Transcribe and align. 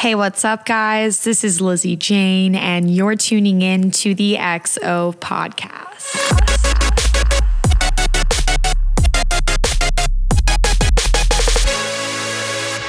Hey, 0.00 0.14
what's 0.14 0.46
up, 0.46 0.64
guys? 0.64 1.24
This 1.24 1.44
is 1.44 1.60
Lizzie 1.60 1.94
Jane, 1.94 2.54
and 2.54 2.90
you're 2.90 3.16
tuning 3.16 3.60
in 3.60 3.90
to 3.90 4.14
the 4.14 4.36
XO 4.36 5.14
podcast. 5.16 6.16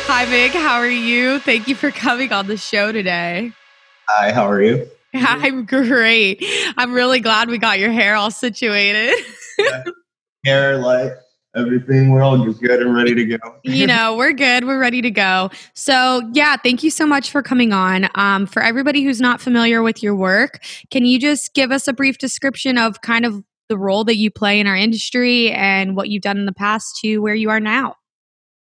Hi, 0.08 0.26
Mig. 0.28 0.52
How 0.52 0.76
are 0.78 0.88
you? 0.88 1.40
Thank 1.40 1.68
you 1.68 1.76
for 1.76 1.92
coming 1.92 2.32
on 2.32 2.48
the 2.48 2.56
show 2.56 2.94
today. 2.94 3.52
Hi, 4.08 4.32
how 4.32 4.50
are 4.50 4.62
you? 4.62 4.88
I'm 5.14 5.66
great. 5.66 6.42
I'm 6.78 6.94
really 6.94 7.20
glad 7.20 7.50
we 7.50 7.58
got 7.58 7.78
your 7.78 7.92
hair 7.92 8.16
all 8.16 8.32
situated. 8.32 9.14
Yeah. 9.60 9.84
Hair, 10.46 10.78
light, 10.78 11.12
everything. 11.56 12.12
We're 12.12 12.24
all 12.24 12.44
just 12.44 12.62
good 12.62 12.82
and 12.82 12.96
ready 12.96 13.14
to 13.16 13.26
go. 13.26 13.56
you 13.64 13.86
know, 13.88 14.16
we're 14.16 14.34
good. 14.34 14.66
We're 14.66 14.80
ready 14.80 15.02
to 15.02 15.12
go. 15.12 15.50
So, 15.74 16.22
yeah, 16.34 16.56
thank 16.58 16.84
you 16.84 16.90
so 16.90 17.06
much 17.06 17.30
for 17.30 17.42
coming 17.42 17.74
on. 17.74 18.10
Um, 18.16 18.46
for 18.46 18.62
everybody 18.62 19.04
who's 19.04 19.22
not 19.22 19.42
familiar 19.42 19.82
with 19.82 20.02
your 20.02 20.16
work, 20.16 20.64
can 20.90 21.06
you 21.06 21.20
just 21.20 21.54
give 21.54 21.72
us 21.72 21.88
a 21.88 21.94
brief 21.94 22.18
description 22.18 22.78
of 22.78 23.02
kind 23.02 23.26
of 23.26 23.44
the 23.70 23.78
role 23.78 24.04
that 24.04 24.18
you 24.18 24.30
play 24.30 24.60
in 24.60 24.68
our 24.68 24.76
industry 24.76 25.52
and 25.52 25.96
what 25.96 26.10
you've 26.10 26.24
done 26.24 26.38
in 26.38 26.46
the 26.46 26.54
past 26.54 27.00
to 27.02 27.20
where 27.20 27.36
you 27.36 27.50
are 27.50 27.60
now? 27.60 27.96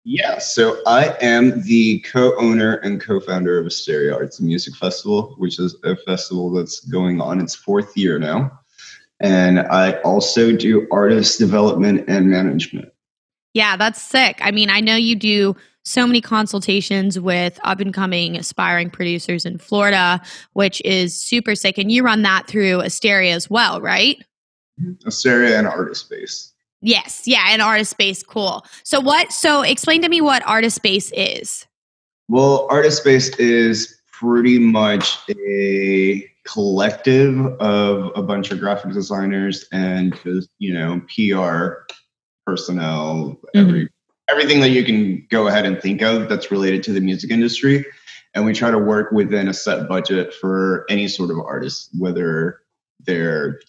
Yeah, 0.05 0.39
so 0.39 0.83
I 0.85 1.17
am 1.21 1.63
the 1.63 2.01
co-owner 2.01 2.75
and 2.79 3.01
co-founder 3.01 3.57
of 3.57 3.67
Asteria 3.67 4.13
Arts 4.13 4.41
and 4.41 4.49
Music 4.49 4.75
Festival, 4.75 5.37
which 5.39 5.61
is 5.61 5.77
a 5.85 5.95
festival 5.95 6.51
that's 6.51 6.81
going 6.81 7.21
on 7.21 7.41
its 7.41 7.55
fourth 7.55 7.97
year 7.97 8.19
now. 8.19 8.51
And 9.23 9.61
I 9.61 9.93
also 10.01 10.53
do 10.53 10.87
artist 10.91 11.39
development 11.39 12.05
and 12.09 12.29
management. 12.29 12.93
Yeah, 13.55 13.77
that's 13.77 14.01
sick. 14.01 14.39
I 14.41 14.51
mean, 14.51 14.71
I 14.71 14.81
know 14.81 14.97
you 14.97 15.15
do 15.15 15.57
so 15.85 16.07
many 16.07 16.21
consultations 16.21 17.19
with 17.19 17.59
up 17.65 17.81
and 17.81 17.93
coming 17.93 18.37
aspiring 18.37 18.91
producers 18.91 19.45
in 19.45 19.59
Florida, 19.59 20.21
which 20.53 20.81
is 20.85 21.21
super 21.21 21.55
sick. 21.55 21.79
And 21.79 21.91
you 21.91 22.03
run 22.03 22.23
that 22.23 22.47
through 22.47 22.81
Asteria 22.81 23.35
as 23.35 23.51
well, 23.51 23.81
right? 23.81 24.17
Mm-hmm. 24.81 25.07
Asteria 25.09 25.59
and 25.59 25.67
Artist 25.67 26.09
Base. 26.09 26.53
Yes, 26.81 27.23
yeah, 27.27 27.47
and 27.49 27.63
Artist 27.63 27.97
Base, 27.97 28.23
cool. 28.23 28.67
So 28.83 29.01
what? 29.01 29.33
So 29.33 29.63
explain 29.63 30.03
to 30.03 30.09
me 30.09 30.21
what 30.21 30.47
Artist 30.47 30.83
Base 30.83 31.13
is. 31.15 31.67
Well, 32.29 32.67
Artist 32.71 33.05
Base 33.05 33.29
is 33.37 34.01
pretty 34.13 34.59
much 34.59 35.19
a 35.31 36.29
collective 36.45 37.39
of 37.61 38.11
a 38.17 38.23
bunch 38.23 38.51
of 38.51 38.59
graphic 38.59 38.93
designers 38.93 39.67
and 39.73 40.19
just 40.25 40.51
you 40.59 40.75
know 40.75 41.01
PR 41.15 41.93
personnel, 42.47 43.39
mm-hmm. 43.55 43.59
every 43.59 43.89
everything 44.31 44.61
that 44.61 44.71
you 44.71 44.85
can 44.85 45.27
go 45.31 45.47
ahead 45.47 45.67
and 45.67 45.81
think 45.81 46.03
of 46.03 46.29
that's 46.29 46.51
related 46.51 46.83
to 46.85 46.93
the 46.93 47.01
music 47.01 47.31
industry. 47.31 47.85
And 48.35 48.47
we 48.47 48.55
try 48.55 48.71
to 48.71 48.79
work 48.79 49.13
within 49.13 49.49
a 49.49 49.55
set 49.55 49.89
budget 49.89 50.33
for 50.33 50.87
any 50.89 51.07
sort 51.07 51.31
of 51.31 51.39
artist, 51.39 51.91
whether 51.99 52.61
they're 53.01 53.61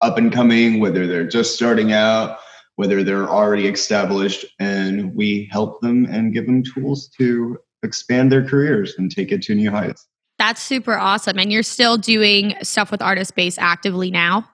up 0.00 0.18
and 0.18 0.32
coming, 0.32 0.80
whether 0.80 1.06
they're 1.06 1.26
just 1.26 1.54
starting 1.54 1.92
out, 1.92 2.38
whether 2.76 3.04
they're 3.04 3.28
already 3.28 3.68
established, 3.68 4.44
and 4.58 5.14
we 5.14 5.48
help 5.52 5.80
them 5.80 6.04
and 6.06 6.32
give 6.32 6.46
them 6.46 6.64
tools 6.64 7.08
to 7.18 7.58
expand 7.82 8.32
their 8.32 8.44
careers 8.44 8.94
and 8.98 9.14
take 9.14 9.30
it 9.30 9.42
to 9.42 9.54
new 9.54 9.70
heights. 9.70 10.06
That's 10.38 10.62
super 10.62 10.96
awesome. 10.96 11.38
And 11.38 11.52
you're 11.52 11.62
still 11.62 11.96
doing 11.96 12.54
stuff 12.62 12.90
with 12.90 13.02
Artist 13.02 13.34
Base 13.34 13.58
actively 13.58 14.10
now? 14.10 14.48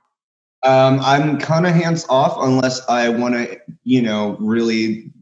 Um, 0.63 0.99
I'm 1.01 1.39
kind 1.39 1.67
of 1.67 1.75
hands 1.75 2.07
off 2.09 2.37
unless 2.41 2.81
I 2.89 3.11
want 3.11 3.35
to, 3.35 3.61
you 3.85 4.01
know, 4.01 4.37
really 4.41 5.13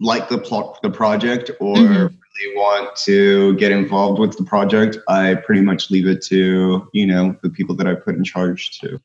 like 0.00 0.28
the 0.28 0.38
plot, 0.38 0.82
the 0.82 0.90
project, 0.90 1.50
or 1.60 1.76
Mhm. 1.76 2.08
really 2.08 2.56
want 2.56 2.96
to 2.96 3.54
get 3.54 3.70
involved 3.70 4.18
with 4.18 4.36
the 4.36 4.42
project. 4.42 4.98
I 5.08 5.34
pretty 5.36 5.60
much 5.60 5.90
leave 5.90 6.08
it 6.08 6.22
to, 6.22 6.88
you 6.92 7.06
know, 7.06 7.36
the 7.42 7.50
people 7.50 7.76
that 7.76 7.86
I 7.86 7.94
put 7.94 8.16
in 8.16 8.24
charge 8.24 8.80
to. 8.80 9.00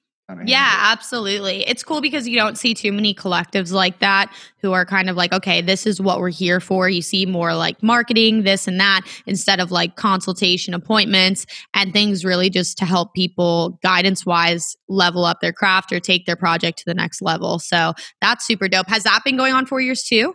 Yeah, 0.45 0.73
absolutely. 0.91 1.67
It's 1.67 1.83
cool 1.83 2.01
because 2.01 2.27
you 2.27 2.35
don't 2.35 2.57
see 2.57 2.73
too 2.73 2.91
many 2.91 3.13
collectives 3.13 3.71
like 3.71 3.99
that 3.99 4.33
who 4.59 4.73
are 4.73 4.83
kind 4.83 5.07
of 5.07 5.15
like, 5.15 5.31
okay, 5.31 5.61
this 5.61 5.85
is 5.85 6.01
what 6.01 6.19
we're 6.19 6.29
here 6.29 6.59
for. 6.59 6.89
You 6.89 7.03
see 7.03 7.27
more 7.27 7.53
like 7.53 7.81
marketing, 7.83 8.41
this 8.41 8.67
and 8.67 8.79
that, 8.79 9.01
instead 9.27 9.59
of 9.59 9.71
like 9.71 9.97
consultation 9.97 10.73
appointments 10.73 11.45
and 11.75 11.93
things 11.93 12.25
really 12.25 12.49
just 12.49 12.75
to 12.79 12.85
help 12.85 13.13
people 13.13 13.79
guidance 13.83 14.25
wise 14.25 14.75
level 14.89 15.25
up 15.25 15.41
their 15.41 15.53
craft 15.53 15.91
or 15.91 15.99
take 15.99 16.25
their 16.25 16.35
project 16.35 16.79
to 16.79 16.85
the 16.85 16.95
next 16.95 17.21
level. 17.21 17.59
So 17.59 17.93
that's 18.19 18.47
super 18.47 18.67
dope. 18.67 18.89
Has 18.89 19.03
that 19.03 19.21
been 19.23 19.37
going 19.37 19.53
on 19.53 19.67
for 19.67 19.79
years 19.79 20.03
too? 20.03 20.33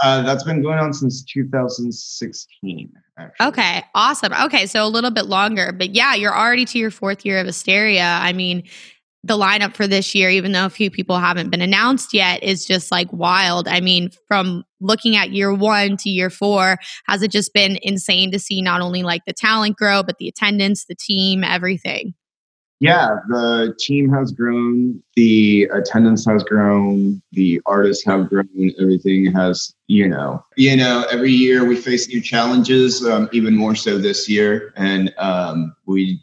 Uh, 0.00 0.22
that's 0.22 0.44
been 0.44 0.62
going 0.62 0.78
on 0.78 0.92
since 0.92 1.24
2016. 1.24 2.92
Actually. 3.18 3.46
Okay, 3.48 3.82
awesome. 3.96 4.32
Okay, 4.32 4.66
so 4.66 4.84
a 4.84 4.86
little 4.86 5.10
bit 5.10 5.26
longer, 5.26 5.72
but 5.72 5.90
yeah, 5.90 6.14
you're 6.14 6.36
already 6.36 6.64
to 6.66 6.78
your 6.78 6.92
fourth 6.92 7.26
year 7.26 7.40
of 7.40 7.48
Asteria. 7.48 8.04
I 8.04 8.32
mean, 8.32 8.62
the 9.24 9.36
lineup 9.36 9.74
for 9.74 9.86
this 9.86 10.14
year, 10.14 10.30
even 10.30 10.52
though 10.52 10.66
a 10.66 10.70
few 10.70 10.90
people 10.90 11.18
haven't 11.18 11.50
been 11.50 11.60
announced 11.60 12.14
yet, 12.14 12.42
is 12.42 12.64
just 12.64 12.90
like 12.90 13.12
wild. 13.12 13.66
I 13.66 13.80
mean, 13.80 14.10
from 14.26 14.64
looking 14.80 15.16
at 15.16 15.32
year 15.32 15.52
one 15.52 15.96
to 15.98 16.10
year 16.10 16.30
four, 16.30 16.78
has 17.06 17.22
it 17.22 17.30
just 17.30 17.52
been 17.52 17.78
insane 17.82 18.30
to 18.32 18.38
see 18.38 18.62
not 18.62 18.80
only 18.80 19.02
like 19.02 19.22
the 19.26 19.32
talent 19.32 19.76
grow, 19.76 20.02
but 20.02 20.18
the 20.18 20.28
attendance, 20.28 20.84
the 20.84 20.94
team, 20.94 21.42
everything? 21.42 22.14
Yeah, 22.80 23.16
the 23.28 23.74
team 23.80 24.08
has 24.12 24.30
grown, 24.30 25.02
the 25.16 25.64
attendance 25.72 26.24
has 26.26 26.44
grown, 26.44 27.20
the 27.32 27.60
artists 27.66 28.04
have 28.04 28.28
grown, 28.28 28.72
everything 28.80 29.32
has, 29.32 29.74
you 29.88 30.06
know, 30.08 30.44
you 30.56 30.76
know, 30.76 31.04
every 31.10 31.32
year 31.32 31.64
we 31.64 31.74
face 31.74 32.06
new 32.06 32.20
challenges, 32.20 33.04
um, 33.04 33.28
even 33.32 33.56
more 33.56 33.74
so 33.74 33.98
this 33.98 34.28
year, 34.28 34.72
and 34.76 35.12
um, 35.18 35.74
we 35.86 36.20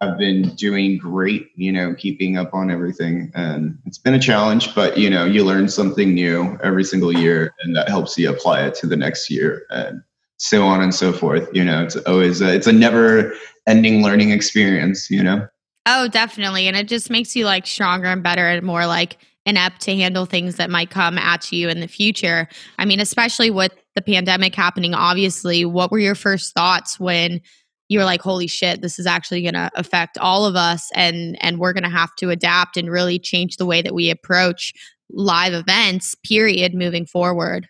have 0.00 0.16
been 0.16 0.54
doing 0.54 0.96
great, 0.96 1.50
you 1.56 1.72
know, 1.72 1.94
keeping 1.94 2.36
up 2.36 2.54
on 2.54 2.70
everything, 2.70 3.32
and 3.34 3.76
it's 3.84 3.98
been 3.98 4.14
a 4.14 4.20
challenge, 4.20 4.74
but 4.74 4.96
you 4.96 5.10
know, 5.10 5.24
you 5.24 5.44
learn 5.44 5.68
something 5.68 6.14
new 6.14 6.56
every 6.62 6.84
single 6.84 7.12
year, 7.12 7.52
and 7.60 7.74
that 7.74 7.88
helps 7.88 8.16
you 8.16 8.30
apply 8.30 8.64
it 8.64 8.74
to 8.76 8.86
the 8.86 8.96
next 8.96 9.28
year, 9.28 9.64
and 9.70 10.00
so 10.36 10.64
on 10.64 10.80
and 10.80 10.94
so 10.94 11.12
forth. 11.12 11.48
You 11.52 11.64
know, 11.64 11.82
it's 11.82 11.96
always 11.96 12.40
a, 12.40 12.54
it's 12.54 12.68
a 12.68 12.72
never-ending 12.72 14.02
learning 14.02 14.30
experience. 14.30 15.10
You 15.10 15.22
know. 15.24 15.48
Oh, 15.86 16.06
definitely. 16.06 16.68
And 16.68 16.76
it 16.76 16.86
just 16.86 17.10
makes 17.10 17.34
you 17.34 17.46
like 17.46 17.66
stronger 17.66 18.08
and 18.08 18.22
better 18.22 18.46
and 18.46 18.64
more 18.64 18.86
like 18.86 19.16
inept 19.46 19.80
to 19.80 19.96
handle 19.96 20.26
things 20.26 20.56
that 20.56 20.68
might 20.68 20.90
come 20.90 21.16
at 21.16 21.50
you 21.50 21.70
in 21.70 21.80
the 21.80 21.88
future. 21.88 22.46
I 22.78 22.84
mean, 22.84 23.00
especially 23.00 23.50
with 23.50 23.72
the 23.94 24.02
pandemic 24.02 24.54
happening, 24.54 24.92
obviously, 24.92 25.64
what 25.64 25.90
were 25.90 25.98
your 25.98 26.14
first 26.14 26.52
thoughts 26.52 27.00
when 27.00 27.40
you 27.88 27.98
were 27.98 28.04
like, 28.04 28.20
holy 28.20 28.46
shit, 28.46 28.82
this 28.82 28.98
is 28.98 29.06
actually 29.06 29.42
going 29.42 29.54
to 29.54 29.70
affect 29.74 30.18
all 30.18 30.44
of 30.44 30.56
us 30.56 30.90
and 30.94 31.36
and 31.42 31.58
we're 31.58 31.72
going 31.72 31.84
to 31.84 31.88
have 31.88 32.14
to 32.16 32.30
adapt 32.30 32.76
and 32.76 32.90
really 32.90 33.18
change 33.18 33.56
the 33.56 33.66
way 33.66 33.82
that 33.82 33.94
we 33.94 34.10
approach 34.10 34.74
live 35.10 35.54
events, 35.54 36.14
period, 36.16 36.74
moving 36.74 37.06
forward. 37.06 37.68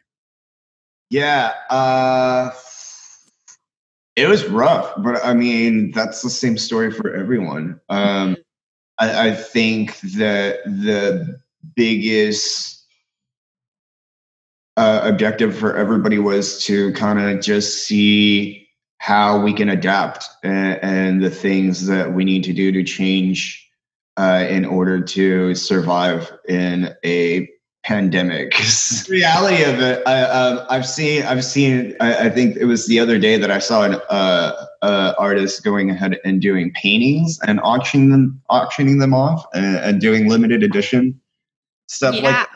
Yeah, 1.10 1.54
uh, 1.70 2.50
it 4.16 4.28
was 4.28 4.46
rough, 4.46 4.92
but 4.98 5.24
I 5.24 5.32
mean 5.32 5.92
that's 5.92 6.22
the 6.22 6.30
same 6.30 6.58
story 6.58 6.90
for 6.90 7.14
everyone. 7.14 7.80
Um, 7.88 8.36
I, 8.98 9.28
I 9.28 9.34
think 9.34 10.00
that 10.00 10.64
the 10.64 11.38
biggest 11.76 12.84
uh, 14.76 15.00
objective 15.04 15.56
for 15.56 15.76
everybody 15.76 16.18
was 16.18 16.64
to 16.64 16.92
kind 16.92 17.18
of 17.18 17.42
just 17.42 17.84
see 17.84 18.67
how 18.98 19.40
we 19.40 19.52
can 19.52 19.68
adapt 19.68 20.28
and, 20.42 20.78
and 20.82 21.22
the 21.22 21.30
things 21.30 21.86
that 21.86 22.12
we 22.12 22.24
need 22.24 22.44
to 22.44 22.52
do 22.52 22.72
to 22.72 22.84
change 22.84 23.64
uh, 24.16 24.46
in 24.48 24.64
order 24.64 25.00
to 25.00 25.54
survive 25.54 26.32
in 26.48 26.94
a 27.04 27.48
pandemic. 27.84 28.52
reality 29.08 29.62
of 29.62 29.80
it, 29.80 30.02
I, 30.06 30.22
um, 30.22 30.66
I've 30.68 30.86
seen, 30.86 31.22
I've 31.22 31.44
seen. 31.44 31.96
I, 32.00 32.26
I, 32.26 32.30
think 32.30 32.56
it 32.56 32.66
was 32.66 32.86
the 32.86 32.98
other 33.00 33.18
day 33.18 33.38
that 33.38 33.50
I 33.50 33.60
saw 33.60 33.84
an 33.84 33.94
uh, 34.10 34.66
uh, 34.82 35.14
artist 35.18 35.64
going 35.64 35.90
ahead 35.90 36.18
and 36.24 36.42
doing 36.42 36.72
paintings 36.74 37.38
and 37.46 37.60
auctioning 37.60 38.10
them, 38.10 38.42
auctioning 38.50 38.98
them 38.98 39.14
off, 39.14 39.46
and, 39.54 39.76
and 39.76 40.00
doing 40.00 40.28
limited 40.28 40.62
edition 40.62 41.18
stuff 41.86 42.14
Yeah. 42.16 42.22
like. 42.22 42.48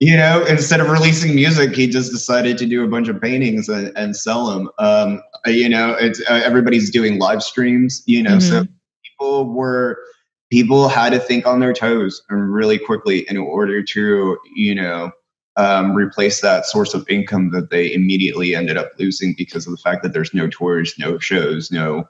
You 0.00 0.16
know, 0.16 0.44
instead 0.44 0.78
of 0.78 0.90
releasing 0.90 1.34
music, 1.34 1.74
he 1.74 1.88
just 1.88 2.12
decided 2.12 2.56
to 2.58 2.66
do 2.66 2.84
a 2.84 2.88
bunch 2.88 3.08
of 3.08 3.20
paintings 3.20 3.68
and, 3.68 3.90
and 3.96 4.14
sell 4.14 4.46
them. 4.46 4.70
Um, 4.78 5.16
uh, 5.18 5.27
you 5.46 5.68
know, 5.68 5.96
it's 5.98 6.20
uh, 6.28 6.40
everybody's 6.44 6.90
doing 6.90 7.18
live 7.18 7.42
streams. 7.42 8.02
You 8.06 8.22
know, 8.22 8.38
so 8.38 8.66
people 9.04 9.52
were 9.52 9.98
people 10.50 10.88
had 10.88 11.10
to 11.12 11.18
think 11.18 11.46
on 11.46 11.60
their 11.60 11.72
toes 11.72 12.22
and 12.28 12.52
really 12.52 12.78
quickly 12.78 13.26
in 13.28 13.36
order 13.36 13.82
to 13.82 14.38
you 14.54 14.74
know 14.74 15.10
um, 15.56 15.92
replace 15.92 16.40
that 16.40 16.66
source 16.66 16.94
of 16.94 17.08
income 17.08 17.50
that 17.50 17.70
they 17.70 17.92
immediately 17.92 18.54
ended 18.54 18.76
up 18.76 18.92
losing 18.98 19.34
because 19.36 19.66
of 19.66 19.72
the 19.72 19.78
fact 19.78 20.02
that 20.02 20.12
there's 20.12 20.32
no 20.32 20.48
tours 20.48 20.94
no 20.98 21.18
shows 21.18 21.70
no 21.70 22.04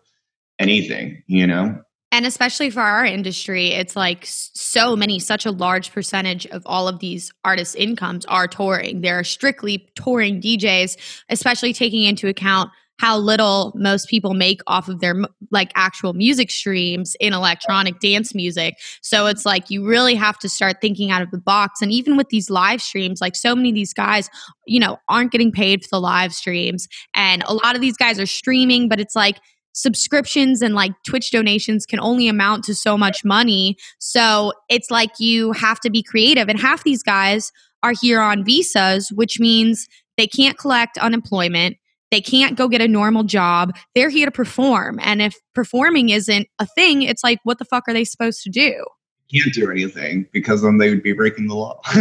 anything 0.59 1.23
you 1.27 1.47
know 1.47 1.77
And 2.11 2.25
especially 2.25 2.71
for 2.71 2.81
our 2.81 3.05
industry, 3.05 3.69
it's 3.69 3.95
like 3.95 4.21
so 4.25 4.97
many, 4.97 5.19
such 5.19 5.45
a 5.45 5.51
large 5.51 5.93
percentage 5.93 6.47
of 6.47 6.63
all 6.65 6.89
of 6.89 7.01
these 7.01 7.31
artists' 7.45 7.75
incomes 7.75 8.25
are 8.27 8.49
touring. 8.49 9.03
They're 9.03 9.25
strictly 9.25 9.91
touring 9.95 10.41
DJs, 10.41 10.97
especially 11.29 11.75
taking 11.75 12.05
into 12.05 12.27
account 12.27 12.71
how 12.99 13.17
little 13.17 13.73
most 13.77 14.09
people 14.09 14.35
make 14.35 14.61
off 14.67 14.89
of 14.89 15.01
their 15.01 15.15
like 15.51 15.71
actual 15.75 16.13
music 16.13 16.51
streams 16.51 17.17
in 17.21 17.33
electronic 17.33 18.01
dance 18.01 18.35
music. 18.35 18.75
So 19.03 19.27
it's 19.27 19.47
like 19.47 19.71
you 19.71 19.87
really 19.87 20.15
have 20.15 20.39
to 20.41 20.49
start 20.49 20.81
thinking 20.81 21.11
out 21.11 21.23
of 21.23 21.31
the 21.31 21.39
box. 21.39 21.81
And 21.81 21.93
even 21.93 22.17
with 22.17 22.29
these 22.29 22.51
live 22.51 22.83
streams, 22.83 23.21
like 23.21 23.37
so 23.37 23.55
many 23.55 23.71
of 23.71 23.75
these 23.75 23.95
guys, 23.95 24.29
you 24.67 24.81
know, 24.81 24.99
aren't 25.09 25.33
getting 25.33 25.53
paid 25.53 25.83
for 25.83 25.89
the 25.93 26.01
live 26.01 26.35
streams. 26.35 26.89
And 27.15 27.43
a 27.47 27.55
lot 27.55 27.75
of 27.75 27.81
these 27.81 27.97
guys 27.97 28.19
are 28.19 28.27
streaming, 28.27 28.89
but 28.89 29.01
it's 29.01 29.17
like, 29.17 29.39
subscriptions 29.75 30.61
and 30.61 30.75
like 30.75 30.91
Twitch 31.07 31.31
donations 31.31 31.87
can 31.87 32.01
only 32.01 32.27
amount 32.27 32.65
to 32.65 32.75
so 32.75 32.99
much 32.99 33.25
money. 33.25 33.77
So 34.01 34.53
it's 34.69 34.91
like 34.91 35.11
you 35.21 35.53
have 35.53 35.79
to 35.81 35.91
be 35.91 36.03
creative. 36.03 36.49
And 36.49 36.59
half 36.59 36.83
these 36.83 37.03
guys 37.03 37.53
are 37.85 37.93
here 38.01 38.21
on 38.21 38.45
visas, 38.45 39.13
which 39.13 39.39
means 39.39 39.87
they 40.17 40.27
can't 40.27 40.59
collect 40.59 40.99
unemployment. 40.99 41.77
They 42.11 42.21
can't 42.21 42.57
go 42.57 42.69
get 42.69 42.81
a 42.81 42.89
normal 42.89 43.23
job. 43.25 43.77
They're 43.95 44.11
here 44.11 44.27
to 44.27 44.33
perform. 44.33 44.99
And 45.03 45.21
if 45.21 45.37
performing 45.55 46.09
isn't 46.09 46.49
a 46.59 46.67
thing, 46.67 47.03
it's 47.03 47.23
like, 47.23 47.39
what 47.45 47.59
the 47.59 47.65
fuck 47.65 47.85
are 47.89 47.95
they 47.95 48.05
supposed 48.05 48.43
to 48.45 48.51
do? 48.51 48.85
Can't 49.33 49.53
do 49.53 49.71
anything 49.71 50.27
because 50.33 50.63
then 50.63 50.79
they 50.79 50.89
would 50.89 51.03
be 51.03 51.13
breaking 51.13 51.49
the 51.49 51.55
law. 51.55 51.79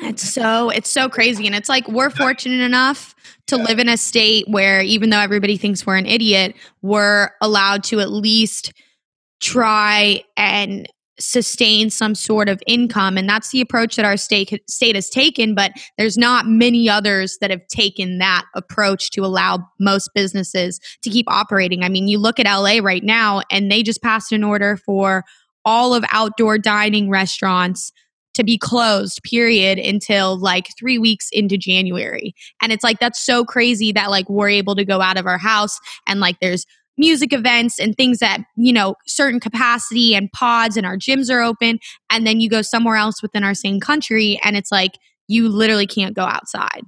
it's 0.00 0.22
so 0.22 0.68
it's 0.68 0.90
so 0.90 1.08
crazy. 1.08 1.46
And 1.46 1.56
it's 1.56 1.70
like 1.70 1.88
we're 1.88 2.10
fortunate 2.10 2.62
enough 2.62 3.14
to 3.46 3.56
yeah. 3.56 3.62
live 3.62 3.78
in 3.78 3.88
a 3.88 3.96
state 3.96 4.44
where 4.46 4.82
even 4.82 5.08
though 5.08 5.18
everybody 5.18 5.56
thinks 5.56 5.86
we're 5.86 5.96
an 5.96 6.04
idiot, 6.04 6.54
we're 6.82 7.30
allowed 7.40 7.84
to 7.84 8.00
at 8.00 8.10
least 8.10 8.74
try 9.40 10.22
and 10.36 10.86
sustain 11.18 11.88
some 11.88 12.14
sort 12.14 12.48
of 12.48 12.62
income 12.66 13.16
and 13.16 13.28
that's 13.28 13.50
the 13.50 13.60
approach 13.60 13.96
that 13.96 14.04
our 14.04 14.16
state 14.16 14.62
state 14.68 14.94
has 14.94 15.08
taken 15.08 15.54
but 15.54 15.72
there's 15.96 16.18
not 16.18 16.46
many 16.46 16.88
others 16.88 17.38
that 17.40 17.50
have 17.50 17.66
taken 17.68 18.18
that 18.18 18.44
approach 18.54 19.10
to 19.10 19.24
allow 19.24 19.58
most 19.80 20.10
businesses 20.14 20.78
to 21.02 21.08
keep 21.08 21.26
operating. 21.30 21.82
I 21.82 21.88
mean 21.88 22.06
you 22.06 22.18
look 22.18 22.38
at 22.38 22.46
LA 22.46 22.80
right 22.82 23.02
now 23.02 23.40
and 23.50 23.72
they 23.72 23.82
just 23.82 24.02
passed 24.02 24.30
an 24.32 24.44
order 24.44 24.76
for 24.76 25.24
all 25.64 25.94
of 25.94 26.04
outdoor 26.10 26.58
dining 26.58 27.08
restaurants 27.08 27.92
to 28.34 28.44
be 28.44 28.58
closed 28.58 29.22
period 29.22 29.78
until 29.78 30.38
like 30.38 30.68
3 30.78 30.98
weeks 30.98 31.30
into 31.32 31.56
January. 31.56 32.34
And 32.60 32.70
it's 32.70 32.84
like 32.84 33.00
that's 33.00 33.24
so 33.24 33.44
crazy 33.44 33.92
that 33.92 34.10
like 34.10 34.28
we're 34.28 34.50
able 34.50 34.74
to 34.74 34.84
go 34.84 35.00
out 35.00 35.16
of 35.16 35.26
our 35.26 35.38
house 35.38 35.80
and 36.06 36.20
like 36.20 36.38
there's 36.40 36.66
music 36.98 37.32
events 37.32 37.78
and 37.78 37.96
things 37.96 38.18
that 38.18 38.40
you 38.56 38.72
know 38.72 38.96
certain 39.06 39.38
capacity 39.40 40.14
and 40.14 40.30
pods 40.32 40.76
and 40.76 40.86
our 40.86 40.96
gyms 40.96 41.30
are 41.30 41.42
open 41.42 41.78
and 42.10 42.26
then 42.26 42.40
you 42.40 42.48
go 42.48 42.62
somewhere 42.62 42.96
else 42.96 43.22
within 43.22 43.44
our 43.44 43.54
same 43.54 43.80
country 43.80 44.40
and 44.44 44.56
it's 44.56 44.72
like 44.72 44.98
you 45.28 45.48
literally 45.48 45.86
can't 45.86 46.14
go 46.14 46.24
outside 46.24 46.82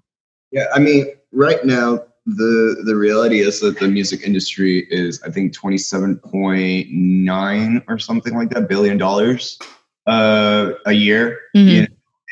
yeah 0.50 0.64
i 0.74 0.78
mean 0.78 1.06
right 1.32 1.64
now 1.64 1.98
the 2.26 2.82
the 2.84 2.94
reality 2.94 3.40
is 3.40 3.60
that 3.60 3.78
the 3.78 3.88
music 3.88 4.20
industry 4.22 4.86
is 4.90 5.22
i 5.22 5.30
think 5.30 5.56
27.9 5.56 7.84
or 7.88 7.98
something 7.98 8.34
like 8.34 8.50
that 8.50 8.68
billion 8.68 8.98
dollars 8.98 9.58
uh, 10.06 10.72
a 10.86 10.92
year 10.92 11.38
mm-hmm. 11.54 11.68
in 11.68 11.88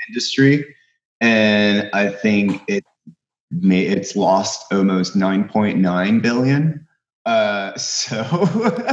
industry 0.08 0.74
and 1.20 1.90
i 1.92 2.08
think 2.08 2.62
it 2.68 2.84
may 3.50 3.82
it's 3.82 4.16
lost 4.16 4.72
almost 4.72 5.16
9.9 5.16 6.22
billion 6.22 6.85
uh, 7.26 7.76
so 7.76 8.22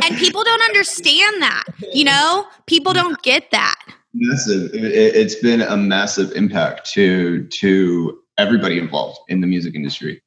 and 0.03 0.18
people 0.18 0.44
don't 0.44 0.62
understand 0.63 1.41
that, 1.41 1.63
you 1.94 2.03
know, 2.03 2.47
people 2.68 2.91
don't 2.91 3.21
get 3.24 3.51
that. 3.51 3.80
Massive. 4.13 4.71
It, 4.74 5.15
has 5.15 5.35
been 5.35 5.62
a 5.62 5.77
massive 5.77 6.31
impact 6.33 6.91
to 6.91 7.45
to 7.47 8.19
everybody 8.38 8.77
involved 8.77 9.19
in 9.27 9.41
the 9.41 9.47
music 9.47 9.74
industry, 9.74 10.21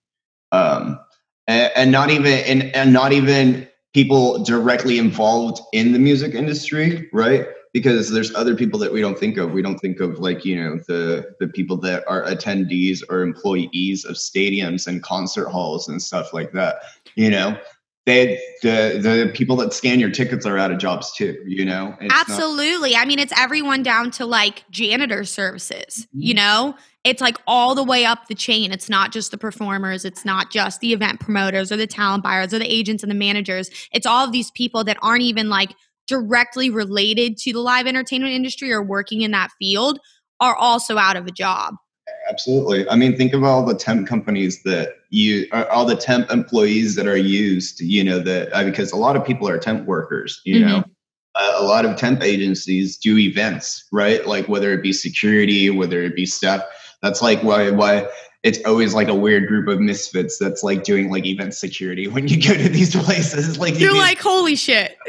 um, 0.50 0.98
and, 1.46 1.72
and 1.76 1.92
not 1.92 2.10
even 2.10 2.32
and, 2.32 2.74
and 2.74 2.92
not 2.92 3.12
even 3.12 3.68
people 3.94 4.42
directly 4.42 4.98
involved 4.98 5.60
in 5.72 5.92
the 5.92 6.00
music 6.00 6.34
industry, 6.34 7.08
right? 7.12 7.46
because 7.76 8.10
there's 8.10 8.34
other 8.34 8.54
people 8.54 8.78
that 8.78 8.90
we 8.90 9.02
don't 9.02 9.18
think 9.18 9.36
of. 9.36 9.52
We 9.52 9.60
don't 9.60 9.78
think 9.78 10.00
of 10.00 10.18
like 10.18 10.46
you 10.46 10.56
know 10.56 10.78
the 10.88 11.34
the 11.40 11.46
people 11.46 11.76
that 11.82 12.04
are 12.08 12.22
attendees 12.22 13.02
or 13.10 13.20
employees 13.20 14.06
of 14.06 14.16
stadiums 14.16 14.86
and 14.86 15.02
concert 15.02 15.50
halls 15.50 15.86
and 15.86 16.00
stuff 16.00 16.32
like 16.32 16.52
that. 16.52 16.76
You 17.16 17.28
know, 17.28 17.58
they 18.06 18.40
the 18.62 18.98
the 19.02 19.30
people 19.34 19.56
that 19.56 19.72
scan 19.74 20.00
your 20.00 20.10
tickets 20.10 20.46
are 20.46 20.56
out 20.56 20.70
of 20.70 20.78
jobs 20.78 21.12
too 21.12 21.36
you 21.46 21.64
know? 21.64 21.94
It's 22.00 22.14
absolutely. 22.14 22.92
Not- 22.92 23.02
i 23.02 23.04
mean 23.04 23.18
it's 23.18 23.32
everyone 23.36 23.82
down 23.82 24.10
to 24.12 24.24
like 24.24 24.64
janitor 24.70 25.24
services 25.24 26.06
mm-hmm. 26.06 26.22
you 26.22 26.34
know? 26.34 26.74
It's 27.04 27.20
like 27.20 27.36
all 27.46 27.76
the 27.76 27.84
way 27.84 28.04
up 28.04 28.26
the 28.26 28.34
chain. 28.34 28.72
It's 28.72 28.88
not 28.88 29.12
just 29.12 29.30
the 29.30 29.38
performers. 29.38 30.04
It's 30.04 30.24
not 30.24 30.50
just 30.50 30.80
the 30.80 30.92
event 30.92 31.20
promoters 31.20 31.70
or 31.70 31.76
the 31.76 31.86
talent 31.86 32.24
buyers 32.24 32.52
or 32.52 32.58
the 32.58 32.66
agents 32.66 33.04
and 33.04 33.10
the 33.12 33.14
managers. 33.14 33.70
It's 33.92 34.06
all 34.06 34.24
of 34.24 34.32
these 34.32 34.50
people 34.50 34.82
that 34.82 34.98
aren't 35.02 35.22
even 35.22 35.48
like 35.48 35.72
directly 36.08 36.68
related 36.68 37.36
to 37.38 37.52
the 37.52 37.60
live 37.60 37.86
entertainment 37.86 38.32
industry 38.32 38.72
or 38.72 38.82
working 38.82 39.22
in 39.22 39.30
that 39.30 39.52
field 39.56 40.00
are 40.40 40.56
also 40.56 40.98
out 40.98 41.16
of 41.16 41.26
a 41.26 41.30
job 41.30 41.74
Absolutely. 42.28 42.88
I 42.88 42.96
mean, 42.96 43.16
think 43.16 43.32
of 43.32 43.44
all 43.44 43.64
the 43.64 43.74
temp 43.74 44.06
companies 44.08 44.62
that 44.64 44.96
you, 45.10 45.46
all 45.70 45.84
the 45.84 45.96
temp 45.96 46.30
employees 46.30 46.94
that 46.96 47.06
are 47.06 47.16
used. 47.16 47.80
You 47.80 48.04
know 48.04 48.18
that 48.20 48.52
uh, 48.52 48.64
because 48.64 48.92
a 48.92 48.96
lot 48.96 49.16
of 49.16 49.24
people 49.24 49.48
are 49.48 49.58
temp 49.58 49.86
workers. 49.86 50.40
You 50.44 50.60
mm-hmm. 50.60 50.68
know, 50.68 50.84
uh, 51.34 51.52
a 51.56 51.64
lot 51.64 51.84
of 51.84 51.96
temp 51.96 52.22
agencies 52.22 52.96
do 52.96 53.18
events, 53.18 53.86
right? 53.92 54.26
Like 54.26 54.48
whether 54.48 54.72
it 54.72 54.82
be 54.82 54.92
security, 54.92 55.70
whether 55.70 56.02
it 56.02 56.16
be 56.16 56.26
stuff. 56.26 56.62
That's 57.02 57.22
like 57.22 57.42
why 57.42 57.70
why 57.70 58.08
it's 58.42 58.64
always 58.64 58.94
like 58.94 59.08
a 59.08 59.14
weird 59.14 59.48
group 59.48 59.66
of 59.66 59.80
misfits 59.80 60.38
that's 60.38 60.62
like 60.62 60.84
doing 60.84 61.10
like 61.10 61.26
event 61.26 61.52
security 61.52 62.06
when 62.06 62.28
you 62.28 62.40
go 62.40 62.54
to 62.54 62.68
these 62.68 62.94
places. 63.04 63.58
Like 63.58 63.78
you're 63.78 63.96
like, 63.96 64.20
holy 64.20 64.56
shit. 64.56 64.96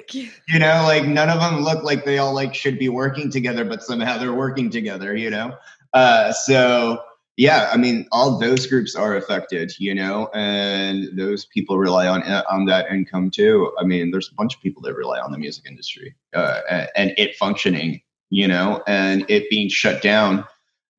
You 0.48 0.60
know, 0.60 0.84
like 0.86 1.06
none 1.06 1.30
of 1.30 1.40
them 1.40 1.62
look 1.62 1.84
like 1.84 2.06
they 2.06 2.18
all 2.18 2.34
like 2.34 2.56
should 2.56 2.80
be 2.80 2.88
working 2.88 3.30
together, 3.30 3.66
but 3.66 3.84
somehow 3.84 4.18
they're 4.18 4.34
working 4.34 4.70
together. 4.70 5.16
You 5.16 5.30
know. 5.30 5.58
Uh, 5.94 6.32
so 6.32 7.02
yeah, 7.38 7.70
I 7.72 7.78
mean, 7.78 8.08
all 8.12 8.40
those 8.40 8.66
groups 8.66 8.96
are 8.96 9.16
affected, 9.16 9.72
you 9.78 9.94
know, 9.94 10.30
and 10.34 11.16
those 11.18 11.46
people 11.46 11.78
rely 11.78 12.08
on 12.08 12.24
on 12.24 12.66
that 12.66 12.90
income 12.92 13.30
too. 13.30 13.72
I 13.80 13.84
mean, 13.84 14.12
there's 14.12 14.30
a 14.32 14.36
bunch 14.36 14.56
of 14.56 14.62
people 14.62 14.82
that 14.84 14.96
rely 14.96 15.20
on 15.20 15.32
the 15.32 15.38
music 15.38 15.66
industry 15.68 16.16
uh, 16.34 16.62
and, 16.70 16.90
and 16.96 17.14
it 17.18 17.36
functioning, 17.36 18.02
you 18.30 18.48
know, 18.48 18.84
and 18.88 19.26
it 19.30 19.50
being 19.50 19.70
shut 19.70 20.02
down 20.02 20.46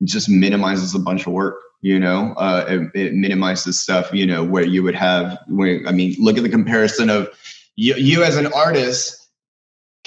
just 0.05 0.29
minimizes 0.29 0.95
a 0.95 0.99
bunch 0.99 1.27
of 1.27 1.33
work 1.33 1.61
you 1.81 1.99
know 1.99 2.35
uh, 2.37 2.65
it, 2.69 2.91
it, 2.95 3.15
minimizes 3.15 3.81
stuff 3.81 4.13
you 4.13 4.27
know 4.27 4.45
where 4.45 4.65
you 4.65 4.83
would 4.83 4.95
have 4.95 5.39
where 5.49 5.81
i 5.87 5.93
mean 5.93 6.15
look 6.19 6.37
at 6.37 6.43
the 6.43 6.49
comparison 6.49 7.11
of 7.11 7.29
you, 7.77 7.95
you 7.95 8.23
as 8.25 8.37
an 8.37 8.47
artist 8.53 9.28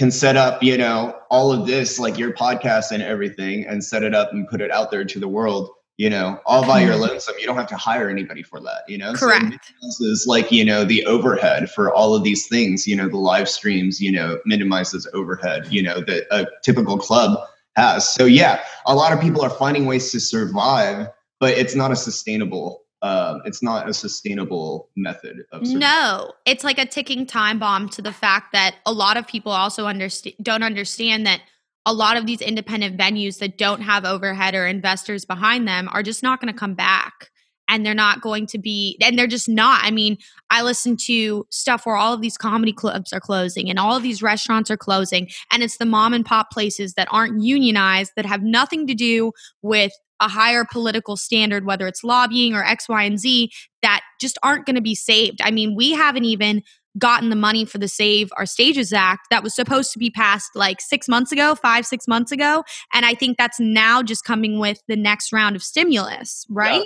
can 0.01 0.09
set 0.09 0.35
up 0.35 0.63
you 0.63 0.75
know 0.75 1.15
all 1.29 1.51
of 1.51 1.67
this 1.67 1.99
like 1.99 2.17
your 2.17 2.33
podcast 2.33 2.91
and 2.91 3.03
everything 3.03 3.67
and 3.67 3.83
set 3.83 4.01
it 4.01 4.15
up 4.15 4.33
and 4.33 4.47
put 4.47 4.59
it 4.59 4.71
out 4.71 4.89
there 4.89 5.05
to 5.05 5.19
the 5.19 5.27
world 5.27 5.69
you 5.97 6.09
know, 6.09 6.39
all 6.47 6.65
by 6.65 6.81
your 6.81 6.93
mm-hmm. 6.93 7.01
lonesome. 7.01 7.35
You 7.39 7.45
don't 7.45 7.57
have 7.57 7.67
to 7.67 7.75
hire 7.75 8.09
anybody 8.09 8.41
for 8.41 8.59
that, 8.61 8.85
you 8.87 8.97
know? 8.97 9.13
Correct. 9.13 9.71
So 9.81 10.05
is 10.05 10.25
like, 10.27 10.51
you 10.51 10.65
know, 10.65 10.83
the 10.83 11.05
overhead 11.05 11.69
for 11.69 11.93
all 11.93 12.15
of 12.15 12.23
these 12.23 12.47
things, 12.47 12.87
you 12.87 12.95
know, 12.95 13.07
the 13.07 13.19
live 13.19 13.47
streams, 13.47 14.01
you 14.01 14.11
know, 14.11 14.39
minimizes 14.43 15.07
overhead, 15.13 15.67
you 15.69 15.83
know, 15.83 16.01
that 16.01 16.25
a 16.31 16.47
typical 16.63 16.97
club 16.97 17.37
has. 17.75 18.09
So 18.09 18.25
yeah, 18.25 18.63
a 18.87 18.95
lot 18.95 19.13
of 19.13 19.21
people 19.21 19.43
are 19.43 19.49
finding 19.51 19.85
ways 19.85 20.11
to 20.13 20.19
survive, 20.19 21.07
but 21.39 21.55
it's 21.55 21.75
not 21.75 21.91
a 21.91 21.95
sustainable 21.95 22.80
um, 23.03 23.41
it's 23.45 23.63
not 23.63 23.89
a 23.89 23.93
sustainable 23.93 24.89
method 24.95 25.43
of 25.51 25.63
no 25.63 26.31
it's 26.45 26.63
like 26.63 26.77
a 26.77 26.85
ticking 26.85 27.25
time 27.25 27.59
bomb 27.59 27.89
to 27.89 28.01
the 28.01 28.13
fact 28.13 28.53
that 28.53 28.75
a 28.85 28.93
lot 28.93 29.17
of 29.17 29.27
people 29.27 29.51
also 29.51 29.87
understand 29.87 30.35
don't 30.43 30.63
understand 30.63 31.25
that 31.25 31.41
a 31.85 31.93
lot 31.93 32.17
of 32.17 32.25
these 32.25 32.41
independent 32.41 32.97
venues 32.97 33.39
that 33.39 33.57
don't 33.57 33.81
have 33.81 34.05
overhead 34.05 34.53
or 34.53 34.67
investors 34.67 35.25
behind 35.25 35.67
them 35.67 35.89
are 35.91 36.03
just 36.03 36.21
not 36.21 36.39
going 36.39 36.53
to 36.53 36.59
come 36.59 36.75
back. 36.75 37.29
And 37.67 37.85
they're 37.85 37.93
not 37.93 38.19
going 38.19 38.47
to 38.47 38.57
be 38.57 38.97
and 39.01 39.17
they're 39.17 39.27
just 39.27 39.47
not. 39.47 39.81
I 39.85 39.91
mean 39.91 40.17
i 40.49 40.61
listen 40.61 40.97
to 40.97 41.47
stuff 41.49 41.85
where 41.85 41.95
all 41.95 42.13
of 42.13 42.19
these 42.19 42.37
comedy 42.37 42.73
clubs 42.73 43.13
are 43.13 43.21
closing 43.21 43.69
and 43.69 43.79
all 43.79 43.95
of 43.95 44.03
these 44.03 44.21
restaurants 44.21 44.69
are 44.69 44.75
closing 44.75 45.29
and 45.49 45.63
it's 45.63 45.77
the 45.77 45.85
mom 45.85 46.13
and 46.13 46.25
pop 46.25 46.51
places 46.51 46.95
that 46.95 47.07
aren't 47.11 47.41
unionized 47.41 48.11
that 48.17 48.25
have 48.25 48.43
nothing 48.43 48.85
to 48.87 48.93
do 48.93 49.31
with 49.61 49.93
a 50.21 50.27
higher 50.27 50.65
political 50.71 51.17
standard 51.17 51.65
whether 51.65 51.87
it's 51.87 52.03
lobbying 52.03 52.53
or 52.53 52.63
x 52.63 52.87
y 52.87 53.03
and 53.03 53.19
z 53.19 53.51
that 53.81 54.01
just 54.21 54.37
aren't 54.43 54.65
going 54.65 54.75
to 54.75 54.81
be 54.81 54.95
saved 54.95 55.41
i 55.43 55.51
mean 55.51 55.75
we 55.75 55.91
haven't 55.91 56.25
even 56.25 56.63
gotten 56.97 57.29
the 57.29 57.35
money 57.35 57.65
for 57.65 57.77
the 57.77 57.87
Save 57.87 58.31
Our 58.37 58.45
Stages 58.45 58.91
Act 58.91 59.27
that 59.29 59.43
was 59.43 59.55
supposed 59.55 59.93
to 59.93 59.99
be 59.99 60.09
passed 60.09 60.51
like 60.55 60.81
six 60.81 61.07
months 61.07 61.31
ago, 61.31 61.55
five, 61.55 61.85
six 61.85 62.07
months 62.07 62.31
ago. 62.31 62.63
And 62.93 63.05
I 63.05 63.13
think 63.13 63.37
that's 63.37 63.59
now 63.59 64.03
just 64.03 64.25
coming 64.25 64.59
with 64.59 64.81
the 64.87 64.95
next 64.95 65.31
round 65.31 65.55
of 65.55 65.63
stimulus, 65.63 66.45
right? 66.49 66.81
Yeah. 66.81 66.85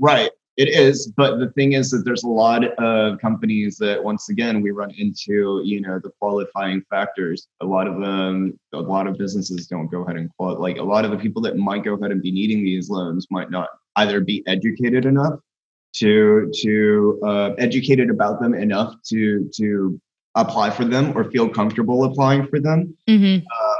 Right. 0.00 0.30
It 0.56 0.68
is, 0.68 1.12
but 1.16 1.38
the 1.38 1.50
thing 1.50 1.72
is 1.72 1.90
that 1.90 2.04
there's 2.04 2.22
a 2.22 2.28
lot 2.28 2.64
of 2.78 3.18
companies 3.18 3.76
that 3.78 4.02
once 4.02 4.28
again 4.28 4.60
we 4.60 4.70
run 4.70 4.92
into, 4.96 5.60
you 5.64 5.80
know, 5.80 5.98
the 5.98 6.10
qualifying 6.20 6.82
factors. 6.88 7.48
A 7.60 7.66
lot 7.66 7.88
of 7.88 8.00
them, 8.00 8.56
a 8.72 8.78
lot 8.78 9.08
of 9.08 9.18
businesses 9.18 9.66
don't 9.66 9.88
go 9.88 10.02
ahead 10.02 10.16
and 10.16 10.30
qualify. 10.36 10.60
Like 10.60 10.78
a 10.78 10.82
lot 10.82 11.04
of 11.04 11.10
the 11.10 11.16
people 11.16 11.42
that 11.42 11.56
might 11.56 11.82
go 11.82 11.94
ahead 11.94 12.12
and 12.12 12.22
be 12.22 12.30
needing 12.30 12.62
these 12.62 12.88
loans 12.88 13.26
might 13.30 13.50
not 13.50 13.68
either 13.96 14.20
be 14.20 14.44
educated 14.46 15.06
enough 15.06 15.40
to 15.94 16.50
to 16.62 17.20
uh, 17.24 17.50
educated 17.58 18.10
about 18.10 18.40
them 18.40 18.54
enough 18.54 18.94
to 19.06 19.50
to 19.54 20.00
apply 20.36 20.70
for 20.70 20.84
them 20.84 21.16
or 21.16 21.30
feel 21.30 21.48
comfortable 21.48 22.04
applying 22.04 22.46
for 22.46 22.60
them. 22.60 22.96
Mm-hmm. 23.08 23.44
Uh, 23.44 23.76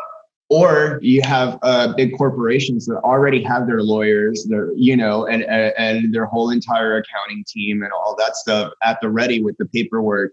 or 0.51 0.99
you 1.03 1.23
have 1.23 1.59
uh, 1.63 1.95
big 1.95 2.17
corporations 2.17 2.87
that 2.87 2.99
already 2.99 3.43
have 3.43 3.67
their 3.67 3.83
lawyers, 3.83 4.47
their 4.49 4.73
you 4.75 4.97
know, 4.97 5.27
and, 5.27 5.45
and 5.45 5.73
and 5.79 6.15
their 6.15 6.27
whole 6.27 6.51
entire 6.51 6.97
accounting 6.97 7.45
team 7.47 7.83
and 7.83 7.93
all 7.93 8.15
that 8.19 8.37
stuff 8.37 8.73
at 8.83 9.01
the 9.01 9.09
ready 9.09 9.43
with 9.43 9.57
the 9.59 9.67
paperwork, 9.67 10.33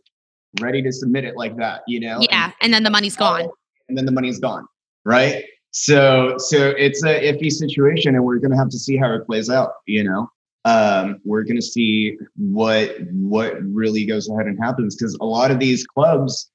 ready 0.59 0.81
to 0.81 0.91
submit 0.91 1.23
it 1.23 1.35
like 1.35 1.55
that, 1.57 1.81
you 1.87 1.99
know. 1.99 2.19
Yeah, 2.21 2.45
and, 2.45 2.53
and 2.61 2.73
then 2.73 2.83
the 2.83 2.89
money's 2.89 3.15
gone. 3.15 3.47
And 3.89 3.97
then 3.97 4.05
the 4.05 4.11
money's 4.11 4.39
gone, 4.39 4.65
right? 5.05 5.45
So 5.71 6.35
so 6.37 6.69
it's 6.77 7.03
a 7.03 7.33
iffy 7.33 7.51
situation, 7.51 8.15
and 8.15 8.23
we're 8.23 8.39
gonna 8.39 8.57
have 8.57 8.69
to 8.69 8.79
see 8.79 8.97
how 8.97 9.13
it 9.13 9.25
plays 9.25 9.49
out, 9.49 9.71
you 9.85 10.03
know 10.03 10.29
um, 10.65 11.19
we're 11.25 11.43
going 11.43 11.55
to 11.55 11.61
see 11.61 12.17
what 12.35 12.95
what 13.11 13.55
really 13.63 14.05
goes 14.05 14.29
ahead 14.29 14.45
and 14.45 14.59
happens 14.59 14.95
because 14.95 15.17
a 15.19 15.25
lot 15.25 15.51
of 15.51 15.59
these 15.59 15.85
clubs 15.85 16.50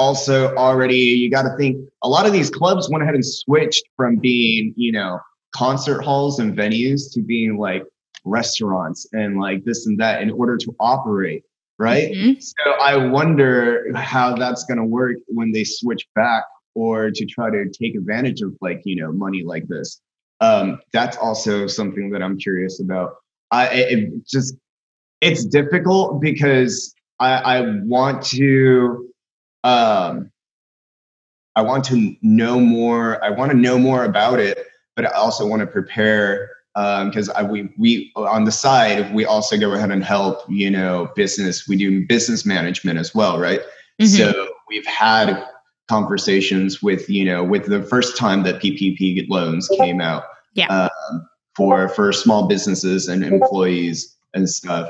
also 0.00 0.54
already 0.56 0.96
you 0.96 1.30
got 1.30 1.42
to 1.42 1.54
think 1.58 1.76
a 2.02 2.08
lot 2.08 2.24
of 2.26 2.32
these 2.32 2.48
clubs 2.48 2.88
went 2.90 3.02
ahead 3.02 3.14
and 3.14 3.24
switched 3.24 3.84
from 3.96 4.16
being 4.16 4.72
you 4.76 4.90
know 4.90 5.20
concert 5.54 6.00
halls 6.02 6.38
and 6.40 6.56
venues 6.56 7.12
to 7.12 7.20
being 7.20 7.58
like 7.58 7.84
restaurants 8.24 9.06
and 9.12 9.38
like 9.38 9.62
this 9.64 9.86
and 9.86 9.98
that 10.00 10.22
in 10.22 10.30
order 10.30 10.56
to 10.56 10.74
operate 10.80 11.42
right? 11.78 12.12
Mhm. 12.12 12.42
so 12.42 12.72
i 12.90 12.94
wonder 12.96 13.86
how 13.94 14.34
that's 14.36 14.64
going 14.64 14.78
to 14.78 14.84
work 14.84 15.16
when 15.28 15.52
they 15.52 15.64
switch 15.64 16.06
back 16.14 16.44
or 16.74 17.10
to 17.10 17.26
try 17.26 17.50
to 17.50 17.68
take 17.68 17.94
advantage 17.94 18.40
of 18.42 18.56
like 18.60 18.80
you 18.84 18.96
know 18.96 19.12
money 19.12 19.42
like 19.44 19.66
this. 19.68 20.00
Um 20.40 20.80
that's 20.92 21.16
also 21.16 21.66
something 21.66 22.10
that 22.12 22.22
i'm 22.22 22.38
curious 22.38 22.80
about. 22.80 23.16
I 23.50 23.68
it 23.68 23.98
it 23.98 24.26
just 24.26 24.54
it's 25.20 25.44
difficult 25.44 26.20
because 26.20 26.94
i 27.18 27.32
i 27.54 27.60
want 27.84 28.22
to 28.38 29.09
um 29.64 30.30
i 31.56 31.62
want 31.62 31.84
to 31.84 32.14
know 32.22 32.58
more 32.60 33.22
i 33.24 33.30
want 33.30 33.50
to 33.50 33.56
know 33.56 33.78
more 33.78 34.04
about 34.04 34.38
it 34.38 34.66
but 34.96 35.04
i 35.04 35.10
also 35.10 35.46
want 35.46 35.60
to 35.60 35.66
prepare 35.66 36.50
because 36.74 37.28
I 37.30 37.42
we 37.42 37.68
we 37.76 38.12
on 38.16 38.44
the 38.44 38.52
side 38.52 39.12
we 39.12 39.24
also 39.24 39.58
go 39.58 39.72
ahead 39.72 39.90
and 39.90 40.02
help 40.04 40.42
you 40.48 40.70
know 40.70 41.10
business 41.16 41.66
we 41.68 41.76
do 41.76 42.06
business 42.06 42.46
management 42.46 42.98
as 42.98 43.14
well 43.14 43.38
right 43.38 43.60
Mhm. 44.00 44.16
so 44.16 44.48
we've 44.68 44.86
had 44.86 45.46
conversations 45.88 46.80
with 46.80 47.10
you 47.10 47.24
know 47.24 47.42
with 47.44 47.66
the 47.66 47.82
first 47.82 48.16
time 48.16 48.44
that 48.44 48.60
PPP 48.62 49.28
loans 49.28 49.68
came 49.76 50.00
out 50.00 50.22
Yeah. 50.54 50.68
um, 50.68 51.28
for 51.56 51.88
for 51.88 52.12
small 52.12 52.46
businesses 52.46 53.08
and 53.08 53.24
employees 53.24 54.16
and 54.32 54.48
stuff 54.48 54.88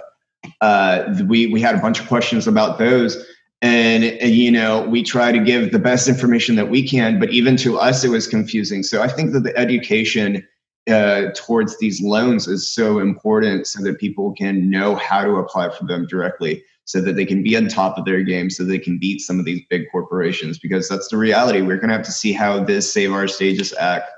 uh, 0.61 1.05
we 1.27 1.47
we 1.49 1.61
had 1.61 1.75
a 1.75 1.79
bunch 1.79 1.99
of 1.99 2.07
questions 2.07 2.47
about 2.47 2.79
those 2.79 3.17
and, 3.63 4.05
you 4.23 4.51
know 4.51 4.87
we 4.89 5.03
try 5.03 5.33
to 5.33 5.39
give 5.39 5.73
the 5.73 5.79
best 5.79 6.09
information 6.09 6.57
that 6.57 6.71
we 6.71 6.87
can 6.87 7.19
but 7.19 7.31
even 7.31 7.57
to 7.57 7.79
us 7.79 8.05
it 8.05 8.09
was 8.09 8.27
confusing. 8.27 8.83
So 8.83 9.03
i 9.03 9.09
think 9.09 9.33
that 9.33 9.41
the 9.41 9.57
education 9.57 10.47
uh, 10.89 11.31
towards 11.37 11.79
these 11.79 12.01
loans 12.01 12.49
is 12.49 12.73
so 12.73 12.99
important 12.99 13.67
so 13.67 13.83
that 13.83 13.99
people 13.99 14.33
can 14.33 14.71
know 14.71 14.97
how 14.97 15.23
to 15.23 15.37
apply 15.37 15.69
for 15.71 15.85
them 15.85 16.07
directly 16.07 16.65
so 16.85 17.01
that 17.01 17.15
they 17.15 17.25
can 17.25 17.43
be 17.43 17.57
on 17.57 17.69
top 17.69 17.99
of 17.99 18.05
their 18.05 18.23
game 18.23 18.51
so 18.51 18.65
they 18.65 18.79
can 18.79 18.99
beat 18.99 19.21
some 19.21 19.39
of 19.39 19.45
these 19.45 19.63
big 19.71 19.85
corporations 19.93 20.59
because 20.59 20.89
that's 20.89 21.09
the 21.09 21.17
reality. 21.17 21.61
We're 21.61 21.77
going 21.77 21.91
to 21.91 21.95
have 21.95 22.07
to 22.07 22.13
see 22.13 22.33
how 22.33 22.65
this 22.65 22.93
save 22.93 23.13
our 23.13 23.29
stages 23.29 23.73
act 23.75 24.11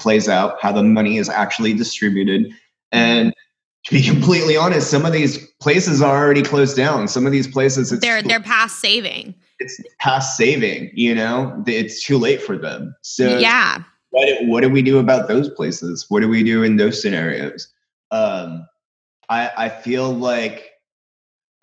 plays 0.00 0.28
out 0.28 0.60
how 0.60 0.72
the 0.72 0.82
money 0.82 1.18
is 1.18 1.28
actually 1.28 1.74
distributed. 1.74 2.52
And 2.90 3.32
to 3.84 3.94
be 3.94 4.02
completely 4.02 4.56
honest 4.56 4.90
some 4.90 5.06
of 5.06 5.12
these 5.12 5.46
places 5.60 6.02
are 6.02 6.16
already 6.16 6.42
closed 6.42 6.76
down 6.76 7.08
some 7.08 7.26
of 7.26 7.32
these 7.32 7.48
places 7.48 7.90
it's 7.92 8.02
they're 8.02 8.22
they're 8.22 8.40
past 8.40 8.78
saving. 8.78 9.34
it's 9.58 9.80
past 9.98 10.36
saving 10.36 10.90
you 10.94 11.14
know 11.14 11.62
it's 11.66 12.04
too 12.04 12.18
late 12.18 12.42
for 12.42 12.56
them 12.58 12.94
so 13.02 13.38
yeah. 13.38 13.82
what, 14.10 14.28
what 14.46 14.60
do 14.62 14.70
we 14.70 14.82
do 14.82 14.98
about 14.98 15.28
those 15.28 15.48
places? 15.48 16.06
What 16.08 16.20
do 16.20 16.28
we 16.28 16.42
do 16.42 16.62
in 16.62 16.76
those 16.76 17.00
scenarios? 17.00 17.72
Um, 18.10 18.66
I, 19.28 19.50
I 19.56 19.68
feel 19.68 20.12
like 20.12 20.70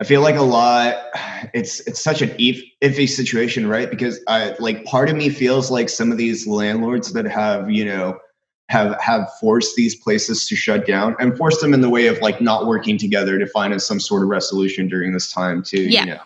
I 0.00 0.04
feel 0.04 0.20
like 0.22 0.36
a 0.36 0.42
lot. 0.42 0.96
It's 1.54 1.80
it's 1.80 2.02
such 2.02 2.22
an 2.22 2.34
if, 2.38 2.62
iffy 2.82 3.08
situation, 3.08 3.66
right? 3.68 3.88
Because 3.88 4.20
I 4.26 4.56
like 4.58 4.84
part 4.84 5.08
of 5.08 5.16
me 5.16 5.28
feels 5.28 5.70
like 5.70 5.88
some 5.88 6.10
of 6.10 6.18
these 6.18 6.46
landlords 6.46 7.12
that 7.12 7.26
have 7.26 7.70
you 7.70 7.84
know 7.84 8.18
have 8.68 9.00
have 9.00 9.28
forced 9.40 9.76
these 9.76 9.94
places 9.96 10.46
to 10.46 10.54
shut 10.54 10.86
down 10.86 11.16
and 11.18 11.36
forced 11.36 11.60
them 11.60 11.72
in 11.72 11.80
the 11.80 11.88
way 11.88 12.06
of 12.06 12.18
like 12.20 12.40
not 12.40 12.66
working 12.66 12.98
together 12.98 13.38
to 13.38 13.46
find 13.46 13.80
some 13.80 13.98
sort 13.98 14.22
of 14.22 14.28
resolution 14.28 14.88
during 14.88 15.12
this 15.12 15.32
time 15.32 15.62
to 15.62 15.80
Yeah. 15.80 16.00
you 16.04 16.06
know 16.10 16.20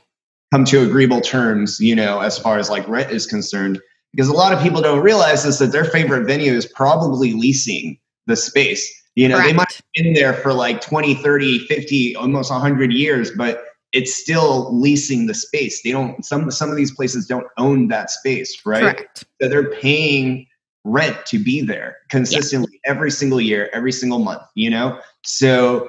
come 0.53 0.65
to 0.67 0.83
agreeable 0.83 1.21
terms. 1.21 1.81
You 1.81 1.97
know, 1.97 2.21
as 2.21 2.39
far 2.39 2.59
as 2.59 2.69
like 2.69 2.87
rent 2.87 3.11
is 3.11 3.27
concerned 3.27 3.81
because 4.13 4.29
a 4.29 4.35
lot 4.35 4.53
of 4.53 4.63
people 4.63 4.83
don't 4.83 5.01
realize 5.01 5.45
is 5.45 5.59
that 5.61 5.73
their 5.73 5.85
favorite 5.85 6.27
venue 6.27 6.53
is 6.53 6.67
probably 6.67 7.33
leasing 7.33 7.99
the 8.27 8.37
space. 8.37 8.93
You 9.15 9.29
know, 9.29 9.39
they 9.39 9.53
might 9.53 9.69
Correct. 9.69 9.83
have 9.97 10.05
been 10.05 10.15
there 10.15 10.35
for 10.35 10.53
like 10.53 10.81
20, 10.81 11.15
30, 11.17 11.67
50, 11.67 12.17
almost 12.17 12.51
100 12.51 12.93
years, 12.93 13.31
but 13.31 13.65
it's 13.93 14.15
still 14.15 14.75
leasing 14.79 15.27
the 15.27 15.35
space. 15.35 15.83
They 15.83 15.93
don't 15.93 16.25
some 16.25 16.51
some 16.51 16.71
of 16.71 16.77
these 16.77 16.95
places 16.95 17.27
don't 17.27 17.47
own 17.59 17.89
that 17.89 18.11
space, 18.11 18.61
right? 18.65 18.81
Correct. 18.81 19.25
So 19.41 19.49
they're 19.49 19.71
paying 19.71 20.47
rent 20.85 21.17
to 21.27 21.39
be 21.39 21.61
there 21.61 21.97
consistently 22.09 22.81
every 22.85 23.11
single 23.11 23.41
year, 23.41 23.71
every 23.73 23.93
single 23.93 24.19
month, 24.19 24.43
you 24.55 24.69
know? 24.69 24.99
So 25.23 25.89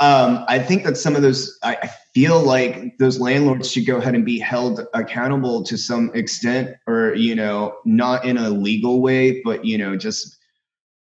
um, 0.00 0.44
I 0.48 0.58
think 0.58 0.84
that 0.84 0.96
some 0.96 1.16
of 1.16 1.22
those, 1.22 1.58
I, 1.62 1.76
I 1.82 1.90
feel 2.14 2.40
like 2.42 2.98
those 2.98 3.20
landlords 3.20 3.70
should 3.70 3.86
go 3.86 3.96
ahead 3.96 4.14
and 4.14 4.24
be 4.24 4.38
held 4.38 4.86
accountable 4.92 5.62
to 5.64 5.78
some 5.78 6.10
extent, 6.14 6.76
or, 6.86 7.14
you 7.14 7.34
know, 7.34 7.76
not 7.84 8.24
in 8.24 8.36
a 8.36 8.50
legal 8.50 9.00
way, 9.00 9.40
but, 9.42 9.64
you 9.64 9.78
know, 9.78 9.96
just 9.96 10.36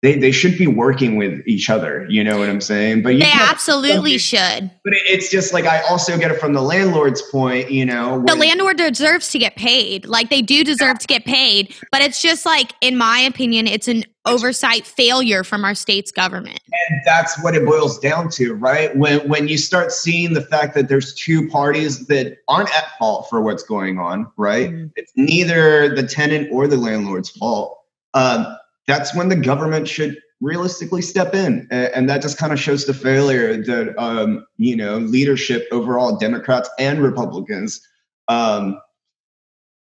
they, 0.02 0.18
they 0.18 0.32
should 0.32 0.58
be 0.58 0.66
working 0.66 1.14
with 1.16 1.46
each 1.46 1.70
other. 1.70 2.06
You 2.10 2.24
know 2.24 2.38
what 2.38 2.48
I'm 2.48 2.60
saying? 2.60 3.02
But 3.02 3.14
you 3.14 3.20
They 3.20 3.30
absolutely 3.32 4.18
should. 4.18 4.70
But 4.82 4.94
it's 5.06 5.30
just 5.30 5.52
like 5.52 5.64
I 5.64 5.80
also 5.82 6.18
get 6.18 6.32
it 6.32 6.40
from 6.40 6.54
the 6.54 6.60
landlord's 6.60 7.22
point, 7.22 7.70
you 7.70 7.86
know. 7.86 8.22
The 8.26 8.34
landlord 8.34 8.78
deserves 8.78 9.30
to 9.30 9.38
get 9.38 9.54
paid. 9.54 10.04
Like 10.06 10.28
they 10.28 10.42
do 10.42 10.64
deserve 10.64 10.98
to 10.98 11.06
get 11.06 11.24
paid, 11.24 11.74
but 11.92 12.00
it's 12.02 12.20
just 12.20 12.44
like, 12.44 12.72
in 12.80 12.98
my 12.98 13.20
opinion, 13.20 13.68
it's 13.68 13.86
an 13.86 14.04
oversight 14.24 14.86
failure 14.86 15.44
from 15.44 15.64
our 15.64 15.74
state's 15.74 16.10
government. 16.10 16.60
and 16.90 17.00
that's 17.04 17.40
what 17.42 17.54
it 17.54 17.64
boils 17.64 17.98
down 18.00 18.28
to, 18.30 18.54
right? 18.54 18.96
When 18.96 19.28
when 19.28 19.46
you 19.46 19.56
start 19.56 19.92
seeing 19.92 20.34
the 20.34 20.42
fact 20.42 20.74
that 20.74 20.88
there's 20.88 21.14
two 21.14 21.48
parties 21.48 22.06
that 22.06 22.38
aren't 22.48 22.70
at 22.76 22.86
fault 22.98 23.28
for 23.30 23.40
what's 23.40 23.62
going 23.62 23.98
on, 23.98 24.26
right? 24.36 24.70
Mhm. 24.70 24.90
It's 24.96 25.12
neither 25.16 25.94
the 25.94 26.02
tenant 26.02 26.48
or 26.50 26.66
the 26.66 26.76
landlord's 26.76 27.30
fault. 27.30 27.78
Um, 28.14 28.46
that's 28.86 29.14
when 29.14 29.28
the 29.28 29.36
government 29.36 29.88
should 29.88 30.18
realistically 30.40 31.02
step 31.02 31.34
in, 31.34 31.68
and 31.70 32.08
that 32.08 32.22
just 32.22 32.38
kind 32.38 32.52
of 32.52 32.60
shows 32.60 32.86
the 32.86 32.94
failure 32.94 33.56
that 33.62 33.94
um, 33.98 34.46
you 34.56 34.76
know 34.76 34.98
leadership 34.98 35.66
overall, 35.70 36.16
Democrats 36.16 36.68
and 36.78 37.00
Republicans. 37.02 37.80
Um, 38.28 38.80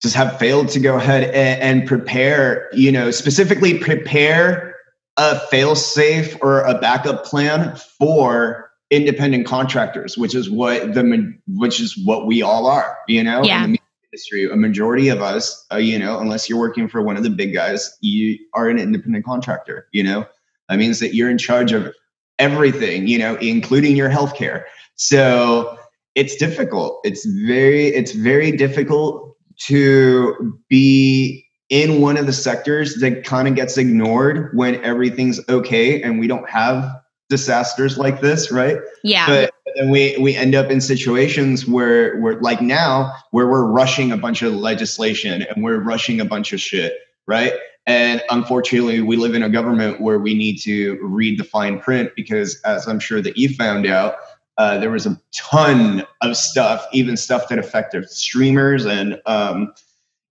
just 0.04 0.16
have 0.16 0.38
failed 0.38 0.68
to 0.68 0.82
go 0.82 0.98
ahead 0.98 1.24
and, 1.24 1.80
and 1.80 1.88
prepare, 1.88 2.70
you 2.74 2.92
know, 2.92 3.10
specifically 3.10 3.80
prepare 3.80 4.76
a 5.16 5.40
fail 5.48 5.76
safe 5.76 6.36
or 6.42 6.60
a 6.62 6.78
backup 6.78 7.24
plan 7.24 7.76
for 7.98 8.70
independent 8.92 9.48
contractors, 9.48 10.18
which 10.18 10.36
is 10.36 10.50
what 10.50 10.94
the 10.94 11.34
which 11.48 11.80
is 11.80 11.98
what 12.06 12.28
we 12.28 12.42
all 12.42 12.68
are, 12.68 12.98
you 13.08 13.24
know, 13.24 13.44
Yeah. 13.44 13.74
In 14.14 14.18
industry. 14.18 14.50
A 14.52 14.56
majority 14.56 15.10
of 15.10 15.22
us, 15.22 15.66
uh, 15.72 15.78
you 15.78 15.98
know, 15.98 16.20
unless 16.20 16.50
you're 16.50 16.60
working 16.60 16.88
for 16.88 17.02
one 17.02 17.18
of 17.18 17.24
the 17.24 17.30
big 17.30 17.54
guys, 17.54 17.98
you 18.02 18.38
are 18.54 18.70
an 18.70 18.78
independent 18.78 19.26
contractor. 19.26 19.88
You 19.92 20.04
know, 20.04 20.26
that 20.70 20.78
means 20.78 21.00
that 21.00 21.14
you're 21.16 21.30
in 21.30 21.38
charge 21.38 21.72
of 21.72 21.94
everything, 22.40 23.08
you 23.08 23.18
know, 23.18 23.36
including 23.36 23.96
your 23.96 24.10
healthcare. 24.10 24.64
So 24.96 25.78
it's 26.16 26.36
difficult. 26.36 27.00
It's 27.04 27.26
very 27.26 27.88
it's 27.88 28.12
very 28.12 28.52
difficult 28.52 29.36
to 29.68 30.60
be 30.70 31.46
in 31.70 32.02
one 32.02 32.18
of 32.18 32.26
the 32.26 32.34
sectors 32.34 32.96
that 32.96 33.24
kind 33.24 33.48
of 33.48 33.56
gets 33.56 33.78
ignored 33.78 34.52
when 34.54 34.84
everything's 34.84 35.40
okay 35.50 36.02
and 36.02 36.20
we 36.20 36.28
don't 36.28 36.48
have 36.50 36.92
disasters 37.30 37.98
like 37.98 38.22
this, 38.22 38.52
right? 38.52 38.78
Yeah. 39.04 39.26
But 39.28 39.54
then 39.76 39.90
we 39.90 40.16
we 40.20 40.36
end 40.36 40.56
up 40.56 40.70
in 40.70 40.82
situations 40.82 41.66
where 41.68 42.20
we're 42.22 42.40
like 42.42 42.62
now 42.62 43.14
where 43.32 43.48
we're 43.48 43.66
rushing 43.66 44.12
a 44.12 44.18
bunch 44.18 44.42
of 44.42 44.54
legislation 44.54 45.42
and 45.44 45.64
we're 45.64 45.80
rushing 45.80 46.20
a 46.20 46.26
bunch 46.26 46.54
of 46.54 46.60
shit, 46.62 46.94
right? 47.26 47.54
And 47.86 48.22
unfortunately, 48.30 49.02
we 49.02 49.18
live 49.18 49.36
in 49.36 49.44
a 49.44 49.50
government 49.50 50.00
where 50.00 50.18
we 50.20 50.34
need 50.34 50.58
to 50.62 50.98
read 51.02 51.38
the 51.40 51.44
fine 51.44 51.80
print 51.80 52.12
because, 52.16 52.62
as 52.64 52.88
I'm 52.88 53.00
sure 53.00 53.22
that 53.22 53.36
you 53.38 53.50
found 53.50 53.86
out, 53.86 54.16
uh, 54.58 54.78
there 54.78 54.92
was 54.92 55.06
a 55.06 55.20
ton 55.36 56.06
of 56.22 56.38
stuff, 56.38 56.86
even 56.94 57.18
stuff 57.18 57.50
that 57.50 57.60
affected 57.60 58.10
streamers 58.10 58.86
and 58.86 59.20
um, 59.26 59.74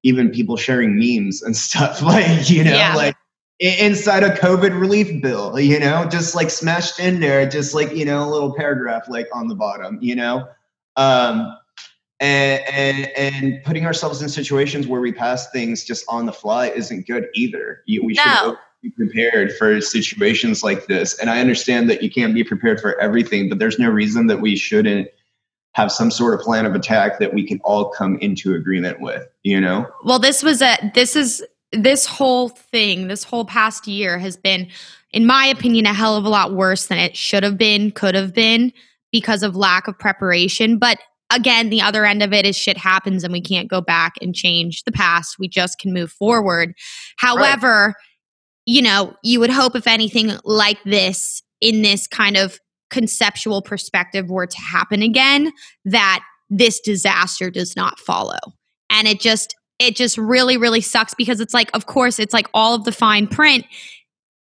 even 0.03 0.31
people 0.31 0.57
sharing 0.57 0.97
memes 0.99 1.43
and 1.43 1.55
stuff. 1.57 2.01
Like 2.03 2.49
you 2.49 2.65
know, 2.65 2.73
Yeah. 2.75 2.95
like 2.95 3.17
inside 3.63 4.25
a 4.25 4.31
COVID 4.31 4.79
relief 4.79 5.23
bill, 5.23 5.59
you 5.61 5.79
know, 5.79 6.05
just 6.11 6.35
like 6.35 6.51
smashed 6.51 6.99
in 6.99 7.21
there, 7.21 7.49
just 7.49 7.75
like, 7.75 7.95
you 7.95 8.05
know, 8.05 8.29
a 8.29 8.29
little 8.29 8.53
paragraph 8.55 9.05
like 9.09 9.29
on 9.33 9.47
the 9.47 9.55
bottom, 9.55 9.99
you 10.01 10.17
know? 10.17 10.49
Um, 10.97 11.57
and, 12.19 12.63
and, 12.69 13.07
and 13.17 13.65
putting 13.65 13.87
ourselves 13.87 14.21
in 14.21 14.29
situations 14.29 14.89
where 14.89 15.01
we 15.01 15.13
pass 15.13 15.51
things 15.51 15.85
just 15.85 16.05
on 16.09 16.27
the 16.27 16.33
fly 16.33 16.69
isn't 16.69 17.07
good 17.07 17.29
either. 17.35 17.83
You, 17.87 18.05
we 18.05 18.15
No. 18.15 18.23
should 18.23 18.59
be 18.83 18.91
prepared 18.91 19.53
for 19.57 19.81
situations 19.81 20.65
like 20.65 20.87
this. 20.87 21.17
And 21.21 21.31
I 21.31 21.41
understand 21.41 21.89
that 21.89 22.03
you 22.03 22.11
can't 22.11 22.35
be 22.35 22.43
prepared 22.43 22.81
for 22.81 22.99
everything, 23.01 23.49
but 23.49 23.61
there's 23.61 23.79
no 23.79 23.89
reason 23.91 24.27
that 24.27 24.41
we 24.41 24.57
shouldn't 24.57 25.09
have 25.75 25.93
some 25.93 26.11
sort 26.11 26.35
of 26.35 26.41
plan 26.41 26.67
of 26.67 26.75
attack 26.75 27.21
that 27.21 27.33
we 27.33 27.47
can 27.47 27.61
all 27.61 27.91
come 27.91 28.19
into 28.19 28.55
agreement 28.55 29.01
with, 29.01 29.27
you 29.45 29.61
know? 29.61 29.87
Well, 30.05 30.19
this 30.19 30.43
was 30.43 30.61
a 30.63 30.77
this 30.95 31.17
is 31.17 31.45
this 31.73 32.07
whole 32.07 32.49
thing, 32.49 33.09
this 33.09 33.25
whole 33.25 33.45
past 33.45 33.87
year 33.87 34.19
has 34.19 34.37
been, 34.37 34.69
in 35.13 35.27
my 35.27 35.47
opinion, 35.47 35.87
a 35.87 35.93
hell 35.93 36.17
of 36.17 36.25
a 36.25 36.29
lot 36.29 36.55
worse 36.55 36.87
than 36.87 36.99
it 36.99 37.17
should 37.17 37.43
have 37.43 37.59
been, 37.59 37.91
could 37.91 38.15
have 38.15 38.35
been, 38.35 38.73
because 39.11 39.43
of 39.43 39.57
lack 39.57 39.89
of 39.89 39.99
preparation. 39.99 40.79
But 40.79 40.99
again, 41.31 41.71
the 41.71 41.81
other 41.81 42.05
end 42.05 42.23
of 42.23 42.33
it 42.33 42.45
is 42.45 42.57
shit 42.57 42.77
happens 42.77 43.25
and 43.25 43.33
we 43.33 43.41
can't 43.41 43.69
go 43.69 43.81
back 43.81 44.15
and 44.21 44.35
change 44.35 44.85
the 44.85 44.93
past. 44.93 45.39
We 45.39 45.49
just 45.49 45.79
can 45.79 45.93
move 45.93 46.13
forward. 46.13 46.75
However, 47.17 47.95
you 48.67 48.83
know, 48.83 49.15
you 49.23 49.41
would 49.41 49.51
hope 49.51 49.75
if 49.75 49.87
anything 49.87 50.33
like 50.45 50.83
this 50.85 51.43
in 51.61 51.83
this 51.83 52.07
kind 52.07 52.37
of 52.37 52.59
conceptual 52.91 53.63
perspective 53.63 54.31
were 54.31 54.47
to 54.47 54.61
happen 54.61 55.03
again, 55.03 55.53
that 55.85 56.23
this 56.51 56.81
disaster 56.81 57.51
does 57.51 57.75
not 57.77 57.99
follow. 57.99 58.39
And 58.91 59.09
it 59.09 59.21
just 59.21 59.57
it 59.83 59.97
just 59.97 60.17
really 60.19 60.57
really 60.57 60.81
sucks 60.81 61.15
because 61.15 61.41
it's 61.41 61.55
like 61.55 61.71
of 61.75 61.87
course 61.87 62.19
it's 62.19 62.33
like 62.33 62.49
all 62.55 62.75
of 62.75 62.85
the 62.85 62.93
fine 62.93 63.27
print 63.27 63.67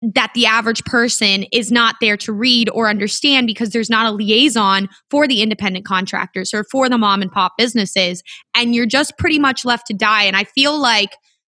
that 0.01 0.31
the 0.33 0.47
average 0.47 0.83
person 0.85 1.45
is 1.51 1.71
not 1.71 1.95
there 2.01 2.17
to 2.17 2.33
read 2.33 2.69
or 2.73 2.89
understand 2.89 3.45
because 3.45 3.69
there's 3.69 3.89
not 3.89 4.07
a 4.07 4.11
liaison 4.11 4.89
for 5.11 5.27
the 5.27 5.43
independent 5.43 5.85
contractors 5.85 6.53
or 6.53 6.63
for 6.71 6.89
the 6.89 6.97
mom 6.97 7.21
and 7.21 7.31
pop 7.31 7.53
businesses. 7.55 8.23
And 8.55 8.73
you're 8.73 8.87
just 8.87 9.15
pretty 9.19 9.37
much 9.37 9.63
left 9.63 9.85
to 9.87 9.93
die. 9.93 10.23
And 10.23 10.35
i 10.35 10.43
feel 10.43 10.79
like 10.79 11.15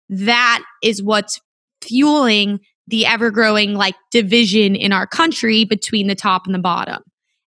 that 0.10 0.64
is 0.82 1.04
what's 1.04 1.40
fueling 1.82 2.60
the 2.88 3.06
ever 3.06 3.32
growing 3.32 3.74
like 3.74 3.96
division 4.12 4.76
in 4.76 4.92
our 4.92 5.08
country 5.08 5.64
between 5.64 6.08
the 6.08 6.16
top 6.16 6.46
and 6.46 6.56
the 6.56 6.60
bottom. 6.60 7.04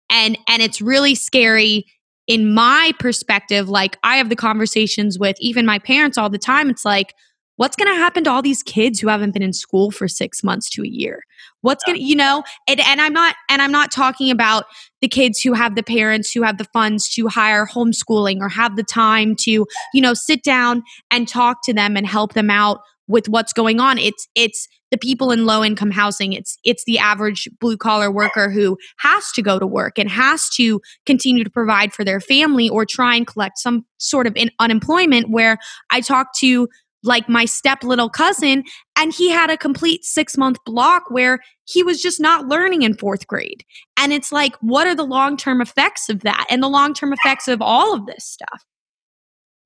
And 0.10 0.38
and 0.48 0.62
it's 0.62 0.82
really 0.82 1.16
scary 1.16 1.86
in 2.28 2.54
my 2.54 2.94
perspective 3.00 3.68
like 3.70 3.98
i 4.04 4.18
have 4.18 4.30
the 4.30 4.36
conversations 4.36 5.18
with 5.18 5.36
even 5.40 5.66
my 5.66 5.80
parents 5.80 6.18
all 6.18 6.30
the 6.30 6.38
time. 6.38 6.70
It's 6.70 6.86
like 6.86 7.14
what's 7.58 7.76
going 7.76 7.92
to 7.92 7.98
happen 7.98 8.24
to 8.24 8.32
all 8.32 8.42
these 8.42 8.64
kids 8.64 9.00
who 9.00 9.08
haven't 9.08 9.34
been 9.34 9.44
in 9.44 9.54
school 9.54 9.92
for 9.92 10.08
6 10.08 10.44
months 10.44 10.70
to 10.72 10.84
a 10.84 10.88
year 10.88 11.24
what's 11.62 11.84
going 11.84 11.98
to 11.98 12.04
you 12.04 12.16
know 12.16 12.44
and, 12.68 12.80
and 12.80 13.02
i'm 13.02 13.14
not 13.14 13.36
and 13.50 13.62
i'm 13.62 13.72
not 13.72 13.92
talking 13.92 14.32
about 14.32 14.66
the 15.02 15.08
kids 15.08 15.40
who 15.40 15.54
have 15.54 15.76
the 15.76 15.84
parents 15.84 16.32
who 16.32 16.42
have 16.42 16.58
the 16.58 16.68
funds 16.74 17.10
to 17.10 17.28
hire 17.28 17.66
homeschooling 17.66 18.40
or 18.40 18.50
have 18.50 18.76
the 18.76 18.84
time 18.84 19.36
to 19.36 19.66
you 19.94 20.02
know 20.02 20.14
sit 20.14 20.44
down 20.44 20.84
and 21.10 21.28
talk 21.28 21.64
to 21.64 21.74
them 21.74 21.96
and 21.96 22.08
help 22.08 22.34
them 22.34 22.50
out 22.50 22.82
with 23.12 23.28
what's 23.28 23.54
going 23.54 23.80
on. 23.80 23.98
It's 23.98 24.28
it's 24.36 24.68
the 24.90 24.98
people 24.98 25.32
in 25.32 25.46
low 25.46 25.64
income 25.64 25.92
housing. 25.92 26.34
It's 26.34 26.58
it's 26.64 26.84
the 26.86 26.98
average 26.98 27.48
blue 27.60 27.78
collar 27.78 28.12
worker 28.12 28.50
who 28.50 28.78
has 28.98 29.32
to 29.34 29.42
go 29.42 29.60
to 29.60 29.68
work 29.68 30.00
and 30.00 30.10
has 30.10 30.50
to 30.56 30.82
continue 31.06 31.44
to 31.44 31.50
provide 31.50 31.94
for 31.94 32.04
their 32.04 32.20
family 32.20 32.70
or 32.70 32.86
try 32.86 33.16
and 33.16 33.28
collect 33.28 33.60
some 33.60 33.86
sort 33.98 34.26
of 34.26 34.36
in 34.36 34.50
unemployment 34.60 35.30
where 35.30 35.58
i 35.92 36.02
talked 36.02 36.36
to 36.40 36.68
like 37.04 37.28
my 37.30 37.46
step 37.46 37.84
little 37.84 38.10
cousin 38.10 38.64
and 38.98 39.14
he 39.14 39.30
had 39.30 39.50
a 39.50 39.58
complete 39.58 40.06
6 40.06 40.38
month 40.38 40.58
block 40.66 41.04
where 41.10 41.40
he 41.66 41.84
was 41.84 42.02
just 42.02 42.20
not 42.20 42.48
learning 42.48 42.82
in 42.84 42.94
4th 42.94 43.28
grade 43.28 43.64
and 43.98 44.14
it's 44.14 44.32
like 44.32 44.56
what 44.62 44.88
are 44.88 44.96
the 44.96 45.04
long 45.04 45.38
term 45.38 45.62
effects 45.62 46.10
of 46.10 46.22
that 46.22 46.46
and 46.50 46.62
the 46.62 46.70
long 46.70 46.94
term 46.94 47.14
effects 47.14 47.48
of 47.48 47.62
all 47.62 47.94
of 47.96 48.06
this 48.06 48.26
stuff 48.26 48.64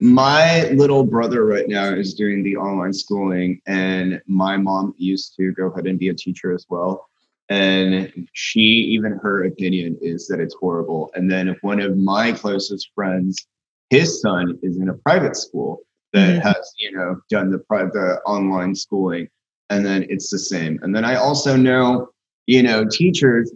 My 0.01 0.69
little 0.71 1.05
brother 1.05 1.45
right 1.45 1.67
now 1.69 1.85
is 1.93 2.13
doing 2.13 2.43
the 2.43 2.57
online 2.57 2.91
schooling, 2.91 3.61
and 3.65 4.21
my 4.27 4.57
mom 4.57 4.93
used 4.97 5.35
to 5.37 5.53
go 5.53 5.67
ahead 5.67 5.87
and 5.87 5.97
be 5.97 6.09
a 6.09 6.13
teacher 6.13 6.53
as 6.53 6.65
well. 6.69 7.07
And 7.47 8.27
she, 8.33 8.59
even 8.59 9.13
her 9.21 9.45
opinion 9.45 9.97
is 10.01 10.27
that 10.27 10.39
it's 10.41 10.55
horrible. 10.59 11.11
And 11.15 11.31
then 11.31 11.47
if 11.47 11.57
one 11.61 11.79
of 11.79 11.97
my 11.97 12.33
closest 12.33 12.89
friends, 12.93 13.47
his 13.89 14.19
son 14.21 14.59
is 14.63 14.77
in 14.77 14.89
a 14.89 14.95
private 14.95 15.37
school 15.37 15.79
that 16.15 16.35
Mhm. 16.37 16.41
has, 16.43 16.73
you 16.79 16.91
know, 16.91 17.17
done 17.29 17.51
the 17.51 17.59
the 17.69 18.21
online 18.25 18.75
schooling, 18.75 19.27
and 19.69 19.85
then 19.85 20.05
it's 20.09 20.29
the 20.29 20.39
same. 20.39 20.79
And 20.81 20.95
then 20.95 21.05
I 21.05 21.15
also 21.15 21.55
know, 21.55 22.09
you 22.47 22.63
know, 22.63 22.85
teachers 22.89 23.51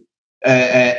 uh, 0.46 0.50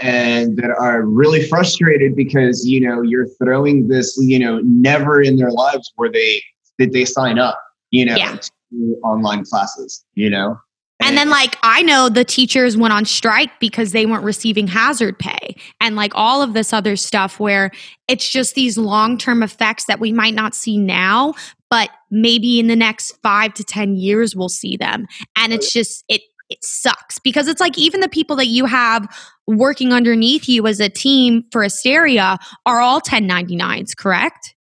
and 0.03 0.57
that 0.59 0.71
are 0.71 1.03
really 1.03 1.47
frustrated 1.49 2.15
because 2.15 2.67
you 2.67 2.81
know 2.81 3.01
you're 3.03 3.29
throwing 3.43 3.89
this 3.89 4.17
you 4.21 4.39
know 4.39 4.61
never 4.65 5.23
in 5.23 5.37
their 5.37 5.51
lives 5.51 5.91
where 5.97 6.11
they 6.13 6.43
did 6.79 6.93
they 6.93 7.07
sign 7.07 7.39
up 7.39 7.59
you 7.91 8.05
know 8.05 8.17
Yeah. 8.17 8.37
to 8.37 8.97
online 9.03 9.45
classes 9.45 10.05
you 10.15 10.29
know 10.29 10.59
And 11.01 11.17
then, 11.17 11.31
like, 11.31 11.57
I 11.63 11.83
know 11.83 12.09
the 12.09 12.25
teachers 12.25 12.77
went 12.77 12.93
on 12.93 13.05
strike 13.05 13.59
because 13.59 13.93
they 13.93 14.07
weren't 14.07 14.25
receiving 14.25 14.67
hazard 14.67 15.19
pay 15.19 15.57
and, 15.81 15.97
like, 15.97 16.13
all 16.15 16.43
of 16.43 16.53
this 16.53 16.73
other 16.73 16.97
stuff 16.97 17.41
where 17.41 17.71
it's 18.07 18.29
just 18.29 18.55
these 18.55 18.77
long 18.77 19.17
term 19.17 19.43
effects 19.43 19.87
that 19.87 19.99
we 19.99 20.13
might 20.13 20.35
not 20.35 20.55
see 20.55 20.77
now, 20.77 21.35
but 21.71 21.91
maybe 22.11 22.61
in 22.61 22.67
the 22.67 22.77
next 22.77 23.13
five 23.23 23.55
to 23.55 23.65
10 23.65 23.97
years, 23.97 24.37
we'll 24.37 24.49
see 24.49 24.77
them. 24.77 25.07
And 25.37 25.53
it's 25.53 25.73
just, 25.73 26.05
it, 26.09 26.21
it 26.51 26.63
sucks 26.63 27.19
because 27.19 27.49
it's 27.49 27.61
like 27.61 27.79
even 27.79 28.01
the 28.01 28.09
people 28.09 28.37
that 28.37 28.49
you 28.49 28.67
have 28.67 29.07
working 29.47 29.93
underneath 29.93 30.49
you 30.49 30.67
as 30.67 30.81
a 30.81 30.89
team 30.89 31.45
for 31.51 31.63
Asteria 31.63 32.39
are 32.67 32.81
all 32.81 33.01
1099s, 33.01 33.97
correct? 33.97 34.55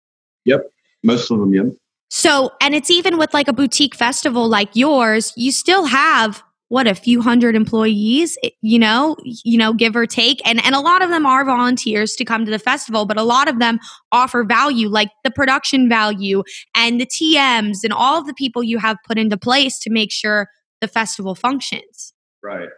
Yep. 0.44 0.64
Most 1.02 1.30
of 1.30 1.38
them 1.38 1.54
yeah 1.54 1.62
So, 2.08 2.50
and 2.60 2.74
it's 2.74 2.90
even 2.90 3.18
with 3.18 3.34
like 3.34 3.48
a 3.48 3.52
boutique 3.52 3.94
festival 3.94 4.48
like 4.48 4.74
yours, 4.74 5.32
you 5.36 5.52
still 5.52 5.86
have 5.86 6.42
what 6.68 6.86
a 6.86 6.94
few 6.94 7.22
hundred 7.22 7.54
employees, 7.54 8.36
eh, 8.42 8.50
you 8.60 8.78
know, 8.78 9.16
you 9.22 9.56
know, 9.56 9.72
give 9.72 9.94
or 9.94 10.06
take. 10.06 10.40
And 10.46 10.64
and 10.64 10.74
a 10.74 10.80
lot 10.80 11.02
of 11.02 11.10
them 11.10 11.26
are 11.26 11.44
volunteers 11.44 12.14
to 12.16 12.24
come 12.24 12.44
to 12.44 12.50
the 12.50 12.58
festival, 12.58 13.06
but 13.06 13.16
a 13.16 13.22
lot 13.22 13.48
of 13.48 13.58
them 13.58 13.78
offer 14.12 14.44
value 14.44 14.88
like 14.88 15.10
the 15.24 15.30
production 15.30 15.88
value 15.88 16.42
and 16.74 17.00
the 17.00 17.06
TMs 17.06 17.78
and 17.84 17.92
all 17.92 18.18
of 18.18 18.26
the 18.26 18.34
people 18.34 18.62
you 18.62 18.78
have 18.78 18.96
put 19.06 19.18
into 19.18 19.36
place 19.36 19.78
to 19.80 19.90
make 19.90 20.12
sure 20.12 20.48
the 20.80 20.88
festival 20.88 21.34
functions. 21.34 22.12
right 22.42 22.68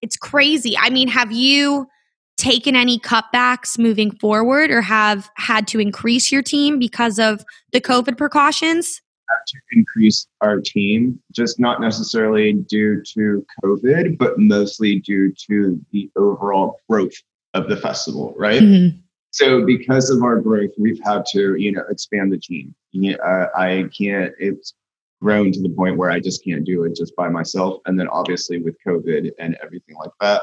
It's 0.00 0.16
crazy. 0.16 0.76
I 0.78 0.90
mean, 0.90 1.08
have 1.08 1.32
you 1.32 1.86
taken 2.36 2.74
any 2.74 2.98
cutbacks 2.98 3.78
moving 3.78 4.10
forward 4.10 4.70
or 4.70 4.82
have 4.82 5.30
had 5.36 5.66
to 5.68 5.80
increase 5.80 6.32
your 6.32 6.42
team 6.42 6.78
because 6.78 7.18
of 7.18 7.44
the 7.72 7.80
COVID 7.80 8.16
precautions? 8.16 9.00
to 9.46 9.58
increase 9.72 10.26
our 10.40 10.60
team 10.60 11.18
just 11.32 11.58
not 11.58 11.80
necessarily 11.80 12.52
due 12.52 13.02
to 13.02 13.44
covid 13.62 14.16
but 14.18 14.38
mostly 14.38 15.00
due 15.00 15.32
to 15.32 15.80
the 15.92 16.10
overall 16.16 16.80
growth 16.88 17.14
of 17.54 17.68
the 17.68 17.76
festival 17.76 18.34
right? 18.36 18.62
So 19.30 19.64
because 19.64 20.10
of 20.10 20.22
our 20.22 20.40
growth 20.40 20.70
we've 20.78 21.00
had 21.02 21.24
to 21.32 21.56
you 21.56 21.72
know 21.72 21.82
expand 21.88 22.32
the 22.32 22.38
team. 22.38 22.74
Yeah, 22.92 23.16
uh, 23.16 23.48
i 23.56 23.88
can't 23.96 24.32
it's 24.38 24.74
grown 25.20 25.52
to 25.52 25.62
the 25.62 25.70
point 25.70 25.96
where 25.96 26.10
i 26.10 26.20
just 26.20 26.44
can't 26.44 26.64
do 26.64 26.84
it 26.84 26.94
just 26.94 27.16
by 27.16 27.28
myself. 27.28 27.80
And 27.86 27.98
then 27.98 28.08
obviously 28.08 28.58
with 28.58 28.76
covid 28.86 29.30
and 29.38 29.56
everything 29.62 29.96
like 29.96 30.12
that 30.20 30.42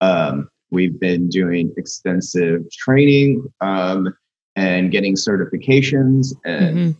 um, 0.00 0.48
we've 0.70 0.98
been 1.00 1.28
doing 1.28 1.72
extensive 1.76 2.70
training 2.72 3.46
um, 3.60 4.14
and 4.56 4.90
getting 4.90 5.14
certifications 5.14 6.34
and 6.44 6.76
Mm-hmm. 6.76 6.90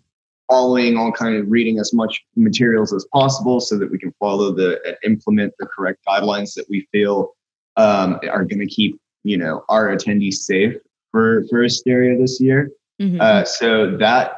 following 0.51 0.97
all 0.97 1.13
kind 1.13 1.37
of 1.37 1.51
reading 1.51 1.79
as 1.79 1.93
much 1.93 2.23
materials 2.37 2.93
as 2.95 3.05
possible 3.13 3.61
so 3.61 3.77
that 3.79 3.91
we 3.91 3.99
can 3.99 4.13
follow 4.19 4.53
the 4.53 4.97
implement 5.05 5.53
the 5.59 5.67
correct 5.67 5.99
guidelines 6.09 6.55
that 6.55 6.65
we 6.71 6.87
feel 6.93 7.35
um, 7.77 8.19
are 8.31 8.45
going 8.45 8.61
to 8.61 8.67
keep 8.67 8.99
you 9.25 9.37
know 9.37 9.65
our 9.69 9.89
attendees 9.95 10.35
safe 10.35 10.75
for 11.11 11.45
for 11.51 11.63
Asteria 11.65 12.19
this 12.19 12.41
year. 12.41 12.71
Mhm. 13.01 13.21
Uh, 13.21 13.45
so 13.45 13.97
that 13.99 14.33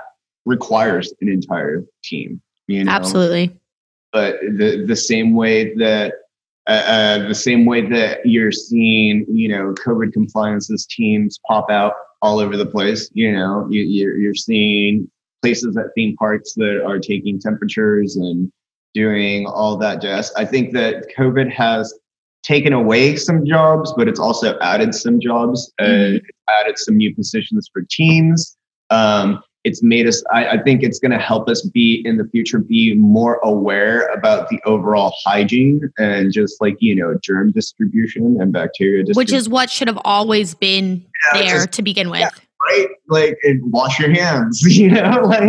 requires 0.47 1.13
an 1.21 1.29
entire 1.29 1.85
team. 2.03 2.41
You 2.67 2.85
know, 2.85 2.93
Absolutely. 2.93 3.57
but 4.13 4.41
the 4.41 4.85
the 4.87 4.97
same 4.97 5.35
way 5.35 5.75
that 5.77 6.15
uh, 6.71 6.73
uh, 6.73 7.29
the 7.29 7.35
same 7.35 7.67
way 7.67 7.85
that 7.85 8.25
you're 8.25 8.53
seeing, 8.53 9.27
you 9.29 9.49
know, 9.49 9.75
COVID 9.75 10.13
compliances 10.13 10.87
teams 10.87 11.41
pop 11.49 11.69
out 11.69 11.95
all 12.23 12.39
over 12.39 12.57
the 12.57 12.65
place. 12.65 13.11
You 13.13 13.33
know, 13.33 13.67
you, 13.69 13.83
you're 13.83 14.17
you're 14.17 14.35
seeing 14.37 15.11
places 15.43 15.77
at 15.77 15.87
theme 15.97 16.15
parks 16.17 16.55
that 16.55 16.85
are 16.87 17.01
taking 17.01 17.41
temperatures 17.41 18.15
and 18.15 18.53
doing 18.95 19.47
all 19.47 19.77
that 19.79 20.01
jazz. 20.01 20.33
I 20.37 20.45
think 20.45 20.73
that 20.75 21.07
COVID 21.19 21.53
has 21.53 21.93
taken 22.45 22.73
away 22.73 23.17
some 23.17 23.45
jobs, 23.45 23.93
but 23.97 24.07
it's 24.07 24.21
also 24.21 24.57
added 24.61 24.95
some 24.95 25.21
jobs. 25.21 25.73
Uh, 25.81 26.19
it's 26.19 26.27
added 26.61 26.79
some 26.79 26.97
new 26.97 27.13
positions 27.13 27.69
for 27.73 27.83
teams. 27.91 28.57
Um, 28.91 29.43
it's 29.65 29.83
made 29.83 30.07
us 30.07 30.23
I, 30.33 30.49
I 30.49 30.63
think 30.63 30.83
it's 30.83 30.99
going 30.99 31.11
to 31.13 31.19
help 31.19 31.49
us 31.49 31.63
be 31.63 32.03
in 32.05 32.17
the 32.17 32.25
future 32.29 32.59
be 32.59 32.95
more 32.95 33.35
aware 33.43 34.07
about 34.09 34.49
the 34.49 34.59
overall 34.65 35.15
hygiene 35.25 35.91
and 35.99 36.33
just 36.33 36.61
like 36.61 36.77
you 36.81 36.95
know 36.95 37.19
germ 37.23 37.53
distribution 37.53 38.39
and 38.41 38.53
bacteria 38.53 39.03
distribution 39.05 39.17
which 39.19 39.33
is 39.33 39.49
what 39.49 39.69
should 39.71 39.89
have 39.89 39.99
always 40.05 40.55
been 40.55 41.05
Yeah, 41.35 41.41
there 41.43 41.57
just- 41.59 41.73
to 41.73 41.83
begin 41.83 42.11
with 42.11 42.21
yeah. 42.21 42.31
right 42.67 42.89
like 43.09 43.39
wash 43.63 43.99
your 44.01 44.11
hands 44.11 44.63
you 44.79 44.91
know 44.91 45.21
like 45.25 45.43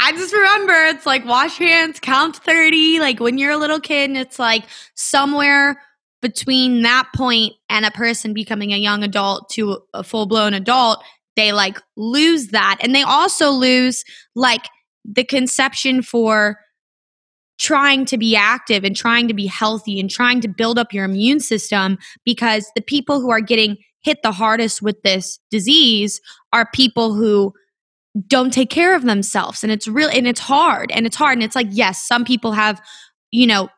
I 0.00 0.12
just 0.12 0.32
remember 0.32 0.72
it's 0.86 1.06
like 1.06 1.24
wash 1.24 1.58
your 1.60 1.68
hands, 1.68 1.98
count 2.00 2.36
30. 2.36 3.00
Like 3.00 3.20
when 3.20 3.38
you're 3.38 3.50
a 3.52 3.56
little 3.56 3.80
kid, 3.80 4.10
and 4.10 4.16
it's 4.18 4.38
like 4.38 4.64
somewhere 4.94 5.80
between 6.22 6.82
that 6.82 7.08
point 7.14 7.54
and 7.68 7.84
a 7.86 7.90
person 7.90 8.34
becoming 8.34 8.72
a 8.72 8.76
young 8.76 9.02
adult 9.02 9.48
to 9.50 9.78
a 9.94 10.02
full 10.02 10.26
blown 10.26 10.52
adult, 10.54 11.02
they 11.36 11.52
like 11.52 11.80
lose 11.96 12.48
that. 12.48 12.78
And 12.80 12.94
they 12.94 13.02
also 13.02 13.50
lose 13.50 14.04
like 14.34 14.68
the 15.04 15.24
conception 15.24 16.02
for 16.02 16.58
trying 17.58 18.06
to 18.06 18.16
be 18.16 18.34
active 18.34 18.84
and 18.84 18.96
trying 18.96 19.28
to 19.28 19.34
be 19.34 19.46
healthy 19.46 20.00
and 20.00 20.10
trying 20.10 20.40
to 20.40 20.48
build 20.48 20.78
up 20.78 20.92
your 20.92 21.04
immune 21.04 21.40
system 21.40 21.98
because 22.24 22.70
the 22.74 22.80
people 22.80 23.20
who 23.20 23.30
are 23.30 23.40
getting 23.40 23.76
hit 24.02 24.22
the 24.22 24.32
hardest 24.32 24.80
with 24.80 25.02
this 25.02 25.38
disease 25.50 26.20
are 26.54 26.66
people 26.72 27.12
who 27.12 27.52
don't 28.26 28.52
take 28.52 28.70
care 28.70 28.94
of 28.94 29.02
themselves. 29.02 29.62
And 29.62 29.70
it's 29.70 29.86
real 29.86 30.08
and 30.08 30.26
it's 30.26 30.40
hard 30.40 30.90
and 30.90 31.06
it's 31.06 31.16
hard. 31.16 31.34
And 31.34 31.42
it's 31.42 31.54
like 31.54 31.68
yes 31.70 32.06
some 32.06 32.24
people 32.24 32.52
have 32.52 32.80
you 33.30 33.46
know 33.46 33.68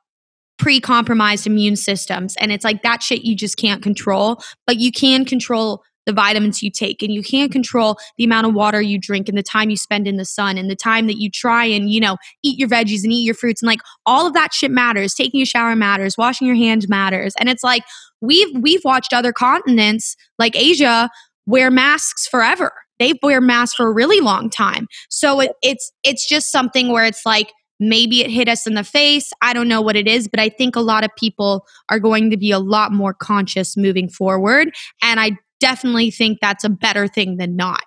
pre-compromised 0.59 1.47
immune 1.47 1.75
systems. 1.75 2.37
And 2.37 2.53
it's 2.53 2.65
like 2.65 2.83
that 2.83 3.03
shit 3.03 3.25
you 3.25 3.35
just 3.35 3.57
can't 3.57 3.83
control. 3.83 4.41
But 4.65 4.77
you 4.77 4.93
can 4.93 5.25
control 5.25 5.83
the 6.07 6.13
vitamins 6.13 6.63
you 6.63 6.71
take 6.71 7.03
and 7.03 7.13
you 7.13 7.23
can't 7.23 7.53
control 7.53 7.97
the 8.17 8.25
amount 8.25 8.47
of 8.47 8.55
water 8.55 8.81
you 8.81 8.99
drink 8.99 9.29
and 9.29 9.39
the 9.39 9.43
time 9.43 9.71
you 9.71 9.77
spend 9.77 10.07
in 10.07 10.17
the 10.17 10.25
sun 10.25 10.59
and 10.59 10.71
the 10.71 10.77
time 10.77 11.07
that 11.07 11.19
you 11.19 11.31
try 11.31 11.65
and 11.65 11.91
you 11.91 12.01
know 12.01 12.17
eat 12.43 12.59
your 12.59 12.69
veggies 12.69 13.05
and 13.05 13.13
eat 13.13 13.25
your 13.25 13.35
fruits 13.35 13.63
and 13.63 13.67
like 13.67 13.81
all 14.07 14.27
of 14.27 14.35
that 14.35 14.53
shit 14.53 14.71
matters. 14.71 15.15
Taking 15.15 15.41
a 15.41 15.47
shower 15.47 15.77
matters. 15.77 16.17
Washing 16.19 16.47
your 16.47 16.57
hands 16.57 16.89
matters. 16.89 17.35
And 17.39 17.49
it's 17.49 17.63
like 17.63 17.83
we've 18.21 18.49
we've 18.61 18.85
watched 18.85 19.13
other 19.13 19.33
continents 19.33 20.17
like 20.39 20.57
asia 20.57 21.11
wear 21.47 21.71
masks 21.71 22.27
forever. 22.27 22.73
They 22.99 23.15
wear 23.23 23.41
masks 23.41 23.75
for 23.75 23.89
a 23.89 23.93
really 23.93 24.21
long 24.21 24.49
time. 24.49 24.87
So 25.09 25.41
it, 25.41 25.53
it's 25.63 25.93
it's 26.05 26.27
just 26.27 26.53
something 26.53 26.93
where 26.93 27.05
it's 27.05 27.27
like 27.27 27.53
maybe 27.81 28.21
it 28.21 28.31
hit 28.31 28.49
us 28.49 28.67
in 28.67 28.75
the 28.75 28.85
face. 28.85 29.33
I 29.43 29.53
don't 29.53 29.67
know 29.67 29.81
what 29.81 29.97
it 29.97 30.07
is 30.07 30.29
but 30.29 30.41
i 30.41 30.49
think 30.49 30.77
a 30.77 30.81
lot 30.81 31.05
of 31.05 31.11
people 31.17 31.67
are 31.89 31.99
going 31.99 32.31
to 32.31 32.37
be 32.37 32.51
a 32.51 32.59
lot 32.59 32.93
more 32.93 33.15
conscious 33.15 33.77
moving 33.77 34.09
forward. 34.09 34.73
And 35.03 35.21
i 35.21 35.33
definitely 35.63 36.11
think 36.11 36.39
that's 36.41 36.65
a 36.65 36.69
better 36.69 37.07
thing 37.07 37.37
than 37.37 37.55
not 37.57 37.85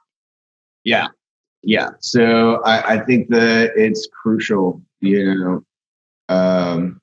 Yeah, 0.85 1.07
yeah. 1.63 1.89
So 1.99 2.61
I, 2.63 2.93
I 2.93 3.05
think 3.05 3.29
that 3.29 3.71
it's 3.75 4.07
crucial, 4.21 4.81
you 5.01 5.35
know, 5.35 5.65
um, 6.29 7.01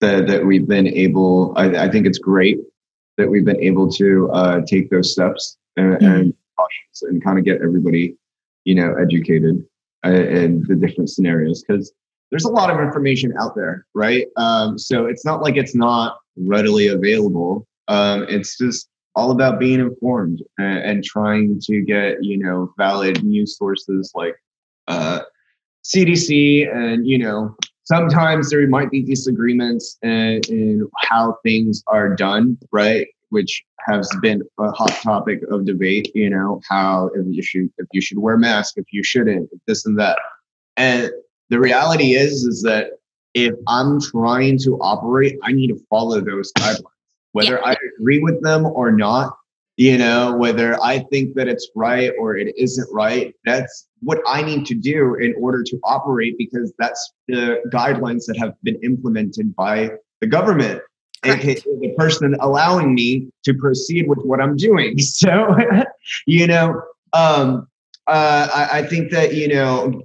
that 0.00 0.26
that 0.28 0.44
we've 0.46 0.68
been 0.68 0.86
able. 0.86 1.54
I, 1.56 1.86
I 1.86 1.88
think 1.88 2.06
it's 2.06 2.18
great 2.18 2.58
that 3.16 3.28
we've 3.30 3.44
been 3.44 3.60
able 3.60 3.90
to 3.92 4.30
uh, 4.32 4.60
take 4.66 4.90
those 4.90 5.12
steps 5.12 5.56
and, 5.76 6.00
and 6.02 6.34
and 7.02 7.24
kind 7.24 7.38
of 7.38 7.44
get 7.46 7.62
everybody, 7.62 8.14
you 8.64 8.74
know, 8.74 8.94
educated 9.00 9.64
uh, 10.04 10.10
in 10.10 10.62
the 10.68 10.76
different 10.76 11.08
scenarios 11.08 11.64
because 11.64 11.90
there's 12.30 12.44
a 12.44 12.50
lot 12.50 12.68
of 12.70 12.80
information 12.80 13.32
out 13.40 13.56
there, 13.56 13.86
right? 13.94 14.26
Um, 14.36 14.78
so 14.78 15.06
it's 15.06 15.24
not 15.24 15.40
like 15.40 15.56
it's 15.56 15.74
not 15.74 16.18
readily 16.36 16.88
available. 16.88 17.66
Um, 17.88 18.26
it's 18.28 18.58
just 18.58 18.89
all 19.14 19.30
about 19.30 19.58
being 19.58 19.80
informed 19.80 20.42
and, 20.58 20.78
and 20.78 21.04
trying 21.04 21.60
to 21.60 21.82
get 21.82 22.22
you 22.22 22.38
know 22.38 22.72
valid 22.76 23.22
news 23.24 23.56
sources 23.56 24.12
like 24.14 24.36
uh, 24.88 25.20
CDC 25.84 26.74
and 26.74 27.06
you 27.06 27.18
know 27.18 27.54
sometimes 27.84 28.50
there 28.50 28.66
might 28.68 28.90
be 28.90 29.02
disagreements 29.02 29.98
in, 30.02 30.40
in 30.48 30.88
how 30.98 31.36
things 31.44 31.82
are 31.86 32.14
done 32.14 32.58
right? 32.72 33.06
Which 33.30 33.62
has 33.86 34.10
been 34.20 34.42
a 34.58 34.70
hot 34.72 34.92
topic 35.02 35.40
of 35.50 35.64
debate 35.64 36.10
you 36.14 36.30
know 36.30 36.60
how 36.68 37.10
if 37.14 37.26
you 37.28 37.42
should 37.42 37.70
if 37.78 37.86
you 37.92 38.00
should 38.00 38.18
wear 38.18 38.36
mask 38.36 38.74
if 38.76 38.86
you 38.92 39.02
shouldn't 39.02 39.50
this 39.66 39.86
and 39.86 39.98
that. 39.98 40.18
And 40.76 41.10
the 41.50 41.58
reality 41.58 42.14
is 42.14 42.44
is 42.44 42.62
that 42.62 42.92
if 43.34 43.54
i'm 43.68 44.00
trying 44.00 44.58
to 44.58 44.76
operate 44.80 45.38
i 45.42 45.52
need 45.52 45.68
to 45.68 45.80
follow 45.90 46.20
those 46.20 46.52
guidelines 46.58 46.82
whether 47.32 47.64
I 47.64 47.76
agree 47.98 48.18
with 48.18 48.42
them 48.42 48.66
or 48.66 48.90
not, 48.92 49.34
you 49.76 49.96
know, 49.96 50.36
whether 50.36 50.80
I 50.82 50.98
think 51.10 51.34
that 51.36 51.48
it's 51.48 51.70
right 51.74 52.12
or 52.18 52.36
it 52.36 52.54
isn't 52.58 52.88
right, 52.92 53.34
that's 53.44 53.88
what 54.00 54.20
I 54.26 54.42
need 54.42 54.66
to 54.66 54.74
do 54.74 55.14
in 55.14 55.34
order 55.40 55.62
to 55.62 55.78
operate 55.84 56.36
because 56.36 56.72
that's 56.78 57.12
the 57.28 57.62
guidelines 57.72 58.26
that 58.26 58.36
have 58.38 58.54
been 58.62 58.78
implemented 58.82 59.56
by 59.56 59.92
the 60.20 60.26
government. 60.26 60.82
aka 61.24 61.54
the 61.54 61.94
person 61.96 62.36
allowing 62.40 62.94
me 62.94 63.30
to 63.44 63.54
proceed 63.54 64.08
with 64.08 64.18
what 64.18 64.40
I'm 64.40 64.56
doing. 64.56 64.98
So, 64.98 65.56
you 66.26 66.46
know, 66.46 66.82
um, 67.12 67.66
uh, 68.06 68.48
I, 68.52 68.80
I 68.80 68.86
think 68.86 69.10
that, 69.12 69.34
you 69.34 69.48
know, 69.48 70.02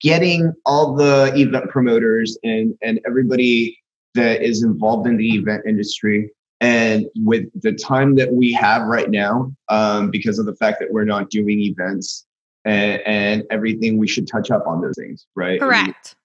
getting 0.00 0.52
all 0.64 0.96
the 0.96 1.32
event 1.36 1.70
promoters 1.70 2.36
and, 2.42 2.74
and 2.82 3.00
everybody 3.06 3.78
that 4.14 4.42
is 4.42 4.62
involved 4.62 5.06
in 5.06 5.16
the 5.16 5.30
event 5.36 5.62
industry 5.66 6.30
and 6.60 7.06
with 7.16 7.48
the 7.60 7.72
time 7.72 8.14
that 8.16 8.32
we 8.32 8.52
have 8.52 8.82
right 8.82 9.10
now, 9.10 9.52
um, 9.68 10.10
because 10.10 10.38
of 10.38 10.46
the 10.46 10.54
fact 10.54 10.78
that 10.80 10.90
we're 10.90 11.04
not 11.04 11.28
doing 11.28 11.60
events 11.60 12.26
and, 12.64 13.00
and 13.06 13.44
everything, 13.50 13.98
we 13.98 14.08
should 14.08 14.26
touch 14.26 14.50
up 14.50 14.66
on 14.66 14.80
those 14.80 14.94
things, 14.96 15.26
right? 15.34 15.60
correct 15.60 16.16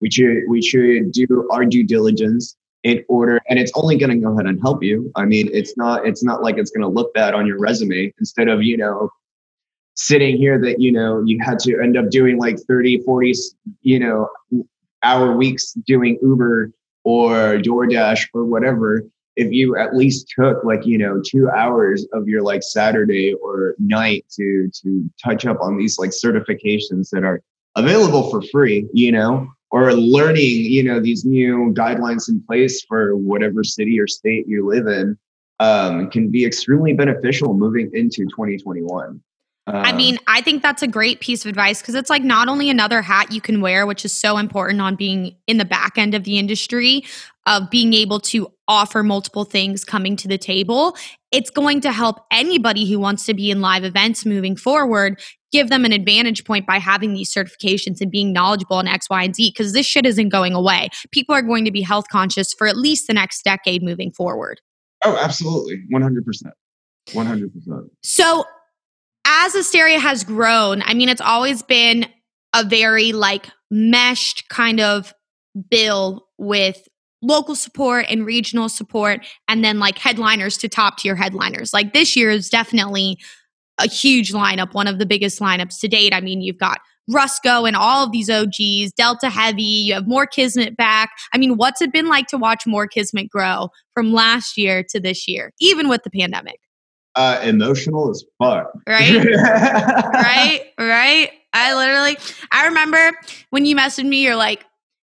We 0.00 0.10
should 0.10 0.42
we 0.48 0.62
should 0.62 1.12
do 1.12 1.48
our 1.50 1.64
due 1.64 1.84
diligence 1.84 2.56
in 2.82 3.04
order, 3.08 3.40
and 3.48 3.58
it's 3.58 3.72
only 3.74 3.98
going 3.98 4.10
to 4.10 4.16
go 4.16 4.32
ahead 4.32 4.46
and 4.46 4.58
help 4.60 4.82
you. 4.82 5.10
I 5.16 5.24
mean, 5.26 5.48
it's 5.52 5.76
not 5.76 6.06
it's 6.06 6.22
not 6.22 6.42
like 6.42 6.58
it's 6.58 6.70
going 6.70 6.82
to 6.82 6.88
look 6.88 7.12
bad 7.14 7.34
on 7.34 7.46
your 7.46 7.58
resume. 7.58 8.12
Instead 8.18 8.48
of 8.48 8.62
you 8.62 8.76
know 8.76 9.10
sitting 9.94 10.36
here 10.36 10.58
that 10.58 10.80
you 10.80 10.92
know 10.92 11.22
you 11.24 11.38
had 11.42 11.58
to 11.60 11.78
end 11.80 11.96
up 11.96 12.08
doing 12.10 12.38
like 12.38 12.58
30 12.58 13.02
40 13.02 13.34
you 13.82 13.98
know 13.98 14.28
hour 15.02 15.36
weeks 15.36 15.72
doing 15.86 16.18
uber 16.22 16.72
or 17.04 17.58
doordash 17.58 18.26
or 18.32 18.44
whatever 18.44 19.04
if 19.36 19.52
you 19.52 19.76
at 19.76 19.96
least 19.96 20.32
took 20.36 20.64
like 20.64 20.84
you 20.84 20.98
know 20.98 21.20
two 21.24 21.48
hours 21.50 22.06
of 22.12 22.28
your 22.28 22.42
like 22.42 22.62
saturday 22.62 23.34
or 23.34 23.74
night 23.78 24.24
to 24.30 24.68
to 24.72 25.08
touch 25.22 25.46
up 25.46 25.58
on 25.60 25.76
these 25.76 25.98
like 25.98 26.10
certifications 26.10 27.10
that 27.10 27.24
are 27.24 27.40
available 27.76 28.30
for 28.30 28.42
free 28.50 28.88
you 28.92 29.12
know 29.12 29.46
or 29.70 29.92
learning 29.92 30.42
you 30.42 30.82
know 30.82 31.00
these 31.00 31.24
new 31.24 31.72
guidelines 31.74 32.28
in 32.28 32.42
place 32.46 32.82
for 32.84 33.16
whatever 33.16 33.62
city 33.62 33.98
or 34.00 34.06
state 34.06 34.46
you 34.48 34.66
live 34.66 34.86
in 34.86 35.16
um, 35.60 36.10
can 36.10 36.30
be 36.30 36.44
extremely 36.44 36.94
beneficial 36.94 37.54
moving 37.54 37.90
into 37.92 38.24
2021 38.26 39.20
I 39.74 39.90
Um, 39.90 39.96
mean, 39.96 40.18
I 40.26 40.40
think 40.40 40.62
that's 40.62 40.82
a 40.82 40.88
great 40.88 41.20
piece 41.20 41.44
of 41.44 41.48
advice 41.48 41.80
because 41.80 41.94
it's 41.94 42.10
like 42.10 42.22
not 42.22 42.48
only 42.48 42.70
another 42.70 43.02
hat 43.02 43.32
you 43.32 43.40
can 43.40 43.60
wear, 43.60 43.86
which 43.86 44.04
is 44.04 44.12
so 44.12 44.38
important 44.38 44.80
on 44.80 44.96
being 44.96 45.36
in 45.46 45.58
the 45.58 45.64
back 45.64 45.96
end 45.96 46.14
of 46.14 46.24
the 46.24 46.38
industry, 46.38 47.04
of 47.46 47.70
being 47.70 47.94
able 47.94 48.20
to 48.20 48.52
offer 48.68 49.02
multiple 49.02 49.44
things 49.44 49.84
coming 49.84 50.14
to 50.16 50.28
the 50.28 50.38
table. 50.38 50.96
It's 51.32 51.50
going 51.50 51.80
to 51.82 51.92
help 51.92 52.24
anybody 52.30 52.88
who 52.90 52.98
wants 52.98 53.24
to 53.26 53.34
be 53.34 53.50
in 53.50 53.60
live 53.60 53.84
events 53.84 54.26
moving 54.26 54.56
forward 54.56 55.20
give 55.52 55.68
them 55.68 55.84
an 55.84 55.92
advantage 55.92 56.44
point 56.44 56.66
by 56.66 56.78
having 56.78 57.12
these 57.12 57.32
certifications 57.32 58.00
and 58.00 58.10
being 58.10 58.32
knowledgeable 58.32 58.78
in 58.78 58.86
X, 58.86 59.10
Y, 59.10 59.24
and 59.24 59.34
Z 59.34 59.50
because 59.50 59.72
this 59.72 59.86
shit 59.86 60.06
isn't 60.06 60.28
going 60.28 60.54
away. 60.54 60.88
People 61.10 61.34
are 61.34 61.42
going 61.42 61.64
to 61.64 61.70
be 61.72 61.82
health 61.82 62.06
conscious 62.08 62.52
for 62.52 62.66
at 62.66 62.76
least 62.76 63.06
the 63.06 63.14
next 63.14 63.42
decade 63.42 63.82
moving 63.82 64.12
forward. 64.12 64.60
oh 65.04 65.16
absolutely 65.16 65.82
100% 65.92 66.22
100% 67.08 67.50
So, 68.02 68.44
as 69.40 69.54
Asteria 69.54 69.98
has 69.98 70.22
grown, 70.22 70.82
I 70.82 70.94
mean, 70.94 71.08
it's 71.08 71.20
always 71.20 71.62
been 71.62 72.06
a 72.54 72.64
very 72.64 73.12
like 73.12 73.48
meshed 73.70 74.48
kind 74.48 74.80
of 74.80 75.14
bill 75.70 76.26
with 76.36 76.86
local 77.22 77.54
support 77.54 78.06
and 78.08 78.24
regional 78.26 78.68
support, 78.68 79.26
and 79.48 79.64
then 79.64 79.78
like 79.78 79.98
headliners 79.98 80.56
to 80.58 80.68
top 80.68 80.98
tier 80.98 81.14
headliners. 81.14 81.72
Like 81.72 81.92
this 81.92 82.16
year 82.16 82.30
is 82.30 82.48
definitely 82.48 83.18
a 83.78 83.88
huge 83.88 84.32
lineup, 84.32 84.74
one 84.74 84.86
of 84.86 84.98
the 84.98 85.06
biggest 85.06 85.40
lineups 85.40 85.80
to 85.80 85.88
date. 85.88 86.14
I 86.14 86.20
mean, 86.20 86.40
you've 86.42 86.58
got 86.58 86.80
Rusko 87.10 87.66
and 87.66 87.76
all 87.76 88.04
of 88.04 88.12
these 88.12 88.30
OGs, 88.30 88.92
Delta 88.92 89.30
Heavy, 89.30 89.62
you 89.62 89.94
have 89.94 90.06
Moore 90.06 90.26
Kismet 90.26 90.76
back. 90.76 91.10
I 91.32 91.38
mean, 91.38 91.56
what's 91.56 91.80
it 91.82 91.92
been 91.92 92.08
like 92.08 92.26
to 92.28 92.38
watch 92.38 92.66
Moore 92.66 92.86
Kismet 92.86 93.28
grow 93.28 93.70
from 93.94 94.12
last 94.12 94.56
year 94.56 94.84
to 94.90 95.00
this 95.00 95.26
year, 95.26 95.52
even 95.60 95.88
with 95.88 96.02
the 96.04 96.10
pandemic? 96.10 96.60
Uh, 97.16 97.40
emotional 97.42 98.10
as 98.10 98.24
fuck 98.38 98.70
Right? 98.86 99.24
right 99.24 100.62
right 100.78 101.30
i 101.52 101.74
literally 101.74 102.16
i 102.52 102.66
remember 102.66 103.18
when 103.50 103.64
you 103.66 103.74
messaged 103.76 104.06
me 104.06 104.22
you're 104.22 104.36
like 104.36 104.64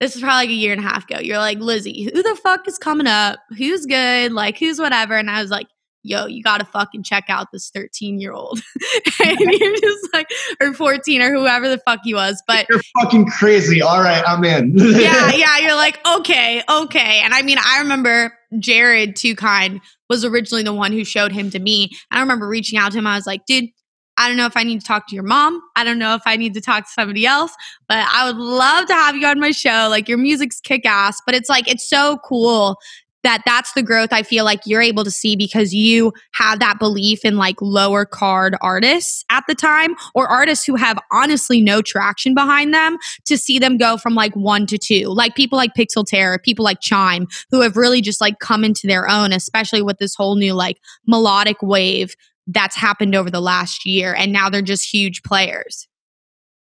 this 0.00 0.16
is 0.16 0.20
probably 0.22 0.46
like 0.46 0.50
a 0.50 0.54
year 0.54 0.72
and 0.72 0.80
a 0.80 0.88
half 0.88 1.09
ago 1.09 1.20
you're 1.20 1.38
like 1.38 1.59
lizzie 1.59 2.11
who 2.12 2.22
the 2.22 2.37
fuck 2.42 2.66
is 2.66 2.78
coming 2.78 3.07
up 3.07 3.38
who's 3.57 3.87
good 3.87 4.33
like 4.33 4.59
who's 4.59 4.80
whatever 4.80 5.14
and 5.16 5.30
i 5.30 5.40
was 5.40 5.50
like 5.50 5.68
yo, 6.04 6.26
you 6.26 6.42
got 6.42 6.59
to 6.59 6.64
fucking 6.64 7.02
check 7.02 7.24
out 7.28 7.50
this 7.50 7.70
13 7.70 8.20
year 8.20 8.33
old. 8.33 8.61
and 9.24 9.40
you're 9.40 9.76
just 9.76 10.09
like, 10.12 10.28
or 10.61 10.72
14 10.72 11.22
or 11.22 11.35
whoever 11.35 11.68
the 11.68 11.78
fuck 11.78 12.00
he 12.04 12.14
was. 12.14 12.42
But 12.46 12.66
you're 12.68 12.83
fucking 13.00 13.26
crazy. 13.26 13.83
All 13.83 14.00
right, 14.00 14.22
I'm 14.26 14.44
in. 14.44 14.74
yeah, 14.76 15.33
yeah. 15.35 15.59
You're 15.59 15.74
like, 15.74 15.98
okay, 16.07 16.62
okay. 16.70 17.20
And 17.24 17.35
I 17.35 17.42
mean, 17.42 17.59
I 17.59 17.80
remember 17.80 18.33
Jared 18.61 19.17
Too 19.17 19.35
Kind 19.35 19.81
was 20.09 20.25
originally 20.25 20.62
the 20.62 20.75
one 20.75 20.93
who 20.93 21.05
showed 21.05 21.33
him 21.33 21.51
to 21.51 21.59
me. 21.59 21.90
I 22.11 22.21
remember 22.21 22.49
reaching 22.49 22.79
out 22.79 22.93
to 22.93 22.99
him. 22.99 23.07
I 23.07 23.17
was 23.17 23.27
like, 23.27 23.47
dude, 23.47 23.71
I 24.17 24.29
don't 24.29 24.37
know 24.37 24.47
if 24.47 24.57
I 24.57 24.62
need 24.62 24.81
to 24.81 24.87
talk 24.87 25.09
to 25.09 25.14
your 25.14 25.25
mom. 25.25 25.61
I 25.77 25.83
don't 25.83 25.99
know 25.99 26.14
if 26.14 26.23
I 26.25 26.37
need 26.37 26.55
to 26.55 26.61
talk 26.61 26.85
to 26.85 26.90
somebody 26.90 27.27
else, 27.27 27.53
but 27.88 27.99
I 27.99 28.27
would 28.27 28.37
love 28.37 28.87
to 28.87 28.95
have 28.95 29.17
you 29.17 29.27
on 29.27 29.40
my 29.40 29.51
show. 29.51 29.88
Like 29.90 30.09
your 30.09 30.19
music's 30.19 30.61
kick 30.61 30.87
ass, 30.87 31.21
but 31.27 31.35
it's 31.35 31.49
like, 31.49 31.69
it's 31.69 31.88
so 31.88 32.19
cool 32.25 32.77
that 33.24 33.42
that's 33.44 33.72
the 33.72 33.82
growth 33.82 34.12
I 34.12 34.22
feel 34.22 34.44
like 34.44 34.60
you're 34.64 34.82
able 34.82 35.02
to 35.04 35.10
see 35.10 35.34
because 35.34 35.74
you 35.74 36.12
have 36.34 36.60
that 36.60 36.78
belief 36.78 37.24
in 37.24 37.37
like 37.37 37.60
lower 37.60 38.04
card 38.04 38.56
artists 38.60 39.24
at 39.30 39.44
the 39.48 39.54
time 39.54 39.94
or 40.14 40.28
artists 40.28 40.64
who 40.64 40.76
have 40.76 40.98
honestly 41.10 41.60
no 41.60 41.82
traction 41.82 42.34
behind 42.34 42.72
them 42.72 42.96
to 43.26 43.37
see 43.37 43.58
them 43.58 43.76
go 43.76 43.96
from 43.96 44.14
like 44.14 44.34
one 44.37 44.66
to 44.66 44.78
two. 44.78 45.08
Like 45.08 45.34
people 45.34 45.56
like 45.56 45.74
Pixel 45.74 46.04
Terror, 46.06 46.38
people 46.38 46.64
like 46.64 46.80
Chime, 46.80 47.26
who 47.50 47.60
have 47.62 47.76
really 47.76 48.00
just 48.00 48.20
like 48.20 48.38
come 48.38 48.64
into 48.64 48.87
their 48.87 49.08
own, 49.08 49.32
especially 49.32 49.82
with 49.82 49.98
this 49.98 50.14
whole 50.14 50.37
new 50.37 50.54
like 50.54 50.78
melodic 51.06 51.60
wave 51.62 52.14
that's 52.46 52.76
happened 52.76 53.14
over 53.14 53.30
the 53.30 53.40
last 53.40 53.87
year. 53.87 54.14
And 54.14 54.32
now 54.32 54.50
they're 54.50 54.62
just 54.62 54.92
huge 54.92 55.22
players. 55.22 55.88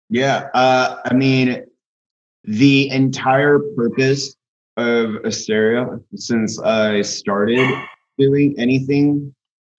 Yeah. 0.10 0.50
Uh, 0.54 1.02
I 1.06 1.14
mean, 1.14 1.66
the 2.44 2.90
entire 2.90 3.60
purpose 3.76 4.36
of 4.78 5.16
Asteria 5.24 5.88
since 6.16 6.60
I 6.60 7.02
started 7.02 7.68
doing 8.18 8.56
anything 8.58 9.34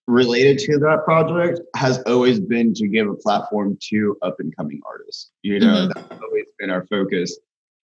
related 0.07 0.59
to 0.59 0.79
that 0.79 1.05
project 1.05 1.61
has 1.75 1.99
always 2.07 2.39
been 2.39 2.73
to 2.75 2.87
give 2.87 3.09
a 3.09 3.15
platform 3.15 3.77
to 3.89 4.17
up 4.23 4.37
and 4.39 4.55
coming 4.57 4.81
artists. 4.87 5.31
You 5.43 5.61
know, 5.61 5.67
mm-hmm. 5.67 5.93
that's 5.95 6.23
always 6.23 6.47
been 6.59 6.71
our 6.71 6.87
focus. 6.87 7.39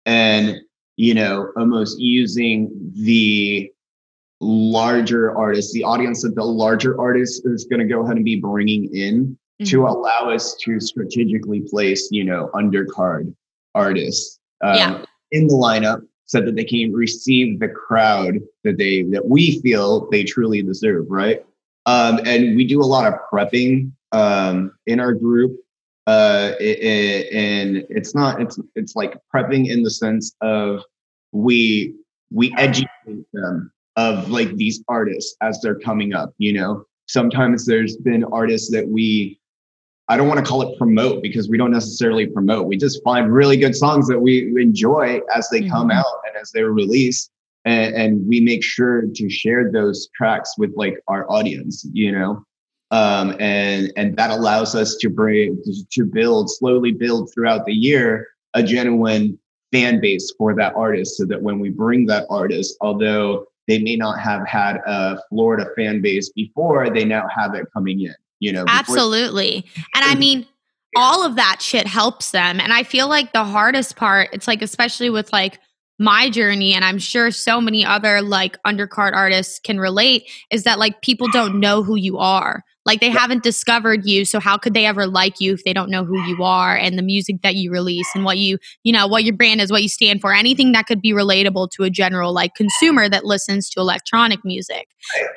And, 0.05 0.57
you 0.95 1.13
know, 1.13 1.51
almost 1.57 1.99
using 1.99 2.71
the 2.95 3.71
larger 4.39 5.35
artists, 5.35 5.73
the 5.73 5.83
audience 5.83 6.23
that 6.23 6.35
the 6.35 6.43
larger 6.43 6.99
artist 6.99 7.43
is 7.45 7.65
going 7.65 7.79
to 7.79 7.85
go 7.85 8.03
ahead 8.03 8.15
and 8.15 8.25
be 8.25 8.39
bringing 8.39 8.93
in 8.95 9.25
mm-hmm. 9.25 9.65
to 9.65 9.85
allow 9.85 10.31
us 10.31 10.55
to 10.61 10.79
strategically 10.79 11.61
place, 11.61 12.09
you 12.11 12.23
know, 12.23 12.49
undercard 12.53 13.33
artists 13.75 14.39
um, 14.61 14.75
yeah. 14.75 15.05
in 15.31 15.47
the 15.47 15.53
lineup 15.53 16.01
so 16.27 16.41
that 16.41 16.55
they 16.55 16.63
can 16.63 16.93
receive 16.93 17.59
the 17.59 17.69
crowd 17.69 18.35
that 18.63 18.77
they 18.77 19.03
that 19.03 19.25
we 19.27 19.59
feel 19.61 20.09
they 20.11 20.23
truly 20.23 20.61
deserve, 20.61 21.05
right? 21.09 21.43
Um, 21.85 22.19
and 22.25 22.55
we 22.55 22.65
do 22.65 22.81
a 22.81 22.85
lot 22.85 23.11
of 23.11 23.19
prepping 23.31 23.91
um, 24.11 24.73
in 24.85 24.99
our 24.99 25.13
group, 25.13 25.57
uh, 26.05 26.53
it, 26.59 26.79
it, 26.79 27.33
and 27.33 27.85
it's 27.89 28.13
not 28.13 28.41
it's 28.41 28.59
it's 28.75 28.95
like 28.95 29.17
prepping 29.33 29.69
in 29.69 29.83
the 29.83 29.89
sense 29.89 30.35
of 30.41 30.81
we 31.31 31.95
we 32.31 32.53
educate 32.57 33.25
them 33.33 33.71
of 33.95 34.29
like 34.29 34.55
these 34.55 34.83
artists 34.87 35.35
as 35.41 35.59
they're 35.61 35.79
coming 35.79 36.13
up. 36.13 36.33
You 36.37 36.53
know, 36.53 36.85
sometimes 37.07 37.65
there's 37.65 37.97
been 37.97 38.23
artists 38.25 38.71
that 38.71 38.87
we 38.87 39.39
I 40.09 40.15
don't 40.15 40.27
want 40.27 40.39
to 40.39 40.45
call 40.45 40.61
it 40.61 40.77
promote 40.77 41.21
because 41.21 41.49
we 41.49 41.57
don't 41.57 41.71
necessarily 41.71 42.27
promote. 42.27 42.67
We 42.67 42.77
just 42.77 43.03
find 43.03 43.31
really 43.31 43.57
good 43.57 43.75
songs 43.75 44.07
that 44.07 44.19
we 44.19 44.53
enjoy 44.61 45.19
as 45.35 45.49
they 45.49 45.61
mm-hmm. 45.61 45.71
come 45.71 45.91
out 45.91 46.05
and 46.25 46.37
as 46.41 46.51
they're 46.51 46.71
released. 46.71 47.31
And, 47.65 47.95
and, 47.95 48.27
we 48.27 48.39
make 48.39 48.63
sure 48.63 49.03
to 49.13 49.29
share 49.29 49.69
those 49.69 50.07
tracks 50.15 50.53
with 50.57 50.71
like 50.77 51.01
our 51.09 51.29
audience, 51.29 51.85
you 51.91 52.13
know? 52.13 52.45
Um, 52.91 53.35
and, 53.41 53.91
and 53.97 54.15
that 54.15 54.29
allows 54.29 54.73
us 54.73 54.95
to 55.01 55.09
bring, 55.09 55.61
to 55.91 56.05
build, 56.05 56.49
slowly 56.49 56.93
build 56.93 57.33
throughout 57.33 57.65
the 57.65 57.73
year, 57.73 58.29
a 58.53 58.63
genuine 58.63 59.37
fan 59.73 59.99
base 59.99 60.33
for 60.37 60.55
that 60.55 60.75
artist 60.75 61.17
so 61.17 61.25
that 61.25 61.41
when 61.41 61.59
we 61.59 61.69
bring 61.69 62.05
that 62.05 62.25
artist, 62.29 62.77
although 62.79 63.45
they 63.67 63.79
may 63.79 63.97
not 63.97 64.17
have 64.17 64.47
had 64.47 64.77
a 64.87 65.19
Florida 65.27 65.65
fan 65.75 66.01
base 66.01 66.29
before, 66.29 66.89
they 66.89 67.03
now 67.03 67.27
have 67.27 67.53
it 67.53 67.65
coming 67.73 67.99
in 67.99 68.15
you 68.39 68.51
know 68.51 68.65
absolutely. 68.67 69.65
And 69.95 70.05
i 70.05 70.15
mean 70.15 70.45
all 70.95 71.25
of 71.25 71.35
that 71.35 71.61
shit 71.61 71.85
helps 71.85 72.31
them. 72.31 72.59
And 72.59 72.73
i 72.73 72.83
feel 72.83 73.07
like 73.07 73.33
the 73.33 73.43
hardest 73.43 73.95
part 73.95 74.29
it's 74.33 74.47
like 74.47 74.61
especially 74.61 75.09
with 75.09 75.31
like 75.31 75.59
my 75.99 76.29
journey 76.29 76.73
and 76.73 76.85
i'm 76.85 76.99
sure 76.99 77.31
so 77.31 77.59
many 77.59 77.83
other 77.83 78.21
like 78.21 78.55
undercard 78.67 79.13
artists 79.15 79.59
can 79.59 79.79
relate 79.79 80.29
is 80.51 80.63
that 80.63 80.77
like 80.77 81.01
people 81.01 81.27
don't 81.31 81.59
know 81.59 81.81
who 81.81 81.95
you 81.95 82.17
are. 82.19 82.63
Like 82.85 83.01
they 83.01 83.09
haven't 83.09 83.43
discovered 83.43 84.05
you 84.05 84.23
so 84.23 84.39
how 84.39 84.57
could 84.57 84.73
they 84.73 84.85
ever 84.85 85.07
like 85.07 85.41
you 85.41 85.53
if 85.53 85.65
they 85.65 85.73
don't 85.73 85.89
know 85.89 86.05
who 86.05 86.17
you 86.21 86.41
are 86.41 86.77
and 86.77 86.97
the 86.97 87.03
music 87.03 87.41
that 87.43 87.55
you 87.55 87.69
release 87.69 88.07
and 88.15 88.23
what 88.23 88.37
you 88.37 88.57
you 88.83 88.93
know 88.93 89.07
what 89.07 89.25
your 89.25 89.35
brand 89.35 89.59
is 89.59 89.69
what 89.69 89.83
you 89.83 89.89
stand 89.89 90.21
for 90.21 90.33
anything 90.33 90.71
that 90.71 90.85
could 90.87 91.01
be 91.01 91.11
relatable 91.11 91.69
to 91.71 91.83
a 91.83 91.89
general 91.89 92.31
like 92.31 92.55
consumer 92.55 93.09
that 93.09 93.25
listens 93.25 93.69
to 93.71 93.81
electronic 93.81 94.39
music. 94.45 94.87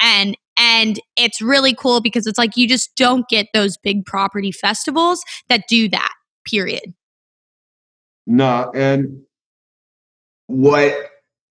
And 0.00 0.36
and 0.60 1.00
it's 1.16 1.40
really 1.40 1.74
cool 1.74 2.02
because 2.02 2.26
it's 2.26 2.38
like 2.38 2.54
you 2.54 2.68
just 2.68 2.94
don't 2.94 3.26
get 3.28 3.46
those 3.54 3.78
big 3.78 4.04
property 4.04 4.52
festivals 4.52 5.22
that 5.48 5.64
do 5.68 5.88
that, 5.88 6.12
period. 6.46 6.92
No, 8.26 8.70
and 8.74 9.22
what 10.48 10.94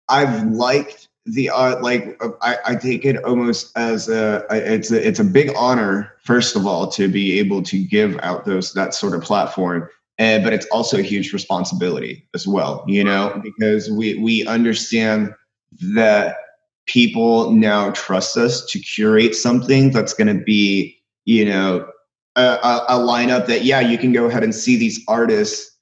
I've 0.09 0.43
liked 0.47 1.07
the 1.25 1.49
art, 1.49 1.81
like 1.81 2.21
I, 2.41 2.57
I 2.65 2.75
take 2.75 3.05
it 3.05 3.23
almost 3.23 3.75
as 3.77 4.09
a 4.09 4.45
it's 4.51 4.91
a 4.91 5.07
it's 5.07 5.19
a 5.19 5.23
big 5.23 5.51
honor, 5.55 6.11
first 6.23 6.57
of 6.57 6.67
all, 6.67 6.87
to 6.91 7.07
be 7.07 7.39
able 7.39 7.63
to 7.63 7.81
give 7.81 8.19
out 8.21 8.43
those 8.43 8.73
that 8.73 8.93
sort 8.93 9.15
of 9.15 9.21
platform. 9.21 9.89
And, 10.19 10.43
but 10.43 10.51
it's 10.51 10.65
also 10.67 10.97
a 10.97 11.03
huge 11.03 11.31
responsibility 11.31 12.27
as 12.33 12.47
well, 12.47 12.83
you 12.87 13.03
know, 13.03 13.39
because 13.41 13.89
we 13.89 14.15
we 14.19 14.45
understand 14.47 15.33
that 15.93 16.35
people 16.87 17.51
now 17.51 17.91
trust 17.91 18.37
us 18.37 18.65
to 18.65 18.79
curate 18.79 19.35
something 19.35 19.91
that's 19.91 20.13
going 20.13 20.35
to 20.35 20.43
be, 20.43 20.97
you 21.25 21.45
know, 21.45 21.87
a, 22.35 22.41
a, 22.41 22.85
a, 22.89 22.99
lineup 22.99 23.45
that, 23.47 23.63
yeah, 23.63 23.79
you 23.79 23.97
can 23.97 24.11
go 24.11 24.25
ahead 24.25 24.43
and 24.43 24.55
see 24.55 24.77
these 24.77 25.03
artists 25.07 25.75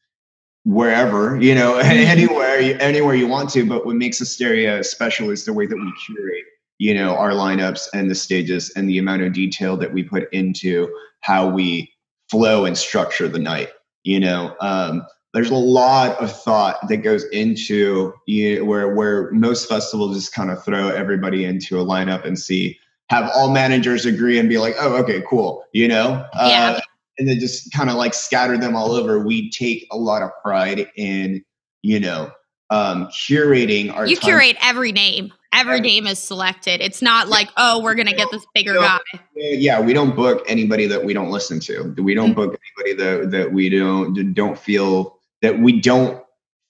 wherever, 0.63 1.39
you 1.39 1.54
know, 1.54 1.74
mm-hmm. 1.80 1.89
anywhere, 1.89 2.78
anywhere 2.82 3.15
you 3.15 3.28
want 3.28 3.50
to. 3.52 3.65
But 3.65 3.86
what 3.86 3.96
makes 3.96 4.20
Asteria 4.20 4.84
special 4.84 5.30
is 5.30 5.46
the 5.46 5.54
way 5.54 5.65
that 5.65 5.76
we 5.76 5.94
curate, 6.06 6.46
you 6.80 6.94
know, 6.94 7.15
our 7.15 7.32
lineups 7.32 7.88
and 7.94 8.10
the 8.10 8.15
stages 8.15 8.72
and 8.76 8.89
the 8.89 8.98
amount 8.98 9.22
of 9.22 9.34
detail 9.34 9.78
that 9.78 9.94
we 9.94 10.04
put 10.04 10.32
into 10.34 10.94
how 11.22 11.48
we 11.48 11.91
flow 12.30 12.65
and 12.65 12.78
structure 12.78 13.28
the 13.28 13.39
night, 13.39 13.70
you 14.04 14.20
know. 14.20 14.56
Um, 14.60 15.06
there's 15.36 15.52
a 15.52 15.56
lot 15.56 16.17
of 16.21 16.32
thought 16.32 16.88
that 16.88 16.98
goes 16.98 17.26
into 17.26 18.13
you 18.26 18.60
know, 18.60 18.65
where 18.65 18.95
where 18.95 19.30
most 19.32 19.67
festivals 19.67 20.15
just 20.15 20.34
kind 20.34 20.50
of 20.50 20.63
throw 20.63 20.88
everybody 20.88 21.43
into 21.43 21.78
a 21.78 21.84
lineup 21.84 22.24
and 22.24 22.39
see 22.39 22.80
have 23.10 23.30
all 23.36 23.52
managers 23.52 24.06
agree 24.06 24.39
and 24.39 24.50
be 24.50 24.58
like, 24.58 24.76
oh, 24.80 24.95
okay, 24.95 25.21
cool, 25.30 25.63
you 25.74 25.88
know, 25.88 26.26
yeah. 26.36 26.78
Uh, 26.78 26.82
and 27.19 27.28
then 27.28 27.39
just 27.39 27.71
kind 27.71 27.89
of 27.89 27.98
like 27.98 28.13
scatter 28.13 28.58
them 28.58 28.76
all 28.76 28.93
over. 28.93 29.19
We 29.19 29.50
take 29.50 29.88
a 29.91 29.98
lot 29.98 30.21
of 30.21 30.32
pride 30.41 30.89
in 30.95 31.43
you 31.82 32.00
know 32.00 32.32
um, 32.69 33.08
curating 33.08 33.93
our. 33.93 34.08
You 34.08 34.15
time. 34.15 34.30
curate 34.30 34.58
every 34.62 34.93
name. 34.93 35.34
Every 35.54 35.80
name 35.80 36.06
is 36.06 36.19
selected. 36.19 36.82
It's 36.82 37.02
not 37.02 37.30
like, 37.30 37.50
oh, 37.56 37.82
we're 37.82 37.95
gonna 37.95 38.13
get 38.13 38.28
this 38.32 38.45
bigger 38.54 38.74
guy. 38.74 39.00
Yeah, 39.36 39.80
we 39.80 39.93
don't 39.93 40.13
book 40.13 40.43
anybody 40.50 40.86
that 40.88 41.06
we 41.06 41.13
don't 41.13 41.30
listen 41.30 41.62
to. 41.62 41.93
We 41.98 42.13
don't 42.13 42.32
mm-hmm. 42.32 42.36
book 42.36 42.60
anybody 42.78 43.04
that 43.04 43.32
that 43.32 43.54
we 43.54 43.69
don't 43.69 44.34
don't 44.34 44.60
feel 44.60 45.15
that 45.41 45.60
we 45.60 45.80
don't 45.80 46.21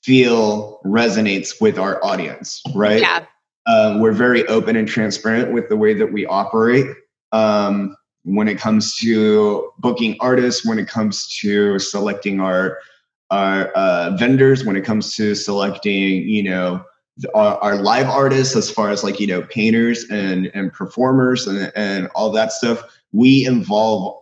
feel 0.04 0.80
resonates 0.86 1.60
with 1.60 1.80
our 1.80 2.04
audience, 2.04 2.62
right? 2.74 3.02
Yeah. 3.02 3.26
Uh, 3.66 3.98
we're 4.00 4.12
very 4.12 4.46
open 4.48 4.76
and 4.76 4.88
transparent 4.88 5.52
with 5.52 5.70
the 5.70 5.78
way 5.78 5.94
that 5.94 6.14
we 6.14 6.26
operate. 6.28 6.86
Um, 7.32 7.96
when 8.24 8.48
it 8.48 8.58
comes 8.58 8.96
to 8.98 9.72
booking 9.80 10.16
artists, 10.20 10.66
when 10.66 10.80
it 10.80 10.88
comes 10.88 11.28
to 11.40 11.80
selecting 11.80 12.40
our 12.40 12.80
our 13.32 13.70
uh, 13.70 14.16
vendors, 14.18 14.64
when 14.64 14.76
it 14.76 14.86
comes 14.86 15.16
to 15.16 15.34
selecting, 15.34 16.28
you 16.28 16.44
know, 16.44 16.84
our, 17.34 17.58
our, 17.58 17.76
live 17.76 18.08
artists, 18.08 18.56
as 18.56 18.70
far 18.70 18.92
as 18.92 19.04
like 19.04 19.20
you 19.20 19.26
know, 19.26 19.42
painters 19.44 20.06
and 20.10 20.52
and 20.54 20.72
performers 20.72 21.48
and 21.48 21.72
and 21.76 22.08
all 22.14 22.32
that 22.32 22.52
stuff, 22.52 22.84
we 23.12 23.46
involve 23.46 24.22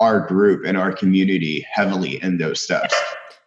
our 0.00 0.20
group 0.26 0.66
and 0.66 0.76
our 0.76 0.92
community 0.92 1.64
heavily 1.72 2.22
in 2.22 2.38
those 2.38 2.60
steps. 2.62 2.94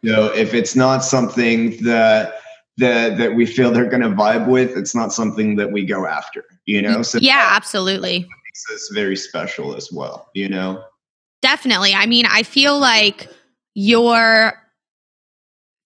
So 0.06 0.26
if 0.34 0.54
it's 0.54 0.76
not 0.76 1.04
something 1.04 1.78
that 1.84 2.36
that 2.78 3.18
that 3.18 3.36
we 3.36 3.46
feel 3.46 3.72
they're 3.72 3.89
going 3.89 4.02
to 4.02 4.10
vibe 4.10 4.48
with, 4.48 4.76
it's 4.78 4.94
not 4.94 5.13
something 5.13 5.56
that 5.56 5.72
we 5.72 5.86
go 5.86 6.06
after. 6.06 6.44
You 6.65 6.82
know. 6.82 7.02
So 7.02 7.20
yeah, 7.22 7.50
absolutely. 7.52 8.20
Makes 8.20 8.65
us 8.74 8.89
very 8.94 9.15
special 9.15 9.76
as 9.76 9.91
well. 9.91 10.30
You 10.34 10.50
know. 10.50 10.84
Definitely. 11.41 11.94
I 11.94 12.06
mean, 12.06 12.26
I 12.28 12.44
feel 12.44 12.80
like 12.80 13.30
your 13.76 14.54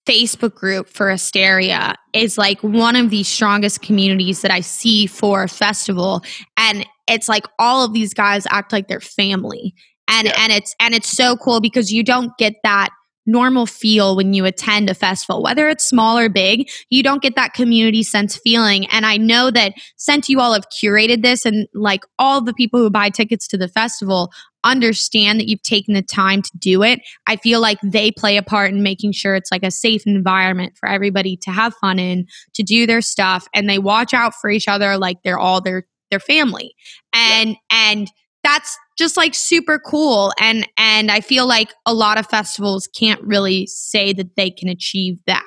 Facebook 0.08 0.56
group 0.56 0.88
for 0.88 1.10
Asteria 1.10 1.96
is 2.14 2.38
like 2.38 2.62
one 2.64 2.96
of 2.96 3.10
the 3.10 3.24
strongest 3.24 3.82
communities 3.82 4.42
that 4.42 4.52
I 4.52 4.62
see 4.62 5.06
for 5.06 5.44
a 5.44 5.48
festival. 5.50 6.24
And 6.58 6.86
it's 7.08 7.30
like 7.30 7.46
all 7.60 7.84
of 7.84 7.94
these 7.94 8.14
guys 8.14 8.48
act 8.50 8.72
like 8.72 8.88
they're 8.88 9.00
family. 9.02 9.76
And 10.08 10.28
Yeah. 10.28 10.34
and 10.40 10.52
it's 10.54 10.76
and 10.80 10.96
it's 10.96 11.10
so 11.10 11.36
cool 11.38 11.60
because 11.60 11.92
you 11.92 12.04
don't 12.04 12.36
get 12.38 12.56
that 12.64 12.90
normal 13.30 13.66
feel 13.66 14.16
when 14.16 14.34
you 14.34 14.46
attend 14.46 14.90
a 14.90 14.94
festival, 14.94 15.44
whether 15.44 15.68
it's 15.70 15.88
small 15.88 16.18
or 16.18 16.30
big, 16.30 16.70
you 16.90 17.04
don't 17.04 17.22
get 17.22 17.36
that 17.36 17.54
community 17.54 18.04
sense 18.04 18.38
feeling. 18.38 18.86
And 18.88 19.06
I 19.06 19.18
know 19.18 19.52
that 19.52 19.74
since 19.98 20.30
you 20.30 20.40
all 20.40 20.54
have 20.54 20.70
curated 20.70 21.22
this 21.22 21.46
and 21.46 21.68
like 21.74 22.02
all 22.18 22.42
the 22.42 22.54
people 22.54 22.80
who 22.80 22.90
buy 22.90 23.10
tickets 23.10 23.48
to 23.50 23.58
the 23.58 23.68
festival 23.68 24.32
understand 24.64 25.40
that 25.40 25.48
you've 25.48 25.62
taken 25.62 25.94
the 25.94 26.02
time 26.02 26.42
to 26.42 26.52
do 26.58 26.84
it, 26.84 27.00
I 27.28 27.38
feel 27.38 27.62
like 27.62 27.78
they 27.82 28.12
play 28.12 28.38
a 28.38 28.44
part 28.44 28.72
in 28.72 28.84
making 28.84 29.14
sure 29.14 29.36
it's 29.36 29.52
like 29.52 29.64
a 29.64 29.72
safe 29.72 30.06
environment 30.06 30.74
for 30.78 30.90
everybody 30.90 31.38
to 31.38 31.52
have 31.52 31.74
fun 31.76 32.00
in, 32.00 32.28
to 32.56 32.64
do 32.64 32.86
their 32.86 33.02
stuff, 33.02 33.48
and 33.54 33.70
they 33.70 33.80
watch 33.80 34.14
out 34.14 34.34
for 34.36 34.50
each 34.50 34.68
other 34.68 34.98
like 34.98 35.18
they're 35.24 35.40
all 35.40 35.62
their 35.62 35.86
their 36.12 36.20
family. 36.20 36.74
And 37.14 37.56
and 37.72 38.10
that's 38.44 38.78
just 38.98 39.18
like 39.18 39.36
super 39.36 39.80
cool 39.80 40.34
and 40.40 40.68
and 40.78 41.12
I 41.12 41.22
feel 41.22 41.48
like 41.48 41.74
a 41.86 41.94
lot 41.94 42.18
of 42.18 42.28
festivals 42.28 42.88
can't 42.88 43.22
really 43.22 43.68
say 43.68 44.14
that 44.14 44.36
they 44.36 44.50
can 44.52 44.70
achieve 44.70 45.20
that. 45.28 45.44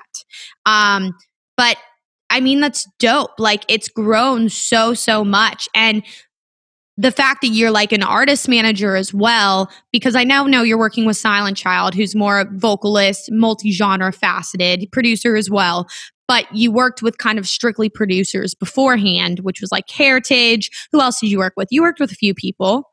Um 0.67 1.15
but 1.57 1.77
I 2.31 2.41
mean 2.41 2.61
that's 2.61 2.87
dope. 2.99 3.39
Like 3.39 3.65
it's 3.69 3.89
grown 3.89 4.49
so 4.49 4.95
so 4.95 5.25
much 5.25 5.69
and 5.75 6.03
the 6.99 7.11
fact 7.11 7.41
that 7.41 7.49
you're 7.49 7.71
like 7.71 7.93
an 7.93 8.03
artist 8.03 8.49
manager 8.49 8.97
as 8.97 9.15
well, 9.15 9.71
because 9.93 10.15
I 10.15 10.25
now 10.25 10.45
know 10.45 10.63
you're 10.63 10.79
working 10.79 11.07
with 11.07 11.17
Silent 11.17 11.57
Child, 11.57 11.95
who's 11.95 12.15
more 12.15 12.47
vocalist, 12.53 13.31
multi 13.33 13.73
genre 13.73 14.13
faceted, 14.13 14.87
producer 14.93 15.35
as 15.35 15.51
well. 15.51 15.89
But 16.33 16.47
you 16.55 16.73
worked 16.73 17.03
with 17.03 17.19
kind 17.19 17.39
of 17.39 17.47
strictly 17.47 17.91
producers 17.91 18.55
beforehand, 18.55 19.41
which 19.41 19.61
was 19.61 19.71
like 19.71 19.91
Heritage. 19.91 20.71
Who 20.91 20.99
else 21.03 21.21
did 21.21 21.31
you 21.31 21.37
work 21.39 21.53
with? 21.59 21.69
You 21.71 21.83
worked 21.83 22.01
with 22.01 22.11
a 22.11 22.15
few 22.15 22.33
people. 22.35 22.89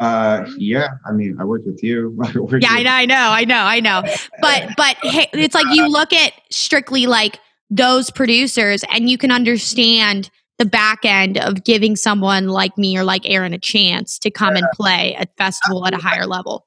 Uh, 0.00 0.46
yeah. 0.56 0.88
I 1.06 1.12
mean, 1.12 1.36
I 1.38 1.44
worked 1.44 1.66
with 1.66 1.82
you. 1.82 2.16
I 2.24 2.38
worked 2.38 2.62
Yeah, 2.62 2.70
I 2.72 2.76
with- 2.78 2.84
know, 2.86 2.94
I 2.94 3.04
know, 3.04 3.14
I 3.16 3.44
know, 3.44 3.56
I 3.56 3.80
know. 3.80 4.02
But 4.40 4.70
but 4.78 4.96
hey, 5.02 5.28
it's 5.34 5.54
like 5.54 5.66
you 5.70 5.86
look 5.86 6.14
at 6.14 6.32
strictly 6.50 7.04
like 7.06 7.38
those 7.68 8.10
producers 8.10 8.84
and 8.90 9.10
you 9.10 9.18
can 9.18 9.30
understand 9.30 10.30
the 10.58 10.64
back 10.64 11.00
end 11.04 11.36
of 11.36 11.62
giving 11.62 11.94
someone 11.94 12.48
like 12.48 12.78
me 12.78 12.96
or 12.96 13.04
like 13.04 13.28
Aaron 13.28 13.52
a 13.52 13.58
chance 13.58 14.18
to 14.20 14.30
come 14.30 14.56
and 14.56 14.66
play 14.72 15.14
at 15.16 15.28
festival 15.36 15.86
at 15.86 15.92
a 15.92 15.98
higher 15.98 16.24
level. 16.26 16.66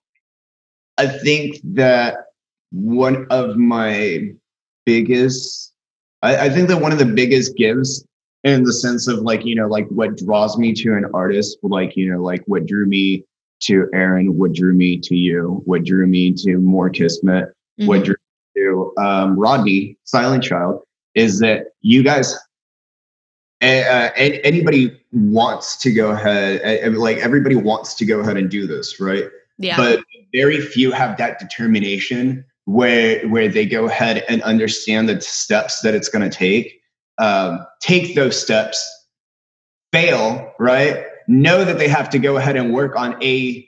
I 0.99 1.07
think 1.07 1.57
that 1.63 2.17
one 2.71 3.25
of 3.31 3.57
my 3.57 4.29
biggest, 4.85 5.68
I, 6.21 6.45
I 6.45 6.49
think 6.49 6.67
that 6.67 6.81
one 6.81 6.91
of 6.91 6.99
the 6.99 7.05
biggest 7.05 7.55
gives 7.55 8.05
in 8.43 8.63
the 8.63 8.73
sense 8.73 9.07
of 9.07 9.19
like, 9.19 9.45
you 9.45 9.55
know, 9.55 9.67
like 9.67 9.87
what 9.89 10.17
draws 10.17 10.57
me 10.57 10.73
to 10.73 10.93
an 10.95 11.05
artist, 11.13 11.57
like, 11.63 11.95
you 11.95 12.11
know, 12.11 12.21
like 12.21 12.41
what 12.45 12.65
drew 12.65 12.85
me 12.85 13.23
to 13.61 13.87
Aaron, 13.93 14.37
what 14.37 14.53
drew 14.53 14.73
me 14.73 14.97
to 14.99 15.15
you, 15.15 15.61
what 15.65 15.83
drew 15.83 16.07
me 16.07 16.33
to 16.33 16.57
Moore 16.57 16.89
Kismet, 16.89 17.49
what 17.85 18.01
Mhm. 18.01 18.05
drew 18.05 18.15
me 18.55 18.61
to 18.61 18.93
um, 18.97 19.37
Rodney, 19.37 19.97
Silent 20.05 20.43
Child, 20.43 20.81
is 21.15 21.39
that 21.39 21.67
you 21.81 22.03
guys, 22.03 22.33
uh, 23.61 24.09
anybody 24.15 24.97
wants 25.11 25.75
to 25.77 25.91
go 25.91 26.11
ahead, 26.11 26.95
like 26.95 27.17
everybody 27.17 27.55
wants 27.55 27.93
to 27.95 28.05
go 28.05 28.19
ahead 28.21 28.37
and 28.37 28.49
do 28.49 28.65
this, 28.67 28.99
right? 28.99 29.25
Yeah. 29.61 29.75
but 29.75 29.99
very 30.33 30.61
few 30.61 30.91
have 30.93 31.17
that 31.17 31.37
determination 31.37 32.45
where 32.69 33.27
where 33.29 33.47
they 33.47 33.65
go 33.65 33.85
ahead 33.85 34.23
and 34.29 34.41
understand 34.43 35.09
the 35.09 35.19
steps 35.21 35.81
that 35.81 35.95
it's 35.95 36.09
going 36.09 36.29
to 36.29 36.35
take 36.35 36.79
um, 37.17 37.65
take 37.81 38.15
those 38.15 38.39
steps 38.39 38.85
fail 39.91 40.53
right? 40.59 41.05
Know 41.27 41.63
that 41.65 41.77
they 41.77 41.87
have 41.87 42.09
to 42.11 42.19
go 42.19 42.37
ahead 42.37 42.55
and 42.55 42.73
work 42.73 42.95
on 42.95 43.21
a 43.23 43.67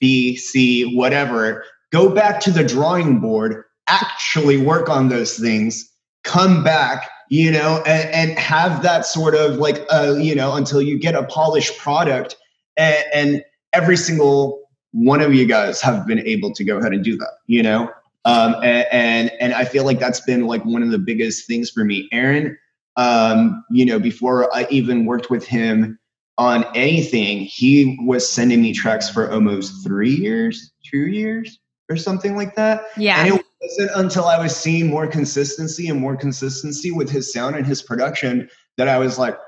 b 0.00 0.36
c 0.36 0.94
whatever. 0.96 1.64
Go 1.92 2.14
back 2.14 2.40
to 2.40 2.50
the 2.50 2.64
drawing 2.64 3.20
board 3.20 3.64
actually 3.86 4.56
work 4.56 4.88
on 4.88 5.08
those 5.08 5.38
things 5.38 5.90
come 6.22 6.64
back 6.64 7.10
you 7.28 7.50
know 7.50 7.82
and, 7.86 8.10
and 8.10 8.38
have 8.38 8.82
that 8.82 9.04
sort 9.04 9.34
of 9.34 9.56
like 9.56 9.84
uh, 9.90 10.14
you 10.18 10.34
know 10.34 10.54
until 10.54 10.80
you 10.80 10.98
get 10.98 11.14
a 11.14 11.24
polished 11.24 11.76
product 11.78 12.36
and, 12.76 13.04
and 13.12 13.44
every 13.72 13.96
single 13.96 14.62
one 14.92 15.20
of 15.20 15.34
you 15.34 15.44
guys 15.44 15.82
have 15.82 16.06
been 16.06 16.20
able 16.20 16.52
to 16.52 16.64
go 16.64 16.78
ahead 16.78 16.92
and 16.92 17.04
do 17.04 17.16
that 17.16 17.32
you 17.46 17.62
know 17.62 17.90
um, 18.24 18.54
and, 18.62 18.86
and 18.90 19.32
and 19.40 19.54
i 19.54 19.64
feel 19.64 19.84
like 19.84 19.98
that's 19.98 20.20
been 20.20 20.46
like 20.46 20.64
one 20.64 20.82
of 20.82 20.90
the 20.90 20.98
biggest 20.98 21.46
things 21.46 21.70
for 21.70 21.84
me 21.84 22.08
aaron 22.12 22.56
um, 22.96 23.64
you 23.70 23.84
know 23.84 23.98
before 23.98 24.54
i 24.54 24.66
even 24.70 25.06
worked 25.06 25.30
with 25.30 25.46
him 25.46 25.98
on 26.36 26.64
anything 26.74 27.40
he 27.40 27.98
was 28.02 28.28
sending 28.28 28.60
me 28.60 28.72
tracks 28.72 29.08
for 29.08 29.30
almost 29.30 29.84
three 29.84 30.14
years 30.14 30.72
two 30.84 31.06
years 31.06 31.58
or 31.88 31.96
something 31.96 32.36
like 32.36 32.54
that 32.56 32.82
yeah. 32.96 33.20
and 33.20 33.34
it 33.34 33.44
wasn't 33.64 33.90
until 33.96 34.26
I 34.26 34.38
was 34.38 34.54
seeing 34.54 34.88
more 34.88 35.06
consistency 35.06 35.88
and 35.88 36.00
more 36.00 36.16
consistency 36.16 36.90
with 36.90 37.10
his 37.10 37.32
sound 37.32 37.56
and 37.56 37.66
his 37.66 37.82
production 37.82 38.48
that 38.76 38.88
I 38.88 38.98
was 38.98 39.18
like, 39.18 39.38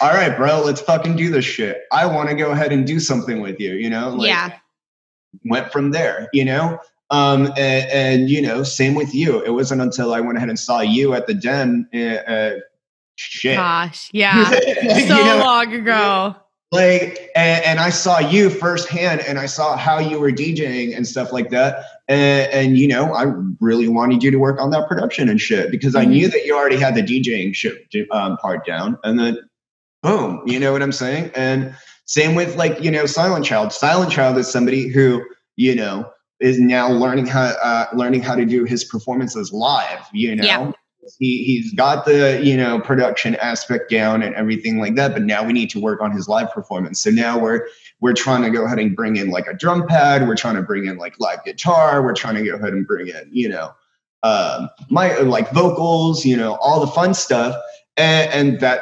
all 0.00 0.10
right, 0.10 0.36
bro, 0.36 0.62
let's 0.64 0.80
fucking 0.80 1.16
do 1.16 1.30
this 1.30 1.44
shit. 1.44 1.82
I 1.92 2.06
want 2.06 2.28
to 2.28 2.34
go 2.34 2.52
ahead 2.52 2.72
and 2.72 2.86
do 2.86 3.00
something 3.00 3.40
with 3.40 3.58
you, 3.58 3.74
you 3.74 3.90
know? 3.90 4.10
Like, 4.10 4.28
yeah. 4.28 4.52
Went 5.44 5.72
from 5.72 5.90
there, 5.90 6.28
you 6.32 6.44
know? 6.44 6.78
Um, 7.10 7.46
and, 7.56 7.90
and, 7.90 8.30
you 8.30 8.42
know, 8.42 8.62
same 8.62 8.94
with 8.94 9.14
you. 9.14 9.40
It 9.42 9.50
wasn't 9.50 9.80
until 9.80 10.12
I 10.12 10.20
went 10.20 10.36
ahead 10.36 10.50
and 10.50 10.58
saw 10.58 10.80
you 10.80 11.14
at 11.14 11.26
the 11.26 11.34
den, 11.34 11.88
uh, 11.94 11.98
uh, 11.98 12.54
shit. 13.16 13.56
Gosh. 13.56 14.10
Yeah. 14.14 14.50
So 14.50 14.58
you 14.98 15.06
know, 15.24 15.40
long 15.44 15.72
ago. 15.72 16.36
like 16.70 17.30
and, 17.34 17.64
and 17.64 17.78
i 17.80 17.88
saw 17.88 18.18
you 18.18 18.50
firsthand 18.50 19.22
and 19.22 19.38
i 19.38 19.46
saw 19.46 19.74
how 19.76 19.98
you 19.98 20.20
were 20.20 20.30
djing 20.30 20.94
and 20.94 21.06
stuff 21.06 21.32
like 21.32 21.48
that 21.48 21.82
and, 22.08 22.52
and 22.52 22.78
you 22.78 22.86
know 22.86 23.14
i 23.14 23.24
really 23.60 23.88
wanted 23.88 24.22
you 24.22 24.30
to 24.30 24.36
work 24.36 24.60
on 24.60 24.68
that 24.70 24.86
production 24.86 25.30
and 25.30 25.40
shit 25.40 25.70
because 25.70 25.94
i 25.96 26.04
Mhm. 26.04 26.10
knew 26.10 26.28
that 26.28 26.44
you 26.44 26.54
already 26.54 26.76
had 26.76 26.94
the 26.94 27.02
djing 27.02 27.54
shit 27.54 27.86
um, 28.10 28.36
part 28.36 28.66
down 28.66 28.98
and 29.02 29.18
then 29.18 29.38
boom 30.02 30.42
you 30.46 30.60
know 30.60 30.72
what 30.72 30.82
i'm 30.82 30.92
saying 30.92 31.30
and 31.34 31.74
same 32.04 32.34
with 32.34 32.54
like 32.56 32.78
you 32.82 32.90
know 32.90 33.06
silent 33.06 33.46
child 33.46 33.72
silent 33.72 34.12
child 34.12 34.36
is 34.36 34.46
somebody 34.46 34.88
who 34.88 35.24
you 35.56 35.74
know 35.74 36.10
is 36.40 36.58
now 36.58 36.90
learning 36.90 37.26
how 37.26 37.42
uh, 37.42 37.86
learning 37.94 38.22
how 38.22 38.34
to 38.34 38.44
do 38.44 38.64
his 38.64 38.84
performances 38.84 39.52
live 39.52 40.06
you 40.12 40.36
know? 40.36 40.44
Yeah. 40.44 40.72
he, 41.18 41.44
he's 41.44 41.72
got 41.74 42.04
the 42.04 42.40
you 42.42 42.56
know 42.56 42.80
production 42.80 43.34
aspect 43.36 43.90
down 43.90 44.22
and 44.22 44.34
everything 44.34 44.78
like 44.78 44.94
that 44.94 45.12
but 45.12 45.22
now 45.22 45.44
we 45.44 45.52
need 45.52 45.70
to 45.70 45.80
work 45.80 46.00
on 46.00 46.12
his 46.12 46.28
live 46.28 46.52
performance. 46.52 47.00
So 47.02 47.10
now 47.10 47.38
we're 47.38 47.66
we're 48.00 48.14
trying 48.14 48.42
to 48.42 48.50
go 48.50 48.64
ahead 48.64 48.78
and 48.78 48.94
bring 48.94 49.16
in 49.16 49.30
like 49.30 49.46
a 49.46 49.54
drum 49.54 49.86
pad. 49.86 50.26
We're 50.26 50.36
trying 50.36 50.56
to 50.56 50.62
bring 50.62 50.86
in 50.86 50.98
like 50.98 51.18
live 51.18 51.44
guitar. 51.44 52.02
We're 52.02 52.14
trying 52.14 52.36
to 52.36 52.44
go 52.44 52.54
ahead 52.54 52.72
and 52.72 52.86
bring 52.86 53.08
in 53.08 53.28
you 53.30 53.48
know 53.48 53.72
um 54.22 54.68
my 54.90 55.16
like 55.18 55.50
vocals 55.52 56.24
you 56.24 56.36
know 56.36 56.56
all 56.56 56.80
the 56.80 56.88
fun 56.88 57.14
stuff. 57.14 57.56
And, 57.96 58.32
and 58.32 58.60
that 58.60 58.80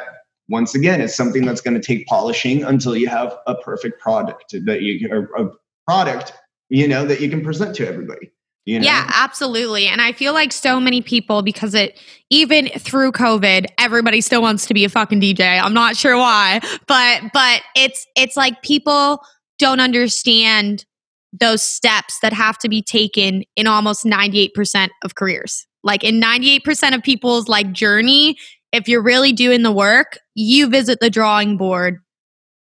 once 0.49 0.75
again 0.75 1.01
is 1.01 1.15
something 1.15 1.45
that's 1.45 1.61
going 1.61 1.79
to 1.79 1.85
take 1.85 2.05
polishing 2.07 2.63
until 2.63 2.95
you 2.95 3.07
have 3.07 3.37
a 3.47 3.55
perfect 3.55 3.99
product 3.99 4.55
that 4.65 4.81
you 4.81 5.09
or 5.11 5.29
a 5.37 5.49
product 5.85 6.33
you 6.69 6.87
know 6.87 7.05
that 7.05 7.19
you 7.21 7.29
can 7.29 7.43
present 7.43 7.75
to 7.75 7.87
everybody 7.87 8.31
you 8.67 8.79
know 8.79 8.85
Yeah, 8.85 9.09
absolutely. 9.13 9.87
And 9.87 10.01
I 10.01 10.11
feel 10.11 10.33
like 10.33 10.51
so 10.51 10.79
many 10.79 11.01
people, 11.01 11.41
because 11.41 11.73
it, 11.73 11.97
even 12.29 12.67
through 12.77 13.13
COVID, 13.13 13.65
everybody 13.79 14.19
still 14.19 14.41
wants 14.41 14.65
to 14.67 14.73
be 14.73 14.83
a 14.83 14.89
fucking 14.89 15.21
DJ. 15.21 15.59
I'm 15.59 15.73
not 15.73 15.95
sure 15.95 16.17
why, 16.17 16.59
but, 16.85 17.23
but 17.33 17.61
it's, 17.75 18.05
it's 18.15 18.35
like 18.35 18.61
people 18.61 19.21
don't 19.57 19.79
understand 19.79 20.85
those 21.31 21.63
steps 21.63 22.19
that 22.21 22.33
have 22.33 22.57
to 22.59 22.69
be 22.69 22.81
taken 22.81 23.43
in 23.55 23.67
almost 23.67 24.03
98% 24.03 24.89
of 25.03 25.15
careers. 25.15 25.65
Like 25.83 26.03
in 26.03 26.19
98% 26.19 26.93
of 26.93 27.01
people's 27.01 27.47
like 27.47 27.71
journey, 27.71 28.37
if 28.73 28.89
you're 28.89 29.01
really 29.01 29.31
doing 29.31 29.63
the 29.63 29.71
work, 29.71 30.19
you 30.35 30.67
visit 30.67 30.99
the 30.99 31.09
drawing 31.09 31.55
board 31.55 31.99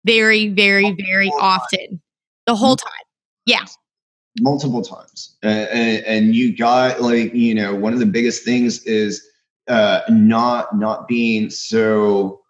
very, 0.05 0.49
very, 0.49 0.91
very 0.91 1.29
often 1.39 2.01
the 2.45 2.55
whole 2.55 2.75
mm-hmm. 2.75 2.87
time. 2.87 3.03
Yeah. 3.47 3.65
Multiple 4.41 4.81
times. 4.81 5.35
Uh, 5.43 5.47
and, 5.47 6.05
and 6.05 6.35
you 6.35 6.55
got 6.55 7.01
like 7.01 7.33
you 7.33 7.53
know 7.53 7.75
one 7.75 7.93
of 7.93 7.99
the 7.99 8.05
biggest 8.05 8.43
things 8.43 8.83
is 8.83 9.25
uh 9.67 10.01
not 10.09 10.77
not 10.77 11.07
being 11.07 11.49
so 11.49 12.41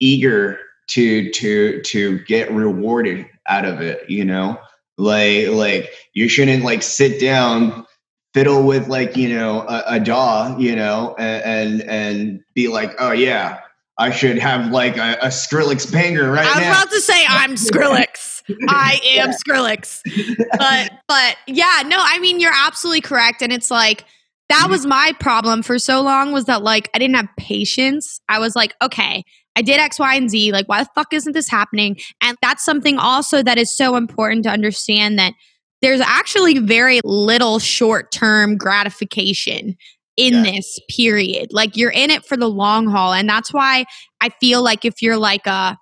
eager 0.00 0.58
to 0.88 1.30
to 1.30 1.80
to 1.82 2.18
get 2.20 2.50
rewarded 2.52 3.26
out 3.48 3.64
of 3.64 3.80
it 3.80 4.08
you 4.08 4.24
know? 4.24 4.58
Like 4.96 5.48
like 5.48 5.90
you 6.12 6.28
shouldn't 6.28 6.64
like 6.64 6.82
sit 6.82 7.20
down 7.20 7.86
fiddle 8.34 8.64
with 8.64 8.88
like 8.88 9.16
you 9.16 9.28
know 9.28 9.62
a, 9.62 9.84
a 9.86 10.00
daw 10.00 10.56
you 10.58 10.74
know 10.74 11.14
and, 11.18 11.80
and 11.80 11.82
and 11.82 12.40
be 12.52 12.66
like 12.66 12.90
oh 12.98 13.12
yeah 13.12 13.60
i 13.96 14.10
should 14.10 14.38
have 14.38 14.72
like 14.72 14.96
a, 14.96 15.16
a 15.22 15.28
skrillex 15.28 15.90
banger 15.90 16.30
right 16.30 16.44
I 16.44 16.48
was 16.48 16.60
now. 16.60 16.70
about 16.72 16.90
to 16.90 17.00
say 17.00 17.24
I'm 17.28 17.54
Skrillex. 17.54 18.33
I 18.68 19.00
am 19.16 19.30
Skrillex. 19.30 20.00
But 20.58 20.92
but 21.08 21.36
yeah, 21.46 21.82
no, 21.86 21.96
I 21.98 22.18
mean 22.18 22.40
you're 22.40 22.52
absolutely 22.54 23.00
correct. 23.00 23.42
And 23.42 23.52
it's 23.52 23.70
like 23.70 24.04
that 24.48 24.68
was 24.68 24.86
my 24.86 25.12
problem 25.20 25.62
for 25.62 25.78
so 25.78 26.00
long 26.02 26.32
was 26.32 26.44
that 26.44 26.62
like 26.62 26.90
I 26.94 26.98
didn't 26.98 27.16
have 27.16 27.28
patience. 27.38 28.20
I 28.28 28.38
was 28.38 28.54
like, 28.54 28.74
okay, 28.82 29.24
I 29.56 29.62
did 29.62 29.78
X, 29.78 29.98
Y, 29.98 30.14
and 30.14 30.30
Z. 30.30 30.52
Like, 30.52 30.68
why 30.68 30.82
the 30.82 30.88
fuck 30.94 31.12
isn't 31.12 31.32
this 31.32 31.48
happening? 31.48 31.96
And 32.22 32.36
that's 32.42 32.64
something 32.64 32.98
also 32.98 33.42
that 33.42 33.58
is 33.58 33.74
so 33.74 33.96
important 33.96 34.44
to 34.44 34.50
understand 34.50 35.18
that 35.18 35.32
there's 35.80 36.00
actually 36.00 36.58
very 36.58 37.00
little 37.04 37.58
short 37.58 38.10
term 38.10 38.56
gratification 38.56 39.76
in 40.16 40.34
yeah. 40.34 40.42
this 40.42 40.80
period. 40.88 41.48
Like, 41.52 41.76
you're 41.76 41.90
in 41.90 42.10
it 42.10 42.24
for 42.24 42.36
the 42.36 42.48
long 42.48 42.86
haul. 42.88 43.12
And 43.12 43.28
that's 43.28 43.52
why 43.52 43.84
I 44.20 44.30
feel 44.40 44.62
like 44.62 44.84
if 44.84 45.02
you're 45.02 45.18
like 45.18 45.46
a 45.46 45.76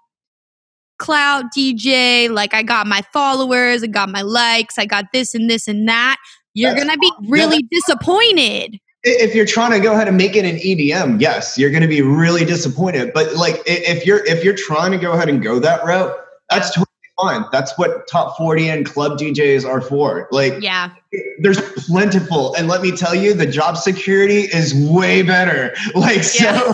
clout 1.02 1.46
DJ, 1.56 2.30
like 2.30 2.54
I 2.54 2.62
got 2.62 2.86
my 2.86 3.02
followers, 3.12 3.82
I 3.82 3.88
got 3.88 4.08
my 4.08 4.22
likes, 4.22 4.78
I 4.78 4.86
got 4.86 5.06
this 5.12 5.34
and 5.34 5.50
this 5.50 5.68
and 5.68 5.88
that, 5.88 6.16
you're 6.54 6.74
going 6.74 6.88
to 6.88 6.98
be 6.98 7.12
really 7.28 7.62
disappointed 7.70 8.78
if 9.04 9.34
you're 9.34 9.46
trying 9.46 9.72
to 9.72 9.80
go 9.80 9.92
ahead 9.92 10.08
and 10.08 10.16
make 10.16 10.36
it 10.36 10.44
an 10.44 10.56
EDM, 10.56 11.20
yes, 11.20 11.58
you're 11.58 11.70
going 11.70 11.82
to 11.82 11.88
be 11.88 12.02
really 12.02 12.44
disappointed. 12.44 13.12
But 13.12 13.34
like 13.34 13.60
if 13.66 14.06
you're 14.06 14.24
if 14.26 14.44
you're 14.44 14.56
trying 14.56 14.92
to 14.92 14.98
go 14.98 15.12
ahead 15.12 15.28
and 15.28 15.42
go 15.42 15.58
that 15.58 15.84
route, 15.84 16.14
that's 16.50 16.70
totally 16.70 16.86
fine. 17.20 17.44
That's 17.50 17.76
what 17.76 18.06
top 18.06 18.36
40 18.36 18.68
and 18.68 18.86
club 18.86 19.18
DJs 19.18 19.66
are 19.66 19.80
for. 19.80 20.28
Like 20.30 20.62
yeah. 20.62 20.90
There's 21.40 21.60
plentiful 21.86 22.54
and 22.54 22.68
let 22.68 22.80
me 22.80 22.96
tell 22.96 23.14
you 23.14 23.34
the 23.34 23.46
job 23.46 23.76
security 23.76 24.42
is 24.42 24.74
way 24.74 25.22
better. 25.22 25.74
Like 25.94 26.18
yeah. 26.18 26.60
so 26.60 26.72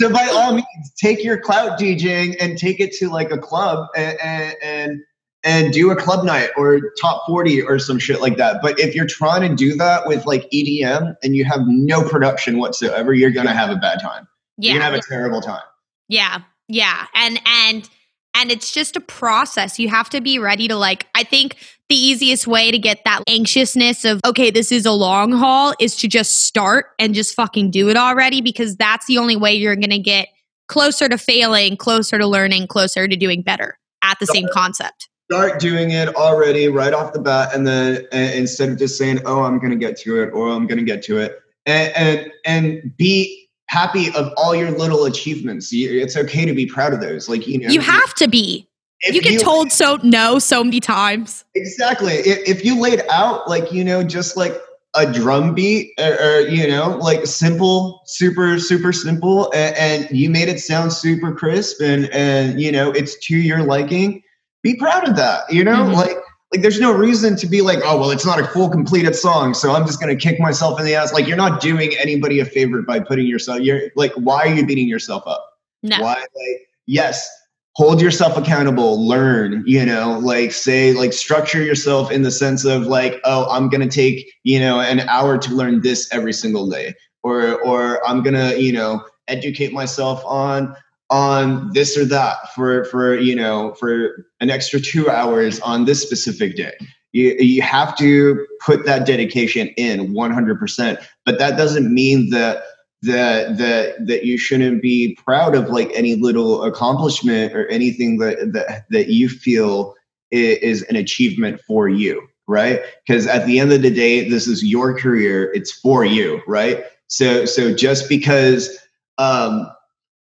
by 0.00 0.28
all 0.32 0.52
means 0.52 0.92
take 0.96 1.24
your 1.24 1.38
clout 1.38 1.78
DJing 1.78 2.36
and 2.40 2.58
take 2.58 2.80
it 2.80 2.92
to 2.94 3.08
like 3.08 3.30
a 3.30 3.38
club 3.38 3.88
and, 3.96 4.54
and, 4.62 5.00
and 5.42 5.72
do 5.72 5.90
a 5.90 5.96
club 5.96 6.24
night 6.24 6.50
or 6.56 6.80
top 7.00 7.24
40 7.26 7.62
or 7.62 7.78
some 7.78 7.98
shit 7.98 8.20
like 8.20 8.36
that. 8.36 8.60
But 8.60 8.78
if 8.78 8.94
you're 8.94 9.06
trying 9.06 9.48
to 9.48 9.54
do 9.54 9.74
that 9.76 10.06
with 10.06 10.26
like 10.26 10.50
EDM 10.50 11.14
and 11.22 11.36
you 11.36 11.44
have 11.44 11.60
no 11.66 12.06
production 12.06 12.58
whatsoever, 12.58 13.14
you're 13.14 13.30
going 13.30 13.46
to 13.46 13.54
have 13.54 13.70
a 13.70 13.76
bad 13.76 14.00
time. 14.00 14.26
Yeah. 14.58 14.72
You're 14.72 14.80
going 14.80 14.92
to 14.92 14.96
have 14.96 15.04
a 15.04 15.08
terrible 15.08 15.40
time. 15.40 15.62
Yeah. 16.08 16.40
Yeah. 16.68 17.06
And, 17.14 17.40
and, 17.46 17.88
and 18.34 18.50
it's 18.50 18.72
just 18.72 18.96
a 18.96 19.00
process. 19.00 19.78
You 19.78 19.88
have 19.88 20.10
to 20.10 20.20
be 20.20 20.38
ready 20.38 20.68
to 20.68 20.76
like, 20.76 21.06
I 21.14 21.22
think 21.22 21.56
the 21.88 21.96
easiest 21.96 22.46
way 22.46 22.70
to 22.70 22.78
get 22.78 23.00
that 23.04 23.22
anxiousness 23.28 24.04
of, 24.04 24.20
okay, 24.24 24.50
this 24.50 24.72
is 24.72 24.86
a 24.86 24.92
long 24.92 25.32
haul 25.32 25.74
is 25.78 25.96
to 25.96 26.08
just 26.08 26.46
start 26.46 26.86
and 26.98 27.14
just 27.14 27.34
fucking 27.34 27.70
do 27.70 27.88
it 27.88 27.96
already 27.96 28.40
because 28.40 28.76
that's 28.76 29.06
the 29.06 29.18
only 29.18 29.36
way 29.36 29.54
you're 29.54 29.76
going 29.76 29.90
to 29.90 29.98
get 29.98 30.28
closer 30.68 31.08
to 31.08 31.16
failing, 31.16 31.76
closer 31.76 32.18
to 32.18 32.26
learning, 32.26 32.66
closer 32.66 33.06
to 33.06 33.16
doing 33.16 33.42
better 33.42 33.78
at 34.02 34.18
the 34.18 34.26
same 34.26 34.48
concept. 34.52 35.08
Start 35.30 35.58
doing 35.58 35.90
it 35.90 36.14
already 36.14 36.68
right 36.68 36.92
off 36.92 37.12
the 37.12 37.20
bat 37.20 37.54
and 37.54 37.66
then 37.66 38.06
instead 38.12 38.68
of 38.68 38.78
just 38.78 38.96
saying 38.96 39.18
oh 39.26 39.42
i'm 39.42 39.58
going 39.58 39.72
to 39.72 39.76
get 39.76 39.96
to 39.96 40.22
it 40.22 40.28
or 40.28 40.48
i'm 40.50 40.68
going 40.68 40.78
to 40.78 40.84
get 40.84 41.02
to 41.02 41.18
it 41.18 41.40
and, 41.66 41.92
and 41.96 42.32
and 42.44 42.96
be 42.96 43.46
happy 43.68 44.14
of 44.14 44.32
all 44.36 44.54
your 44.54 44.70
little 44.70 45.04
achievements. 45.04 45.70
It's 45.72 46.16
okay 46.16 46.44
to 46.44 46.54
be 46.54 46.66
proud 46.66 46.92
of 46.92 47.00
those 47.00 47.28
like 47.28 47.46
you 47.46 47.58
know. 47.58 47.68
You 47.68 47.80
have 47.80 48.14
to 48.14 48.28
be 48.28 48.68
you 49.04 49.20
get 49.20 49.34
you, 49.34 49.38
told 49.38 49.70
so 49.70 49.98
no 50.02 50.38
so 50.38 50.64
many 50.64 50.80
times 50.80 51.44
exactly 51.54 52.14
if, 52.14 52.58
if 52.58 52.64
you 52.64 52.80
laid 52.80 53.02
out 53.10 53.48
like 53.48 53.70
you 53.72 53.84
know 53.84 54.02
just 54.02 54.36
like 54.36 54.60
a 54.94 55.12
drum 55.12 55.54
beat 55.54 55.92
or, 55.98 56.14
or, 56.14 56.40
you 56.48 56.66
know 56.66 56.96
like 56.96 57.26
simple 57.26 58.00
super 58.06 58.58
super 58.58 58.92
simple 58.92 59.52
and, 59.52 59.76
and, 59.76 60.18
you 60.18 60.30
made 60.30 60.48
it 60.48 60.58
sound 60.58 60.90
super 60.90 61.34
crisp 61.34 61.82
and 61.82 62.08
and 62.10 62.60
you 62.60 62.72
know 62.72 62.90
it's 62.92 63.18
to 63.18 63.36
your 63.36 63.62
liking 63.62 64.22
be 64.66 64.76
proud 64.76 65.08
of 65.08 65.16
that. 65.16 65.50
You 65.50 65.64
know, 65.64 65.76
mm-hmm. 65.76 65.92
like 65.92 66.16
like 66.52 66.62
there's 66.62 66.80
no 66.80 66.92
reason 66.92 67.36
to 67.36 67.46
be 67.46 67.62
like, 67.62 67.78
oh 67.84 67.98
well, 67.98 68.10
it's 68.10 68.26
not 68.26 68.40
a 68.40 68.46
full 68.48 68.68
completed 68.68 69.14
song, 69.14 69.54
so 69.54 69.72
I'm 69.72 69.86
just 69.86 70.00
gonna 70.00 70.16
kick 70.16 70.40
myself 70.40 70.78
in 70.80 70.86
the 70.86 70.94
ass. 70.94 71.12
Like 71.12 71.26
you're 71.26 71.36
not 71.36 71.60
doing 71.60 71.92
anybody 71.98 72.40
a 72.40 72.44
favor 72.44 72.82
by 72.82 73.00
putting 73.00 73.26
yourself. 73.26 73.60
You're 73.60 73.82
like, 73.94 74.12
why 74.14 74.40
are 74.40 74.54
you 74.54 74.66
beating 74.66 74.88
yourself 74.88 75.22
up? 75.26 75.44
No. 75.82 76.00
Why? 76.00 76.14
Like, 76.14 76.68
yes, 76.86 77.28
hold 77.76 78.00
yourself 78.00 78.38
accountable. 78.38 79.06
Learn. 79.06 79.62
You 79.66 79.84
know, 79.84 80.18
like 80.18 80.52
say 80.52 80.94
like 80.94 81.12
structure 81.12 81.62
yourself 81.62 82.10
in 82.10 82.22
the 82.22 82.30
sense 82.30 82.64
of 82.64 82.86
like, 82.86 83.20
oh, 83.24 83.46
I'm 83.50 83.68
gonna 83.68 83.88
take 83.88 84.32
you 84.44 84.58
know 84.58 84.80
an 84.80 85.00
hour 85.00 85.38
to 85.38 85.54
learn 85.54 85.82
this 85.82 86.12
every 86.12 86.32
single 86.32 86.68
day, 86.68 86.94
or 87.22 87.60
or 87.62 88.06
I'm 88.08 88.22
gonna 88.22 88.54
you 88.54 88.72
know 88.72 89.04
educate 89.28 89.72
myself 89.72 90.24
on 90.24 90.74
on 91.10 91.70
this 91.72 91.96
or 91.96 92.04
that 92.04 92.52
for 92.54 92.84
for 92.86 93.16
you 93.16 93.36
know 93.36 93.74
for 93.74 94.26
an 94.40 94.50
extra 94.50 94.80
two 94.80 95.08
hours 95.08 95.60
on 95.60 95.84
this 95.84 96.02
specific 96.02 96.56
day 96.56 96.72
you, 97.12 97.36
you 97.38 97.62
have 97.62 97.96
to 97.96 98.44
put 98.60 98.84
that 98.86 99.06
dedication 99.06 99.68
in 99.76 100.12
100% 100.12 101.06
but 101.24 101.38
that 101.38 101.56
doesn't 101.56 101.94
mean 101.94 102.30
that 102.30 102.62
that 103.02 103.58
that 103.58 104.06
that 104.06 104.24
you 104.24 104.38
shouldn't 104.38 104.82
be 104.82 105.16
proud 105.24 105.54
of 105.54 105.68
like 105.68 105.90
any 105.94 106.16
little 106.16 106.64
accomplishment 106.64 107.54
or 107.54 107.66
anything 107.68 108.18
that 108.18 108.52
that, 108.52 108.84
that 108.90 109.08
you 109.08 109.28
feel 109.28 109.94
is 110.30 110.82
an 110.84 110.96
achievement 110.96 111.60
for 111.66 111.88
you 111.88 112.26
right? 112.48 112.80
Because 113.04 113.26
at 113.26 113.44
the 113.44 113.58
end 113.58 113.72
of 113.72 113.82
the 113.82 113.90
day 113.90 114.28
this 114.28 114.46
is 114.46 114.64
your 114.64 114.96
career. 114.96 115.52
It's 115.52 115.72
for 115.72 116.04
you 116.04 116.40
right? 116.46 116.84
So 117.08 117.44
so 117.44 117.74
just 117.74 118.08
because 118.08 118.78
um 119.18 119.70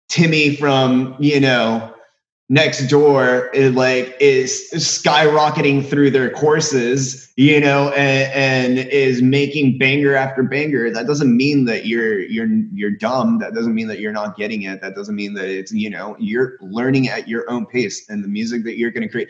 Timmy 0.09 0.55
from, 0.55 1.15
you 1.19 1.39
know, 1.39 1.92
next 2.53 2.85
door 2.85 3.47
is 3.47 3.73
like 3.73 4.15
is 4.19 4.69
skyrocketing 4.73 5.83
through 5.83 6.11
their 6.11 6.29
courses, 6.29 7.33
you 7.35 7.59
know, 7.59 7.89
and, 7.89 8.77
and 8.77 8.87
is 8.89 9.23
making 9.23 9.79
banger 9.79 10.15
after 10.15 10.43
banger. 10.43 10.91
That 10.91 11.07
doesn't 11.07 11.35
mean 11.35 11.65
that 11.65 11.87
you're 11.87 12.19
you're 12.19 12.47
you're 12.71 12.91
dumb. 12.91 13.39
That 13.39 13.55
doesn't 13.55 13.73
mean 13.73 13.87
that 13.87 13.99
you're 13.99 14.11
not 14.11 14.37
getting 14.37 14.61
it. 14.61 14.81
That 14.81 14.93
doesn't 14.93 15.15
mean 15.15 15.33
that 15.33 15.49
it's, 15.49 15.71
you 15.71 15.89
know, 15.89 16.15
you're 16.19 16.57
learning 16.61 17.09
at 17.09 17.27
your 17.27 17.49
own 17.49 17.65
pace 17.65 18.07
and 18.07 18.23
the 18.23 18.27
music 18.27 18.63
that 18.65 18.77
you're 18.77 18.91
gonna 18.91 19.09
create. 19.09 19.29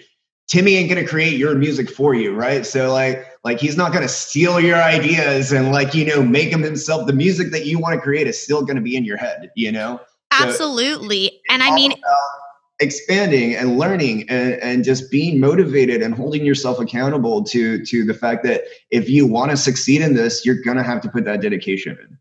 Timmy 0.50 0.76
ain't 0.76 0.90
gonna 0.90 1.08
create 1.08 1.38
your 1.38 1.56
music 1.56 1.90
for 1.90 2.14
you, 2.14 2.36
right? 2.36 2.66
So 2.66 2.92
like 2.92 3.26
like 3.46 3.58
he's 3.58 3.78
not 3.78 3.94
gonna 3.94 4.10
steal 4.10 4.60
your 4.60 4.82
ideas 4.82 5.54
and 5.54 5.72
like, 5.72 5.94
you 5.94 6.06
know, 6.06 6.22
make 6.22 6.50
him 6.50 6.62
himself. 6.62 7.08
The 7.08 7.14
music 7.14 7.52
that 7.52 7.66
you 7.66 7.80
want 7.80 7.96
to 7.96 8.02
create 8.02 8.28
is 8.28 8.42
still 8.42 8.66
gonna 8.66 8.82
be 8.82 8.98
in 8.98 9.06
your 9.06 9.18
head, 9.18 9.50
you 9.56 9.72
know? 9.72 10.02
Absolutely. 10.32 11.40
and 11.48 11.62
I 11.64 11.74
mean, 11.74 11.94
expanding 12.84 13.56
and 13.56 13.78
learning 13.80 14.30
and, 14.30 14.54
and 14.56 14.84
just 14.84 15.10
being 15.10 15.40
motivated 15.40 16.02
and 16.02 16.14
holding 16.14 16.46
yourself 16.46 16.80
accountable 16.80 17.44
to 17.44 17.84
to 17.86 18.04
the 18.04 18.14
fact 18.14 18.44
that 18.44 18.64
if 18.92 19.10
you 19.10 19.26
want 19.26 19.50
to 19.50 19.58
succeed 19.58 20.02
in 20.02 20.14
this 20.14 20.46
you're 20.46 20.62
going 20.62 20.78
to 20.78 20.84
have 20.84 21.02
to 21.02 21.10
put 21.10 21.26
that 21.26 21.42
dedication 21.42 21.98
in 22.02 22.18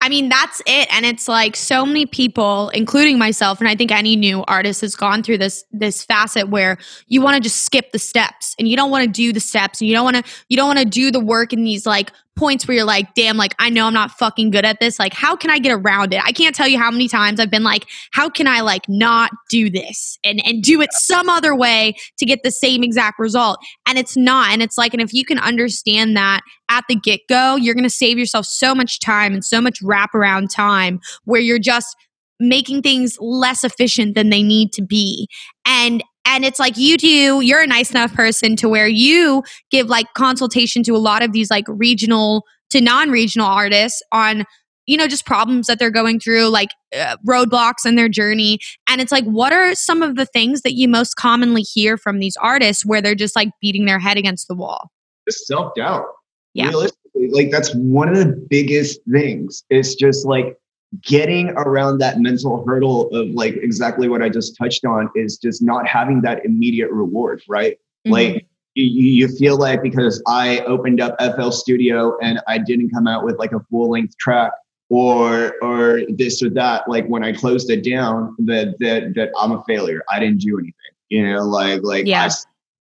I 0.00 0.08
mean, 0.08 0.28
that's 0.28 0.62
it. 0.64 0.86
And 0.94 1.04
it's 1.04 1.26
like 1.26 1.56
so 1.56 1.84
many 1.84 2.06
people, 2.06 2.68
including 2.68 3.18
myself, 3.18 3.58
and 3.58 3.68
I 3.68 3.74
think 3.74 3.90
any 3.90 4.14
new 4.14 4.44
artist 4.46 4.80
has 4.82 4.94
gone 4.94 5.24
through 5.24 5.38
this 5.38 5.64
this 5.72 6.04
facet 6.04 6.50
where 6.50 6.78
you 7.08 7.20
want 7.20 7.34
to 7.34 7.40
just 7.40 7.62
skip 7.62 7.90
the 7.90 7.98
steps 7.98 8.54
and 8.58 8.68
you 8.68 8.76
don't 8.76 8.92
want 8.92 9.04
to 9.04 9.10
do 9.10 9.32
the 9.32 9.40
steps 9.40 9.80
and 9.80 9.88
you 9.88 9.94
don't 9.94 10.04
want 10.04 10.24
to 10.24 10.32
you 10.48 10.56
don't 10.56 10.68
want 10.68 10.78
to 10.78 10.84
do 10.84 11.10
the 11.10 11.20
work 11.20 11.52
in 11.52 11.64
these 11.64 11.84
like 11.84 12.12
points 12.38 12.66
where 12.66 12.76
you're 12.76 12.86
like, 12.86 13.12
damn, 13.14 13.36
like 13.36 13.54
I 13.58 13.68
know 13.68 13.86
I'm 13.86 13.94
not 13.94 14.12
fucking 14.12 14.50
good 14.50 14.64
at 14.64 14.80
this. 14.80 14.98
Like, 14.98 15.12
how 15.12 15.36
can 15.36 15.50
I 15.50 15.58
get 15.58 15.72
around 15.72 16.14
it? 16.14 16.22
I 16.24 16.32
can't 16.32 16.54
tell 16.54 16.68
you 16.68 16.78
how 16.78 16.90
many 16.90 17.08
times 17.08 17.40
I've 17.40 17.50
been 17.50 17.64
like, 17.64 17.86
how 18.12 18.30
can 18.30 18.46
I 18.46 18.60
like 18.60 18.88
not 18.88 19.30
do 19.50 19.68
this 19.68 20.18
and 20.24 20.40
and 20.46 20.62
do 20.62 20.80
it 20.80 20.90
some 20.92 21.28
other 21.28 21.54
way 21.54 21.94
to 22.18 22.24
get 22.24 22.42
the 22.42 22.50
same 22.50 22.82
exact 22.82 23.18
result? 23.18 23.58
And 23.86 23.98
it's 23.98 24.16
not. 24.16 24.52
And 24.52 24.62
it's 24.62 24.78
like, 24.78 24.94
and 24.94 25.02
if 25.02 25.12
you 25.12 25.24
can 25.24 25.38
understand 25.38 26.16
that 26.16 26.40
at 26.70 26.84
the 26.88 26.94
get 26.94 27.20
go, 27.28 27.56
you're 27.56 27.74
gonna 27.74 27.90
save 27.90 28.18
yourself 28.18 28.46
so 28.46 28.74
much 28.74 29.00
time 29.00 29.34
and 29.34 29.44
so 29.44 29.60
much 29.60 29.82
wraparound 29.82 30.54
time 30.54 31.00
where 31.24 31.40
you're 31.40 31.58
just 31.58 31.94
making 32.40 32.82
things 32.82 33.18
less 33.20 33.64
efficient 33.64 34.14
than 34.14 34.30
they 34.30 34.42
need 34.42 34.72
to 34.72 34.82
be. 34.82 35.28
And 35.66 36.02
and 36.28 36.44
it's 36.44 36.58
like 36.58 36.76
you 36.76 36.98
do, 36.98 37.40
you're 37.40 37.62
a 37.62 37.66
nice 37.66 37.90
enough 37.90 38.12
person 38.12 38.54
to 38.56 38.68
where 38.68 38.86
you 38.86 39.42
give 39.70 39.88
like 39.88 40.06
consultation 40.14 40.82
to 40.82 40.94
a 40.94 40.98
lot 40.98 41.22
of 41.22 41.32
these 41.32 41.50
like 41.50 41.64
regional 41.68 42.44
to 42.70 42.82
non 42.82 43.10
regional 43.10 43.46
artists 43.46 44.02
on 44.12 44.44
you 44.86 44.96
know 44.96 45.08
just 45.08 45.24
problems 45.24 45.66
that 45.66 45.78
they're 45.78 45.90
going 45.90 46.20
through 46.20 46.48
like 46.48 46.68
uh, 46.94 47.16
roadblocks 47.26 47.86
in 47.86 47.94
their 47.94 48.10
journey. 48.10 48.58
And 48.88 49.00
it's 49.00 49.10
like 49.10 49.24
what 49.24 49.54
are 49.54 49.74
some 49.74 50.02
of 50.02 50.16
the 50.16 50.26
things 50.26 50.60
that 50.62 50.74
you 50.74 50.86
most 50.86 51.14
commonly 51.14 51.62
hear 51.62 51.96
from 51.96 52.18
these 52.18 52.36
artists 52.36 52.84
where 52.84 53.00
they're 53.00 53.14
just 53.14 53.34
like 53.34 53.48
beating 53.62 53.86
their 53.86 53.98
head 53.98 54.18
against 54.18 54.48
the 54.48 54.54
wall? 54.54 54.90
Just 55.26 55.46
self-doubt. 55.46 56.04
Yeah. 56.52 56.68
Realistically 56.68 57.30
like 57.30 57.50
that's 57.50 57.74
one 57.74 58.10
of 58.10 58.16
the 58.16 58.46
biggest 58.50 59.00
things. 59.10 59.64
It's 59.70 59.94
just 59.94 60.26
like 60.26 60.58
getting 61.02 61.50
around 61.50 61.98
that 61.98 62.18
mental 62.18 62.64
hurdle 62.64 63.08
of 63.14 63.28
like 63.30 63.56
exactly 63.56 64.08
what 64.08 64.22
I 64.22 64.28
just 64.28 64.56
touched 64.56 64.84
on 64.84 65.10
is 65.14 65.36
just 65.36 65.62
not 65.62 65.86
having 65.86 66.22
that 66.22 66.44
immediate 66.44 66.90
reward, 66.90 67.42
right? 67.48 67.74
Mm-hmm. 68.06 68.12
Like 68.12 68.46
you, 68.74 68.84
you 68.84 69.28
feel 69.28 69.58
like 69.58 69.82
because 69.82 70.22
I 70.26 70.60
opened 70.60 71.00
up 71.00 71.16
FL 71.20 71.50
Studio 71.50 72.16
and 72.22 72.40
I 72.46 72.58
didn't 72.58 72.90
come 72.90 73.06
out 73.06 73.24
with 73.24 73.38
like 73.38 73.52
a 73.52 73.60
full 73.70 73.90
length 73.90 74.16
track 74.18 74.52
or 74.88 75.54
or 75.62 76.02
this 76.08 76.42
or 76.42 76.50
that, 76.50 76.88
like 76.88 77.06
when 77.06 77.22
I 77.22 77.32
closed 77.32 77.70
it 77.70 77.84
down, 77.84 78.34
that 78.40 78.78
that 78.78 79.14
that 79.14 79.30
I'm 79.38 79.52
a 79.52 79.62
failure. 79.64 80.02
I 80.10 80.18
didn't 80.18 80.40
do 80.40 80.58
anything. 80.58 80.74
You 81.10 81.28
know, 81.28 81.44
like 81.44 81.82
like 81.82 82.06
yeah. 82.06 82.24
I, 82.24 82.30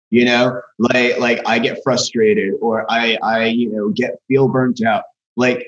you 0.10 0.26
know, 0.26 0.62
like 0.78 1.20
like 1.20 1.42
I 1.46 1.60
get 1.60 1.80
frustrated 1.84 2.56
or 2.62 2.90
I 2.92 3.18
I 3.24 3.46
you 3.46 3.72
know 3.72 3.90
get 3.90 4.20
feel 4.28 4.48
burnt 4.48 4.84
out. 4.84 5.04
Like 5.38 5.66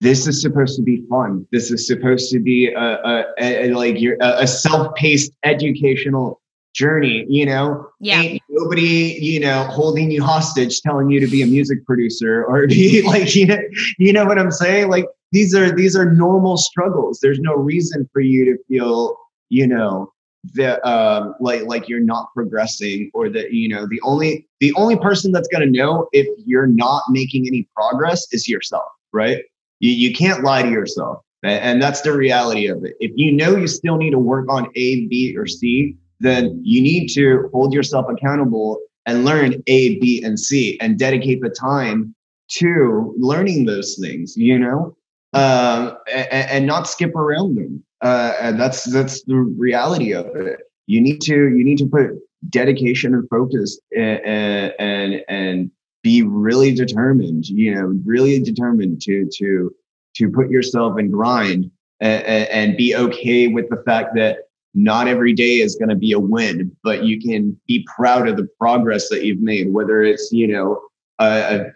this 0.00 0.26
is 0.26 0.42
supposed 0.42 0.76
to 0.76 0.82
be 0.82 1.04
fun. 1.08 1.46
This 1.52 1.70
is 1.70 1.86
supposed 1.86 2.30
to 2.30 2.38
be 2.38 2.68
a, 2.68 2.78
a, 2.78 3.24
a, 3.38 3.70
a 3.70 3.74
like 3.74 4.00
your 4.00 4.16
a, 4.20 4.46
self-paced 4.46 5.32
educational 5.42 6.40
journey. 6.74 7.24
You 7.28 7.46
know, 7.46 7.88
yeah. 8.00 8.20
Ain't 8.20 8.42
nobody, 8.50 9.18
you 9.20 9.40
know, 9.40 9.64
holding 9.64 10.10
you 10.10 10.22
hostage, 10.22 10.80
telling 10.82 11.10
you 11.10 11.20
to 11.20 11.26
be 11.26 11.42
a 11.42 11.46
music 11.46 11.84
producer 11.86 12.44
or 12.44 12.66
be 12.66 13.02
like, 13.06 13.34
you 13.34 13.46
know, 13.46 13.58
you 13.98 14.12
know 14.12 14.26
what 14.26 14.38
I'm 14.38 14.50
saying? 14.50 14.88
Like 14.88 15.06
these 15.32 15.54
are 15.54 15.74
these 15.74 15.96
are 15.96 16.12
normal 16.12 16.56
struggles. 16.56 17.20
There's 17.22 17.40
no 17.40 17.54
reason 17.54 18.08
for 18.12 18.20
you 18.20 18.44
to 18.44 18.58
feel, 18.68 19.16
you 19.48 19.66
know, 19.66 20.12
that 20.54 20.86
um, 20.86 21.34
like 21.40 21.62
like 21.64 21.88
you're 21.88 22.00
not 22.00 22.32
progressing 22.34 23.10
or 23.14 23.28
that 23.30 23.52
you 23.52 23.68
know 23.68 23.86
the 23.88 24.00
only 24.02 24.46
the 24.60 24.72
only 24.74 24.96
person 24.96 25.32
that's 25.32 25.48
going 25.48 25.64
to 25.64 25.70
know 25.70 26.08
if 26.12 26.26
you're 26.44 26.66
not 26.66 27.02
making 27.10 27.46
any 27.46 27.68
progress 27.74 28.26
is 28.32 28.48
yourself 28.48 28.86
right 29.12 29.42
you, 29.80 29.90
you 29.90 30.14
can't 30.14 30.42
lie 30.42 30.62
to 30.62 30.70
yourself. 30.70 31.22
And 31.42 31.80
that's 31.80 32.00
the 32.00 32.12
reality 32.12 32.66
of 32.66 32.84
it. 32.84 32.94
If 32.98 33.12
you 33.14 33.30
know 33.30 33.56
you 33.56 33.68
still 33.68 33.96
need 33.96 34.10
to 34.10 34.18
work 34.18 34.50
on 34.50 34.66
A, 34.74 35.06
B, 35.06 35.36
or 35.36 35.46
C, 35.46 35.96
then 36.18 36.60
you 36.64 36.82
need 36.82 37.08
to 37.08 37.48
hold 37.52 37.72
yourself 37.72 38.06
accountable 38.08 38.80
and 39.04 39.24
learn 39.24 39.62
A, 39.66 39.98
B, 40.00 40.22
and 40.24 40.40
C 40.40 40.78
and 40.80 40.98
dedicate 40.98 41.40
the 41.40 41.50
time 41.50 42.14
to 42.48 43.14
learning 43.18 43.66
those 43.66 43.96
things, 44.00 44.36
you 44.36 44.58
know, 44.58 44.96
uh, 45.32 45.94
and, 46.12 46.50
and, 46.50 46.66
not 46.66 46.88
skip 46.88 47.14
around 47.14 47.56
them. 47.56 47.84
Uh, 48.00 48.32
and 48.40 48.60
that's 48.60 48.84
that's 48.84 49.22
the 49.24 49.36
reality 49.36 50.12
of 50.12 50.26
it. 50.36 50.60
You 50.86 51.00
need 51.00 51.20
to 51.22 51.34
you 51.34 51.64
need 51.64 51.78
to 51.78 51.86
put 51.86 52.10
dedication 52.48 53.14
and 53.14 53.28
focus 53.28 53.78
and 53.96 54.74
and, 54.78 55.24
and 55.28 55.70
be 56.06 56.22
really 56.22 56.72
determined, 56.72 57.48
you 57.48 57.74
know, 57.74 57.92
really 58.04 58.38
determined 58.38 59.00
to 59.02 59.28
to 59.38 59.74
to 60.14 60.30
put 60.30 60.48
yourself 60.48 60.96
and 60.98 61.12
grind 61.12 61.68
and, 62.00 62.22
and 62.48 62.76
be 62.76 62.94
okay 62.94 63.48
with 63.48 63.68
the 63.70 63.82
fact 63.84 64.14
that 64.14 64.36
not 64.72 65.08
every 65.08 65.32
day 65.32 65.56
is 65.56 65.74
going 65.74 65.88
to 65.88 65.96
be 65.96 66.12
a 66.12 66.18
win, 66.20 66.70
but 66.84 67.02
you 67.04 67.20
can 67.20 67.60
be 67.66 67.84
proud 67.96 68.28
of 68.28 68.36
the 68.36 68.46
progress 68.60 69.08
that 69.08 69.24
you've 69.24 69.40
made, 69.40 69.72
whether 69.72 70.00
it's, 70.00 70.30
you 70.30 70.46
know, 70.46 70.80
a, 71.18 71.56
a 71.56 71.72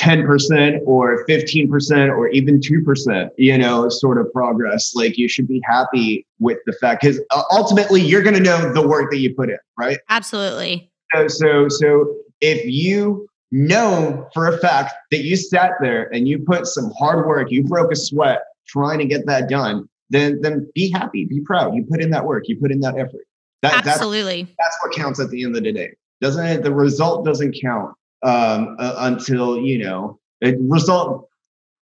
10% 0.00 0.80
or 0.84 1.24
15% 1.26 2.16
or 2.16 2.28
even 2.28 2.58
2%, 2.58 3.30
you 3.36 3.58
know, 3.58 3.88
sort 3.88 4.18
of 4.18 4.32
progress. 4.32 4.92
Like 4.96 5.16
you 5.16 5.28
should 5.28 5.46
be 5.46 5.62
happy 5.64 6.26
with 6.40 6.58
the 6.66 6.72
fact 6.72 7.02
because 7.02 7.20
ultimately 7.52 8.00
you're 8.00 8.22
going 8.22 8.34
to 8.34 8.42
know 8.42 8.72
the 8.72 8.86
work 8.86 9.12
that 9.12 9.18
you 9.18 9.34
put 9.34 9.50
in, 9.50 9.58
right? 9.78 9.98
Absolutely. 10.08 10.90
So, 11.14 11.28
so, 11.28 11.68
so 11.68 12.16
if 12.40 12.64
you 12.64 13.28
know 13.50 14.28
for 14.34 14.48
a 14.48 14.58
fact 14.58 14.94
that 15.10 15.24
you 15.24 15.36
sat 15.36 15.72
there 15.80 16.12
and 16.14 16.28
you 16.28 16.40
put 16.40 16.66
some 16.66 16.90
hard 16.98 17.26
work, 17.26 17.50
you 17.50 17.64
broke 17.64 17.92
a 17.92 17.96
sweat 17.96 18.42
trying 18.66 18.98
to 18.98 19.06
get 19.06 19.26
that 19.26 19.48
done, 19.48 19.88
then 20.10 20.40
then 20.40 20.70
be 20.74 20.90
happy, 20.90 21.24
be 21.24 21.40
proud. 21.40 21.74
You 21.74 21.84
put 21.84 22.00
in 22.00 22.10
that 22.10 22.24
work, 22.24 22.44
you 22.48 22.56
put 22.58 22.70
in 22.70 22.80
that 22.80 22.98
effort. 22.98 23.26
That, 23.62 23.86
Absolutely. 23.86 24.42
That's, 24.42 24.54
that's 24.58 24.76
what 24.82 24.92
counts 24.92 25.20
at 25.20 25.30
the 25.30 25.42
end 25.42 25.56
of 25.56 25.64
the 25.64 25.72
day. 25.72 25.94
Doesn't 26.20 26.46
it? 26.46 26.62
The 26.62 26.72
result 26.72 27.24
doesn't 27.24 27.56
count 27.60 27.94
um, 28.22 28.76
uh, 28.78 28.94
until 28.98 29.58
you 29.58 29.78
know 29.78 30.18
it 30.40 30.56
result 30.60 31.28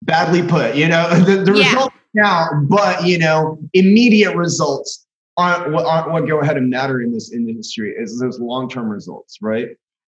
badly 0.04 0.44
put. 0.48 0.76
You 0.76 0.88
know 0.88 1.10
the, 1.20 1.38
the 1.38 1.58
yeah. 1.58 1.70
result 1.70 1.94
count, 2.18 2.70
but 2.70 3.06
you 3.06 3.18
know 3.18 3.58
immediate 3.74 4.36
results 4.36 5.06
aren't 5.38 5.72
what, 5.72 5.86
aren't 5.86 6.12
what 6.12 6.28
go 6.28 6.40
ahead 6.40 6.58
and 6.58 6.70
matter 6.70 7.02
in 7.02 7.12
this 7.12 7.32
industry. 7.32 7.94
Is 7.98 8.20
those 8.20 8.40
long 8.40 8.70
term 8.70 8.90
results, 8.90 9.38
right? 9.42 9.70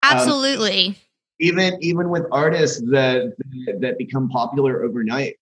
Um, 0.04 0.18
Absolutely. 0.18 0.88
Um, 0.88 0.96
even 1.40 1.78
even 1.82 2.10
with 2.10 2.24
artists 2.32 2.82
that 2.92 3.34
that 3.80 3.98
become 3.98 4.30
popular 4.30 4.84
overnight 4.84 5.36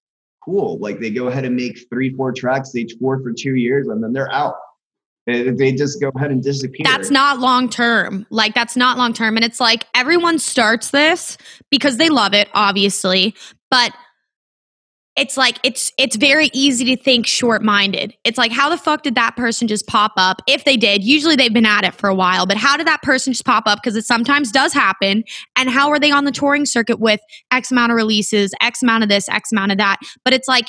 cool. 0.47 0.77
Like 0.79 0.99
they 0.99 1.09
go 1.09 1.27
ahead 1.27 1.45
and 1.45 1.55
make 1.55 1.77
three 1.89 2.13
four 2.15 2.31
tracks 2.31 2.71
they 2.71 2.85
tour 2.85 3.19
for 3.21 3.33
two 3.33 3.55
years 3.55 3.87
and 3.87 4.03
then 4.03 4.13
they're 4.13 4.31
out. 4.31 4.55
They 5.25 5.73
just 5.73 5.99
go 5.99 6.09
ahead 6.15 6.31
and 6.31 6.41
disappear. 6.41 6.85
That's 6.85 7.11
not 7.11 7.39
long 7.39 7.69
term 7.69 8.25
like 8.29 8.53
that's 8.55 8.77
not 8.77 8.97
long 8.97 9.13
term 9.13 9.35
and 9.35 9.43
it's 9.43 9.59
like 9.59 9.85
everyone 9.93 10.39
starts 10.39 10.91
this 10.91 11.37
because 11.69 11.97
they 11.97 12.09
love 12.09 12.33
it 12.33 12.47
obviously. 12.53 13.35
But 13.69 13.91
it's 15.17 15.35
like 15.35 15.59
it's 15.63 15.91
it's 15.97 16.15
very 16.15 16.49
easy 16.53 16.85
to 16.85 16.95
think 16.95 17.25
short-minded. 17.25 18.15
It's 18.23 18.37
like 18.37 18.51
how 18.51 18.69
the 18.69 18.77
fuck 18.77 19.01
did 19.01 19.15
that 19.15 19.35
person 19.35 19.67
just 19.67 19.87
pop 19.87 20.13
up? 20.15 20.41
If 20.47 20.63
they 20.63 20.77
did, 20.77 21.03
usually 21.03 21.35
they've 21.35 21.53
been 21.53 21.65
at 21.65 21.83
it 21.83 21.95
for 21.95 22.07
a 22.07 22.15
while, 22.15 22.45
but 22.45 22.55
how 22.55 22.77
did 22.77 22.85
that 22.85 23.01
person 23.01 23.33
just 23.33 23.43
pop 23.43 23.63
up 23.65 23.79
because 23.81 23.95
it 23.95 24.05
sometimes 24.05 24.51
does 24.51 24.73
happen 24.73 25.23
and 25.55 25.69
how 25.69 25.89
are 25.89 25.99
they 25.99 26.11
on 26.11 26.25
the 26.25 26.31
touring 26.31 26.67
circuit 26.67 26.99
with 26.99 27.19
x 27.51 27.71
amount 27.71 27.91
of 27.91 27.95
releases, 27.95 28.53
x 28.61 28.83
amount 28.83 29.03
of 29.03 29.09
this, 29.09 29.27
x 29.27 29.51
amount 29.51 29.71
of 29.71 29.79
that? 29.79 29.97
But 30.23 30.33
it's 30.33 30.47
like 30.47 30.67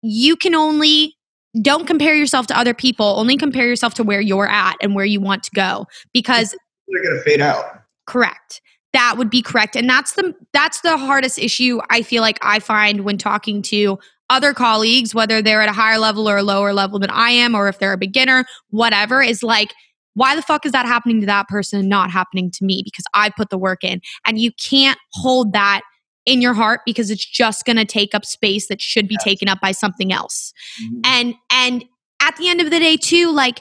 you 0.00 0.34
can 0.34 0.54
only 0.54 1.14
don't 1.60 1.86
compare 1.86 2.14
yourself 2.14 2.46
to 2.46 2.58
other 2.58 2.72
people, 2.72 3.18
only 3.18 3.36
compare 3.36 3.66
yourself 3.66 3.92
to 3.94 4.02
where 4.02 4.22
you're 4.22 4.48
at 4.48 4.76
and 4.80 4.94
where 4.94 5.04
you 5.04 5.20
want 5.20 5.42
to 5.42 5.50
go 5.54 5.86
because 6.14 6.56
they're 6.88 7.02
going 7.02 7.18
to 7.18 7.22
fade 7.22 7.42
out. 7.42 7.82
Correct 8.06 8.62
that 8.92 9.16
would 9.16 9.30
be 9.30 9.42
correct 9.42 9.76
and 9.76 9.88
that's 9.88 10.12
the 10.12 10.34
that's 10.52 10.80
the 10.80 10.96
hardest 10.96 11.38
issue 11.38 11.80
i 11.90 12.02
feel 12.02 12.22
like 12.22 12.38
i 12.42 12.58
find 12.58 13.02
when 13.02 13.18
talking 13.18 13.62
to 13.62 13.98
other 14.30 14.52
colleagues 14.52 15.14
whether 15.14 15.42
they're 15.42 15.62
at 15.62 15.68
a 15.68 15.72
higher 15.72 15.98
level 15.98 16.28
or 16.28 16.36
a 16.36 16.42
lower 16.42 16.72
level 16.72 16.98
than 16.98 17.10
i 17.10 17.30
am 17.30 17.54
or 17.54 17.68
if 17.68 17.78
they're 17.78 17.92
a 17.92 17.98
beginner 17.98 18.44
whatever 18.70 19.22
is 19.22 19.42
like 19.42 19.74
why 20.14 20.36
the 20.36 20.42
fuck 20.42 20.66
is 20.66 20.72
that 20.72 20.84
happening 20.84 21.20
to 21.20 21.26
that 21.26 21.48
person 21.48 21.80
and 21.80 21.88
not 21.88 22.10
happening 22.10 22.50
to 22.50 22.64
me 22.64 22.82
because 22.84 23.04
i 23.14 23.30
put 23.30 23.50
the 23.50 23.58
work 23.58 23.82
in 23.82 24.00
and 24.26 24.38
you 24.38 24.50
can't 24.52 24.98
hold 25.12 25.52
that 25.52 25.82
in 26.24 26.40
your 26.40 26.54
heart 26.54 26.80
because 26.86 27.10
it's 27.10 27.24
just 27.24 27.64
going 27.64 27.76
to 27.76 27.84
take 27.84 28.14
up 28.14 28.24
space 28.24 28.68
that 28.68 28.80
should 28.80 29.08
be 29.08 29.14
yes. 29.14 29.24
taken 29.24 29.48
up 29.48 29.60
by 29.60 29.72
something 29.72 30.12
else 30.12 30.52
mm-hmm. 30.82 31.00
and 31.04 31.34
and 31.50 31.84
at 32.20 32.36
the 32.36 32.48
end 32.48 32.60
of 32.60 32.70
the 32.70 32.78
day 32.78 32.96
too 32.96 33.32
like 33.32 33.60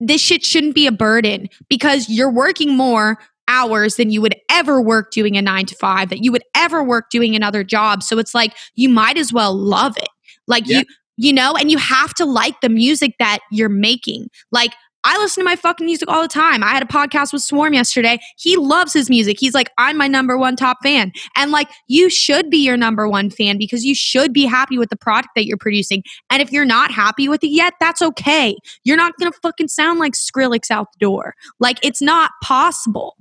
this 0.00 0.20
shit 0.20 0.42
shouldn't 0.42 0.74
be 0.74 0.86
a 0.86 0.92
burden 0.92 1.48
because 1.68 2.08
you're 2.08 2.30
working 2.30 2.74
more 2.74 3.18
hours 3.50 3.96
than 3.96 4.10
you 4.10 4.22
would 4.22 4.36
ever 4.50 4.80
work 4.80 5.10
doing 5.10 5.36
a 5.36 5.42
nine 5.42 5.66
to 5.66 5.74
five, 5.74 6.08
that 6.08 6.22
you 6.24 6.32
would 6.32 6.44
ever 6.56 6.82
work 6.82 7.10
doing 7.10 7.34
another 7.34 7.64
job. 7.64 8.02
So 8.02 8.18
it's 8.18 8.34
like 8.34 8.56
you 8.76 8.88
might 8.88 9.18
as 9.18 9.32
well 9.32 9.54
love 9.54 9.96
it. 9.98 10.08
Like 10.46 10.66
yeah. 10.66 10.78
you, 10.78 10.84
you 11.16 11.32
know, 11.32 11.54
and 11.56 11.70
you 11.70 11.76
have 11.76 12.14
to 12.14 12.24
like 12.24 12.60
the 12.60 12.68
music 12.68 13.14
that 13.18 13.40
you're 13.50 13.68
making. 13.68 14.28
Like 14.52 14.70
I 15.02 15.16
listen 15.18 15.42
to 15.42 15.44
my 15.48 15.56
fucking 15.56 15.86
music 15.86 16.08
all 16.08 16.20
the 16.20 16.28
time. 16.28 16.62
I 16.62 16.68
had 16.68 16.82
a 16.82 16.86
podcast 16.86 17.32
with 17.32 17.42
Swarm 17.42 17.72
yesterday. 17.72 18.18
He 18.36 18.56
loves 18.56 18.92
his 18.92 19.08
music. 19.08 19.38
He's 19.40 19.54
like, 19.54 19.70
I'm 19.78 19.96
my 19.96 20.08
number 20.08 20.36
one 20.36 20.56
top 20.56 20.78
fan. 20.82 21.12
And 21.36 21.50
like, 21.50 21.70
you 21.88 22.10
should 22.10 22.50
be 22.50 22.58
your 22.58 22.76
number 22.76 23.08
one 23.08 23.30
fan 23.30 23.56
because 23.56 23.84
you 23.84 23.94
should 23.94 24.32
be 24.32 24.44
happy 24.44 24.76
with 24.76 24.90
the 24.90 24.96
product 24.96 25.30
that 25.36 25.46
you're 25.46 25.56
producing. 25.56 26.02
And 26.28 26.42
if 26.42 26.52
you're 26.52 26.66
not 26.66 26.90
happy 26.90 27.28
with 27.28 27.42
it 27.42 27.48
yet, 27.48 27.74
that's 27.80 28.02
okay. 28.02 28.56
You're 28.84 28.98
not 28.98 29.14
going 29.18 29.32
to 29.32 29.38
fucking 29.42 29.68
sound 29.68 29.98
like 30.00 30.12
Skrillex 30.12 30.70
out 30.70 30.88
the 30.92 30.98
door. 30.98 31.34
Like, 31.60 31.78
it's 31.82 32.02
not 32.02 32.32
possible 32.42 33.16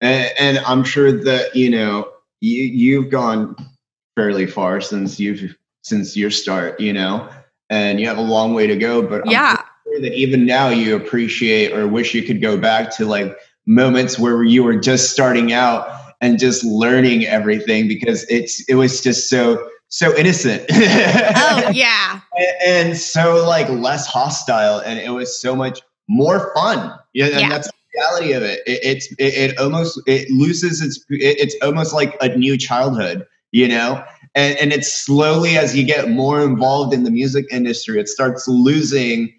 and, 0.00 0.32
and 0.38 0.58
I'm 0.58 0.84
sure 0.84 1.12
that 1.12 1.54
you 1.54 1.70
know 1.70 2.10
you 2.40 2.62
you've 2.62 3.10
gone 3.10 3.56
fairly 4.16 4.46
far 4.46 4.80
since 4.80 5.18
you've 5.20 5.56
since 5.82 6.16
your 6.16 6.30
start, 6.30 6.78
you 6.80 6.92
know, 6.92 7.28
and 7.70 8.00
you 8.00 8.06
have 8.06 8.18
a 8.18 8.22
long 8.22 8.54
way 8.54 8.66
to 8.66 8.76
go. 8.76 9.02
But 9.02 9.28
yeah, 9.30 9.62
sure 9.84 10.00
that 10.00 10.14
even 10.14 10.46
now 10.46 10.68
you 10.68 10.96
appreciate 10.96 11.72
or 11.72 11.86
wish 11.88 12.14
you 12.14 12.22
could 12.22 12.40
go 12.40 12.58
back 12.58 12.94
to 12.96 13.06
like 13.06 13.36
moments 13.66 14.18
where 14.18 14.42
you 14.42 14.62
were 14.62 14.76
just 14.76 15.10
starting 15.10 15.52
out 15.52 15.88
and 16.20 16.38
just 16.38 16.64
learning 16.64 17.26
everything 17.26 17.86
because 17.86 18.24
it's 18.28 18.66
it 18.68 18.74
was 18.74 19.00
just 19.00 19.28
so 19.28 19.68
so 19.88 20.14
innocent. 20.16 20.64
oh 20.70 21.70
yeah, 21.72 22.20
and, 22.36 22.88
and, 22.88 22.96
so 22.96 23.44
like 23.46 23.68
less 23.68 24.06
hostile, 24.06 24.80
and 24.80 24.98
it 24.98 25.10
was 25.10 25.40
so 25.40 25.56
much 25.56 25.80
more 26.08 26.52
fun. 26.54 26.98
Yeah, 27.14 27.26
and 27.26 27.40
yeah. 27.40 27.48
that's 27.48 27.70
reality 27.98 28.32
of 28.32 28.42
it. 28.42 28.60
it 28.66 28.80
it's 28.82 29.12
it, 29.12 29.50
it, 29.50 29.58
almost 29.58 30.00
it 30.06 30.30
loses 30.30 30.80
its 30.80 30.98
it, 31.10 31.38
it's 31.38 31.56
almost 31.62 31.92
like 31.92 32.16
a 32.20 32.36
new 32.36 32.56
childhood, 32.56 33.26
you 33.52 33.68
know. 33.68 34.02
And 34.34 34.58
and 34.58 34.72
it's 34.72 34.92
slowly 34.92 35.56
as 35.56 35.76
you 35.76 35.84
get 35.84 36.10
more 36.10 36.42
involved 36.42 36.94
in 36.94 37.04
the 37.04 37.10
music 37.10 37.46
industry, 37.50 38.00
it 38.00 38.08
starts 38.08 38.46
losing 38.46 39.32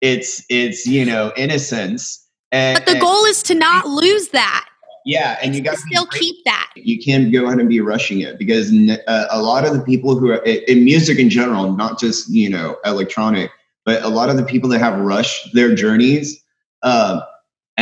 its 0.00 0.44
its 0.48 0.86
you 0.86 1.04
know 1.04 1.32
innocence. 1.36 2.18
And, 2.50 2.78
but 2.78 2.92
the 2.92 3.00
goal 3.00 3.24
is 3.24 3.42
to 3.44 3.54
not 3.54 3.86
lose 3.86 4.28
that. 4.28 4.68
Yeah, 5.04 5.38
and 5.42 5.54
you 5.54 5.62
got 5.62 5.72
to 5.72 5.78
still 5.78 6.06
keep 6.06 6.44
that. 6.44 6.70
You 6.76 7.02
can't 7.02 7.32
go 7.32 7.46
ahead 7.46 7.58
and 7.58 7.68
be 7.68 7.80
rushing 7.80 8.20
it 8.20 8.38
because 8.38 8.72
uh, 8.72 9.26
a 9.30 9.42
lot 9.42 9.66
of 9.66 9.74
the 9.74 9.80
people 9.80 10.16
who 10.16 10.30
are 10.30 10.42
in 10.44 10.84
music 10.84 11.18
in 11.18 11.28
general, 11.28 11.72
not 11.72 11.98
just 11.98 12.28
you 12.28 12.48
know 12.48 12.76
electronic, 12.84 13.50
but 13.84 14.02
a 14.02 14.08
lot 14.08 14.28
of 14.28 14.36
the 14.36 14.44
people 14.44 14.68
that 14.70 14.78
have 14.80 14.98
rushed 15.00 15.54
their 15.54 15.74
journeys, 15.74 16.42
uh, 16.82 17.20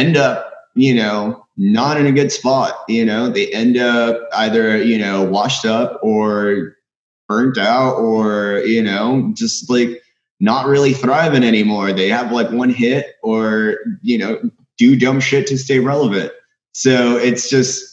end 0.00 0.16
up, 0.16 0.36
you 0.74 0.94
know, 0.94 1.44
not 1.56 1.96
in 2.00 2.06
a 2.06 2.12
good 2.12 2.32
spot. 2.32 2.72
You 2.88 3.04
know, 3.04 3.28
they 3.28 3.52
end 3.52 3.76
up 3.76 4.16
either, 4.32 4.82
you 4.82 4.98
know, 4.98 5.22
washed 5.22 5.64
up 5.64 6.00
or 6.02 6.76
burnt 7.28 7.58
out 7.58 7.96
or, 7.96 8.62
you 8.66 8.82
know, 8.82 9.30
just 9.34 9.68
like 9.70 10.02
not 10.40 10.66
really 10.66 10.94
thriving 10.94 11.44
anymore. 11.44 11.92
They 11.92 12.08
have 12.08 12.32
like 12.32 12.50
one 12.50 12.70
hit 12.70 13.14
or, 13.22 13.76
you 14.02 14.18
know, 14.18 14.40
do 14.78 14.96
dumb 14.96 15.20
shit 15.20 15.46
to 15.48 15.58
stay 15.58 15.78
relevant. 15.80 16.32
So 16.72 17.16
it's 17.18 17.50
just, 17.50 17.86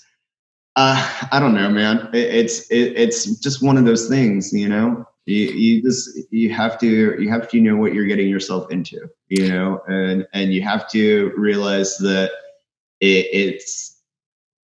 Uh, 0.78 1.02
I 1.32 1.40
don't 1.40 1.56
know, 1.56 1.72
man. 1.72 2.08
It, 2.14 2.28
it's 2.36 2.70
it, 2.70 2.94
it's 2.96 3.26
just 3.42 3.64
one 3.64 3.78
of 3.80 3.86
those 3.86 4.08
things, 4.08 4.54
you 4.54 4.70
know. 4.70 5.08
You, 5.28 5.48
you 5.48 5.82
just 5.84 6.10
you 6.32 6.54
have 6.54 6.80
to 6.80 7.22
you 7.22 7.30
have 7.30 7.50
to 7.50 7.60
know 7.60 7.76
what 7.76 7.94
you're 7.94 8.06
getting 8.06 8.30
yourself 8.30 8.72
into, 8.72 9.10
you 9.28 9.50
know, 9.50 9.82
and 9.88 10.26
and 10.34 10.54
you 10.54 10.62
have 10.62 10.90
to 10.92 11.34
realize 11.36 11.98
that 11.98 12.32
it, 13.02 13.28
it's 13.34 14.02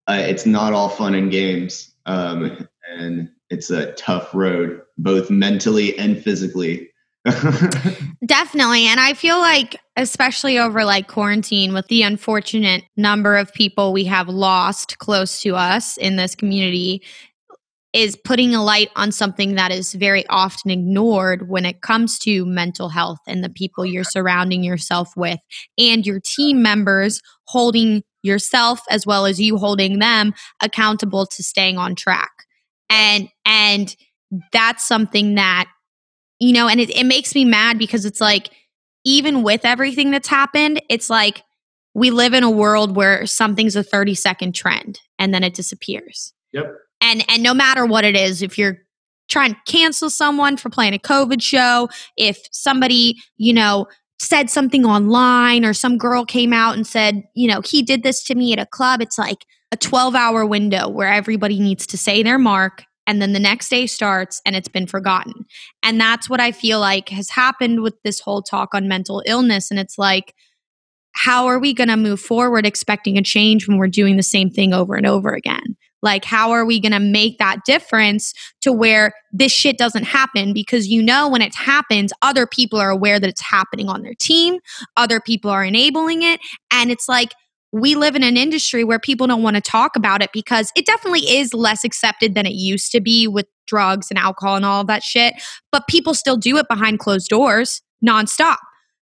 uh, 0.08 0.20
it's 0.22 0.46
not 0.46 0.72
all 0.72 0.88
fun 0.88 1.16
and 1.16 1.30
games, 1.30 1.94
um, 2.06 2.66
and 2.90 3.30
it's 3.50 3.72
a 3.72 3.92
tough 3.94 4.34
road, 4.34 4.82
both 4.98 5.30
mentally 5.30 6.00
and 6.00 6.24
physically. 6.24 6.90
Definitely. 8.26 8.86
And 8.86 9.00
I 9.00 9.14
feel 9.16 9.38
like, 9.40 9.78
especially 9.96 10.58
over 10.58 10.84
like 10.84 11.08
quarantine, 11.08 11.74
with 11.74 11.88
the 11.88 12.04
unfortunate 12.04 12.84
number 12.98 13.38
of 13.38 13.54
people 13.54 13.94
we 13.94 14.06
have 14.06 14.28
lost 14.28 14.98
close 15.00 15.42
to 15.42 15.56
us 15.56 15.98
in 15.98 16.16
this 16.16 16.36
community, 16.36 17.02
is 17.94 18.16
putting 18.16 18.56
a 18.56 18.64
light 18.64 18.90
on 18.96 19.12
something 19.12 19.56
that 19.56 19.72
is 19.72 19.94
very 19.94 20.26
often 20.28 20.72
ignored 20.72 21.48
when 21.48 21.66
it 21.66 21.82
comes 21.82 22.18
to 22.20 22.46
mental 22.46 22.90
health 22.90 23.20
and 23.28 23.44
the 23.44 23.50
people 23.50 23.86
you're 23.86 24.04
surrounding 24.04 24.64
yourself 24.64 25.16
with 25.16 25.40
and 25.78 26.06
your 26.06 26.20
team 26.20 26.62
members 26.62 27.22
holding 27.46 28.04
yourself 28.24 28.82
as 28.90 29.06
well 29.06 29.26
as 29.26 29.40
you 29.40 29.58
holding 29.58 30.00
them 30.00 30.34
accountable 30.62 31.26
to 31.28 31.44
staying 31.44 31.78
on 31.78 31.94
track. 31.94 32.32
And 32.90 33.30
and 33.46 33.96
that's 34.52 34.88
something 34.88 35.36
that 35.36 35.68
you 36.40 36.52
know, 36.52 36.68
and 36.68 36.82
it, 36.82 36.90
it 36.90 37.06
makes 37.06 37.36
me 37.36 37.46
mad 37.46 37.78
because 37.78 38.06
it's 38.06 38.20
like, 38.20 38.50
even 39.06 39.44
with 39.44 39.66
everything 39.66 40.12
that's 40.12 40.28
happened, 40.28 40.82
it's 40.90 41.10
like 41.10 41.42
we 41.94 42.12
live 42.12 42.34
in 42.34 42.44
a 42.44 42.52
world 42.52 42.96
where 42.96 43.26
something's 43.26 43.76
a 43.76 43.84
30 43.84 44.16
second 44.16 44.54
trend 44.54 45.00
and 45.18 45.34
then 45.34 45.44
it 45.44 45.54
disappears. 45.54 46.34
Yep. 46.52 46.76
And 47.04 47.24
and 47.30 47.44
no 47.44 47.54
matter 47.54 47.86
what 47.86 48.06
it 48.06 48.16
is, 48.16 48.42
if 48.42 48.58
you're 48.58 48.78
trying 49.30 49.54
to 49.54 49.60
cancel 49.68 50.10
someone 50.10 50.58
for 50.58 50.70
playing 50.70 50.94
a 50.94 51.00
COVID 51.00 51.42
show, 51.42 51.90
if 52.18 52.40
somebody, 52.52 53.22
you 53.38 53.54
know, 53.54 53.88
said 54.20 54.50
something 54.50 54.86
online 54.86 55.66
or 55.66 55.74
some 55.74 55.98
girl 55.98 56.26
came 56.26 56.54
out 56.54 56.76
and 56.76 56.88
said, 56.88 57.24
you 57.36 57.48
know, 57.48 57.62
he 57.62 57.82
did 57.82 58.04
this 58.04 58.24
to 58.24 58.36
me 58.36 58.54
at 58.54 58.60
a 58.60 58.66
club, 58.66 59.02
it's 59.02 59.18
like 59.18 59.46
a 59.72 59.78
12 59.78 60.16
hour 60.16 60.46
window 60.46 60.88
where 60.88 61.12
everybody 61.12 61.60
needs 61.60 61.86
to 61.88 61.98
say 61.98 62.24
their 62.24 62.40
mark 62.40 62.84
and 63.06 63.22
then 63.22 63.34
the 63.34 63.40
next 63.40 63.70
day 63.70 63.86
starts 63.86 64.42
and 64.46 64.56
it's 64.56 64.68
been 64.70 64.88
forgotten. 64.88 65.46
And 65.82 66.00
that's 66.00 66.30
what 66.30 66.40
I 66.40 66.52
feel 66.52 66.80
like 66.80 67.10
has 67.10 67.30
happened 67.30 67.82
with 67.82 67.96
this 68.04 68.20
whole 68.20 68.42
talk 68.42 68.74
on 68.74 68.88
mental 68.88 69.22
illness. 69.26 69.70
And 69.72 69.80
it's 69.80 69.98
like, 69.98 70.34
how 71.12 71.48
are 71.48 71.60
we 71.60 71.74
going 71.74 71.90
to 71.90 71.98
move 71.98 72.20
forward 72.20 72.66
expecting 72.66 73.18
a 73.18 73.22
change 73.22 73.68
when 73.68 73.78
we're 73.78 73.88
doing 73.88 74.16
the 74.16 74.24
same 74.24 74.50
thing 74.50 74.74
over 74.74 74.96
and 74.96 75.06
over 75.06 75.34
again? 75.34 75.76
Like, 76.04 76.26
how 76.26 76.52
are 76.52 76.66
we 76.66 76.80
going 76.80 76.92
to 76.92 77.00
make 77.00 77.40
that 77.40 77.66
difference 77.66 78.34
to 78.62 78.72
where 78.72 79.14
this 79.32 79.52
shit 79.52 79.78
doesn't 79.80 80.04
happen? 80.04 80.54
Because 80.54 80.88
you 80.88 81.02
know, 81.02 81.28
when 81.28 81.42
it 81.42 81.56
happens, 81.56 82.14
other 82.22 82.46
people 82.46 82.78
are 82.78 82.92
aware 82.92 83.20
that 83.20 83.30
it's 83.30 83.42
happening 83.42 83.90
on 83.90 84.04
their 84.04 84.14
team, 84.20 84.60
other 84.98 85.20
people 85.20 85.50
are 85.50 85.64
enabling 85.64 86.22
it. 86.22 86.40
And 86.72 86.92
it's 86.92 87.10
like, 87.10 87.34
we 87.72 87.96
live 87.96 88.16
in 88.16 88.22
an 88.22 88.38
industry 88.38 88.84
where 88.84 89.00
people 89.00 89.26
don't 89.26 89.42
want 89.42 89.56
to 89.56 89.62
talk 89.62 89.96
about 89.96 90.22
it 90.22 90.30
because 90.32 90.72
it 90.76 90.86
definitely 90.86 91.22
is 91.22 91.56
less 91.56 91.84
accepted 91.84 92.36
than 92.36 92.46
it 92.46 92.54
used 92.54 92.92
to 92.92 93.02
be 93.02 93.28
with 93.28 93.48
drugs 93.66 94.12
and 94.12 94.20
alcohol 94.20 94.56
and 94.56 94.64
all 94.64 94.82
of 94.82 94.88
that 94.88 95.02
shit. 95.02 95.34
But 95.72 95.88
people 95.88 96.14
still 96.14 96.38
do 96.38 96.58
it 96.58 96.68
behind 96.70 97.00
closed 97.00 97.30
doors 97.30 97.82
nonstop. 98.06 98.58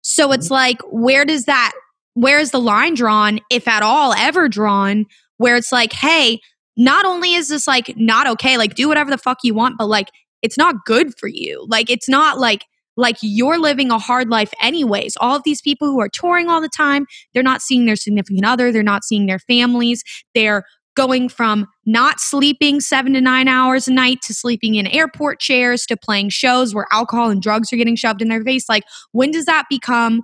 So 0.03 0.33
it's 0.33 0.47
mm-hmm. 0.47 0.55
like, 0.55 0.81
where 0.91 1.25
does 1.25 1.47
that, 1.47 1.73
where 2.13 2.39
is 2.39 2.51
the 2.51 2.61
line 2.61 2.93
drawn, 2.93 3.41
if 3.51 3.67
at 3.67 3.83
all 3.83 4.13
ever 4.13 4.49
drawn, 4.51 5.07
where 5.39 5.57
it's 5.57 5.73
like, 5.73 5.95
hey, 5.95 6.41
not 6.79 7.05
only 7.05 7.35
is 7.35 7.49
this 7.49 7.67
like 7.67 7.93
not 7.97 8.27
okay, 8.27 8.57
like 8.57 8.75
do 8.75 8.89
whatever 8.89 9.11
the 9.11 9.19
fuck 9.19 9.39
you 9.43 9.53
want, 9.53 9.77
but 9.77 9.89
like 9.89 10.09
it's 10.41 10.57
not 10.57 10.87
good 10.87 11.13
for 11.19 11.29
you. 11.29 11.67
Like 11.69 11.91
it's 11.91 12.09
not 12.09 12.39
like, 12.39 12.65
like 12.97 13.17
you're 13.21 13.59
living 13.59 13.91
a 13.91 13.99
hard 13.99 14.31
life 14.31 14.55
anyways. 14.63 15.17
All 15.21 15.37
of 15.37 15.43
these 15.45 15.61
people 15.61 15.89
who 15.89 16.01
are 16.01 16.09
touring 16.09 16.49
all 16.49 16.61
the 16.61 16.69
time, 16.69 17.07
they're 17.35 17.43
not 17.43 17.61
seeing 17.61 17.85
their 17.85 17.97
significant 17.97 18.47
other, 18.47 18.73
they're 18.73 18.83
not 18.83 19.05
seeing 19.05 19.27
their 19.27 19.41
families, 19.41 20.03
they're 20.35 20.65
going 20.97 21.29
from 21.29 21.67
not 21.87 22.19
sleeping 22.19 22.81
seven 22.81 23.13
to 23.13 23.21
nine 23.21 23.47
hours 23.47 23.87
a 23.87 23.93
night 23.93 24.19
to 24.23 24.35
sleeping 24.35 24.75
in 24.75 24.87
airport 24.89 25.39
chairs 25.39 25.87
to 25.87 25.97
playing 25.97 26.29
shows 26.29 26.75
where 26.75 26.89
alcohol 26.91 27.31
and 27.31 27.41
drugs 27.41 27.73
are 27.73 27.77
getting 27.77 27.95
shoved 27.95 28.21
in 28.21 28.29
their 28.29 28.43
face. 28.43 28.69
Like, 28.69 28.83
when 29.13 29.31
does 29.31 29.45
that 29.45 29.67
become, 29.71 30.23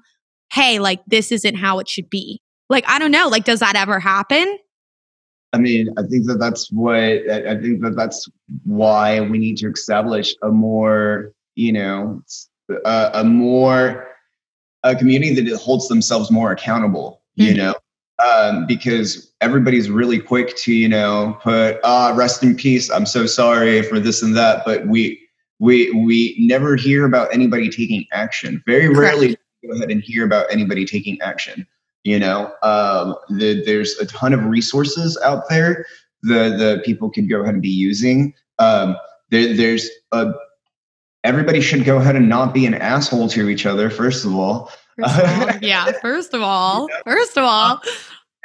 hey, 0.53 0.81
like 0.81 1.01
this 1.07 1.31
isn't 1.31 1.55
how 1.57 1.79
it 1.79 1.89
should 1.89 2.11
be? 2.11 2.41
Like, 2.69 2.85
I 2.89 2.99
don't 2.99 3.13
know. 3.13 3.29
Like, 3.29 3.45
does 3.45 3.61
that 3.61 3.77
ever 3.77 4.01
happen? 4.01 4.59
I 5.55 5.59
mean, 5.59 5.89
I 5.97 6.03
think 6.03 6.27
that 6.27 6.39
that's 6.39 6.71
what 6.73 6.97
I 6.97 7.57
think 7.61 7.81
that 7.83 7.95
that's 7.97 8.29
why 8.65 9.21
we 9.21 9.39
need 9.39 9.57
to 9.59 9.71
establish 9.71 10.35
a 10.43 10.49
more, 10.51 11.33
you 11.55 11.73
know, 11.73 12.23
a, 12.85 13.11
a 13.15 13.25
more 13.25 14.09
a 14.83 14.95
community 14.95 15.41
that 15.41 15.57
holds 15.59 15.89
themselves 15.89 16.31
more 16.31 16.53
accountable 16.53 17.23
you 17.37 17.49
mm-hmm. 17.49 17.57
know? 17.59 17.75
Um, 18.25 18.67
because 18.67 19.33
everybody's 19.41 19.91
really 19.91 20.21
quick 20.21 20.57
to 20.59 20.73
you 20.73 20.89
know 20.89 21.37
put 21.43 21.81
ah 21.83 22.13
rest 22.15 22.45
in 22.45 22.55
peace 22.55 22.89
i'm 22.89 23.07
so 23.07 23.27
sorry 23.27 23.83
for 23.83 23.99
this 23.99 24.23
and 24.23 24.37
that 24.37 24.65
but 24.65 24.87
we 24.87 25.21
we 25.59 25.91
we 25.91 26.37
never 26.39 26.77
hear 26.77 27.07
about 27.07 27.35
anybody 27.35 27.69
taking 27.69 28.07
action. 28.13 28.63
Very 28.67 28.89
rarely 28.89 29.37
go 29.67 29.75
ahead 29.75 29.91
and 29.91 30.01
hear 30.01 30.25
about 30.25 30.47
anybody 30.51 30.85
taking 30.85 31.21
action 31.23 31.67
you 32.05 32.19
know 32.19 32.53
um, 32.63 33.17
the, 33.29 33.63
there's 33.65 33.99
a 33.99 34.07
ton 34.07 34.33
of 34.33 34.45
resources 34.45 35.19
out 35.25 35.49
there 35.51 35.85
that 36.23 36.59
the 36.59 36.81
people 36.85 37.11
could 37.11 37.29
go 37.29 37.43
ahead 37.43 37.55
and 37.55 37.63
be 37.63 37.69
using 37.69 38.33
um, 38.59 38.97
there, 39.31 39.55
there's 39.55 39.91
a 40.13 40.33
everybody 41.25 41.61
should 41.61 41.85
go 41.85 41.97
ahead 41.97 42.17
and 42.17 42.29
not 42.29 42.55
be 42.55 42.67
an 42.67 42.75
asshole 42.75 43.29
to 43.31 43.49
each 43.49 43.67
other, 43.67 43.91
first 43.91 44.25
of 44.25 44.35
all. 44.35 44.71
First 44.97 45.19
of 45.19 45.41
all 45.41 45.59
yeah, 45.61 45.93
first 46.03 46.35
of 46.35 46.43
all, 46.43 46.89
first 47.05 47.37
of 47.37 47.45
all. 47.45 47.81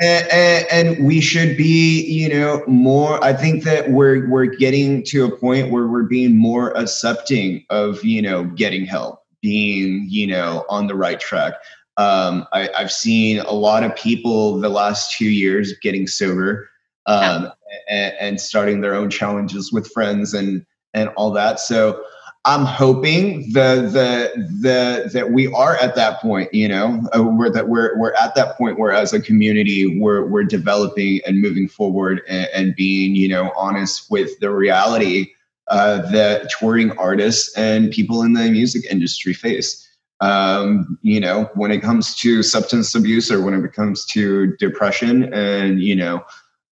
And, 0.01 0.27
and, 0.31 0.67
and, 0.71 1.05
we 1.05 1.19
should 1.19 1.57
be, 1.57 2.01
you 2.05 2.29
know, 2.29 2.63
more. 2.67 3.21
I 3.21 3.33
think 3.33 3.65
that 3.65 3.91
we're 3.91 4.29
we're 4.29 4.45
getting 4.45 5.03
to 5.07 5.25
a 5.25 5.37
point 5.37 5.71
where 5.71 5.87
we're 5.87 6.03
being 6.03 6.37
more 6.37 6.71
accepting 6.77 7.65
of, 7.69 8.01
you 8.05 8.21
know, 8.21 8.45
getting 8.45 8.85
help, 8.85 9.21
being, 9.41 10.07
you 10.07 10.25
know, 10.25 10.65
on 10.69 10.87
the 10.87 10.95
right 10.95 11.19
track. 11.19 11.55
Um, 11.99 12.47
I, 12.53 12.69
have 12.77 12.93
seen 12.93 13.39
a 13.39 13.51
lot 13.51 13.83
of 13.83 13.93
people 13.93 14.57
the 14.61 14.69
last 14.69 15.17
two 15.17 15.29
years 15.29 15.77
getting 15.79 16.07
sober 16.07 16.69
um, 17.07 17.43
yeah. 17.43 17.49
and, 17.89 18.15
and 18.21 18.41
starting 18.41 18.79
their 18.79 18.95
own 18.95 19.09
challenges 19.09 19.73
with 19.73 19.91
friends 19.91 20.33
and 20.33 20.65
and 20.93 21.09
all 21.17 21.31
that. 21.31 21.59
So 21.59 22.01
I'm 22.45 22.63
hoping 22.63 23.51
the 23.51 23.81
the 23.91 24.31
the 24.61 25.09
that 25.11 25.31
we 25.31 25.51
are 25.51 25.75
at 25.75 25.95
that 25.95 26.21
point, 26.21 26.53
you 26.53 26.69
know, 26.69 27.01
uh, 27.13 27.21
we're 27.21 27.49
that 27.49 27.67
we're 27.67 27.99
we're 27.99 28.13
at 28.13 28.33
that 28.35 28.57
point 28.57 28.79
where 28.79 28.93
as 28.93 29.11
a 29.11 29.19
community 29.19 29.99
we're 29.99 30.25
we're 30.25 30.45
developing 30.45 31.19
and 31.25 31.41
moving 31.41 31.67
forward 31.67 32.21
and, 32.29 32.47
and 32.55 32.75
being, 32.77 33.13
you 33.13 33.27
know, 33.27 33.51
honest 33.57 34.09
with 34.09 34.39
the 34.39 34.51
reality 34.51 35.33
uh, 35.67 36.09
that 36.11 36.49
touring 36.49 36.97
artists 36.97 37.55
and 37.57 37.91
people 37.91 38.23
in 38.23 38.33
the 38.33 38.49
music 38.49 38.85
industry 38.89 39.33
face. 39.33 39.88
Um, 40.21 40.97
you 41.01 41.19
know, 41.19 41.49
when 41.53 41.71
it 41.71 41.81
comes 41.81 42.15
to 42.17 42.43
substance 42.43 42.93
abuse 42.93 43.31
or 43.31 43.41
when 43.41 43.53
it 43.53 43.73
comes 43.73 44.05
to 44.07 44.55
depression 44.57 45.33
and 45.33 45.81
you 45.81 45.95
know 45.95 46.23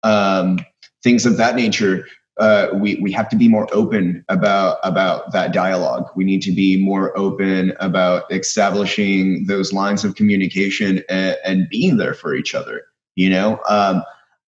um, 0.03 0.59
things 1.03 1.25
of 1.25 1.37
that 1.37 1.55
nature, 1.55 2.05
uh, 2.39 2.67
we 2.73 2.95
we 2.95 3.11
have 3.11 3.29
to 3.29 3.35
be 3.35 3.47
more 3.47 3.67
open 3.71 4.23
about 4.29 4.79
about 4.83 5.31
that 5.31 5.53
dialogue. 5.53 6.09
We 6.15 6.23
need 6.23 6.41
to 6.43 6.51
be 6.51 6.83
more 6.83 7.17
open 7.17 7.73
about 7.79 8.31
establishing 8.31 9.45
those 9.47 9.73
lines 9.73 10.03
of 10.03 10.15
communication 10.15 11.03
and, 11.09 11.37
and 11.43 11.69
being 11.69 11.97
there 11.97 12.13
for 12.13 12.35
each 12.35 12.53
other. 12.53 12.83
You 13.15 13.29
know, 13.29 13.59
um, 13.67 14.03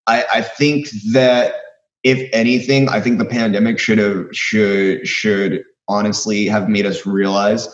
I, 0.06 0.26
I 0.36 0.41
think 0.41 0.89
that 1.14 1.56
if 2.04 2.30
anything, 2.34 2.89
I 2.89 3.02
think 3.02 3.18
the 3.18 3.26
pandemic 3.26 3.80
should 3.80 3.97
have 3.97 4.28
should 4.32 5.08
should 5.08 5.64
honestly 5.88 6.45
have 6.45 6.70
made 6.70 6.86
us 6.86 7.06
realize 7.06 7.68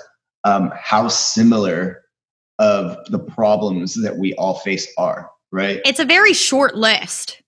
um, 0.46 0.72
how 0.80 1.10
similar 1.10 2.04
of 2.60 2.98
the 3.12 3.20
problems 3.20 4.02
that 4.02 4.18
we 4.18 4.34
all 4.36 4.56
face 4.60 4.88
are. 4.98 5.30
Right. 5.52 5.82
It's 5.86 6.00
a 6.00 6.06
very 6.06 6.34
short 6.34 6.76
list. 6.76 7.42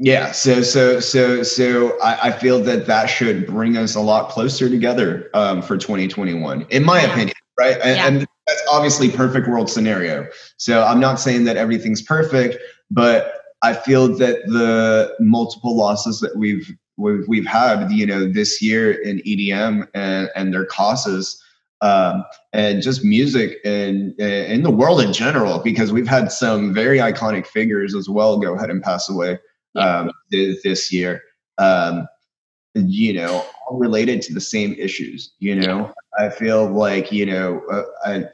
Yeah, 0.00 0.32
so 0.32 0.62
so 0.62 0.98
so 0.98 1.44
so 1.44 2.00
I, 2.00 2.28
I, 2.28 2.32
feel 2.32 2.60
that 2.64 2.86
that 2.86 3.06
should 3.06 3.46
bring 3.46 3.76
us 3.76 3.94
a 3.94 4.00
lot 4.00 4.28
closer 4.28 4.68
together 4.68 5.30
um, 5.34 5.62
for 5.62 5.78
2021, 5.78 6.66
in 6.70 6.84
my 6.84 7.00
yeah. 7.00 7.12
opinion, 7.12 7.36
right? 7.56 7.76
And, 7.80 7.96
yeah. 7.96 8.06
and, 8.08 8.26
that's 8.46 8.62
obviously 8.70 9.10
perfect 9.10 9.48
world 9.48 9.70
scenario. 9.70 10.28
So 10.58 10.84
I'm 10.84 11.00
not 11.00 11.18
saying 11.18 11.44
that 11.44 11.56
everything's 11.56 12.02
perfect, 12.02 12.58
but 12.90 13.40
I 13.62 13.72
feel 13.72 14.08
that 14.18 14.44
the 14.44 15.14
multiple 15.18 15.74
losses 15.74 16.20
that 16.20 16.36
we've 16.36 16.70
we've, 16.98 17.26
we've 17.26 17.46
had, 17.46 17.90
you 17.90 18.04
know, 18.04 18.30
this 18.30 18.60
year 18.60 18.92
in 18.92 19.20
EDM 19.20 19.88
and 19.94 20.28
and 20.36 20.52
their 20.52 20.66
causes. 20.66 21.42
Um, 21.84 22.24
and 22.54 22.80
just 22.80 23.04
music 23.04 23.58
and 23.62 24.18
in 24.18 24.62
the 24.62 24.70
world 24.70 25.02
in 25.02 25.12
general, 25.12 25.58
because 25.58 25.92
we've 25.92 26.08
had 26.08 26.32
some 26.32 26.72
very 26.72 26.96
iconic 26.96 27.46
figures 27.46 27.94
as 27.94 28.08
well 28.08 28.38
go 28.38 28.54
ahead 28.54 28.70
and 28.70 28.82
pass 28.82 29.10
away 29.10 29.38
um, 29.76 30.10
th- 30.32 30.62
this 30.62 30.90
year. 30.90 31.20
Um, 31.58 32.08
you 32.74 33.12
know, 33.12 33.44
all 33.68 33.78
related 33.78 34.22
to 34.22 34.34
the 34.34 34.40
same 34.40 34.74
issues. 34.78 35.34
You 35.40 35.56
know, 35.56 35.92
I 36.18 36.30
feel 36.30 36.70
like 36.70 37.12
you 37.12 37.26
know, 37.26 37.60
uh, 37.70 37.82
I, 38.04 38.24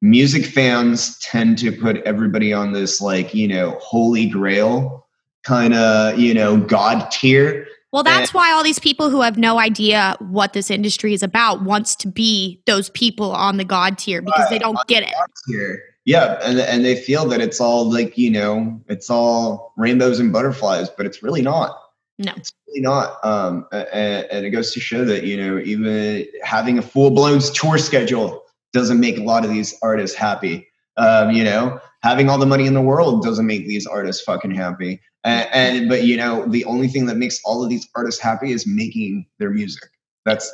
music 0.00 0.44
fans 0.46 1.18
tend 1.18 1.58
to 1.58 1.72
put 1.72 1.98
everybody 2.04 2.52
on 2.52 2.72
this 2.72 3.00
like 3.00 3.34
you 3.34 3.48
know 3.48 3.78
holy 3.80 4.26
grail 4.26 5.06
kind 5.44 5.74
of 5.74 6.18
you 6.18 6.34
know 6.34 6.56
god 6.56 7.10
tier. 7.10 7.66
Well, 7.92 8.02
that's 8.02 8.32
why 8.32 8.50
all 8.52 8.64
these 8.64 8.78
people 8.78 9.10
who 9.10 9.20
have 9.20 9.36
no 9.36 9.58
idea 9.58 10.16
what 10.18 10.54
this 10.54 10.70
industry 10.70 11.12
is 11.12 11.22
about 11.22 11.62
wants 11.62 11.94
to 11.96 12.08
be 12.08 12.62
those 12.66 12.88
people 12.90 13.32
on 13.32 13.58
the 13.58 13.64
god 13.64 13.98
tier 13.98 14.22
because 14.22 14.48
they 14.48 14.58
don't 14.58 14.78
get 14.86 15.02
it. 15.02 15.12
Tier. 15.46 15.82
Yeah, 16.04 16.38
and 16.42 16.58
and 16.58 16.84
they 16.84 16.96
feel 16.96 17.28
that 17.28 17.40
it's 17.40 17.60
all 17.60 17.88
like 17.90 18.16
you 18.16 18.30
know, 18.30 18.80
it's 18.88 19.10
all 19.10 19.74
rainbows 19.76 20.18
and 20.18 20.32
butterflies, 20.32 20.88
but 20.88 21.04
it's 21.04 21.22
really 21.22 21.42
not. 21.42 21.78
No. 22.18 22.32
it's 22.36 22.52
really 22.68 22.80
not. 22.80 23.24
Um, 23.24 23.66
and, 23.72 24.26
and 24.30 24.46
it 24.46 24.50
goes 24.50 24.72
to 24.72 24.80
show 24.80 25.04
that 25.04 25.24
you 25.24 25.36
know, 25.36 25.58
even 25.58 26.26
having 26.42 26.78
a 26.78 26.82
full 26.82 27.10
blown 27.10 27.40
tour 27.40 27.76
schedule 27.78 28.42
doesn't 28.72 29.00
make 29.00 29.18
a 29.18 29.22
lot 29.22 29.44
of 29.44 29.50
these 29.50 29.78
artists 29.82 30.16
happy. 30.16 30.66
Um, 30.96 31.30
you 31.30 31.44
know, 31.44 31.78
having 32.02 32.28
all 32.28 32.38
the 32.38 32.46
money 32.46 32.66
in 32.66 32.74
the 32.74 32.82
world 32.82 33.22
doesn't 33.22 33.46
make 33.46 33.66
these 33.66 33.86
artists 33.86 34.22
fucking 34.22 34.52
happy. 34.52 35.00
And, 35.24 35.48
and 35.52 35.88
but 35.88 36.04
you 36.04 36.16
know, 36.16 36.46
the 36.46 36.64
only 36.64 36.88
thing 36.88 37.06
that 37.06 37.16
makes 37.16 37.40
all 37.44 37.62
of 37.62 37.70
these 37.70 37.88
artists 37.94 38.20
happy 38.20 38.52
is 38.52 38.66
making 38.66 39.26
their 39.38 39.50
music. 39.50 39.88
That's 40.24 40.52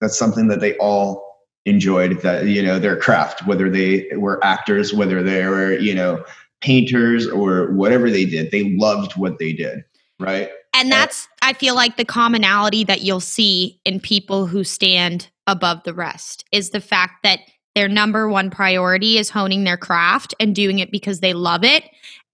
that's 0.00 0.18
something 0.18 0.48
that 0.48 0.60
they 0.60 0.76
all 0.78 1.40
enjoyed. 1.64 2.20
That 2.20 2.46
you 2.46 2.62
know, 2.62 2.78
their 2.78 2.96
craft, 2.96 3.46
whether 3.46 3.70
they 3.70 4.08
were 4.16 4.42
actors, 4.44 4.92
whether 4.92 5.22
they 5.22 5.46
were 5.46 5.72
you 5.78 5.94
know 5.94 6.24
painters 6.60 7.26
or 7.26 7.72
whatever 7.72 8.10
they 8.10 8.24
did, 8.24 8.50
they 8.50 8.74
loved 8.76 9.12
what 9.16 9.38
they 9.38 9.52
did. 9.52 9.84
Right. 10.20 10.50
And 10.74 10.90
that's, 10.90 11.28
I 11.42 11.52
feel 11.52 11.74
like, 11.74 11.96
the 11.96 12.04
commonality 12.04 12.84
that 12.84 13.02
you'll 13.02 13.20
see 13.20 13.78
in 13.84 14.00
people 14.00 14.46
who 14.46 14.64
stand 14.64 15.28
above 15.46 15.82
the 15.84 15.92
rest 15.92 16.44
is 16.50 16.70
the 16.70 16.80
fact 16.80 17.22
that 17.24 17.40
their 17.74 17.88
number 17.88 18.28
one 18.28 18.48
priority 18.48 19.18
is 19.18 19.28
honing 19.28 19.64
their 19.64 19.76
craft 19.76 20.34
and 20.40 20.54
doing 20.54 20.78
it 20.78 20.90
because 20.90 21.20
they 21.20 21.34
love 21.34 21.64
it. 21.64 21.84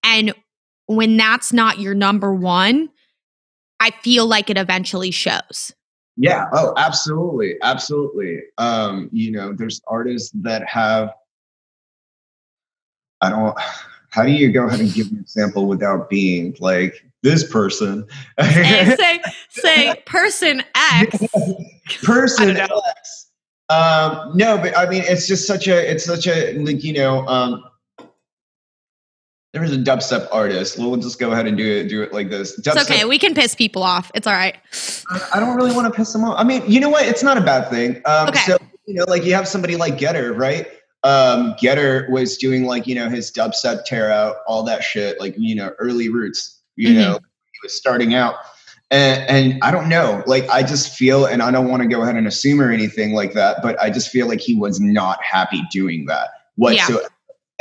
And 0.04 0.34
when 0.88 1.16
that's 1.16 1.52
not 1.52 1.78
your 1.78 1.94
number 1.94 2.34
one, 2.34 2.88
I 3.78 3.92
feel 4.02 4.26
like 4.26 4.50
it 4.50 4.58
eventually 4.58 5.10
shows. 5.10 5.72
Yeah. 6.16 6.46
Oh, 6.52 6.74
absolutely. 6.76 7.56
Absolutely. 7.62 8.40
Um, 8.56 9.08
you 9.12 9.30
know, 9.30 9.52
there's 9.52 9.80
artists 9.86 10.32
that 10.42 10.66
have, 10.66 11.12
I 13.20 13.30
don't, 13.30 13.56
how 14.10 14.24
do 14.24 14.32
you 14.32 14.50
go 14.50 14.66
ahead 14.66 14.80
and 14.80 14.92
give 14.92 15.12
an 15.12 15.18
example 15.18 15.66
without 15.66 16.08
being 16.08 16.56
like 16.58 17.04
this 17.22 17.48
person? 17.48 18.06
Say, 18.40 19.20
say, 19.50 20.02
person 20.06 20.64
X. 20.74 21.18
person 22.02 22.56
X. 22.56 23.30
Um, 23.68 24.32
no, 24.34 24.56
but 24.56 24.76
I 24.76 24.88
mean, 24.88 25.02
it's 25.04 25.28
just 25.28 25.46
such 25.46 25.68
a, 25.68 25.90
it's 25.90 26.04
such 26.04 26.26
a, 26.26 26.58
like, 26.58 26.82
you 26.82 26.94
know, 26.94 27.26
um, 27.28 27.62
there 29.52 29.62
was 29.62 29.72
a 29.72 29.76
dubstep 29.78 30.28
artist. 30.30 30.78
We'll 30.78 30.96
just 30.96 31.18
go 31.18 31.32
ahead 31.32 31.46
and 31.46 31.56
do 31.56 31.64
it, 31.66 31.88
do 31.88 32.02
it 32.02 32.12
like 32.12 32.28
this. 32.28 32.58
Dubstep, 32.60 32.82
It's 32.82 32.90
okay. 32.90 33.04
We 33.06 33.18
can 33.18 33.34
piss 33.34 33.54
people 33.54 33.82
off. 33.82 34.10
It's 34.14 34.26
all 34.26 34.34
right. 34.34 34.56
I- 35.32 35.40
don't 35.40 35.56
really 35.56 35.72
want 35.74 35.86
to 35.92 35.96
piss 35.96 36.12
them 36.12 36.24
off. 36.24 36.38
I 36.38 36.44
mean, 36.44 36.62
you 36.66 36.80
know 36.80 36.90
what? 36.90 37.06
It's 37.06 37.22
not 37.22 37.38
a 37.38 37.40
bad 37.40 37.70
thing. 37.70 38.02
Um, 38.04 38.28
Okay. 38.28 38.40
So, 38.40 38.58
you 38.86 38.94
know, 38.94 39.04
like 39.08 39.24
you 39.24 39.34
have 39.34 39.48
somebody 39.48 39.76
like 39.76 39.96
Getter, 39.98 40.32
right? 40.34 40.66
Um, 41.04 41.54
Getter 41.60 42.08
was 42.10 42.36
doing 42.36 42.64
like, 42.64 42.86
you 42.86 42.94
know, 42.94 43.08
his 43.08 43.30
dubstep 43.32 43.84
tear 43.84 44.10
out, 44.10 44.36
all 44.46 44.62
that 44.64 44.82
shit, 44.84 45.18
like, 45.20 45.34
you 45.38 45.54
know, 45.54 45.70
early 45.78 46.08
roots, 46.08 46.60
you 46.76 46.90
Mhm. 46.90 46.94
know, 46.96 47.12
he 47.14 47.58
was 47.62 47.72
starting 47.74 48.14
out. 48.14 48.34
And, 48.90 49.22
and 49.28 49.62
I 49.62 49.70
don't 49.70 49.88
know, 49.88 50.22
like, 50.26 50.48
I 50.48 50.62
just 50.62 50.94
feel, 50.94 51.26
and 51.26 51.42
I 51.42 51.50
don't 51.50 51.68
want 51.68 51.82
to 51.82 51.88
go 51.88 52.02
ahead 52.02 52.16
and 52.16 52.26
assume 52.26 52.60
or 52.60 52.70
anything 52.72 53.12
like 53.12 53.34
that, 53.34 53.58
but 53.62 53.80
I 53.82 53.90
just 53.90 54.08
feel 54.08 54.26
like 54.26 54.40
he 54.40 54.54
was 54.54 54.80
not 54.80 55.22
happy 55.22 55.62
doing 55.70 56.06
that 56.06 56.30
whatsoever. 56.56 57.08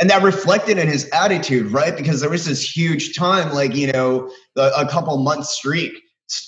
And 0.00 0.08
that 0.10 0.22
reflected 0.22 0.78
in 0.78 0.86
his 0.86 1.08
attitude, 1.12 1.72
right? 1.72 1.96
Because 1.96 2.20
there 2.20 2.30
was 2.30 2.46
this 2.46 2.62
huge 2.62 3.16
time, 3.16 3.52
like, 3.52 3.74
you 3.74 3.90
know, 3.90 4.30
a, 4.56 4.70
a 4.78 4.88
couple 4.88 5.16
months 5.18 5.50
streak 5.50 5.92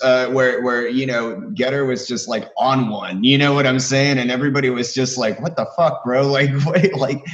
uh, 0.02 0.26
where 0.28 0.62
where 0.62 0.86
you 0.88 1.06
know 1.06 1.40
Getter 1.54 1.84
was 1.84 2.06
just 2.06 2.28
like 2.28 2.48
on 2.58 2.88
one, 2.90 3.24
you 3.24 3.38
know 3.38 3.54
what 3.54 3.66
I'm 3.66 3.80
saying, 3.80 4.18
and 4.18 4.30
everybody 4.30 4.70
was 4.70 4.92
just 4.92 5.16
like, 5.16 5.40
"What 5.40 5.56
the 5.56 5.66
fuck, 5.76 6.04
bro? 6.04 6.28
Like, 6.30 6.50
wait, 6.66 6.94
like, 6.96 7.24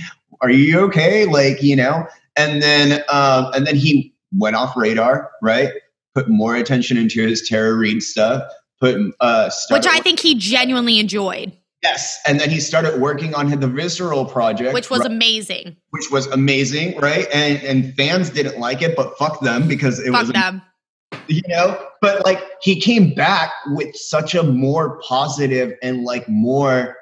are 0.40 0.50
you 0.50 0.80
okay? 0.80 1.26
Like, 1.26 1.62
you 1.62 1.76
know?" 1.76 2.06
And 2.36 2.62
then 2.62 3.02
um, 3.08 3.50
and 3.54 3.66
then 3.66 3.76
he 3.76 4.14
went 4.32 4.56
off 4.56 4.76
radar, 4.76 5.30
right? 5.42 5.72
Put 6.14 6.28
more 6.28 6.54
attention 6.54 6.96
into 6.96 7.26
his 7.26 7.46
Tara 7.48 7.74
Reid 7.74 8.02
stuff. 8.02 8.42
Put 8.80 8.96
uh, 9.20 9.50
Which 9.70 9.86
I 9.86 10.00
think 10.00 10.20
he 10.20 10.34
genuinely 10.34 10.98
enjoyed, 10.98 11.52
yes, 11.82 12.18
and 12.26 12.40
then 12.40 12.50
he 12.50 12.60
started 12.60 13.00
working 13.00 13.34
on 13.34 13.48
the 13.58 13.68
Visceral 13.68 14.24
project, 14.24 14.74
which 14.74 14.90
was 14.90 15.00
right? 15.00 15.10
amazing. 15.10 15.76
which 15.90 16.10
was 16.10 16.26
amazing, 16.28 16.98
right? 16.98 17.26
And 17.32 17.62
and 17.62 17.94
fans 17.94 18.30
didn't 18.30 18.58
like 18.58 18.82
it, 18.82 18.96
but 18.96 19.16
fuck 19.18 19.40
them 19.40 19.68
because 19.68 19.98
it 20.00 20.10
Fuck 20.12 20.20
was 20.22 20.32
them. 20.32 20.62
you 21.28 21.42
know 21.48 21.80
but 22.00 22.24
like 22.24 22.42
he 22.60 22.80
came 22.80 23.14
back 23.14 23.52
with 23.68 23.94
such 23.96 24.34
a 24.34 24.42
more 24.42 24.98
positive 25.00 25.72
and 25.82 26.04
like 26.04 26.28
more 26.28 26.96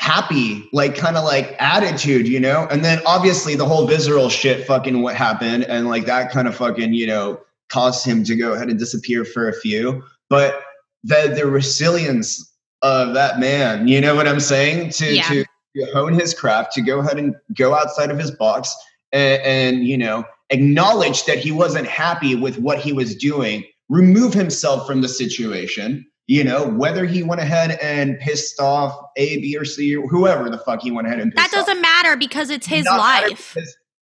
happy 0.00 0.66
like 0.72 0.96
kind 0.96 1.16
of 1.16 1.24
like 1.24 1.54
attitude 1.58 2.26
you 2.26 2.40
know 2.40 2.66
and 2.70 2.82
then 2.84 3.00
obviously 3.06 3.54
the 3.54 3.66
whole 3.66 3.86
visceral 3.86 4.30
shit 4.30 4.66
fucking 4.66 5.02
what 5.02 5.14
happened 5.14 5.62
and 5.64 5.88
like 5.88 6.06
that 6.06 6.30
kind 6.30 6.48
of 6.48 6.56
fucking 6.56 6.94
you 6.94 7.06
know 7.06 7.38
caused 7.68 8.04
him 8.04 8.24
to 8.24 8.34
go 8.34 8.52
ahead 8.54 8.68
and 8.68 8.78
disappear 8.78 9.24
for 9.26 9.46
a 9.48 9.52
few 9.52 10.02
but 10.30 10.62
the 11.04 11.32
the 11.36 11.46
resilience 11.46 12.49
of 12.82 13.14
that 13.14 13.38
man 13.38 13.86
you 13.88 14.00
know 14.00 14.14
what 14.14 14.26
i'm 14.26 14.40
saying 14.40 14.90
to 14.90 15.14
Yeah. 15.14 15.28
to, 15.28 15.44
to 15.76 15.86
hone 15.92 16.14
his 16.14 16.32
craft 16.34 16.72
to 16.74 16.82
go 16.82 16.98
ahead 17.00 17.18
and 17.18 17.34
go 17.56 17.74
outside 17.74 18.10
of 18.10 18.18
his 18.18 18.30
box 18.30 18.74
and, 19.12 19.42
and 19.42 19.84
you 19.86 19.98
know 19.98 20.24
acknowledge 20.50 21.24
that 21.26 21.38
he 21.38 21.52
wasn't 21.52 21.86
happy 21.86 22.34
with 22.34 22.58
what 22.58 22.78
he 22.78 22.92
was 22.92 23.14
doing 23.14 23.64
remove 23.88 24.32
himself 24.34 24.86
from 24.86 25.00
the 25.02 25.08
situation 25.08 26.04
you 26.26 26.42
know 26.44 26.66
whether 26.68 27.04
he 27.04 27.22
went 27.22 27.40
ahead 27.40 27.72
and 27.82 28.18
pissed 28.20 28.58
off 28.60 28.98
a 29.16 29.36
b 29.40 29.56
or 29.56 29.64
c 29.64 29.94
or 29.96 30.06
whoever 30.08 30.48
the 30.48 30.58
fuck 30.58 30.80
he 30.82 30.90
went 30.90 31.06
ahead 31.06 31.20
and 31.20 31.32
That 31.32 31.50
pissed 31.50 31.54
off. 31.56 31.66
doesn't 31.66 31.82
matter 31.82 32.16
because 32.16 32.50
it's 32.50 32.66
his 32.66 32.86
life. 32.86 33.56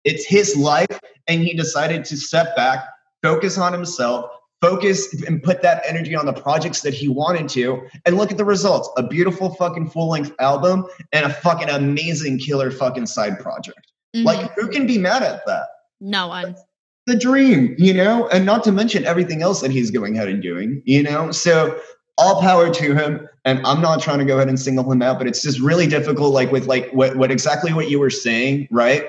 it's 0.04 0.24
his 0.26 0.56
life 0.56 0.98
and 1.28 1.42
he 1.42 1.54
decided 1.54 2.04
to 2.06 2.16
step 2.16 2.54
back 2.56 2.84
focus 3.22 3.58
on 3.58 3.72
himself 3.72 4.30
focus 4.61 5.12
and 5.26 5.42
put 5.42 5.62
that 5.62 5.82
energy 5.86 6.14
on 6.14 6.26
the 6.26 6.32
projects 6.32 6.82
that 6.82 6.94
he 6.94 7.08
wanted 7.08 7.48
to 7.48 7.82
and 8.04 8.16
look 8.16 8.30
at 8.30 8.36
the 8.36 8.44
results 8.44 8.88
a 8.96 9.02
beautiful 9.06 9.54
fucking 9.54 9.88
full-length 9.88 10.32
album 10.38 10.84
and 11.12 11.24
a 11.24 11.30
fucking 11.32 11.68
amazing 11.70 12.38
killer 12.38 12.70
fucking 12.70 13.06
side 13.06 13.38
project 13.40 13.92
Mhm. 14.14 14.24
like 14.24 14.52
who 14.54 14.68
can 14.68 14.86
be 14.86 14.98
mad 14.98 15.22
at 15.22 15.44
that 15.46 15.66
no 16.00 16.28
one. 16.28 16.54
the 17.06 17.16
dream, 17.16 17.74
you 17.78 17.92
know, 17.94 18.28
and 18.28 18.44
not 18.46 18.62
to 18.64 18.72
mention 18.72 19.04
everything 19.04 19.42
else 19.42 19.61
that 19.61 19.70
he's 19.70 19.90
going 19.90 20.16
ahead 20.16 20.28
and 20.28 20.42
doing, 20.42 20.80
you 20.84 21.02
know. 21.02 21.30
So 21.32 21.78
all 22.18 22.40
power 22.40 22.72
to 22.72 22.94
him. 22.94 23.26
And 23.44 23.64
I'm 23.66 23.80
not 23.80 24.00
trying 24.02 24.18
to 24.18 24.24
go 24.24 24.36
ahead 24.36 24.48
and 24.48 24.61
single 24.61 24.90
him 24.92 25.00
out, 25.02 25.18
but 25.18 25.26
it's 25.26 25.42
just 25.42 25.58
really 25.61 25.86
difficult, 25.86 26.32
like 26.34 26.52
with 26.52 26.66
like 26.66 26.90
what 26.92 27.16
what 27.16 27.30
exactly 27.30 27.72
what 27.72 27.90
you 27.90 27.98
were 27.98 28.11
saying, 28.11 28.68
right? 28.70 29.04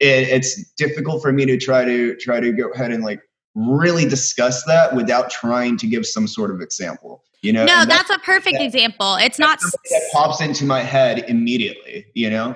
It, 0.00 0.28
it's 0.28 0.70
difficult 0.72 1.22
for 1.22 1.32
me 1.32 1.46
to 1.46 1.56
try 1.56 1.84
to 1.84 2.16
try 2.16 2.40
to 2.40 2.52
go 2.52 2.68
ahead 2.70 2.90
and 2.90 3.02
like 3.04 3.20
really 3.56 4.04
discuss 4.04 4.62
that 4.64 4.94
without 4.94 5.30
trying 5.30 5.76
to 5.78 5.86
give 5.86 6.06
some 6.06 6.28
sort 6.28 6.50
of 6.50 6.60
example. 6.60 7.22
You 7.42 7.52
know, 7.52 7.64
No, 7.64 7.80
And 7.82 7.90
that's 7.90 8.10
a 8.10 8.18
perfect 8.18 8.58
yeah. 8.58 8.66
example. 8.66 9.16
It's 9.16 9.38
not. 9.38 9.58
that 9.60 10.02
pops 10.12 10.40
into 10.40 10.64
my 10.64 10.82
head 10.82 11.24
immediately, 11.28 12.06
you 12.14 12.30
know? 12.30 12.54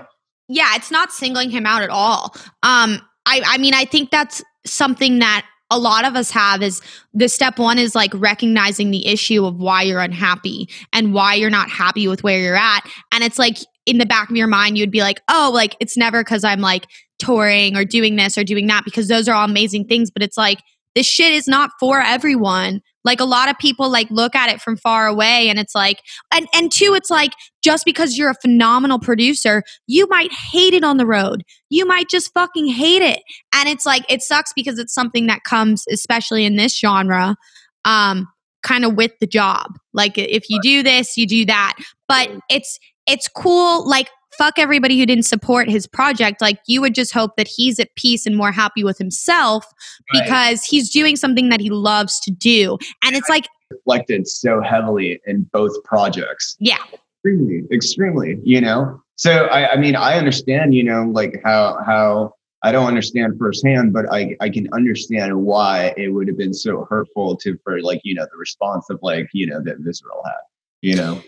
yeah, 0.51 0.74
it's 0.74 0.90
not 0.90 1.12
singling 1.12 1.48
him 1.48 1.64
out 1.64 1.80
at 1.80 1.90
all. 1.90 2.34
Um, 2.64 3.01
I, 3.24 3.40
I 3.46 3.59
mean, 3.59 3.72
I 3.72 3.84
think 3.84 4.11
that's 4.11 4.42
something 4.66 5.20
that 5.20 5.46
a 5.70 5.78
lot 5.78 6.05
of 6.05 6.16
us 6.16 6.32
have 6.32 6.61
is 6.61 6.82
the 7.14 7.28
step 7.28 7.57
one 7.57 7.78
is 7.78 7.94
like 7.94 8.11
recognizing 8.14 8.90
the 8.90 9.07
issue 9.07 9.46
of 9.46 9.57
why 9.61 9.82
you're 9.82 10.01
unhappy 10.01 10.68
and 10.92 11.14
why 11.14 11.34
you're 11.34 11.51
not 11.51 11.70
happy 11.70 12.09
with 12.09 12.24
where 12.24 12.40
you're 12.40 12.57
at. 12.57 12.80
And 13.12 13.22
it's 13.22 13.38
like 13.38 13.59
in 13.86 13.98
the 13.98 14.07
back 14.07 14.28
of 14.28 14.36
your 14.36 14.48
mind, 14.48 14.76
you'd 14.76 14.90
be 14.90 15.03
like, 15.03 15.20
oh, 15.28 15.53
like 15.55 15.76
it's 15.78 15.96
never 15.96 16.24
because 16.24 16.42
I'm 16.42 16.61
like 16.61 16.86
touring 17.20 17.76
or 17.76 17.84
doing 17.84 18.16
this 18.16 18.36
or 18.36 18.42
doing 18.42 18.66
that 18.66 18.84
because 18.84 19.07
those 19.07 19.28
are 19.28 19.34
all 19.36 19.44
amazing 19.44 19.86
things. 19.86 20.11
But 20.11 20.24
it's 20.24 20.36
like 20.36 20.59
this 20.95 21.07
shit 21.07 21.32
is 21.32 21.47
not 21.47 21.70
for 21.78 22.01
everyone. 22.01 22.80
Like 23.05 23.20
a 23.20 23.24
lot 23.24 23.49
of 23.49 23.59
people 23.59 23.88
like 23.91 24.11
look 24.11 24.34
at 24.34 24.51
it 24.51 24.61
from 24.61 24.76
far 24.76 25.07
away 25.07 25.49
and 25.49 25.59
it's 25.59 25.74
like 25.74 26.03
and 26.32 26.47
and 26.55 26.70
two 26.70 26.95
it's 26.95 27.11
like 27.11 27.32
just 27.62 27.84
because 27.84 28.18
you're 28.18 28.30
a 28.30 28.34
phenomenal 28.43 28.99
producer, 28.99 29.62
you 29.86 30.07
might 30.09 30.32
hate 30.32 30.74
it 30.74 30.84
on 30.84 30.99
the 30.99 31.07
road. 31.07 31.43
You 31.70 31.86
might 31.86 32.11
just 32.11 32.32
fucking 32.34 32.66
hate 32.66 33.03
it. 33.03 33.20
And 33.55 33.68
it's 33.68 33.86
like 33.86 34.05
it 34.09 34.22
sucks 34.22 34.53
because 34.55 34.78
it's 34.78 34.93
something 34.93 35.26
that 35.26 35.45
comes 35.45 35.84
especially 35.91 36.45
in 36.45 36.57
this 36.57 36.78
genre 36.78 37.36
um 37.84 38.28
kind 38.62 38.84
of 38.84 38.95
with 38.95 39.12
the 39.20 39.26
job. 39.26 39.78
Like 39.95 40.18
if 40.18 40.45
you 40.51 40.61
do 40.61 40.82
this, 40.82 41.16
you 41.16 41.26
do 41.26 41.47
that. 41.47 41.74
But 42.07 42.30
it's 42.51 42.78
it's 43.07 43.28
cool 43.28 43.88
like 43.88 44.11
fuck 44.41 44.59
everybody 44.59 44.99
who 44.99 45.05
didn't 45.05 45.26
support 45.26 45.68
his 45.68 45.86
project. 45.86 46.41
Like 46.41 46.61
you 46.66 46.80
would 46.80 46.95
just 46.95 47.12
hope 47.12 47.36
that 47.36 47.47
he's 47.47 47.78
at 47.78 47.95
peace 47.97 48.24
and 48.24 48.36
more 48.38 48.53
happy 48.53 48.82
with 48.82 48.97
himself 48.97 49.66
Right. 50.14 50.22
because 50.24 50.64
he's 50.64 50.88
doing 50.91 51.14
something 51.16 51.51
that 51.51 51.61
he 51.61 51.68
loves 51.68 52.18
to 52.20 52.30
do. 52.30 52.78
And 53.05 53.14
it's 53.14 53.28
like, 53.28 53.47
reflected 53.70 54.26
so 54.26 54.62
heavily 54.62 55.20
in 55.26 55.43
both 55.53 55.72
projects. 55.84 56.57
yeah, 56.59 56.78
Extremely, 57.18 57.64
extremely, 57.70 58.38
you 58.43 58.62
know. 58.62 58.99
So 59.16 59.45
I, 59.49 59.72
I 59.72 59.76
mean, 59.76 59.95
I 59.95 60.16
understand, 60.16 60.74
you 60.74 60.84
know, 60.84 61.03
like 61.12 61.43
how 61.45 61.78
how 61.84 62.32
I 62.62 62.72
don't 62.72 62.86
understand 62.86 63.34
firsthand, 63.38 63.93
but 63.93 64.07
I 64.11 64.36
I 64.41 64.49
can 64.49 64.68
understand 64.72 65.36
why 65.45 65.93
it 65.99 66.09
would 66.14 66.28
have 66.28 66.38
been 66.38 66.55
so 66.55 66.86
hurtful 66.88 67.36
to 67.36 67.59
for 67.62 67.82
like 67.82 68.01
you 68.05 68.14
know 68.14 68.24
the 68.32 68.38
response 68.38 68.88
of 68.88 68.99
like 69.03 69.28
you 69.34 69.47
know 69.47 69.61
that 69.62 69.76
Visceral 69.80 70.22
had, 70.24 70.41
you 70.80 70.97
know. 70.97 71.22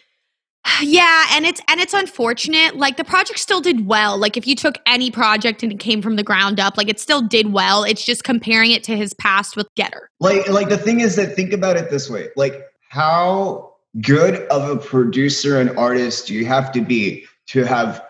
Yeah, 0.83 1.27
and 1.33 1.47
it's 1.47 1.61
and 1.69 1.81
it's 1.81 1.95
unfortunate. 1.95 2.77
Like 2.77 2.97
the 2.97 3.05
project 3.05 3.39
still 3.39 3.61
did 3.61 3.87
well. 3.87 4.19
Like 4.19 4.37
if 4.37 4.47
you 4.47 4.57
took 4.57 4.79
any 4.87 5.11
project 5.11 5.63
and 5.63 5.71
it 5.71 5.79
came 5.79 6.03
from 6.03 6.17
the 6.17 6.23
ground 6.25 6.59
up, 6.59 6.77
like 6.77 6.89
it 6.89 6.99
still 6.99 7.23
did 7.23 7.53
well. 7.53 7.85
It's 7.85 8.05
just 8.05 8.25
comparing 8.25 8.73
it 8.73 8.83
to 8.85 8.97
his 8.97 9.15
past 9.15 9.57
with 9.57 9.69
Getter. 9.77 10.09
Like 10.21 10.49
like 10.49 10.69
the 10.71 10.79
thing 10.79 11.01
is 11.01 11.15
that 11.17 11.37
think 11.37 11.53
about 11.53 11.77
it 11.77 11.91
this 11.91 12.11
way, 12.11 12.29
like 12.37 12.65
how 12.89 13.75
good 14.01 14.47
of 14.49 14.69
a 14.69 14.77
producer 14.77 15.61
and 15.61 15.71
artist 15.79 16.27
do 16.27 16.35
you 16.35 16.47
have 16.47 16.73
to 16.73 16.81
be 16.81 17.27
to 17.49 17.65
have 17.65 18.03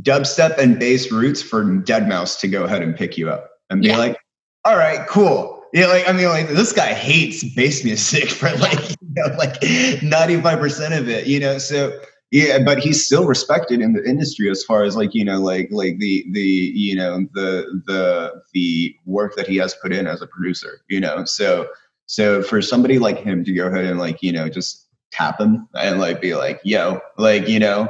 dubstep 0.00 0.56
and 0.58 0.78
bass 0.78 1.10
roots 1.12 1.42
for 1.42 1.64
deadmau5 1.64 2.40
to 2.40 2.48
go 2.48 2.64
ahead 2.64 2.82
and 2.82 2.96
pick 2.96 3.16
you 3.16 3.30
up 3.30 3.50
and 3.70 3.82
be 3.82 3.88
Yeah. 3.88 3.98
like, 3.98 4.18
all 4.64 4.76
right, 4.76 5.06
cool. 5.06 5.62
Yeah, 5.72 5.86
like 5.86 6.08
I 6.08 6.12
mean, 6.12 6.28
like 6.28 6.48
this 6.48 6.72
guy 6.72 6.92
hates 6.94 7.44
bass 7.54 7.84
music 7.84 8.30
for 8.40 8.50
like 8.56 8.95
know, 9.28 9.34
like 9.36 9.62
ninety 10.02 10.40
five 10.40 10.58
percent 10.58 10.94
of 10.94 11.08
it, 11.08 11.26
you 11.26 11.40
know. 11.40 11.58
So 11.58 11.98
yeah, 12.30 12.58
but 12.64 12.78
he's 12.78 13.04
still 13.04 13.26
respected 13.26 13.80
in 13.80 13.92
the 13.92 14.04
industry 14.08 14.50
as 14.50 14.64
far 14.64 14.82
as 14.82 14.96
like 14.96 15.14
you 15.14 15.24
know, 15.24 15.40
like 15.40 15.68
like 15.70 15.98
the 15.98 16.24
the 16.32 16.40
you 16.40 16.94
know 16.94 17.26
the 17.34 17.82
the 17.86 18.42
the 18.52 18.94
work 19.04 19.36
that 19.36 19.46
he 19.46 19.56
has 19.56 19.74
put 19.74 19.92
in 19.92 20.06
as 20.06 20.22
a 20.22 20.26
producer, 20.26 20.80
you 20.88 21.00
know. 21.00 21.24
So 21.24 21.68
so 22.06 22.42
for 22.42 22.60
somebody 22.60 22.98
like 22.98 23.18
him 23.18 23.44
to 23.44 23.52
go 23.52 23.66
ahead 23.66 23.84
and 23.84 23.98
like 23.98 24.22
you 24.22 24.32
know 24.32 24.48
just 24.48 24.86
tap 25.12 25.40
him 25.40 25.68
and 25.74 26.00
like 26.00 26.20
be 26.20 26.34
like, 26.34 26.60
yo, 26.64 27.00
like 27.16 27.48
you 27.48 27.58
know, 27.58 27.88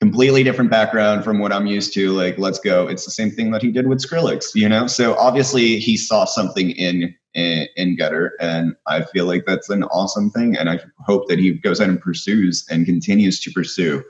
completely 0.00 0.42
different 0.42 0.70
background 0.70 1.24
from 1.24 1.38
what 1.38 1.52
I'm 1.52 1.66
used 1.66 1.94
to. 1.94 2.12
Like, 2.12 2.38
let's 2.38 2.58
go. 2.58 2.86
It's 2.86 3.04
the 3.04 3.10
same 3.10 3.30
thing 3.30 3.50
that 3.52 3.62
he 3.62 3.70
did 3.70 3.86
with 3.86 3.98
Skrillex, 3.98 4.54
you 4.54 4.68
know. 4.68 4.86
So 4.86 5.14
obviously 5.16 5.78
he 5.78 5.96
saw 5.96 6.24
something 6.24 6.70
in 6.70 7.14
in, 7.34 7.68
in 7.76 7.96
Getter, 7.96 8.32
and 8.40 8.74
I 8.86 9.02
feel 9.04 9.26
like 9.26 9.44
that's 9.46 9.68
an 9.68 9.84
awesome 9.84 10.30
thing. 10.30 10.56
And 10.56 10.70
I 10.70 10.80
hope 11.00 11.28
that 11.28 11.38
he 11.38 11.52
goes 11.52 11.80
out 11.80 11.88
and 11.88 12.00
pursues 12.00 12.66
and 12.70 12.86
continues 12.86 13.40
to 13.40 13.50
pursue 13.50 14.02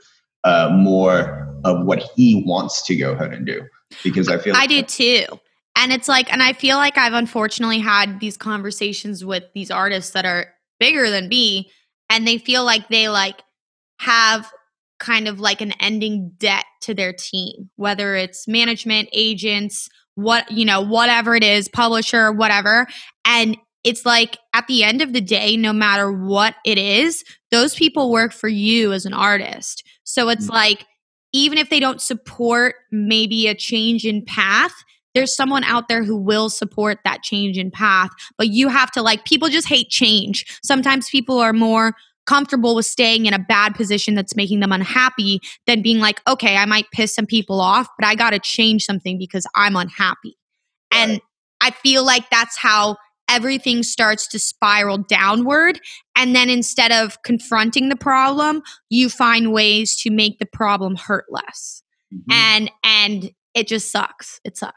uh, 0.45 0.69
more 0.73 1.45
of 1.65 1.85
what 1.85 2.03
he 2.15 2.43
wants 2.45 2.81
to 2.83 2.95
go 2.95 3.11
ahead 3.11 3.33
and 3.33 3.45
do. 3.45 3.65
Because 4.03 4.29
I 4.29 4.37
feel 4.37 4.55
I 4.55 4.59
like 4.59 4.69
do 4.69 4.81
too. 4.83 5.39
And 5.75 5.91
it's 5.91 6.07
like, 6.07 6.31
and 6.31 6.41
I 6.41 6.53
feel 6.53 6.77
like 6.77 6.97
I've 6.97 7.13
unfortunately 7.13 7.79
had 7.79 8.19
these 8.19 8.37
conversations 8.37 9.23
with 9.23 9.43
these 9.53 9.69
artists 9.69 10.11
that 10.11 10.25
are 10.25 10.47
bigger 10.79 11.09
than 11.09 11.27
me, 11.27 11.69
and 12.09 12.25
they 12.25 12.37
feel 12.37 12.63
like 12.63 12.87
they 12.87 13.09
like 13.09 13.41
have 13.99 14.51
kind 14.99 15.27
of 15.27 15.39
like 15.39 15.61
an 15.61 15.73
ending 15.79 16.31
debt 16.37 16.65
to 16.81 16.93
their 16.93 17.13
team, 17.13 17.69
whether 17.75 18.15
it's 18.15 18.47
management, 18.47 19.09
agents, 19.13 19.89
what, 20.15 20.51
you 20.51 20.65
know, 20.65 20.81
whatever 20.81 21.35
it 21.35 21.43
is, 21.43 21.67
publisher, 21.67 22.31
whatever. 22.31 22.87
And 23.25 23.57
it's 23.83 24.05
like 24.05 24.37
at 24.53 24.67
the 24.67 24.83
end 24.83 25.01
of 25.01 25.13
the 25.13 25.21
day, 25.21 25.55
no 25.55 25.71
matter 25.71 26.11
what 26.11 26.55
it 26.65 26.77
is, 26.77 27.23
those 27.51 27.75
people 27.75 28.11
work 28.11 28.33
for 28.33 28.47
you 28.47 28.91
as 28.91 29.05
an 29.05 29.13
artist. 29.13 29.83
So 30.03 30.29
it's 30.29 30.47
Mm. 30.47 30.53
like, 30.53 30.85
even 31.33 31.57
if 31.57 31.69
they 31.69 31.79
don't 31.79 32.01
support 32.01 32.75
maybe 32.91 33.47
a 33.47 33.53
change 33.53 34.05
in 34.05 34.25
path, 34.25 34.73
there's 35.13 35.35
someone 35.35 35.63
out 35.63 35.87
there 35.87 36.03
who 36.03 36.15
will 36.17 36.49
support 36.49 36.99
that 37.03 37.23
change 37.23 37.57
in 37.57 37.71
path. 37.71 38.09
But 38.37 38.49
you 38.49 38.69
have 38.69 38.91
to 38.91 39.01
like, 39.01 39.25
people 39.25 39.49
just 39.49 39.67
hate 39.67 39.89
change. 39.89 40.45
Sometimes 40.63 41.09
people 41.09 41.39
are 41.39 41.53
more 41.53 41.93
comfortable 42.27 42.75
with 42.75 42.85
staying 42.85 43.25
in 43.25 43.33
a 43.33 43.39
bad 43.39 43.73
position 43.73 44.13
that's 44.13 44.35
making 44.35 44.59
them 44.59 44.71
unhappy 44.71 45.39
than 45.65 45.81
being 45.81 45.99
like, 45.99 46.21
okay, 46.27 46.57
I 46.57 46.65
might 46.65 46.85
piss 46.91 47.15
some 47.15 47.25
people 47.25 47.59
off, 47.59 47.87
but 47.97 48.07
I 48.07 48.15
got 48.15 48.31
to 48.31 48.39
change 48.39 48.83
something 48.83 49.17
because 49.17 49.47
I'm 49.55 49.75
unhappy. 49.75 50.37
And 50.91 51.19
I 51.61 51.71
feel 51.71 52.05
like 52.05 52.29
that's 52.29 52.57
how 52.57 52.97
everything 53.29 53.83
starts 53.83 54.27
to 54.27 54.39
spiral 54.39 54.97
downward. 54.97 55.79
And 56.15 56.35
then 56.35 56.49
instead 56.49 56.91
of 56.91 57.21
confronting 57.23 57.89
the 57.89 57.95
problem, 57.95 58.61
you 58.89 59.09
find 59.09 59.51
ways 59.51 59.95
to 59.97 60.09
make 60.09 60.39
the 60.39 60.45
problem 60.45 60.95
hurt 60.95 61.25
less. 61.29 61.83
Mhm. 62.13 62.33
And 62.33 62.71
and 62.83 63.31
it 63.53 63.67
just 63.67 63.91
sucks. 63.91 64.39
It 64.45 64.57
sucks. 64.57 64.75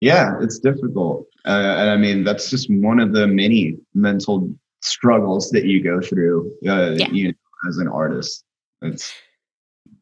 Yeah, 0.00 0.34
it's 0.40 0.58
difficult. 0.58 1.26
Uh, 1.44 1.74
and 1.78 1.90
I 1.90 1.96
mean, 1.96 2.24
that's 2.24 2.50
just 2.50 2.68
one 2.70 3.00
of 3.00 3.12
the 3.12 3.26
many 3.26 3.76
mental 3.94 4.52
struggles 4.82 5.50
that 5.50 5.64
you 5.64 5.82
go 5.82 6.00
through 6.00 6.50
uh, 6.66 6.92
Yeah. 6.96 7.08
you 7.10 7.28
know, 7.28 7.34
as 7.68 7.78
an 7.78 7.88
artist. 7.88 8.44
It's 8.82 9.12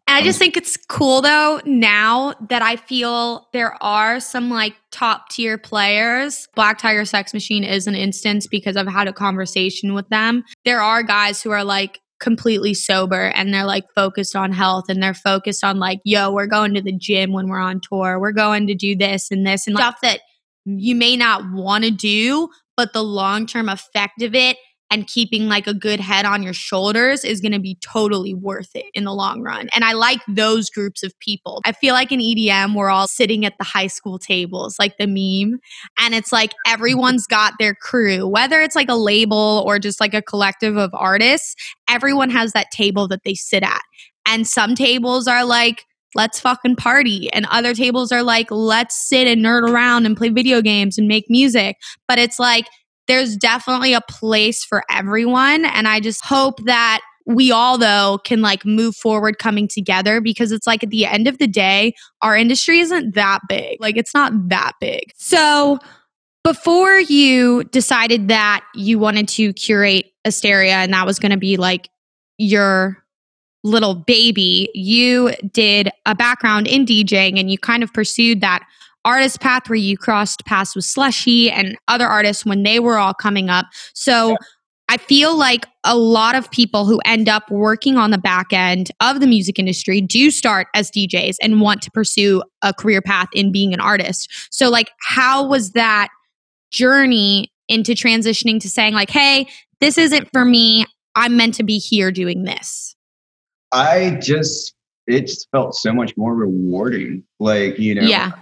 I 0.09 0.23
just 0.23 0.37
Um, 0.37 0.41
think 0.41 0.57
it's 0.57 0.77
cool 0.89 1.21
though 1.21 1.61
now 1.65 2.35
that 2.49 2.63
I 2.63 2.77
feel 2.77 3.49
there 3.53 3.83
are 3.83 4.21
some 4.21 4.51
like 4.51 4.75
top 4.93 5.31
tier 5.31 5.59
players. 5.59 6.47
Black 6.55 6.79
Tiger 6.79 7.05
Sex 7.05 7.35
Machine 7.35 7.65
is 7.65 7.87
an 7.89 7.97
instance 7.97 8.47
because 8.47 8.77
I've 8.77 8.87
had 8.87 9.09
a 9.09 9.13
conversation 9.13 9.95
with 9.95 10.09
them. 10.09 10.45
There 10.65 10.81
are 10.81 11.03
guys 11.03 11.43
who 11.43 11.51
are 11.51 11.65
like 11.65 12.01
completely 12.21 12.73
sober 12.73 13.27
and 13.35 13.53
they're 13.53 13.65
like 13.67 13.85
focused 13.95 14.37
on 14.37 14.53
health 14.53 14.85
and 14.89 15.03
they're 15.03 15.13
focused 15.13 15.65
on 15.65 15.79
like, 15.79 15.99
yo, 16.05 16.31
we're 16.33 16.47
going 16.47 16.73
to 16.75 16.81
the 16.81 16.97
gym 16.97 17.33
when 17.33 17.49
we're 17.49 17.59
on 17.59 17.81
tour. 17.81 18.21
We're 18.21 18.33
going 18.33 18.69
to 18.69 18.75
do 18.75 18.95
this 18.95 19.31
and 19.33 19.45
this 19.47 19.67
and 19.67 19.77
stuff 19.77 19.97
that 20.03 20.21
you 20.65 20.95
may 20.95 21.17
not 21.17 21.43
want 21.53 21.85
to 21.85 21.91
do, 21.91 22.49
but 22.77 22.93
the 22.93 23.03
long 23.03 23.47
term 23.47 23.69
effect 23.69 24.23
of 24.23 24.35
it 24.35 24.57
and 24.91 25.07
keeping 25.07 25.49
like 25.49 25.67
a 25.67 25.75
good 25.75 26.01
head 26.01 26.25
on 26.25 26.43
your 26.43 26.53
shoulders 26.53 27.25
is 27.25 27.41
going 27.41 27.53
to 27.53 27.59
be 27.59 27.77
totally 27.81 28.35
worth 28.35 28.71
it 28.75 28.87
in 28.95 29.05
the 29.05 29.13
long 29.13 29.43
run. 29.43 29.69
And 29.75 29.85
I 29.85 29.93
like 29.93 30.21
those 30.29 30.71
groups 30.71 31.03
of 31.03 31.13
people. 31.19 31.61
I 31.65 31.73
feel 31.73 31.93
like 31.93 32.13
in 32.13 32.21
EDM, 32.21 32.75
we're 32.75 32.91
all 32.91 33.09
sitting 33.09 33.45
at 33.45 33.55
the 33.59 33.65
high 33.65 33.89
school 33.89 34.19
tables, 34.19 34.77
like 34.79 34.97
the 34.99 35.07
meme. 35.07 35.59
And 35.99 36.15
it's 36.15 36.33
like 36.33 36.55
everyone's 36.67 37.27
got 37.27 37.55
their 37.59 37.75
crew, 37.75 38.29
whether 38.29 38.61
it's 38.61 38.77
like 38.77 38.89
a 38.89 38.95
label 38.95 39.65
or 39.67 39.79
just 39.79 40.01
like 40.01 40.15
a 40.15 40.23
collective 40.23 40.77
of 40.77 40.91
artists, 40.95 41.57
everyone 41.91 42.31
has 42.31 42.53
that 42.53 42.71
table 42.71 43.09
that 43.09 43.25
they 43.25 43.35
sit 43.35 43.63
at. 43.63 43.83
And 44.25 44.47
some 44.47 44.75
tables 44.75 45.27
are 45.27 45.45
like, 45.45 45.85
let's 46.15 46.41
fucking 46.41 46.77
party. 46.77 47.31
And 47.33 47.47
other 47.51 47.75
tables 47.75 48.13
are 48.13 48.23
like, 48.23 48.51
let's 48.51 48.97
sit 49.09 49.27
and 49.27 49.45
nerd 49.45 49.69
around 49.69 50.07
and 50.07 50.17
play 50.17 50.31
video 50.31 50.63
games 50.63 50.99
and 50.99 51.09
make 51.09 51.27
music. 51.29 51.77
But 52.09 52.19
it's 52.19 52.39
like, 52.39 52.67
there's 53.09 53.37
definitely 53.37 53.93
a 53.93 54.01
place 54.01 54.65
for 54.65 54.83
everyone. 54.91 55.65
And 55.65 55.87
I 55.87 56.01
just 56.01 56.25
hope 56.25 56.65
that 56.65 57.01
we 57.27 57.51
all, 57.51 57.77
though, 57.77 58.19
can 58.25 58.41
like 58.41 58.65
move 58.65 58.95
forward 58.95 59.39
coming 59.39 59.69
together 59.69 60.21
because 60.21 60.53
it's 60.53 60.67
like 60.67 60.85
at 60.85 60.91
the 60.91 61.07
end 61.07 61.27
of 61.27 61.39
the 61.39 61.49
day, 61.49 61.95
our 62.23 62.37
industry 62.37 62.79
isn't 62.79 63.15
that 63.15 63.41
big. 63.49 63.81
Like, 63.81 63.97
it's 63.97 64.15
not 64.15 64.33
that 64.49 64.73
big. 64.81 65.13
So, 65.17 65.79
before 66.45 66.99
you 66.99 67.65
decided 67.65 68.29
that 68.29 68.65
you 68.77 69.01
wanted 69.01 69.27
to 69.27 69.53
curate 69.55 70.13
Asteria 70.25 70.75
and 70.75 70.93
that 70.93 71.05
was 71.05 71.19
going 71.19 71.33
to 71.33 71.39
be 71.39 71.57
like 71.57 71.89
your 72.39 73.05
little 73.67 73.95
baby, 73.95 74.71
you 74.75 75.33
did 75.53 75.91
a 76.07 76.15
background 76.15 76.67
in 76.67 76.87
DJing 76.87 77.39
and 77.39 77.51
you 77.51 77.59
kind 77.59 77.83
of 77.83 77.93
pursued 77.93 78.41
that 78.41 78.67
artist 79.05 79.41
path 79.41 79.69
where 79.69 79.77
you 79.77 79.97
crossed 79.97 80.45
paths 80.47 80.75
with 80.75 80.85
Slushii 80.85 81.51
and 81.53 81.77
other 81.89 82.07
artists 82.07 82.45
when 82.45 82.63
they 82.63 82.81
were 82.81 82.99
all 82.99 83.15
coming 83.15 83.49
up. 83.49 83.67
So 83.95 84.31
Yeah. 84.31 84.37
I 84.89 84.99
feel 84.99 85.37
like 85.37 85.67
a 85.83 85.97
lot 85.97 86.37
of 86.37 86.49
people 86.51 86.87
who 86.87 87.01
end 87.05 87.29
up 87.29 87.51
working 87.51 87.97
on 87.97 88.13
the 88.13 88.19
back 88.19 88.53
end 88.53 88.91
of 89.01 89.19
the 89.19 89.27
music 89.27 89.59
industry 89.59 90.01
do 90.01 90.31
start 90.31 90.69
as 90.75 90.93
DJs 90.93 91.37
and 91.43 91.61
want 91.61 91.83
to 91.83 91.91
pursue 91.91 92.43
a 92.63 92.73
career 92.73 93.03
path 93.03 93.27
in 93.33 93.51
being 93.51 93.75
an 93.75 93.81
artist. 93.81 94.31
So, 94.51 94.71
like, 94.71 94.91
how 95.01 95.45
was 95.45 95.73
that 95.73 96.09
journey 96.71 97.53
into 97.69 97.93
transitioning 97.93 98.61
to 98.61 98.69
saying, 98.69 98.95
like, 98.95 99.11
hey, 99.11 99.49
this 99.81 99.99
isn't 99.99 100.31
for 100.33 100.45
me. 100.45 100.87
I'm 101.17 101.37
meant 101.37 101.55
to 101.55 101.65
be 101.65 101.79
here 101.79 102.13
doing 102.13 102.45
this? 102.45 102.96
I 103.73 104.19
just 104.23 104.75
it 105.07 105.23
just 105.23 105.49
felt 105.51 105.75
so 105.75 105.93
much 105.93 106.17
more 106.17 106.35
rewarding. 106.35 107.23
Like 107.39 107.79
you 107.79 107.95
know, 107.95 108.03
Yeah. 108.03 108.33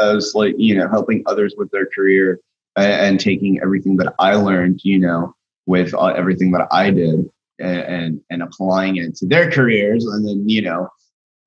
as 0.00 0.32
like 0.34 0.54
you 0.58 0.76
know 0.76 0.88
helping 0.88 1.22
others 1.26 1.54
with 1.56 1.70
their 1.70 1.86
career 1.86 2.40
and, 2.76 2.92
and 2.92 3.20
taking 3.20 3.60
everything 3.60 3.96
that 3.96 4.14
I 4.18 4.34
learned, 4.34 4.80
you 4.84 4.98
know, 4.98 5.34
with 5.66 5.94
uh, 5.94 6.06
everything 6.06 6.52
that 6.52 6.68
I 6.70 6.90
did 6.90 7.28
and, 7.58 7.80
and 7.80 8.20
and 8.30 8.42
applying 8.42 8.96
it 8.96 9.16
to 9.16 9.26
their 9.26 9.50
careers, 9.50 10.04
and 10.06 10.26
then 10.26 10.48
you 10.48 10.62
know 10.62 10.88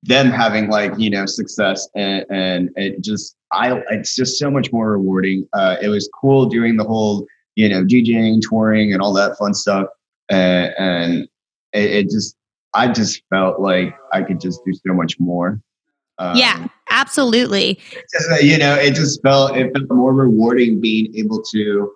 them 0.02 0.30
having 0.30 0.68
like 0.70 0.92
you 0.98 1.10
know 1.10 1.26
success 1.26 1.88
and 1.94 2.24
and 2.30 2.70
it 2.76 3.02
just 3.02 3.36
I 3.52 3.82
it's 3.90 4.14
just 4.14 4.38
so 4.38 4.50
much 4.50 4.72
more 4.72 4.92
rewarding. 4.92 5.46
Uh, 5.52 5.76
it 5.80 5.88
was 5.88 6.08
cool 6.20 6.46
doing 6.46 6.76
the 6.76 6.84
whole 6.84 7.26
you 7.56 7.68
know 7.68 7.84
DJing, 7.84 8.40
touring, 8.48 8.92
and 8.92 9.02
all 9.02 9.12
that 9.14 9.36
fun 9.38 9.54
stuff, 9.54 9.86
uh, 10.32 10.68
and 10.78 11.28
it, 11.72 11.90
it 11.90 12.10
just 12.10 12.36
I 12.74 12.88
just 12.88 13.22
felt 13.30 13.60
like 13.60 13.96
I 14.12 14.22
could 14.22 14.40
just 14.40 14.64
do 14.64 14.72
so 14.72 14.94
much 14.94 15.18
more. 15.18 15.60
Um, 16.18 16.36
yeah, 16.36 16.68
absolutely. 16.90 17.78
Just, 18.12 18.42
you 18.42 18.58
know, 18.58 18.74
it 18.74 18.94
just 18.94 19.22
felt 19.22 19.56
it 19.56 19.72
felt 19.72 19.90
more 19.90 20.12
rewarding 20.12 20.80
being 20.80 21.14
able 21.16 21.42
to 21.52 21.92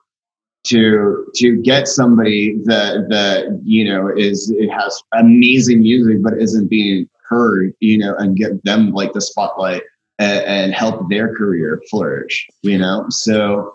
to 0.65 1.27
to 1.35 1.61
get 1.61 1.87
somebody 1.87 2.59
that 2.65 3.07
that 3.11 3.61
you 3.65 3.85
know 3.85 4.09
is 4.09 4.51
it 4.57 4.71
has 4.71 5.03
amazing 5.13 5.81
music 5.81 6.23
but 6.23 6.33
isn't 6.39 6.69
being 6.69 7.09
heard, 7.29 7.75
you 7.81 7.99
know, 7.99 8.15
and 8.17 8.37
get 8.37 8.65
them 8.65 8.93
like 8.93 9.13
the 9.13 9.21
spotlight 9.21 9.83
and, 10.19 10.45
and 10.45 10.75
help 10.75 11.09
their 11.09 11.35
career 11.35 11.83
flourish, 11.91 12.47
you 12.63 12.79
know. 12.79 13.07
So, 13.11 13.75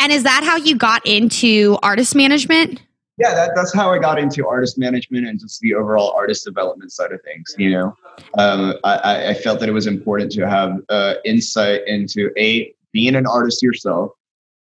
and 0.00 0.12
is 0.12 0.24
that 0.24 0.44
how 0.44 0.56
you 0.56 0.76
got 0.76 1.06
into 1.06 1.78
artist 1.82 2.14
management? 2.14 2.82
Yeah, 3.18 3.34
that, 3.34 3.52
that's 3.54 3.74
how 3.74 3.92
I 3.92 3.98
got 3.98 4.18
into 4.18 4.46
artist 4.46 4.78
management 4.78 5.26
and 5.26 5.40
just 5.40 5.60
the 5.60 5.74
overall 5.74 6.12
artist 6.12 6.44
development 6.44 6.92
side 6.92 7.12
of 7.12 7.20
things. 7.22 7.54
You 7.58 7.70
know, 7.70 7.96
um, 8.38 8.74
I, 8.84 9.30
I, 9.30 9.34
felt 9.34 9.58
that 9.60 9.68
it 9.68 9.72
was 9.72 9.88
important 9.88 10.30
to 10.32 10.48
have 10.48 10.80
uh, 10.88 11.14
insight 11.24 11.82
into 11.86 12.30
a 12.38 12.72
being 12.92 13.16
an 13.16 13.26
artist 13.26 13.62
yourself, 13.62 14.12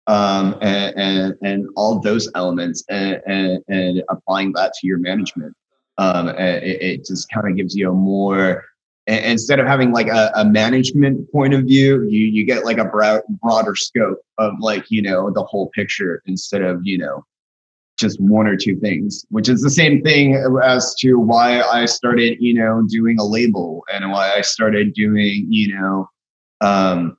um, 0.07 0.57
and, 0.61 0.95
and, 0.97 1.35
and 1.43 1.67
all 1.75 1.99
those 1.99 2.29
elements, 2.33 2.83
and, 2.89 3.21
and, 3.27 3.63
and 3.67 4.03
applying 4.09 4.53
that 4.53 4.73
to 4.79 4.87
your 4.87 4.97
management. 4.97 5.55
Um, 5.99 6.29
it, 6.29 6.63
it 6.63 7.05
just 7.05 7.29
kind 7.29 7.47
of 7.47 7.55
gives 7.55 7.75
you 7.75 7.91
a 7.91 7.93
more 7.93 8.65
instead 9.07 9.59
of 9.59 9.65
having 9.65 9.91
like 9.91 10.07
a, 10.07 10.31
a, 10.35 10.43
management 10.43 11.31
point 11.31 11.53
of 11.53 11.63
view 11.63 12.03
you 12.03 12.25
you 12.25 12.43
get 12.43 12.65
like 12.65 12.77
a 12.77 12.83
broad, 12.83 13.21
broader 13.41 13.73
scope 13.73 14.19
of 14.37 14.53
like 14.59 14.91
you 14.91 15.01
know 15.01 15.31
the 15.31 15.43
whole 15.43 15.69
picture 15.69 16.21
instead 16.25 16.61
of 16.61 16.81
you 16.83 16.97
know 16.97 17.25
just 17.97 18.19
one 18.19 18.47
or 18.47 18.55
two 18.55 18.79
things, 18.79 19.25
which 19.29 19.49
is 19.49 19.61
the 19.61 19.69
same 19.69 20.01
thing 20.03 20.35
as 20.63 20.95
to 20.95 21.15
why 21.15 21.61
I 21.61 21.85
started, 21.85 22.37
you 22.39 22.53
know, 22.53 22.83
doing 22.87 23.19
a 23.19 23.23
label 23.23 23.83
and 23.91 24.11
why 24.11 24.33
I 24.33 24.41
started 24.41 24.93
doing, 24.93 25.47
you 25.49 25.75
know, 25.75 26.09
um, 26.61 27.17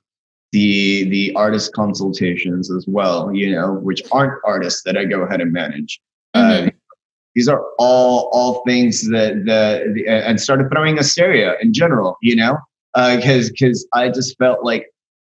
the 0.51 1.07
the 1.09 1.33
artist 1.35 1.73
consultations 1.73 2.71
as 2.71 2.85
well, 2.87 3.33
you 3.33 3.51
know, 3.51 3.73
which 3.73 4.01
aren't 4.11 4.41
artists 4.45 4.81
that 4.83 4.97
I 4.97 5.05
go 5.05 5.21
ahead 5.21 5.41
and 5.41 5.53
manage. 5.53 5.99
Mm-hmm. 6.35 6.67
Uh, 6.67 6.71
these 7.35 7.47
are 7.47 7.63
all 7.77 8.29
all 8.33 8.63
things 8.65 9.07
that 9.09 9.45
the, 9.45 10.05
and 10.07 10.39
started 10.41 10.69
throwing 10.71 10.97
Asteria 10.97 11.55
in 11.61 11.73
general, 11.73 12.17
you 12.21 12.35
know, 12.35 12.57
because 12.95 13.47
uh, 13.47 13.51
because 13.51 13.87
I 13.93 14.09
just 14.09 14.37
felt 14.37 14.63
like 14.63 14.87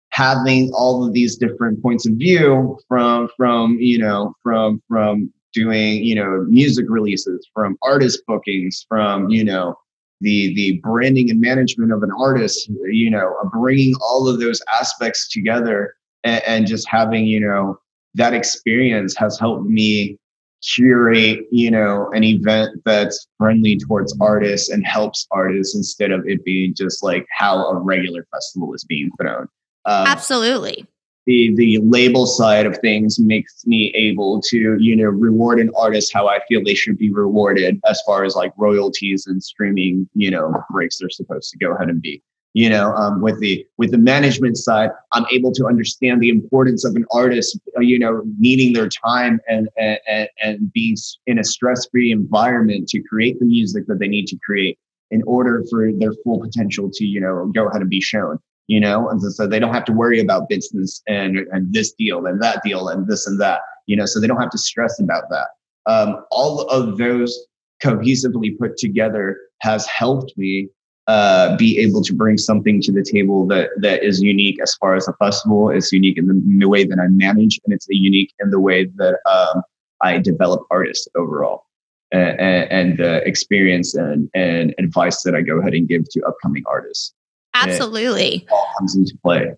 having 0.09 0.71
all 0.73 1.05
of 1.05 1.13
these 1.13 1.37
different 1.37 1.81
points 1.81 2.05
of 2.07 2.13
view 2.13 2.77
from 2.87 3.29
from 3.37 3.77
you 3.79 3.97
know 3.97 4.33
from 4.43 4.81
from 4.87 5.31
doing 5.53 6.03
you 6.03 6.15
know 6.15 6.45
music 6.47 6.85
releases 6.89 7.47
from 7.53 7.77
artist 7.81 8.21
bookings 8.27 8.85
from 8.87 9.29
you 9.29 9.43
know 9.43 9.75
the 10.21 10.53
the 10.55 10.79
branding 10.83 11.29
and 11.29 11.41
management 11.41 11.91
of 11.91 12.03
an 12.03 12.11
artist 12.19 12.69
you 12.85 13.09
know 13.09 13.33
bringing 13.53 13.93
all 14.01 14.27
of 14.27 14.39
those 14.39 14.61
aspects 14.79 15.27
together 15.29 15.95
and, 16.23 16.41
and 16.45 16.67
just 16.67 16.87
having 16.87 17.25
you 17.25 17.39
know 17.39 17.77
that 18.13 18.33
experience 18.33 19.15
has 19.15 19.39
helped 19.39 19.65
me 19.67 20.17
curate 20.63 21.39
you 21.51 21.71
know 21.71 22.09
an 22.13 22.23
event 22.23 22.69
that's 22.85 23.27
friendly 23.37 23.77
towards 23.77 24.15
artists 24.21 24.69
and 24.69 24.85
helps 24.85 25.27
artists 25.31 25.75
instead 25.75 26.11
of 26.11 26.21
it 26.27 26.43
being 26.45 26.73
just 26.75 27.03
like 27.03 27.25
how 27.35 27.65
a 27.67 27.79
regular 27.79 28.25
festival 28.31 28.73
is 28.73 28.83
being 28.83 29.09
thrown. 29.19 29.47
Um, 29.85 30.05
absolutely 30.05 30.85
the 31.25 31.53
the 31.55 31.79
label 31.83 32.25
side 32.25 32.65
of 32.65 32.77
things 32.79 33.19
makes 33.19 33.65
me 33.65 33.91
able 33.95 34.41
to 34.41 34.77
you 34.79 34.95
know 34.95 35.05
reward 35.05 35.59
an 35.59 35.71
artist 35.77 36.11
how 36.13 36.27
I 36.27 36.39
feel 36.47 36.63
they 36.63 36.73
should 36.73 36.97
be 36.97 37.11
rewarded 37.11 37.79
as 37.87 38.01
far 38.05 38.23
as 38.23 38.35
like 38.35 38.53
royalties 38.57 39.27
and 39.27 39.41
streaming 39.41 40.09
you 40.13 40.31
know 40.31 40.53
breaks 40.71 40.99
they're 40.99 41.09
supposed 41.09 41.51
to 41.51 41.57
go 41.57 41.73
ahead 41.73 41.89
and 41.89 42.01
be. 42.01 42.21
You 42.53 42.69
know 42.69 42.91
um, 42.95 43.21
with 43.21 43.39
the 43.39 43.65
with 43.77 43.91
the 43.91 43.97
management 43.97 44.57
side 44.57 44.89
i'm 45.13 45.25
able 45.31 45.53
to 45.53 45.67
understand 45.67 46.19
the 46.19 46.27
importance 46.27 46.83
of 46.83 46.97
an 46.97 47.05
artist 47.09 47.57
uh, 47.77 47.79
you 47.79 47.97
know 47.97 48.23
needing 48.37 48.73
their 48.73 48.89
time 48.89 49.39
and 49.47 49.69
and, 49.77 50.27
and 50.43 50.73
being 50.73 50.97
in 51.27 51.39
a 51.39 51.45
stress-free 51.45 52.11
environment 52.11 52.89
to 52.89 53.01
create 53.03 53.39
the 53.39 53.45
music 53.45 53.87
that 53.87 53.99
they 53.99 54.07
need 54.09 54.27
to 54.27 54.37
create 54.45 54.77
in 55.11 55.23
order 55.25 55.63
for 55.69 55.93
their 55.93 56.11
full 56.25 56.41
potential 56.41 56.89
to 56.91 57.05
you 57.05 57.21
know 57.21 57.49
go 57.55 57.69
ahead 57.69 57.79
and 57.79 57.89
be 57.89 58.01
shown 58.01 58.37
you 58.71 58.79
know, 58.79 59.09
and 59.09 59.21
so 59.21 59.45
they 59.45 59.59
don't 59.59 59.73
have 59.73 59.83
to 59.83 59.91
worry 59.91 60.21
about 60.21 60.47
business 60.47 61.01
and 61.05 61.39
and 61.51 61.73
this 61.73 61.91
deal 61.91 62.25
and 62.25 62.41
that 62.41 62.57
deal 62.63 62.87
and 62.87 63.05
this 63.05 63.27
and 63.27 63.37
that, 63.41 63.59
you 63.85 63.97
know, 63.97 64.05
so 64.05 64.15
they 64.17 64.27
don't 64.27 64.39
have 64.39 64.55
to 64.57 64.57
stress 64.57 64.97
about 64.97 65.25
that. 65.29 65.47
Um, 65.93 66.23
all 66.31 66.61
of 66.69 66.97
those 66.97 67.37
cohesively 67.83 68.57
put 68.57 68.77
together 68.77 69.37
has 69.59 69.85
helped 69.87 70.31
me 70.37 70.69
uh, 71.07 71.57
be 71.57 71.79
able 71.79 72.01
to 72.01 72.13
bring 72.13 72.37
something 72.37 72.81
to 72.83 72.93
the 72.93 73.03
table 73.03 73.45
that 73.47 73.71
that 73.81 74.03
is 74.03 74.21
unique 74.21 74.59
as 74.61 74.73
far 74.75 74.95
as 74.95 75.05
a 75.05 75.13
festival. 75.19 75.69
It's 75.69 75.91
unique 75.91 76.17
in 76.17 76.27
the, 76.27 76.35
in 76.35 76.59
the 76.59 76.69
way 76.69 76.85
that 76.85 76.97
I 76.97 77.07
manage, 77.09 77.59
and 77.65 77.73
it's 77.73 77.87
unique 77.89 78.33
in 78.39 78.51
the 78.51 78.59
way 78.61 78.85
that 78.85 79.15
um, 79.29 79.63
I 79.99 80.17
develop 80.17 80.61
artists 80.71 81.09
overall, 81.17 81.65
and, 82.13 82.39
and 82.79 82.97
the 82.97 83.21
experience 83.27 83.95
and, 83.95 84.29
and 84.33 84.73
advice 84.79 85.23
that 85.23 85.35
I 85.35 85.41
go 85.41 85.59
ahead 85.59 85.73
and 85.73 85.89
give 85.89 86.05
to 86.11 86.21
upcoming 86.25 86.63
artists. 86.67 87.13
Absolutely. 87.61 88.47
all 88.51 88.67
comes 88.77 88.95
into 88.95 89.17
play. 89.23 89.53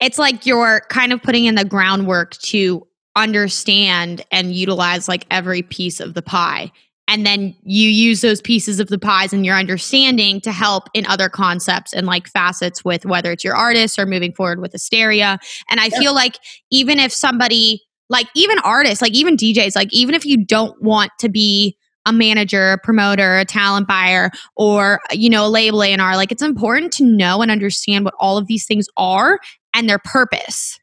It's 0.00 0.18
like 0.18 0.46
you're 0.46 0.82
kind 0.88 1.12
of 1.12 1.22
putting 1.22 1.44
in 1.44 1.54
the 1.54 1.64
groundwork 1.64 2.36
to 2.38 2.86
understand 3.14 4.24
and 4.30 4.54
utilize 4.54 5.08
like 5.08 5.26
every 5.30 5.62
piece 5.62 6.00
of 6.00 6.14
the 6.14 6.22
pie. 6.22 6.72
And 7.08 7.26
then 7.26 7.54
you 7.62 7.88
use 7.88 8.20
those 8.20 8.40
pieces 8.40 8.80
of 8.80 8.88
the 8.88 8.98
pies 8.98 9.32
and 9.32 9.44
your 9.44 9.56
understanding 9.56 10.40
to 10.42 10.52
help 10.52 10.88
in 10.94 11.06
other 11.06 11.28
concepts 11.28 11.92
and 11.92 12.06
like 12.06 12.28
facets 12.28 12.84
with 12.84 13.04
whether 13.04 13.32
it's 13.32 13.44
your 13.44 13.54
artist 13.54 13.98
or 13.98 14.06
moving 14.06 14.32
forward 14.32 14.60
with 14.60 14.72
Asteria. 14.74 15.38
And 15.68 15.78
I 15.78 15.86
yeah. 15.92 15.98
feel 15.98 16.14
like 16.14 16.38
even 16.70 16.98
if 16.98 17.12
somebody, 17.12 17.82
like 18.08 18.28
even 18.34 18.58
artists, 18.60 19.02
like 19.02 19.12
even 19.12 19.36
DJs, 19.36 19.76
like 19.76 19.92
even 19.92 20.14
if 20.14 20.24
you 20.24 20.44
don't 20.44 20.80
want 20.82 21.10
to 21.18 21.28
be 21.28 21.76
a 22.06 22.12
manager, 22.12 22.72
a 22.72 22.78
promoter, 22.78 23.38
a 23.38 23.44
talent 23.44 23.86
buyer, 23.86 24.30
or 24.56 25.00
you 25.10 25.30
know, 25.30 25.46
a 25.46 25.48
label 25.48 25.82
A&R. 25.82 26.16
Like 26.16 26.32
it's 26.32 26.42
important 26.42 26.92
to 26.94 27.04
know 27.04 27.42
and 27.42 27.50
understand 27.50 28.04
what 28.04 28.14
all 28.18 28.38
of 28.38 28.46
these 28.46 28.66
things 28.66 28.86
are 28.96 29.38
and 29.74 29.88
their 29.88 29.98
purpose. 29.98 30.78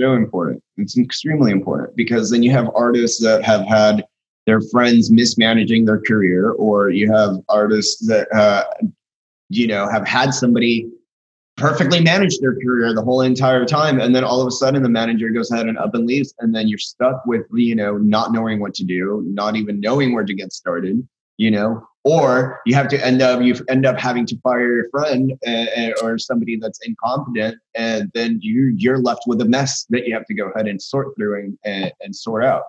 So 0.00 0.14
important. 0.14 0.62
It's 0.78 0.96
extremely 0.96 1.52
important 1.52 1.94
because 1.96 2.30
then 2.30 2.42
you 2.42 2.50
have 2.50 2.70
artists 2.74 3.22
that 3.22 3.44
have 3.44 3.66
had 3.66 4.04
their 4.46 4.60
friends 4.72 5.10
mismanaging 5.10 5.84
their 5.84 6.00
career, 6.00 6.52
or 6.52 6.90
you 6.90 7.12
have 7.12 7.36
artists 7.48 8.06
that 8.08 8.32
uh, 8.34 8.64
you 9.48 9.66
know 9.66 9.88
have 9.88 10.06
had 10.06 10.32
somebody 10.34 10.90
perfectly 11.56 12.00
managed 12.00 12.40
their 12.40 12.54
career 12.54 12.94
the 12.94 13.02
whole 13.02 13.20
entire 13.20 13.64
time. 13.64 14.00
And 14.00 14.14
then 14.14 14.24
all 14.24 14.40
of 14.40 14.46
a 14.46 14.50
sudden 14.50 14.82
the 14.82 14.88
manager 14.88 15.28
goes 15.30 15.50
ahead 15.50 15.66
and 15.66 15.78
up 15.78 15.94
and 15.94 16.06
leaves. 16.06 16.34
And 16.38 16.54
then 16.54 16.68
you're 16.68 16.78
stuck 16.78 17.24
with 17.26 17.42
you 17.52 17.74
know 17.74 17.98
not 17.98 18.32
knowing 18.32 18.60
what 18.60 18.74
to 18.74 18.84
do 18.84 19.22
not 19.26 19.56
even 19.56 19.80
knowing 19.80 20.14
where 20.14 20.24
to 20.24 20.34
get 20.34 20.52
started 20.52 21.06
you 21.38 21.50
know 21.50 21.86
or 22.04 22.60
you 22.66 22.74
have 22.74 22.88
to 22.88 23.04
end 23.04 23.22
up 23.22 23.40
you 23.42 23.54
end 23.68 23.86
up 23.86 23.98
having 23.98 24.26
to 24.26 24.36
fire 24.40 24.74
your 24.74 24.90
friend 24.90 25.32
uh, 25.46 25.90
or 26.02 26.18
somebody 26.18 26.56
that's 26.56 26.80
incompetent. 26.84 27.58
And 27.74 28.10
then 28.14 28.38
you 28.42 28.74
you're 28.76 28.98
left 28.98 29.22
with 29.26 29.40
a 29.40 29.44
mess 29.44 29.84
that 29.90 30.06
you 30.06 30.14
have 30.14 30.26
to 30.26 30.34
go 30.34 30.48
ahead 30.50 30.66
and 30.66 30.80
sort 30.80 31.14
through 31.16 31.38
and, 31.38 31.58
and, 31.64 31.92
and 32.00 32.16
sort 32.16 32.44
out. 32.44 32.64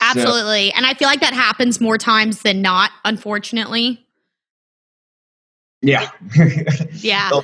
Absolutely. 0.00 0.70
So, 0.70 0.76
and 0.76 0.86
i 0.86 0.94
feel 0.94 1.08
like 1.08 1.20
that 1.20 1.32
happens 1.32 1.80
more 1.80 1.98
times 1.98 2.42
than 2.42 2.62
not 2.62 2.90
unfortunately 3.04 4.05
yeah. 5.82 6.10
yeah. 6.92 7.30
Uh, 7.32 7.40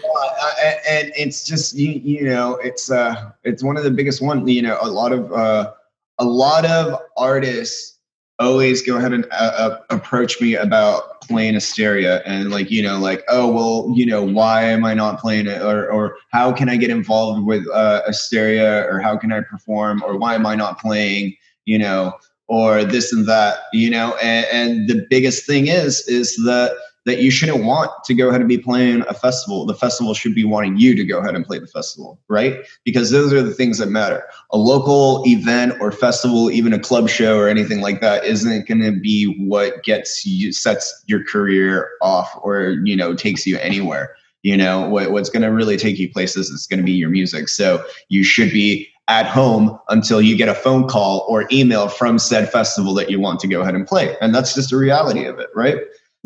and 0.89 1.13
it's 1.17 1.45
just 1.45 1.75
you 1.75 1.93
you 1.93 2.25
know 2.25 2.55
it's 2.57 2.91
uh 2.91 3.31
it's 3.45 3.63
one 3.63 3.77
of 3.77 3.85
the 3.85 3.91
biggest 3.91 4.23
one 4.23 4.47
you 4.47 4.63
know 4.63 4.79
a 4.81 4.89
lot 4.89 5.13
of 5.13 5.33
uh 5.33 5.73
a 6.19 6.25
lot 6.25 6.65
of 6.65 7.01
artists 7.17 7.99
always 8.39 8.83
go 8.83 8.97
ahead 8.97 9.13
and 9.13 9.27
uh, 9.31 9.53
uh, 9.57 9.79
approach 9.91 10.41
me 10.41 10.55
about 10.55 11.21
playing 11.21 11.55
Asteria 11.55 12.23
and 12.25 12.51
like 12.51 12.71
you 12.71 12.83
know 12.83 12.99
like 12.99 13.23
oh 13.29 13.51
well 13.51 13.97
you 13.97 14.05
know 14.07 14.23
why 14.23 14.65
am 14.65 14.85
I 14.85 14.95
not 14.95 15.21
playing 15.21 15.47
it? 15.47 15.63
Or 15.63 15.91
or 15.91 16.17
how 16.31 16.53
can 16.53 16.69
I 16.69 16.77
get 16.77 16.91
involved 16.91 17.47
with 17.47 17.67
uh, 17.69 18.03
Asteria? 18.07 18.87
Or 18.89 18.99
how 18.99 19.17
can 19.17 19.33
I 19.33 19.41
perform? 19.43 20.03
Or 20.05 20.17
why 20.17 20.35
am 20.35 20.47
I 20.47 20.55
not 20.55 20.81
playing? 20.81 21.37
You 21.65 21.79
know 21.79 22.15
or 22.49 22.85
this 22.85 23.13
and 23.13 23.27
that 23.27 23.61
you 23.73 23.89
know 23.89 24.17
and, 24.23 24.47
and 24.53 24.89
the 24.89 25.07
biggest 25.09 25.47
thing 25.47 25.69
is 25.69 26.07
is 26.09 26.37
that 26.45 26.73
that 27.05 27.19
you 27.19 27.31
shouldn't 27.31 27.65
want 27.65 27.91
to 28.05 28.15
go 28.15 28.29
ahead 28.29 28.41
and 28.41 28.49
be 28.49 28.59
playing 28.59 29.03
a 29.09 29.15
festival. 29.15 29.67
The 29.67 29.75
festival 29.75 30.15
should 30.15 30.35
be 30.35 30.45
wanting 30.45 30.77
you 30.77 30.95
to 30.95 31.05
go 31.05 31.19
ahead 31.19 31.35
and 31.35 31.45
play 31.45 31.59
the 31.59 31.67
festival, 31.67 32.21
right? 32.29 32.59
Because 32.85 33.11
those 33.11 33.33
are 33.33 33.43
the 33.43 33.55
things 33.55 33.79
that 33.79 33.89
matter. 33.89 34.25
A 34.53 34.59
local 34.59 35.25
event 35.27 35.75
or 35.81 35.91
festival, 35.91 36.51
even 36.51 36.73
a 36.73 36.79
club 36.79 37.09
show 37.09 37.39
or 37.39 37.49
anything 37.49 37.81
like 37.81 38.01
that, 38.01 38.25
isn't 38.25 38.69
going 38.69 38.83
to 38.83 38.93
be 38.93 39.35
what 39.47 39.83
gets 39.83 40.25
you 40.25 40.53
sets 40.53 41.03
your 41.07 41.25
career 41.25 41.91
off 42.01 42.31
or 42.43 42.77
you 42.85 42.97
know 42.97 43.15
takes 43.15 43.47
you 43.47 43.59
anywhere. 43.59 44.15
You 44.43 44.57
know 44.57 44.89
what, 44.89 45.13
what's 45.13 45.31
going 45.31 45.43
to 45.43 45.53
really 45.53 45.77
take 45.77 45.99
you 45.99 46.11
places 46.11 46.51
is 46.51 46.67
going 46.67 46.81
to 46.81 46.85
be 46.85 46.93
your 46.93 47.11
music. 47.11 47.49
So 47.49 47.85
you 48.09 48.25
should 48.25 48.51
be 48.51 48.89
at 49.09 49.27
home 49.27 49.79
until 49.89 50.23
you 50.23 50.37
get 50.37 50.49
a 50.49 50.55
phone 50.55 50.89
call 50.89 51.25
or 51.29 51.47
email 51.53 51.89
from 51.89 52.19
said 52.19 52.51
festival 52.51 52.95
that 52.95 53.11
you 53.11 53.21
want 53.21 53.41
to 53.41 53.49
go 53.49 53.61
ahead 53.61 53.75
and 53.75 53.87
play, 53.87 54.17
and 54.21 54.35
that's 54.35 54.55
just 54.55 54.71
the 54.71 54.77
reality 54.77 55.25
of 55.25 55.39
it, 55.39 55.51
right? 55.55 55.79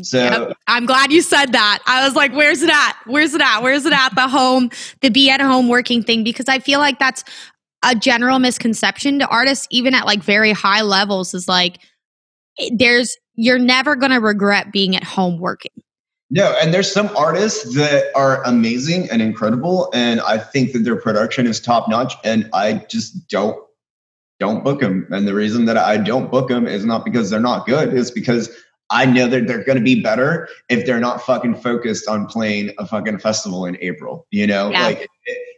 So 0.03 0.18
Yep. 0.18 0.59
I'm 0.66 0.86
glad 0.86 1.11
you 1.11 1.22
said 1.22 1.53
that. 1.53 1.82
I 1.86 2.05
was 2.05 2.14
like, 2.14 2.32
where's 2.32 2.62
it 2.62 2.70
at? 2.70 2.97
Where's 3.07 3.34
it 3.34 3.40
at? 3.40 3.61
Where's 3.61 3.86
it 3.86 3.92
at? 3.92 4.14
The 4.14 4.28
home, 4.28 4.70
the 5.01 5.11
be 5.11 5.30
at 5.30 5.40
home 5.40 5.68
working 5.68 6.03
thing, 6.03 6.22
because 6.22 6.49
I 6.49 6.59
feel 6.59 6.80
like 6.80 6.99
that's 6.99 7.24
a 7.84 7.94
general 7.94 8.38
misconception 8.38 9.18
to 9.20 9.28
artists, 9.28 9.66
even 9.70 9.94
at 9.94 10.05
like 10.05 10.22
very 10.22 10.53
high 10.53 10.82
levels, 10.82 11.32
is 11.32 11.49
like, 11.49 11.78
eh, 12.59 12.70
there's, 12.74 13.16
you're 13.34 13.59
never 13.59 13.97
going 13.97 14.12
to 14.12 14.20
regret 14.20 14.72
being 14.72 14.97
at 14.97 15.05
home 15.05 15.38
working. 15.38 15.72
No, 16.28 16.57
and 16.61 16.74
there's 16.74 16.90
some 16.90 17.14
artists 17.16 17.74
that 17.76 18.07
are 18.16 18.42
amazing 18.44 19.09
and 19.11 19.22
incredible, 19.22 19.90
and 19.94 20.20
I 20.20 20.38
think 20.38 20.72
that 20.72 20.80
their 20.80 20.97
production 20.97 21.47
is 21.47 21.61
top 21.61 21.88
notch, 21.88 22.14
and 22.24 22.51
I 22.53 22.84
just 22.88 23.28
don't 23.28 23.62
don't 24.40 24.64
book 24.64 24.80
them. 24.80 25.07
And 25.11 25.26
the 25.26 25.34
reason 25.34 25.64
that 25.66 25.78
I 25.78 25.97
don't 25.97 26.30
book 26.30 26.49
them 26.49 26.66
is 26.66 26.84
not 26.84 27.05
because 27.05 27.30
they're 27.30 27.38
not 27.38 27.64
good; 27.64 27.94
it's 27.94 28.11
because 28.11 28.51
I 28.91 29.05
know 29.07 29.26
that 29.28 29.47
they're 29.47 29.64
going 29.64 29.78
to 29.78 29.84
be 29.84 30.01
better 30.01 30.49
if 30.68 30.87
they're 30.87 31.01
not 31.01 31.22
fucking 31.22 31.57
focused 31.57 32.09
on 32.09 32.26
playing 32.26 32.72
a 32.78 32.87
fucking 32.87 33.18
festival 33.18 33.66
in 33.66 33.76
April. 33.80 34.26
You 34.30 34.47
know, 34.47 34.70
Yeah. 34.70 34.84
like 34.87 35.09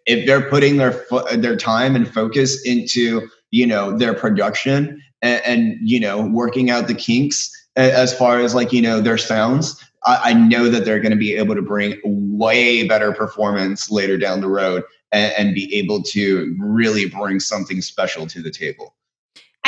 if 0.07 0.26
they're 0.26 0.49
putting 0.49 0.79
their 0.79 0.93
fo- 0.93 1.37
their 1.37 1.57
time 1.57 1.95
and 1.95 2.09
focus 2.12 2.64
into 2.64 3.29
you 3.51 3.66
know 3.66 3.97
their 3.97 4.14
production 4.14 5.03
and, 5.22 5.43
and 5.45 5.76
you 5.83 6.01
know 6.01 6.26
working 6.26 6.70
out 6.70 6.87
the 6.89 6.95
kinks 6.95 7.51
as 7.76 8.16
far 8.16 8.41
as 8.41 8.55
like 8.55 8.72
you 8.72 8.83
know 8.83 9.01
their 9.01 9.18
sounds 9.18 9.83
I, 10.05 10.31
I 10.31 10.33
know 10.33 10.68
that 10.70 10.85
they're 10.85 11.01
going 11.01 11.12
to 11.12 11.18
be 11.18 11.35
able 11.35 11.55
to 11.55 11.62
bring 11.62 12.01
way 12.05 12.87
better 12.87 13.12
performance 13.12 13.91
later 13.91 14.16
down 14.16 14.41
the 14.41 14.49
road 14.49 14.83
and, 15.12 15.33
and 15.39 15.55
be 15.55 15.74
able 15.76 16.03
to 16.05 16.57
really 16.59 17.07
bring 17.07 17.41
something 17.41 17.81
special 17.83 18.26
to 18.29 18.43
the 18.43 18.51
table. 18.51 18.95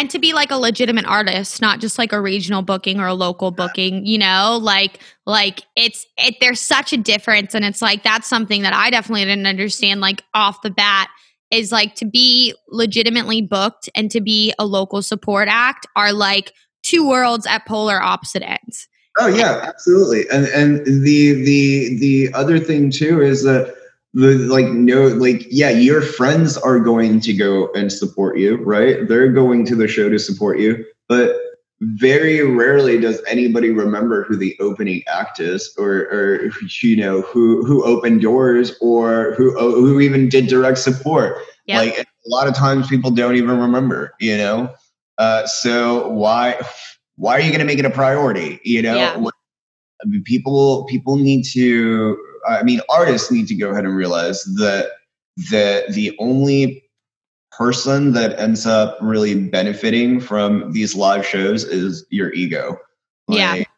And 0.01 0.09
to 0.11 0.19
be 0.19 0.33
like 0.33 0.51
a 0.51 0.57
legitimate 0.57 1.05
artist 1.05 1.61
not 1.61 1.79
just 1.79 1.99
like 1.99 2.13
a 2.13 2.21
regional 2.21 2.63
booking 2.63 2.99
or 2.99 3.07
a 3.07 3.15
local 3.15 3.51
booking 3.51 4.07
you 4.07 4.19
know? 4.19 4.59
Like 4.61 4.99
like 5.27 5.63
it's 5.77 6.07
it 6.17 6.37
there's 6.41 6.61
such 6.61 6.93
a 6.93 6.97
difference 6.97 7.55
and 7.55 7.65
it's 7.65 7.83
like 7.83 8.03
that's 8.03 8.27
something 8.27 8.63
that 8.63 8.73
i 8.73 8.91
definitely 8.91 9.25
didn't 9.25 9.47
understand 9.47 10.01
like 10.01 10.23
off 10.35 10.63
the 10.63 10.71
bat 10.71 11.09
is 11.51 11.71
like 11.71 11.95
to 11.97 12.07
be 12.07 12.55
legitimately 12.69 13.43
booked 13.43 13.89
and 13.95 14.11
to 14.11 14.21
be 14.21 14.53
a 14.59 14.65
local 14.65 15.03
support 15.03 15.49
act 15.49 15.87
are 15.97 16.13
like 16.13 16.53
two 16.83 17.07
worlds 17.09 17.47
at 17.47 17.67
polar 17.67 18.03
opposite 18.03 18.43
ends 18.43 18.89
Oh 19.19 19.27
yeah, 19.27 19.61
absolutely. 19.65 20.29
And 20.31 20.47
and 20.47 20.87
the 20.87 21.33
the 21.33 21.99
the 21.99 22.31
other 22.33 22.59
thing 22.59 22.91
too 22.91 23.21
is 23.21 23.43
that 23.43 23.75
the 24.13 24.35
like 24.53 24.67
no 24.67 25.07
like 25.09 25.47
yeah, 25.51 25.71
your 25.71 26.03
friends 26.03 26.57
are 26.59 26.81
going 26.81 27.21
to 27.21 27.33
go 27.33 27.71
and 27.75 27.93
support 27.93 28.39
you, 28.39 28.57
right? 28.65 29.07
They're 29.09 29.33
going 29.33 29.65
to 29.67 29.77
the 29.77 29.87
show 29.89 30.09
to 30.09 30.19
support 30.19 30.59
you, 30.59 30.85
but 31.09 31.37
very 31.83 32.43
rarely 32.43 33.01
does 33.01 33.23
anybody 33.27 33.71
remember 33.71 34.25
who 34.25 34.37
the 34.37 34.55
opening 34.61 35.03
act 35.09 35.41
is 35.41 35.73
or 35.79 36.09
or 36.13 36.51
you 36.83 36.97
know 36.97 37.23
who 37.23 37.65
who 37.65 37.83
opened 37.85 38.21
doors 38.21 38.77
or 38.83 39.33
who 39.35 39.59
who 39.59 39.99
even 40.01 40.29
did 40.29 40.47
direct 40.47 40.79
support 40.79 41.39
Yep. 41.67 41.79
like 41.79 41.99
a 41.99 42.05
lot 42.27 42.49
of 42.49 42.55
times 42.55 42.89
people 42.89 43.11
don't 43.11 43.37
even 43.37 43.59
remember 43.59 44.13
you 44.21 44.37
know 44.37 44.75
uh, 45.19 45.47
so 45.47 46.09
why 46.09 46.61
why 47.17 47.35
are 47.37 47.41
you 47.41 47.49
going 47.49 47.61
to 47.61 47.65
make 47.65 47.79
it 47.79 47.85
a 47.87 47.91
priority 47.91 48.61
you 48.65 48.83
know 48.83 48.97
Yeah. 48.97 49.17
What- 49.17 49.35
I 50.03 50.07
mean, 50.07 50.23
people 50.25 50.85
people 50.85 51.17
need 51.17 51.45
to 51.53 52.17
i 52.49 52.63
mean 52.63 52.81
artists 52.89 53.31
need 53.31 53.47
to 53.47 53.55
go 53.55 53.71
ahead 53.71 53.85
and 53.85 53.97
realize 53.97 54.45
that 54.57 54.91
the 55.51 55.85
the 55.91 56.17
only 56.19 56.83
person 57.53 58.13
that 58.13 58.39
ends 58.39 58.67
up 58.67 58.97
really 59.01 59.35
benefiting 59.49 60.21
from 60.21 60.73
these 60.73 60.95
live 60.95 61.27
shows 61.27 61.65
is 61.65 62.07
your 62.11 62.33
ego. 62.33 62.79
Yeah. 63.29 63.53
Like- 63.53 63.69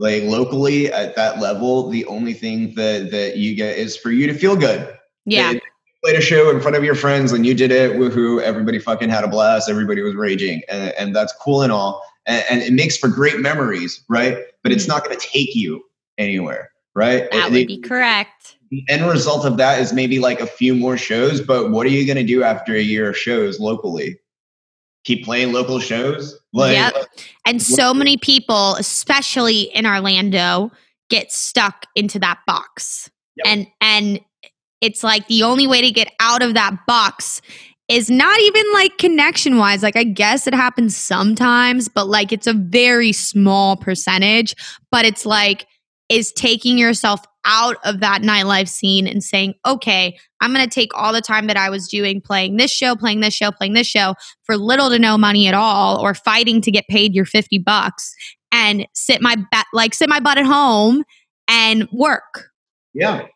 like 0.00 0.22
locally 0.24 0.92
at 0.92 1.14
that 1.14 1.38
level 1.38 1.88
the 1.88 2.04
only 2.06 2.34
thing 2.34 2.74
that 2.74 3.12
that 3.12 3.36
you 3.36 3.54
get 3.54 3.78
is 3.78 3.96
for 3.96 4.10
you 4.10 4.26
to 4.26 4.34
feel 4.34 4.56
good. 4.56 4.98
Yeah. 5.24 5.52
You 5.52 5.60
played 6.04 6.16
a 6.16 6.20
show 6.20 6.50
in 6.50 6.60
front 6.60 6.76
of 6.76 6.82
your 6.82 6.96
friends 6.96 7.30
and 7.32 7.46
you 7.46 7.54
did 7.54 7.70
it 7.70 7.92
woohoo 7.92 8.42
everybody 8.42 8.80
fucking 8.80 9.08
had 9.08 9.22
a 9.24 9.28
blast 9.28 9.70
everybody 9.70 10.02
was 10.02 10.14
raging 10.16 10.62
and, 10.68 10.92
and 10.98 11.16
that's 11.16 11.32
cool 11.40 11.62
and 11.62 11.70
all 11.70 12.02
and, 12.26 12.44
and 12.50 12.62
it 12.62 12.72
makes 12.72 12.96
for 12.96 13.06
great 13.08 13.38
memories 13.38 14.02
right? 14.08 14.38
But 14.64 14.72
it's 14.72 14.84
Mhm. 14.84 14.88
not 14.88 15.04
going 15.04 15.16
to 15.16 15.26
take 15.26 15.54
you 15.54 15.84
anywhere 16.18 16.70
right 16.94 17.30
that 17.30 17.34
And 17.34 17.52
would 17.52 17.60
the- 17.60 17.66
be 17.66 17.80
correct 17.80 18.56
the 18.70 18.84
end 18.88 19.06
result 19.06 19.44
of 19.44 19.56
that 19.58 19.80
is 19.80 19.92
maybe 19.92 20.18
like 20.18 20.40
a 20.40 20.46
few 20.46 20.74
more 20.74 20.96
shows 20.96 21.40
but 21.40 21.70
what 21.70 21.86
are 21.86 21.90
you 21.90 22.06
going 22.06 22.16
to 22.16 22.24
do 22.24 22.42
after 22.42 22.74
a 22.74 22.80
year 22.82 23.08
of 23.08 23.16
shows 23.16 23.60
locally 23.60 24.18
keep 25.04 25.24
playing 25.24 25.52
local 25.52 25.78
shows 25.78 26.38
like 26.52 26.72
Yep. 26.72 26.94
Uh, 26.94 27.04
and 27.46 27.60
so 27.60 27.92
many 27.92 28.16
people, 28.16 28.74
especially 28.76 29.62
in 29.74 29.86
Orlando, 29.86 30.70
get 31.10 31.30
stuck 31.30 31.84
into 31.94 32.18
that 32.20 32.38
box. 32.46 33.10
Yep. 33.36 33.46
And 33.46 33.66
and 33.80 34.20
it's 34.80 35.02
like 35.04 35.26
the 35.26 35.42
only 35.42 35.66
way 35.66 35.82
to 35.82 35.90
get 35.90 36.12
out 36.20 36.42
of 36.42 36.54
that 36.54 36.86
box 36.86 37.42
is 37.88 38.08
not 38.08 38.40
even 38.40 38.64
like 38.72 38.96
connection 38.96 39.58
wise. 39.58 39.82
Like 39.82 39.96
I 39.96 40.04
guess 40.04 40.46
it 40.46 40.54
happens 40.54 40.96
sometimes, 40.96 41.88
but 41.88 42.06
like 42.08 42.32
it's 42.32 42.46
a 42.46 42.54
very 42.54 43.12
small 43.12 43.76
percentage, 43.76 44.54
but 44.90 45.04
it's 45.04 45.26
like 45.26 45.66
is 46.08 46.32
taking 46.32 46.78
yourself 46.78 47.20
out 47.46 47.76
of 47.84 48.00
that 48.00 48.22
nightlife 48.22 48.68
scene 48.68 49.06
and 49.06 49.22
saying, 49.22 49.54
"Okay, 49.66 50.16
I'm 50.40 50.52
going 50.52 50.64
to 50.64 50.70
take 50.74 50.90
all 50.94 51.12
the 51.12 51.20
time 51.20 51.46
that 51.46 51.56
I 51.56 51.70
was 51.70 51.88
doing 51.88 52.20
playing 52.20 52.56
this 52.56 52.70
show, 52.70 52.96
playing 52.96 53.20
this 53.20 53.34
show, 53.34 53.50
playing 53.50 53.74
this 53.74 53.86
show 53.86 54.14
for 54.44 54.56
little 54.56 54.90
to 54.90 54.98
no 54.98 55.18
money 55.18 55.46
at 55.46 55.54
all 55.54 55.98
or 56.00 56.14
fighting 56.14 56.60
to 56.62 56.70
get 56.70 56.86
paid 56.88 57.14
your 57.14 57.24
50 57.24 57.58
bucks 57.58 58.14
and 58.52 58.86
sit 58.94 59.20
my 59.20 59.36
ba- 59.36 59.64
like 59.72 59.94
sit 59.94 60.08
my 60.08 60.20
butt 60.20 60.38
at 60.38 60.46
home 60.46 61.04
and 61.48 61.88
work. 61.92 62.50
Yeah. 62.92 63.26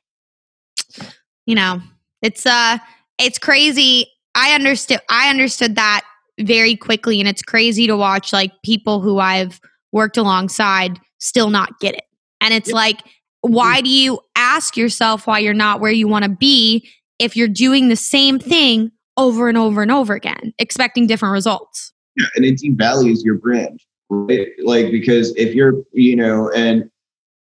You 1.46 1.54
know 1.54 1.80
it's 2.22 2.46
uh 2.46 2.78
it's 3.18 3.38
crazy. 3.38 4.06
I 4.34 4.54
understood 4.54 5.00
i 5.10 5.28
understood 5.30 5.74
that 5.74 6.02
very 6.38 6.76
quickly 6.76 7.18
and 7.18 7.28
it's 7.28 7.42
crazy 7.42 7.86
to 7.88 7.96
watch 7.96 8.32
like 8.32 8.52
people 8.64 9.00
who 9.00 9.18
i've 9.18 9.60
worked 9.90 10.16
alongside 10.16 11.00
still 11.18 11.50
not 11.50 11.80
get 11.80 11.96
it 11.96 12.04
and 12.40 12.54
it's 12.54 12.70
like 12.72 13.02
why 13.42 13.80
mm. 13.80 13.84
do 13.84 13.90
you 13.90 14.20
ask 14.36 14.76
yourself 14.76 15.26
why 15.26 15.38
you're 15.38 15.54
not 15.54 15.80
where 15.80 15.92
you 15.92 16.08
want 16.08 16.24
to 16.24 16.30
be 16.30 16.88
if 17.18 17.36
you're 17.36 17.48
doing 17.48 17.88
the 17.88 17.96
same 17.96 18.38
thing 18.38 18.90
over 19.16 19.48
and 19.48 19.58
over 19.58 19.82
and 19.82 19.90
over 19.90 20.14
again 20.14 20.52
expecting 20.58 21.06
different 21.06 21.32
results 21.32 21.92
Yeah, 22.16 22.26
and 22.34 22.44
it 22.44 22.60
devalues 22.60 23.24
your 23.24 23.36
brand, 23.36 23.80
right? 24.10 24.48
Like 24.62 24.90
because 24.90 25.34
if 25.36 25.54
you're, 25.54 25.74
you 25.92 26.16
know, 26.16 26.50
and 26.50 26.90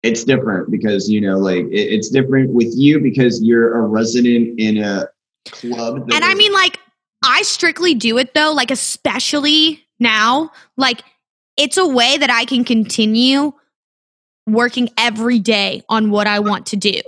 it's 0.04 0.24
different 0.24 0.70
because 0.72 1.10
you 1.10 1.20
know, 1.20 1.38
like 1.38 1.66
it, 1.66 1.93
it's 1.93 2.10
different 2.10 2.52
with 2.54 2.72
you 2.76 3.00
because 3.00 3.41
you're 3.41 3.76
a 3.76 3.82
resident 3.82 4.60
in 4.60 4.78
a 4.78 5.08
club. 5.52 6.10
And 6.14 6.24
I 6.24 6.36
mean, 6.36 6.54
like, 6.54 6.80
I 7.24 7.41
strictly 7.41 7.95
do 7.95 8.18
it 8.18 8.34
though, 8.34 8.54
like, 8.54 8.72
especially 8.72 9.84
now, 10.00 10.52
like, 10.78 11.02
it's 11.58 11.78
a 11.78 11.88
way 11.88 12.18
that 12.18 12.30
I 12.30 12.45
can 12.45 12.64
continue 12.64 13.52
working 14.48 14.89
every 14.98 15.39
day 15.39 15.84
on 15.89 16.10
what 16.10 16.26
I 16.26 16.39
want 16.39 16.66
to 16.68 16.78
do. 16.78 17.02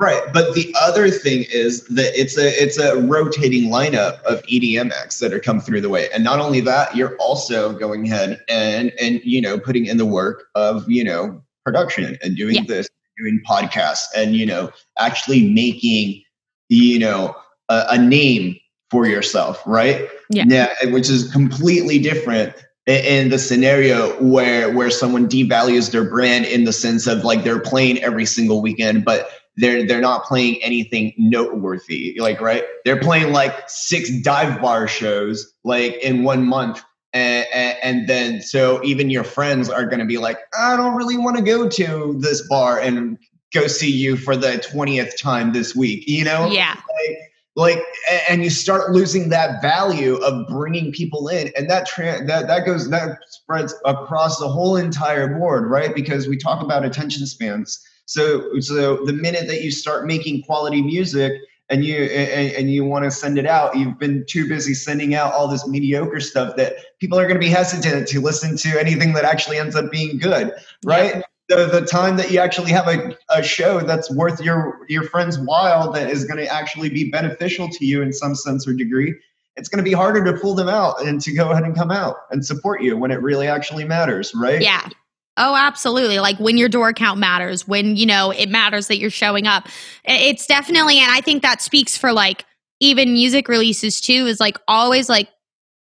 right. 0.00 0.22
But 0.32 0.54
the 0.54 0.74
other 0.80 1.10
thing 1.10 1.44
is 1.52 1.84
that 1.88 2.18
it's 2.18 2.36
a 2.38 2.48
it's 2.60 2.78
a 2.78 2.96
rotating 3.02 3.70
lineup 3.70 4.20
of 4.22 4.42
EDM 4.44 4.90
acts 4.92 5.18
that 5.18 5.32
are 5.32 5.38
come 5.40 5.60
through 5.60 5.82
the 5.82 5.90
way, 5.90 6.08
and 6.12 6.24
not 6.24 6.40
only 6.40 6.60
that, 6.62 6.96
you're 6.96 7.16
also 7.18 7.72
going 7.78 8.06
ahead 8.06 8.40
and 8.48 8.92
and 9.00 9.20
you 9.22 9.40
know 9.40 9.58
putting 9.58 9.86
in 9.86 9.98
the 9.98 10.06
work 10.06 10.44
of 10.54 10.90
you 10.90 11.04
know 11.04 11.42
production 11.64 12.18
and 12.22 12.36
doing 12.36 12.54
Yeah. 12.56 12.62
this, 12.66 12.88
doing 13.18 13.40
podcasts, 13.46 14.06
and 14.16 14.34
you 14.34 14.46
know 14.46 14.70
actually 14.98 15.48
making 15.52 16.22
you 16.70 16.98
know 16.98 17.36
a, 17.68 17.84
a 17.90 17.98
name 17.98 18.56
for 18.90 19.06
yourself, 19.06 19.62
right? 19.66 20.08
Yeah. 20.30 20.44
Yeah, 20.48 20.72
which 20.86 21.08
is 21.10 21.30
completely 21.30 21.98
different 21.98 22.54
in 22.86 23.28
the 23.28 23.38
scenario 23.38 24.20
where 24.22 24.72
where 24.72 24.90
someone 24.90 25.28
devalues 25.28 25.90
their 25.92 26.08
brand 26.08 26.44
in 26.46 26.64
the 26.64 26.72
sense 26.72 27.06
of 27.06 27.24
like 27.24 27.44
they're 27.44 27.60
playing 27.60 28.02
every 28.02 28.26
single 28.26 28.62
weekend, 28.62 29.04
but 29.04 29.28
they're 29.56 29.86
they're 29.86 30.00
not 30.00 30.24
playing 30.24 30.62
anything 30.62 31.12
noteworthy. 31.18 32.16
Like 32.18 32.40
right, 32.40 32.64
they're 32.84 33.00
playing 33.00 33.32
like 33.32 33.54
six 33.68 34.10
dive 34.22 34.60
bar 34.60 34.88
shows 34.88 35.52
like 35.64 35.94
in 35.96 36.22
one 36.22 36.44
month. 36.46 36.82
And, 37.12 37.44
and, 37.52 37.76
and 37.82 38.08
then 38.08 38.40
so 38.40 38.80
even 38.84 39.10
your 39.10 39.24
friends 39.24 39.68
are 39.68 39.84
going 39.84 39.98
to 39.98 40.04
be 40.04 40.16
like 40.16 40.38
i 40.56 40.76
don't 40.76 40.94
really 40.94 41.18
want 41.18 41.36
to 41.36 41.42
go 41.42 41.68
to 41.68 42.16
this 42.20 42.46
bar 42.46 42.78
and 42.78 43.18
go 43.52 43.66
see 43.66 43.90
you 43.90 44.16
for 44.16 44.36
the 44.36 44.64
20th 44.72 45.20
time 45.20 45.52
this 45.52 45.74
week 45.74 46.04
you 46.06 46.22
know 46.24 46.48
Yeah. 46.52 46.74
like 46.74 47.18
a- 47.58 48.30
and 48.30 48.42
you 48.44 48.50
start 48.50 48.92
losing 48.92 49.28
that 49.30 49.60
value 49.60 50.16
of 50.16 50.46
bringing 50.48 50.92
people 50.92 51.28
in 51.28 51.50
and 51.56 51.68
that 51.68 51.86
tra- 51.86 52.24
that 52.26 52.46
that 52.46 52.64
goes 52.64 52.88
that 52.90 53.18
spreads 53.28 53.74
across 53.84 54.38
the 54.38 54.48
whole 54.48 54.76
entire 54.76 55.28
board 55.38 55.68
right? 55.68 55.94
Because 55.94 56.28
we 56.28 56.36
talk 56.36 56.62
about 56.62 56.84
attention 56.84 57.26
spans. 57.26 57.84
So 58.06 58.60
so 58.60 59.04
the 59.04 59.12
minute 59.12 59.46
that 59.48 59.62
you 59.62 59.70
start 59.70 60.06
making 60.06 60.42
quality 60.42 60.82
music 60.82 61.32
and 61.70 61.84
you 61.84 61.96
and, 62.04 62.52
and 62.54 62.72
you 62.72 62.84
want 62.84 63.04
to 63.04 63.10
send 63.10 63.38
it 63.38 63.46
out 63.46 63.76
you've 63.76 63.98
been 63.98 64.24
too 64.28 64.48
busy 64.48 64.74
sending 64.74 65.14
out 65.14 65.32
all 65.32 65.48
this 65.48 65.66
mediocre 65.66 66.20
stuff 66.20 66.56
that 66.56 66.74
people 66.98 67.18
are 67.18 67.22
going 67.22 67.36
to 67.36 67.40
be 67.40 67.48
hesitant 67.48 68.08
to 68.08 68.20
listen 68.20 68.56
to 68.56 68.78
anything 68.78 69.12
that 69.12 69.24
actually 69.24 69.56
ends 69.56 69.76
up 69.76 69.90
being 69.90 70.18
good 70.18 70.52
right 70.84 71.22
the, 71.50 71.66
the 71.66 71.84
time 71.84 72.16
that 72.16 72.30
you 72.30 72.38
actually 72.38 72.70
have 72.70 72.88
a, 72.88 73.16
a 73.28 73.42
show 73.42 73.80
that's 73.80 74.10
worth 74.10 74.40
your 74.40 74.86
your 74.88 75.02
friend's 75.02 75.38
while 75.38 75.90
that 75.92 76.08
is 76.08 76.24
going 76.24 76.38
to 76.38 76.46
actually 76.46 76.88
be 76.88 77.10
beneficial 77.10 77.68
to 77.68 77.84
you 77.84 78.00
in 78.00 78.12
some 78.12 78.34
sense 78.34 78.66
or 78.66 78.72
degree 78.72 79.14
it's 79.56 79.68
going 79.68 79.84
to 79.84 79.88
be 79.88 79.92
harder 79.92 80.24
to 80.24 80.38
pull 80.40 80.54
them 80.54 80.68
out 80.68 81.04
and 81.04 81.20
to 81.20 81.32
go 81.32 81.50
ahead 81.50 81.64
and 81.64 81.74
come 81.74 81.90
out 81.90 82.16
and 82.30 82.46
support 82.46 82.82
you 82.82 82.96
when 82.96 83.10
it 83.10 83.20
really 83.20 83.48
actually 83.48 83.84
matters 83.84 84.32
right 84.34 84.62
Yeah. 84.62 84.88
Oh, 85.36 85.56
absolutely. 85.56 86.18
Like 86.18 86.38
when 86.38 86.58
your 86.58 86.68
door 86.68 86.92
count 86.92 87.18
matters, 87.18 87.66
when, 87.66 87.96
you 87.96 88.04
know, 88.04 88.30
it 88.30 88.50
matters 88.50 88.88
that 88.88 88.98
you're 88.98 89.08
showing 89.08 89.46
up. 89.46 89.68
It's 90.04 90.44
definitely, 90.44 90.98
and 90.98 91.10
I 91.10 91.22
think 91.22 91.42
that 91.42 91.62
speaks 91.62 91.96
for 91.96 92.12
like 92.12 92.44
even 92.80 93.14
music 93.14 93.48
releases 93.48 94.02
too, 94.02 94.26
is 94.26 94.38
like 94.38 94.58
always 94.68 95.08
like 95.08 95.28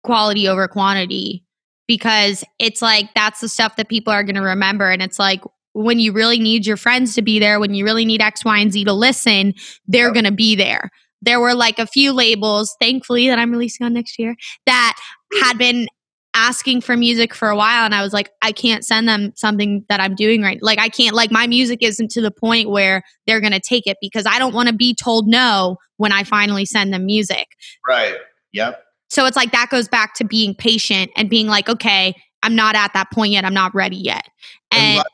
quality 0.03 0.47
over 0.47 0.69
quantity 0.69 1.43
because 1.91 2.45
it's 2.57 2.81
like 2.81 3.13
that's 3.13 3.41
the 3.41 3.49
stuff 3.49 3.75
that 3.75 3.89
people 3.89 4.13
are 4.13 4.23
going 4.23 4.35
to 4.35 4.41
remember. 4.41 4.89
And 4.89 5.01
it's 5.01 5.19
like 5.19 5.41
when 5.73 5.99
you 5.99 6.13
really 6.13 6.39
need 6.39 6.65
your 6.65 6.77
friends 6.77 7.15
to 7.15 7.21
be 7.21 7.37
there, 7.37 7.59
when 7.59 7.73
you 7.73 7.83
really 7.83 8.05
need 8.05 8.21
X, 8.21 8.45
Y, 8.45 8.59
and 8.59 8.71
Z 8.71 8.85
to 8.85 8.93
listen, 8.93 9.53
they're 9.87 10.05
Yep. 10.05 10.13
going 10.13 10.23
to 10.25 10.31
be 10.31 10.55
there. 10.55 10.89
There 11.21 11.41
were 11.41 11.53
like 11.53 11.79
a 11.79 11.85
few 11.85 12.13
labels, 12.13 12.73
thankfully, 12.79 13.27
that 13.27 13.39
I'm 13.39 13.51
releasing 13.51 13.85
on 13.85 13.91
next 13.91 14.17
year 14.17 14.37
that 14.67 14.97
had 15.41 15.57
been 15.57 15.89
asking 16.33 16.79
for 16.79 16.95
music 16.95 17.33
for 17.33 17.49
a 17.49 17.57
while 17.57 17.83
and 17.83 17.93
I 17.93 18.01
was 18.01 18.13
like 18.13 18.29
I 18.41 18.53
can't 18.53 18.85
send 18.85 19.05
them 19.05 19.33
something 19.35 19.83
that 19.89 19.99
I'm 19.99 20.15
doing 20.15 20.41
right 20.41 20.59
like 20.61 20.79
I 20.79 20.87
can't 20.87 21.13
like 21.13 21.29
my 21.29 21.45
music 21.45 21.79
isn't 21.81 22.09
to 22.11 22.21
the 22.21 22.31
point 22.31 22.69
where 22.69 23.03
they're 23.27 23.41
going 23.41 23.51
to 23.51 23.59
take 23.59 23.85
it 23.85 23.97
because 23.99 24.25
I 24.25 24.39
don't 24.39 24.55
want 24.55 24.69
to 24.69 24.73
be 24.73 24.95
told 24.95 25.27
no 25.27 25.75
when 25.97 26.13
I 26.13 26.23
finally 26.23 26.63
send 26.63 26.93
them 26.93 27.05
music 27.05 27.47
right 27.85 28.15
yep 28.53 28.81
so 29.11 29.25
it's 29.25 29.35
like 29.35 29.51
that 29.51 29.69
goes 29.69 29.87
back 29.87 30.13
to 30.15 30.23
being 30.23 30.55
patient 30.55 31.11
and 31.15 31.29
being 31.29 31.47
like 31.47 31.69
okay 31.69 32.15
I'm 32.43 32.55
not 32.55 32.75
at 32.75 32.93
that 32.93 33.11
point 33.11 33.33
yet. 33.33 33.45
I'm 33.45 33.53
not 33.53 33.73
ready 33.75 33.97
yet. 33.97 34.27
I'm 34.71 34.79
and 34.79 34.95
glad- 34.95 35.05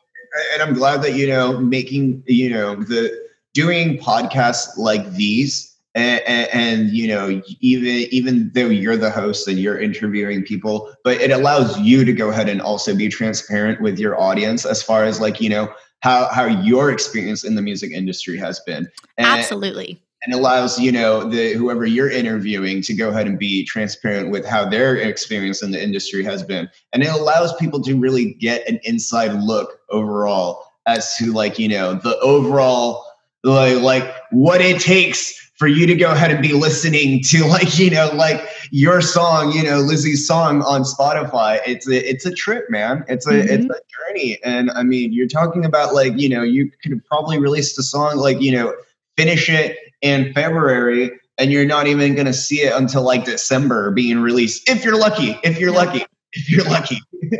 and 0.53 0.61
I'm 0.61 0.73
glad 0.73 1.01
that 1.01 1.15
you 1.15 1.27
know 1.27 1.57
making 1.59 2.21
you 2.27 2.49
know 2.49 2.75
the 2.75 3.11
doing 3.53 3.97
podcasts 3.97 4.77
like 4.77 5.13
these 5.13 5.73
and, 5.95 6.21
and, 6.27 6.49
and 6.53 6.89
you 6.91 7.07
know 7.07 7.41
even 7.59 7.87
even 8.11 8.51
though 8.53 8.67
you're 8.67 8.97
the 8.97 9.09
host 9.09 9.47
and 9.47 9.57
you're 9.57 9.79
interviewing 9.79 10.43
people 10.43 10.93
but 11.03 11.19
it 11.21 11.31
allows 11.31 11.79
you 11.79 12.05
to 12.05 12.13
go 12.13 12.29
ahead 12.29 12.49
and 12.49 12.61
also 12.61 12.95
be 12.95 13.07
transparent 13.07 13.81
with 13.81 13.97
your 13.97 14.19
audience 14.19 14.63
as 14.63 14.83
far 14.83 15.05
as 15.05 15.19
like 15.19 15.41
you 15.41 15.49
know 15.49 15.73
how 16.01 16.27
how 16.27 16.45
your 16.45 16.91
experience 16.91 17.43
in 17.43 17.55
the 17.55 17.61
music 17.61 17.91
industry 17.91 18.37
has 18.37 18.59
been. 18.59 18.87
And, 19.17 19.25
absolutely 19.25 19.99
and 20.23 20.33
allows 20.33 20.79
you 20.79 20.91
know 20.91 21.23
the 21.23 21.53
whoever 21.53 21.85
you're 21.85 22.09
interviewing 22.09 22.81
to 22.81 22.93
go 22.93 23.09
ahead 23.09 23.27
and 23.27 23.37
be 23.37 23.65
transparent 23.65 24.31
with 24.31 24.45
how 24.45 24.67
their 24.67 24.95
experience 24.95 25.61
in 25.61 25.71
the 25.71 25.81
industry 25.81 26.23
has 26.23 26.43
been. 26.43 26.69
And 26.93 27.03
it 27.03 27.09
allows 27.09 27.55
people 27.55 27.81
to 27.83 27.95
really 27.95 28.33
get 28.33 28.67
an 28.67 28.79
inside 28.83 29.33
look 29.33 29.79
overall 29.89 30.63
as 30.87 31.15
to 31.17 31.31
like 31.33 31.59
you 31.59 31.67
know 31.67 31.95
the 31.95 32.17
overall 32.19 33.05
like 33.43 33.81
like 33.81 34.15
what 34.31 34.61
it 34.61 34.81
takes 34.81 35.43
for 35.57 35.67
you 35.67 35.87
to 35.87 35.95
go 35.95 36.11
ahead 36.11 36.29
and 36.29 36.41
be 36.41 36.53
listening 36.53 37.21
to 37.23 37.45
like 37.45 37.77
you 37.77 37.89
know 37.89 38.09
like 38.13 38.47
your 38.71 39.01
song 39.01 39.51
you 39.51 39.63
know 39.63 39.79
lizzie's 39.79 40.27
song 40.27 40.61
on 40.63 40.81
spotify. 40.81 41.59
It's 41.65 41.87
a 41.87 42.09
it's 42.09 42.25
a 42.25 42.33
trip 42.33 42.69
man. 42.69 43.05
It's 43.07 43.27
a 43.27 43.39
it's 43.39 43.65
mm-hmm. 43.65 43.71
a 43.71 44.11
journey. 44.11 44.39
And 44.43 44.71
i 44.71 44.83
mean 44.83 45.13
you're 45.13 45.27
talking 45.27 45.65
about 45.65 45.93
like 45.93 46.17
you 46.17 46.29
know 46.29 46.41
you 46.41 46.71
could 46.81 47.03
probably 47.05 47.39
release 47.39 47.75
the 47.75 47.83
song 47.83 48.17
like 48.17 48.41
you 48.41 48.51
know 48.51 48.73
finish 49.17 49.49
it 49.49 49.77
in 50.01 50.33
February 50.33 51.11
and 51.37 51.51
you're 51.51 51.65
not 51.65 51.87
even 51.87 52.13
going 52.15 52.25
to 52.27 52.33
see 52.33 52.61
it 52.61 52.73
until 52.73 53.03
like 53.03 53.25
December 53.25 53.91
being 53.91 54.19
released 54.19 54.69
if 54.69 54.83
you're 54.85 54.97
lucky 54.97 55.37
if 55.43 55.59
you're 55.59 55.71
lucky 55.71 56.05
if 56.33 56.49
you're 56.49 56.63
lucky 56.65 56.99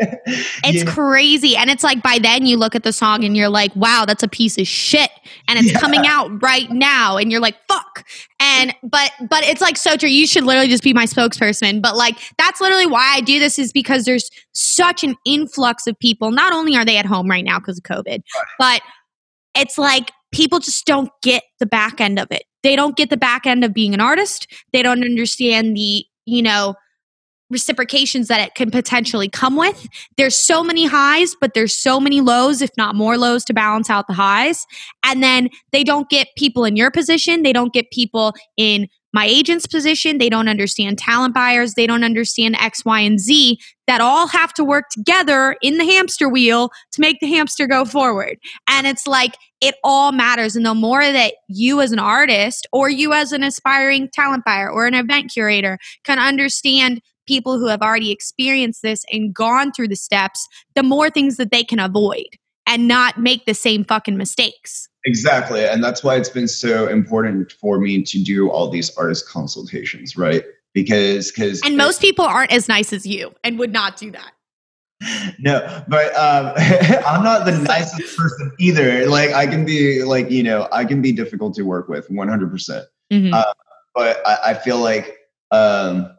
It's 0.64 0.84
know? 0.84 0.92
crazy. 0.92 1.56
And 1.56 1.70
it's 1.70 1.84
like 1.84 2.02
by 2.02 2.18
then 2.20 2.46
you 2.46 2.58
look 2.58 2.76
at 2.76 2.84
the 2.84 2.92
song 2.92 3.24
and 3.24 3.38
you're 3.38 3.48
like, 3.50 3.74
wow, 3.76 4.06
that's 4.06 4.24
a 4.24 4.28
piece 4.28 4.58
of 4.58 4.68
shit. 4.68 5.10
And 5.48 5.58
it's 5.60 5.72
Yeah. 5.72 5.80
coming 5.80 6.06
out 6.08 6.42
right 6.42 6.70
now. 6.72 7.16
And 7.18 7.32
you're 7.32 7.40
like, 7.40 7.56
fuck. 7.70 8.04
And 8.40 8.74
but 8.84 9.12
but 9.30 9.44
it's 9.44 9.62
like 9.62 9.78
so 9.78 9.96
true. 9.98 10.10
You 10.10 10.26
should 10.28 10.44
literally 10.44 10.68
just 10.68 10.84
be 10.84 10.94
my 10.94 11.06
spokesperson. 11.06 11.82
But 11.82 11.96
like 11.96 12.18
that's 12.38 12.60
literally 12.60 12.88
why 12.88 13.14
I 13.16 13.22
do 13.22 13.40
this 13.40 13.60
is 13.60 13.72
because 13.72 14.04
there's 14.06 14.30
such 14.54 15.04
an 15.04 15.16
influx 15.26 15.86
of 15.88 15.98
people. 16.00 16.32
Not 16.32 16.52
only 16.52 16.76
are 16.76 16.84
they 16.84 16.98
at 16.98 17.06
home 17.06 17.30
right 17.30 17.46
now 17.46 17.60
because 17.60 17.78
of 17.78 17.84
COVID, 17.84 18.22
but 18.60 18.82
it's 19.56 19.78
like 19.78 20.12
people 20.32 20.60
just 20.60 20.86
don't 20.86 21.10
get 21.22 21.44
the 21.60 21.66
back 21.66 22.02
end 22.02 22.20
of 22.20 22.28
it. 22.32 22.44
They 22.64 22.76
don't 22.76 22.98
get 22.98 23.10
the 23.10 23.18
back 23.18 23.46
end 23.46 23.64
of 23.64 23.74
being 23.74 23.94
an 23.94 24.02
artist. 24.02 24.48
They 24.74 24.82
don't 24.82 25.04
understand 25.04 25.76
the, 25.76 26.06
you 26.26 26.42
know, 26.42 26.76
reciprocations 27.50 28.28
that 28.28 28.42
it 28.42 28.56
can 28.56 28.72
potentially 28.72 29.30
come 29.30 29.56
with. 29.56 29.88
There's 30.18 30.36
so 30.36 30.64
many 30.64 30.86
highs, 30.86 31.36
but 31.40 31.54
there's 31.54 31.76
so 31.76 32.00
many 32.00 32.20
lows, 32.20 32.62
if 32.62 32.72
not 32.78 32.96
more 32.96 33.18
lows, 33.18 33.46
to 33.46 33.54
balance 33.54 33.90
out 33.90 34.08
the 34.08 34.14
highs. 34.14 34.66
And 35.06 35.24
then 35.24 35.50
they 35.72 35.84
don't 35.84 36.10
get 36.10 36.28
people 36.36 36.66
in 36.66 36.76
your 36.76 36.92
position. 36.92 37.44
They 37.44 37.54
don't 37.54 37.74
get 37.74 37.90
people 37.92 38.34
in 38.58 38.88
my 39.14 39.26
agent's 39.26 39.66
position. 39.66 40.18
They 40.18 40.30
don't 40.30 40.48
understand 40.48 40.98
talent 40.98 41.34
buyers. 41.34 41.74
They 41.74 41.88
don't 41.88 42.04
understand 42.04 42.56
X, 42.60 42.84
Y, 42.86 43.00
and 43.00 43.20
Z 43.20 43.60
that 43.88 44.02
all 44.02 44.28
have 44.28 44.54
to 44.56 44.64
work 44.64 44.86
together 44.92 45.56
in 45.62 45.78
the 45.78 45.86
hamster 45.86 46.28
wheel 46.28 46.70
to 46.92 47.02
make 47.02 47.20
the 47.20 47.28
hamster 47.28 47.68
go 47.68 47.86
forward. 47.86 48.38
And 48.70 48.86
it's 48.86 49.08
like 49.08 49.38
it 49.62 49.76
all 49.84 50.12
matters. 50.12 50.56
And 50.56 50.66
the 50.66 50.76
more 50.76 51.02
that 51.02 51.36
you 51.48 51.82
as 51.82 51.92
an 51.92 52.00
artist 52.00 52.68
or 52.72 52.90
you 52.90 53.14
as 53.14 53.32
an 53.32 53.44
aspiring 53.44 54.10
talent 54.14 54.44
buyer 54.46 54.70
or 54.70 54.86
an 54.86 54.94
event 54.94 55.32
curator 55.32 55.80
can 56.04 56.20
understand 56.20 57.02
people 57.28 57.58
who 57.58 57.68
have 57.68 57.82
already 57.82 58.12
experienced 58.12 58.82
this 58.82 59.04
and 59.12 59.34
gone 59.34 59.72
through 59.72 59.88
the 59.90 59.96
steps, 59.96 60.48
the 60.76 60.84
more 60.84 61.10
things 61.10 61.38
that 61.38 61.52
they 61.52 61.64
can 61.64 61.80
avoid 61.80 62.28
and 62.66 62.88
not 62.88 63.18
make 63.18 63.46
the 63.46 63.54
same 63.54 63.84
fucking 63.84 64.18
mistakes. 64.18 64.90
Exactly 65.08 65.64
and 65.66 65.84
that's 65.84 66.04
why 66.04 66.16
it's 66.16 66.30
been 66.30 66.48
so 66.48 66.88
important 66.88 67.52
for 67.52 67.80
me 67.80 68.04
to 68.04 68.22
do 68.24 68.50
all 68.50 68.70
these 68.70 68.96
artist 68.98 69.28
consultations 69.28 70.16
right 70.18 70.44
because 70.74 71.32
because 71.32 71.62
And 71.64 71.78
most 71.78 72.02
people 72.02 72.26
aren't 72.26 72.52
as 72.52 72.68
nice 72.68 72.92
as 72.94 73.06
you 73.08 73.34
and 73.44 73.58
would 73.58 73.72
not 73.74 73.98
do 73.98 74.12
that. 74.12 74.32
no 75.40 75.84
but 75.88 76.16
um 76.16 76.54
i'm 77.08 77.24
not 77.24 77.46
the 77.46 77.52
nicest 77.68 78.18
person 78.18 78.52
either 78.60 79.08
like 79.08 79.32
i 79.32 79.46
can 79.46 79.64
be 79.66 80.04
like 80.04 80.30
you 80.32 80.42
know 80.44 80.68
i 80.72 80.84
can 80.86 81.02
be 81.02 81.12
difficult 81.12 81.54
to 81.56 81.64
work 81.64 81.88
with 81.88 82.10
100% 82.10 82.86
Mhm. 83.14 83.34
Uh, 83.34 83.54
but 83.96 84.22
I, 84.28 84.38
I 84.52 84.54
feel 84.54 84.80
like 84.80 85.16
um, 85.52 86.14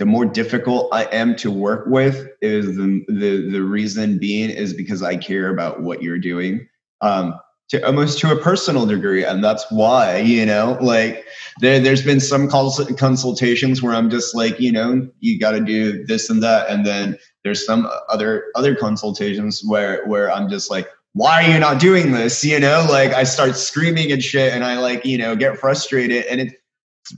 the 0.00 0.06
more 0.06 0.24
difficult 0.24 0.88
I 0.92 1.04
am 1.04 1.36
to 1.36 1.52
work 1.52 1.84
with 1.86 2.28
is 2.40 2.74
the, 2.76 3.04
the 3.06 3.48
the 3.48 3.62
reason 3.62 4.18
being 4.18 4.50
is 4.50 4.74
because 4.74 5.04
I 5.04 5.16
care 5.16 5.50
about 5.50 5.82
what 5.82 6.02
you're 6.02 6.18
doing 6.18 6.66
um, 7.00 7.38
to 7.68 7.84
almost 7.86 8.18
to 8.20 8.32
a 8.32 8.36
personal 8.36 8.86
degree, 8.86 9.24
and 9.24 9.42
that's 9.42 9.64
why 9.70 10.18
you 10.18 10.44
know 10.44 10.78
like 10.80 11.24
there 11.60 11.80
there's 11.80 12.02
been 12.02 12.20
some 12.20 12.48
cons- 12.48 12.92
consultations 12.98 13.82
where 13.82 13.94
I'm 13.94 14.10
just 14.10 14.34
like 14.34 14.58
you 14.60 14.72
know 14.72 15.08
you 15.20 15.38
got 15.38 15.52
to 15.52 15.60
do 15.60 16.04
this 16.04 16.28
and 16.30 16.42
that, 16.42 16.68
and 16.68 16.86
then 16.86 17.18
there's 17.44 17.64
some 17.64 17.88
other 18.08 18.44
other 18.54 18.74
consultations 18.74 19.62
where 19.64 20.06
where 20.06 20.32
I'm 20.32 20.48
just 20.48 20.70
like 20.70 20.88
why 21.14 21.44
are 21.44 21.50
you 21.50 21.58
not 21.58 21.80
doing 21.80 22.12
this 22.12 22.44
you 22.44 22.58
know 22.58 22.86
like 22.88 23.12
i 23.12 23.22
start 23.22 23.56
screaming 23.56 24.10
and 24.10 24.22
shit 24.22 24.52
and 24.52 24.64
i 24.64 24.78
like 24.78 25.04
you 25.04 25.18
know 25.18 25.36
get 25.36 25.58
frustrated 25.58 26.24
and 26.26 26.40
it's 26.40 26.54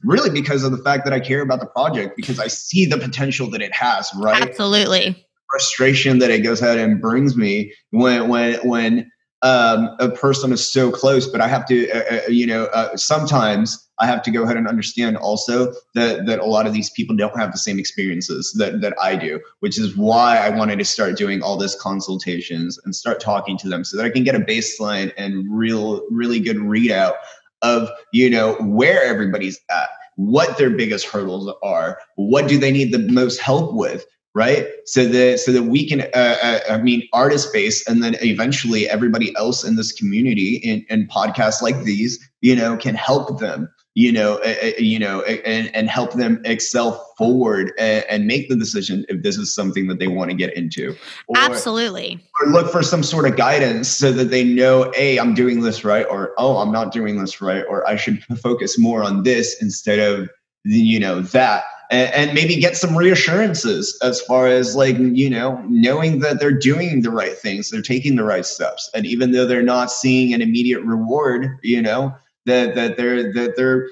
really 0.02 0.30
because 0.30 0.64
of 0.64 0.72
the 0.72 0.78
fact 0.78 1.04
that 1.04 1.12
i 1.12 1.20
care 1.20 1.42
about 1.42 1.60
the 1.60 1.66
project 1.66 2.16
because 2.16 2.40
i 2.40 2.48
see 2.48 2.86
the 2.86 2.98
potential 2.98 3.48
that 3.48 3.62
it 3.62 3.72
has 3.72 4.10
right 4.16 4.42
Absolutely. 4.42 5.26
frustration 5.50 6.18
that 6.18 6.30
it 6.30 6.40
goes 6.40 6.60
ahead 6.60 6.78
and 6.78 7.00
brings 7.00 7.36
me 7.36 7.72
when 7.90 8.28
when 8.28 8.54
when 8.66 9.10
um, 9.44 9.94
a 10.00 10.08
person 10.08 10.52
is 10.52 10.72
so 10.72 10.90
close 10.90 11.26
but 11.26 11.40
i 11.40 11.46
have 11.46 11.66
to 11.66 11.88
uh, 11.90 12.16
uh, 12.16 12.20
you 12.28 12.46
know 12.46 12.64
uh, 12.66 12.96
sometimes 12.96 13.86
i 14.00 14.06
have 14.06 14.22
to 14.22 14.30
go 14.30 14.42
ahead 14.42 14.56
and 14.56 14.66
understand 14.66 15.16
also 15.18 15.72
that 15.94 16.24
that 16.26 16.38
a 16.38 16.44
lot 16.44 16.66
of 16.66 16.72
these 16.72 16.90
people 16.90 17.14
don't 17.14 17.38
have 17.38 17.52
the 17.52 17.58
same 17.58 17.78
experiences 17.78 18.54
that 18.58 18.80
that 18.80 18.94
i 19.00 19.14
do 19.14 19.38
which 19.60 19.78
is 19.78 19.96
why 19.96 20.38
i 20.38 20.48
wanted 20.48 20.78
to 20.78 20.84
start 20.84 21.16
doing 21.16 21.42
all 21.42 21.58
this 21.58 21.80
consultations 21.80 22.80
and 22.84 22.96
start 22.96 23.20
talking 23.20 23.58
to 23.58 23.68
them 23.68 23.84
so 23.84 23.96
that 23.96 24.06
i 24.06 24.10
can 24.10 24.24
get 24.24 24.34
a 24.34 24.40
baseline 24.40 25.12
and 25.18 25.46
real 25.48 26.02
really 26.10 26.40
good 26.40 26.56
readout 26.56 27.14
of 27.60 27.88
you 28.12 28.30
know 28.30 28.54
where 28.54 29.04
everybody's 29.04 29.60
at 29.70 29.90
what 30.16 30.56
their 30.56 30.70
biggest 30.70 31.06
hurdles 31.06 31.52
are 31.62 31.98
what 32.16 32.48
do 32.48 32.56
they 32.56 32.72
need 32.72 32.92
the 32.92 33.12
most 33.12 33.40
help 33.40 33.74
with 33.74 34.06
right? 34.34 34.66
So 34.86 35.06
that 35.06 35.40
so 35.40 35.52
that 35.52 35.62
we 35.62 35.88
can 35.88 36.02
uh, 36.02 36.36
uh, 36.42 36.60
i 36.70 36.78
mean 36.78 37.08
artist 37.12 37.52
base 37.52 37.86
and 37.88 38.02
then 38.02 38.16
eventually 38.22 38.88
everybody 38.88 39.34
else 39.36 39.64
in 39.64 39.76
this 39.76 39.92
community 39.92 40.56
in, 40.56 40.84
in 40.90 41.06
podcasts 41.08 41.62
like 41.62 41.82
these 41.82 42.18
you 42.40 42.54
know 42.54 42.76
can 42.76 42.94
help 42.94 43.38
them 43.38 43.68
you 43.94 44.12
know 44.12 44.36
uh, 44.38 44.72
you 44.78 44.98
know 44.98 45.22
and, 45.22 45.74
and 45.74 45.88
help 45.88 46.12
them 46.14 46.40
excel 46.44 47.12
forward 47.16 47.72
and, 47.78 48.04
and 48.08 48.26
make 48.26 48.48
the 48.48 48.56
decision 48.56 49.04
if 49.08 49.22
this 49.22 49.38
is 49.38 49.54
something 49.54 49.86
that 49.86 49.98
they 49.98 50.08
want 50.08 50.30
to 50.30 50.36
get 50.36 50.52
into. 50.56 50.96
Or, 51.28 51.36
Absolutely. 51.38 52.20
or 52.40 52.50
look 52.50 52.72
for 52.72 52.82
some 52.82 53.02
sort 53.02 53.26
of 53.28 53.36
guidance 53.36 53.88
so 53.88 54.12
that 54.12 54.30
they 54.30 54.44
know 54.44 54.92
hey 54.94 55.18
i'm 55.18 55.34
doing 55.34 55.60
this 55.60 55.84
right 55.84 56.06
or 56.10 56.34
oh 56.38 56.58
i'm 56.58 56.72
not 56.72 56.92
doing 56.92 57.18
this 57.18 57.40
right 57.40 57.64
or 57.68 57.88
i 57.88 57.96
should 57.96 58.22
focus 58.42 58.78
more 58.78 59.02
on 59.02 59.22
this 59.22 59.62
instead 59.62 59.98
of 59.98 60.28
you 60.64 60.98
know 60.98 61.20
that 61.20 61.64
and, 61.94 62.34
maybe 62.34 62.56
get 62.56 62.76
some 62.76 62.96
reassurances 62.96 63.98
as 64.02 64.20
far 64.22 64.46
as 64.46 64.74
like 64.74 64.96
you 64.98 65.30
know 65.30 65.62
knowing 65.68 66.18
that 66.20 66.40
they're 66.40 66.50
doing 66.50 67.02
the 67.02 67.10
right 67.10 67.38
things 67.38 67.70
they're 67.70 67.82
taking 67.82 68.16
the 68.16 68.24
right 68.24 68.46
steps 68.46 68.90
and 68.94 69.06
even 69.06 69.32
though 69.32 69.46
they're 69.46 69.62
not 69.62 69.90
seeing 69.90 70.34
an 70.34 70.42
immediate 70.42 70.80
reward 70.80 71.58
you 71.62 71.80
know 71.80 72.12
that 72.46 72.74
that 72.74 72.96
they're 72.96 73.32
that 73.32 73.54
they're 73.56 73.88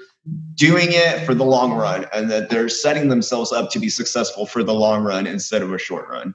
doing 0.55 0.87
it 0.89 1.25
for 1.25 1.33
the 1.33 1.43
long 1.43 1.73
run 1.73 2.05
and 2.13 2.31
that 2.31 2.49
they're 2.49 2.69
setting 2.69 3.09
themselves 3.09 3.51
up 3.51 3.69
to 3.71 3.79
be 3.79 3.89
successful 3.89 4.45
for 4.45 4.63
the 4.63 4.73
long 4.73 5.03
run 5.03 5.27
instead 5.27 5.61
of 5.61 5.73
a 5.73 5.77
short 5.77 6.07
run. 6.07 6.33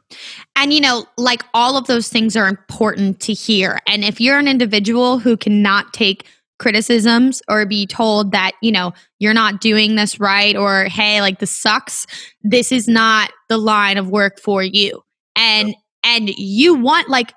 And 0.56 0.74
you 0.74 0.80
know, 0.80 1.06
like 1.16 1.42
all 1.54 1.76
of 1.76 1.86
those 1.86 2.08
things 2.08 2.36
are 2.36 2.48
important 2.48 3.20
to 3.20 3.32
hear. 3.32 3.80
And 3.86 4.04
if 4.04 4.20
you're 4.20 4.38
an 4.38 4.48
individual 4.48 5.18
who 5.18 5.36
cannot 5.36 5.92
take 5.94 6.26
criticisms 6.58 7.40
or 7.48 7.64
be 7.66 7.86
told 7.86 8.32
that, 8.32 8.52
you 8.62 8.72
know, 8.72 8.92
you're 9.18 9.34
not 9.34 9.60
doing 9.60 9.94
this 9.94 10.20
right 10.20 10.56
or 10.56 10.84
hey, 10.84 11.20
like 11.20 11.38
this 11.38 11.50
sucks, 11.50 12.06
this 12.42 12.72
is 12.72 12.88
not 12.88 13.30
the 13.48 13.58
line 13.58 13.96
of 13.96 14.10
work 14.10 14.40
for 14.40 14.62
you. 14.62 15.02
And 15.36 15.74
and 16.04 16.30
you 16.30 16.74
want 16.74 17.08
like 17.08 17.32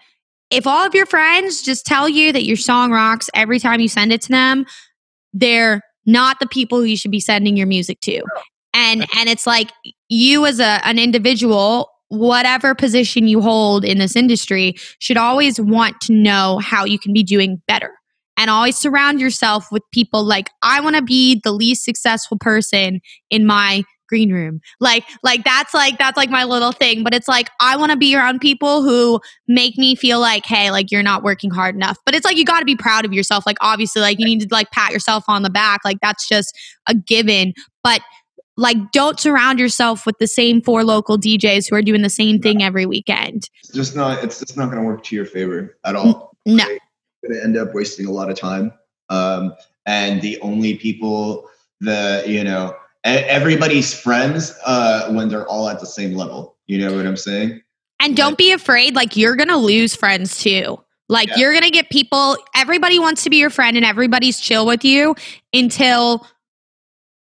if 0.49 0.68
all 0.68 0.85
of 0.85 0.93
your 0.93 1.06
friends 1.06 1.61
just 1.61 1.85
tell 1.85 2.10
you 2.10 2.31
that 2.34 2.45
your 2.45 2.57
song 2.57 2.91
rocks 2.91 3.30
every 3.34 3.60
time 3.60 3.80
you 3.80 3.88
send 3.88 4.11
it 4.11 4.22
to 4.23 4.30
them, 4.30 4.65
they're 5.34 5.81
not 6.06 6.39
the 6.39 6.48
people 6.48 6.80
who 6.80 6.85
you 6.85 6.98
should 6.98 7.11
be 7.11 7.19
sending 7.19 7.56
your 7.56 7.68
music 7.68 8.02
to. 8.02 8.22
And 8.73 9.06
and 9.15 9.30
it's 9.30 9.48
like 9.48 9.72
you 10.10 10.45
as 10.45 10.60
a 10.60 10.85
an 10.85 10.99
individual 10.99 11.89
whatever 12.10 12.76
position 12.76 13.26
you 13.26 13.39
hold 13.39 13.85
in 13.85 13.98
this 13.98 14.18
industry 14.18 14.76
should 14.99 15.15
always 15.15 15.61
want 15.61 16.02
to 16.02 16.11
know 16.11 16.60
how 16.61 16.84
you 16.84 16.99
can 16.99 17.14
be 17.14 17.23
doing 17.23 17.61
better 17.69 17.93
and 18.41 18.49
always 18.49 18.76
surround 18.76 19.22
yourself 19.22 19.72
with 19.72 19.84
people 19.91 20.23
like 20.23 20.49
I 20.63 20.81
want 20.81 20.95
to 20.95 21.03
be 21.03 21.39
the 21.43 21.51
least 21.51 21.85
successful 21.85 22.39
person 22.39 22.99
in 23.30 23.45
my 23.45 23.84
green 24.09 24.34
room. 24.34 24.61
Like 24.80 25.05
like 25.22 25.43
that's 25.43 25.76
like 25.76 25.99
that's 25.99 26.18
like 26.18 26.31
my 26.31 26.43
little 26.43 26.72
thing, 26.72 27.03
but 27.03 27.13
it's 27.13 27.27
like 27.27 27.51
I 27.59 27.77
want 27.77 27.91
to 27.91 27.97
be 27.97 28.15
around 28.15 28.41
people 28.41 28.81
who 28.81 29.22
make 29.47 29.77
me 29.77 29.93
feel 29.93 30.19
like 30.19 30.47
hey, 30.47 30.72
like 30.72 30.91
you're 30.91 31.03
not 31.03 31.22
working 31.22 31.51
hard 31.51 31.76
enough. 31.76 31.99
But 32.03 32.15
it's 32.15 32.26
like 32.26 32.35
you 32.35 32.43
got 32.43 32.61
to 32.61 32.65
be 32.65 32.76
proud 32.76 33.05
of 33.05 33.13
yourself. 33.13 33.45
Like 33.45 33.57
obviously 33.61 34.01
like 34.01 34.19
you 34.19 34.26
need 34.26 34.41
to 34.41 34.47
like 34.49 34.72
pat 34.72 34.91
yourself 34.91 35.23
on 35.27 35.43
the 35.43 35.51
back. 35.51 35.81
Like 35.85 35.97
that's 36.01 36.27
just 36.27 36.57
a 36.88 36.95
given. 36.95 37.53
But 37.84 38.01
like 38.57 38.77
don't 38.91 39.19
surround 39.19 39.59
yourself 39.59 40.07
with 40.07 40.18
the 40.18 40.27
same 40.27 40.63
four 40.63 40.84
local 40.84 41.19
DJs 41.19 41.69
who 41.69 41.76
are 41.76 41.84
doing 41.84 42.01
the 42.01 42.09
same 42.09 42.39
thing 42.39 42.63
every 42.63 42.88
weekend. 42.88 43.49
It's 43.59 43.72
just 43.72 43.95
not 43.95 44.23
it's 44.23 44.39
just 44.39 44.57
not 44.57 44.72
going 44.72 44.81
to 44.81 44.84
work 44.84 45.03
to 45.03 45.15
your 45.15 45.26
favor 45.26 45.77
at 45.85 45.95
all. 45.95 46.35
No. 46.47 46.65
Going 47.22 47.34
to 47.34 47.43
end 47.43 47.57
up 47.57 47.73
wasting 47.73 48.06
a 48.06 48.11
lot 48.11 48.30
of 48.30 48.38
time. 48.38 48.72
Um, 49.10 49.53
and 49.85 50.22
the 50.22 50.39
only 50.41 50.76
people 50.76 51.49
that, 51.81 52.27
you 52.27 52.43
know, 52.43 52.76
everybody's 53.03 53.93
friends 53.93 54.53
uh, 54.65 55.11
when 55.11 55.30
they're 55.30 55.48
all 55.48 55.69
at 55.69 55.80
the 55.80 55.85
same 55.85 56.14
level. 56.14 56.57
You 56.68 56.77
know 56.77 56.95
what 56.95 57.06
I'm 57.06 57.18
saying? 57.18 57.61
And 57.99 58.15
don't 58.15 58.38
be 58.38 58.52
afraid, 58.52 58.95
like, 58.95 59.15
you're 59.15 59.35
going 59.35 59.49
to 59.49 59.57
lose 59.57 59.95
friends 59.95 60.39
too. 60.39 60.80
Like, 61.10 61.30
yeah. 61.30 61.38
you're 61.38 61.52
going 61.52 61.64
to 61.64 61.72
get 61.72 61.89
people, 61.89 62.38
everybody 62.56 62.98
wants 62.98 63.23
to 63.23 63.30
be 63.30 63.38
your 63.38 63.49
friend 63.49 63.76
and 63.76 63.85
everybody's 63.85 64.39
chill 64.39 64.65
with 64.65 64.85
you 64.85 65.15
until 65.53 66.26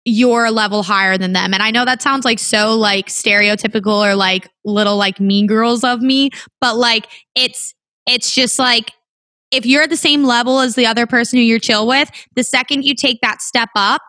you're 0.04 0.44
a 0.44 0.50
level 0.50 0.82
higher 0.82 1.18
than 1.18 1.32
them. 1.32 1.54
And 1.54 1.62
I 1.62 1.70
know 1.70 1.84
that 1.84 2.02
sounds 2.02 2.24
like 2.24 2.38
so 2.38 2.76
like 2.76 3.06
stereotypical 3.06 4.06
or 4.06 4.14
like 4.14 4.48
little 4.64 4.96
like 4.96 5.20
mean 5.20 5.46
girls 5.46 5.84
of 5.84 6.00
me, 6.00 6.30
but 6.60 6.76
like 6.76 7.08
it's 7.34 7.74
it's 8.06 8.34
just 8.34 8.58
like 8.58 8.92
if 9.50 9.66
you're 9.66 9.82
at 9.82 9.90
the 9.90 9.96
same 9.96 10.24
level 10.24 10.60
as 10.60 10.74
the 10.74 10.86
other 10.86 11.06
person 11.06 11.38
who 11.38 11.44
you're 11.44 11.58
chill 11.58 11.86
with, 11.86 12.10
the 12.36 12.44
second 12.44 12.84
you 12.84 12.94
take 12.94 13.20
that 13.22 13.42
step 13.42 13.68
up, 13.74 14.02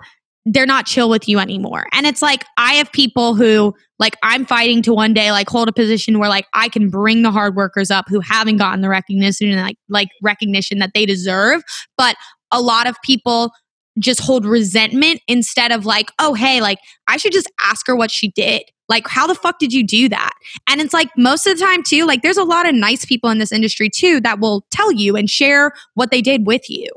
they're 0.46 0.66
not 0.66 0.86
chill 0.86 1.10
with 1.10 1.28
you 1.28 1.40
anymore. 1.40 1.86
And 1.94 2.06
it's 2.06 2.22
like 2.22 2.46
I 2.58 2.74
have 2.74 2.92
people 2.92 3.36
who 3.36 3.76
like 4.00 4.16
I'm 4.24 4.46
fighting 4.46 4.82
to 4.84 4.94
one 4.94 5.14
day 5.14 5.32
like 5.32 5.50
hold 5.50 5.70
a 5.70 5.74
position 5.74 6.18
where 6.18 6.30
like 6.30 6.48
I 6.54 6.70
can 6.70 6.90
bring 6.90 7.22
the 7.22 7.32
hard 7.32 7.56
workers 7.56 7.92
up 7.92 8.06
who 8.08 8.20
haven't 8.20 8.58
gotten 8.58 8.82
the 8.82 8.90
recognition 8.90 9.50
and 9.52 9.62
like 9.62 9.78
like 9.90 10.08
recognition 10.22 10.80
that 10.80 10.92
they 10.94 11.06
deserve, 11.06 11.62
but 11.98 12.16
a 12.52 12.62
lot 12.62 12.88
of 12.88 12.96
people 13.04 13.52
just 14.00 14.22
hold 14.22 14.46
resentment 14.46 15.22
instead 15.28 15.72
of 15.72 15.86
like, 15.86 16.12
"Oh, 16.18 16.34
hey, 16.34 16.62
like 16.62 16.80
I 17.08 17.18
should 17.18 17.34
just 17.34 17.52
ask 17.62 17.86
her 17.88 17.96
what 17.96 18.10
she 18.10 18.30
did." 18.32 18.64
Like, 18.92 19.08
how 19.08 19.26
the 19.26 19.34
fuck 19.36 19.58
did 19.58 19.74
you 19.74 19.84
do 19.84 20.08
that? 20.10 20.32
And 20.70 20.82
it's 20.82 20.94
like 20.94 21.10
most 21.18 21.48
of 21.48 21.58
the 21.58 21.64
time, 21.64 21.82
too, 21.82 22.06
like 22.06 22.22
there's 22.22 22.38
a 22.38 22.44
lot 22.44 22.68
of 22.68 22.76
nice 22.76 23.06
people 23.06 23.32
in 23.32 23.40
this 23.40 23.52
industry, 23.52 23.90
too, 23.90 24.22
that 24.22 24.40
will 24.40 24.66
tell 24.70 24.92
you 24.92 25.16
and 25.16 25.28
share 25.30 25.72
what 25.96 26.12
they 26.12 26.22
did 26.22 26.46
with 26.46 26.70
you. 26.70 26.90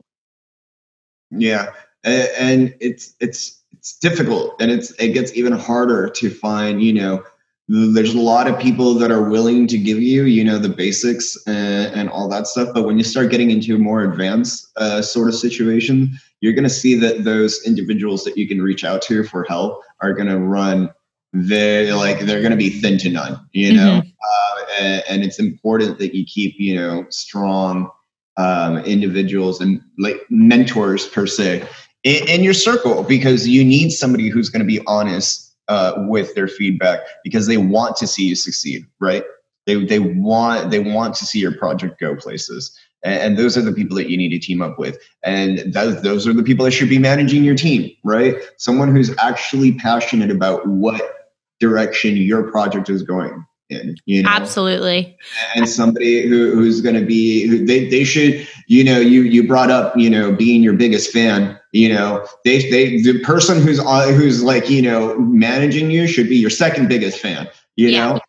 Yeah 1.31 1.71
and 2.05 2.75
it's 2.81 3.15
it's 3.21 3.63
it's 3.73 3.99
difficult 3.99 4.55
and 4.61 4.71
it's 4.71 4.91
it 4.93 5.09
gets 5.09 5.35
even 5.35 5.53
harder 5.53 6.09
to 6.09 6.31
find 6.31 6.83
you 6.83 6.93
know 6.93 7.23
there's 7.67 8.15
a 8.15 8.21
lot 8.21 8.47
of 8.47 8.59
people 8.59 8.93
that 8.93 9.11
are 9.11 9.29
willing 9.29 9.67
to 9.67 9.79
give 9.79 10.01
you 10.01 10.25
you 10.25 10.45
know 10.45 10.59
the 10.59 10.69
basics 10.69 11.37
and, 11.47 11.93
and 11.95 12.09
all 12.11 12.29
that 12.29 12.47
stuff 12.47 12.69
but 12.75 12.85
when 12.85 12.99
you 12.99 13.05
start 13.05 13.31
getting 13.31 13.51
into 13.51 13.75
a 13.75 13.79
more 13.79 14.03
advanced 14.03 14.71
uh, 14.77 15.01
sort 15.01 15.29
of 15.29 15.35
situation 15.35 16.11
you're 16.41 16.53
going 16.53 16.65
to 16.65 16.71
see 16.71 16.95
that 16.95 17.25
those 17.25 17.61
individuals 17.65 18.23
that 18.25 18.37
you 18.37 18.47
can 18.47 18.61
reach 18.61 18.85
out 18.85 19.01
to 19.01 19.25
for 19.25 19.45
help 19.45 19.83
are 20.01 20.13
going 20.13 20.29
to 20.29 20.39
run 20.39 20.93
they 21.35 21.93
like 21.93 22.21
they're 22.21 22.41
going 22.41 22.53
to 22.53 22.57
be 22.57 22.71
thin 22.71 22.97
to 22.97 23.11
none 23.11 23.41
you 23.53 23.73
know 23.73 24.01
mm-hmm. 24.01 24.09
uh, 24.09 24.65
and, 24.81 25.03
and, 25.09 25.25
it's 25.25 25.41
important 25.41 25.99
that 25.99 26.15
you 26.15 26.25
keep 26.25 26.55
you 26.59 26.77
know 26.77 27.05
strong 27.11 27.91
um, 28.37 28.79
individuals 28.79 29.61
and 29.61 29.81
like 29.99 30.21
mentors 30.31 31.07
per 31.09 31.27
se 31.27 31.67
in, 32.05 32.29
in 32.29 32.45
your 32.45 32.55
circle 32.55 33.03
because 33.03 33.49
you 33.49 33.65
need 33.65 33.91
somebody 33.91 34.29
who's 34.29 34.49
going 34.49 34.61
to 34.61 34.67
be 34.67 34.81
honest 34.87 35.45
uh, 35.69 35.95
with 36.09 36.35
their 36.35 36.49
feedback 36.49 37.01
because 37.23 37.47
they 37.47 37.57
want 37.57 37.97
to 37.97 38.07
see 38.07 38.25
you 38.25 38.35
succeed, 38.35 38.85
right? 39.01 39.25
They, 39.67 39.83
they 39.85 39.99
want 39.99 40.71
they 40.71 40.79
want 40.79 41.15
to 41.17 41.25
see 41.25 41.39
your 41.39 41.57
project 41.57 41.99
go 41.99 42.15
places, 42.15 42.79
and, 43.03 43.15
and 43.15 43.39
those 43.39 43.57
are 43.57 43.63
the 43.63 43.73
people 43.73 43.97
that 43.97 44.11
you 44.11 44.19
need 44.19 44.29
to 44.29 44.39
team 44.39 44.61
up 44.61 44.79
with, 44.79 44.99
and 45.23 45.73
that, 45.73 46.03
those 46.03 46.29
are 46.29 46.35
the 46.35 46.43
people 46.43 46.67
that 46.67 46.73
should 46.73 46.91
be 46.91 46.99
managing 46.99 47.45
your 47.45 47.55
team, 47.55 47.91
right? 48.05 48.37
Someone 48.59 48.95
who's 48.95 49.17
actually 49.17 49.73
passionate 49.73 50.31
about 50.31 50.67
what 50.67 51.14
direction 51.61 52.17
your 52.17 52.51
project 52.51 52.89
is 52.91 53.03
going 53.03 53.45
in 53.71 53.97
you 54.05 54.23
know? 54.23 54.29
Absolutely. 54.31 55.17
And 55.55 55.69
somebody 55.69 56.27
who, 56.27 56.55
who's 56.55 56.81
going 56.81 56.95
to 56.97 57.05
be 57.05 57.47
who 57.47 57.65
they, 57.65 57.89
they 57.89 58.05
should 58.05 58.47
you 58.67 58.85
know 58.85 58.99
you 58.99 59.23
you 59.23 59.47
brought 59.47 59.71
up 59.71 59.97
you 59.97 60.11
know 60.11 60.33
being 60.33 60.63
your 60.63 60.75
biggest 60.75 61.11
fan 61.13 61.59
you 61.73 61.89
know? 61.89 62.27
They 62.45 62.71
they 62.71 63.01
the 63.03 63.21
person 63.21 63.61
who's 63.61 63.81
on 63.81 64.13
who's 64.15 64.43
like 64.43 64.69
you 64.69 64.83
know 64.83 65.19
managing 65.19 65.91
you 65.91 66.07
should 66.07 66.29
be 66.29 66.37
your 66.37 66.51
second 66.51 66.89
biggest 66.89 67.19
fan 67.19 67.49
you 67.77 67.89
yeah. 67.89 68.15
know? 68.15 68.21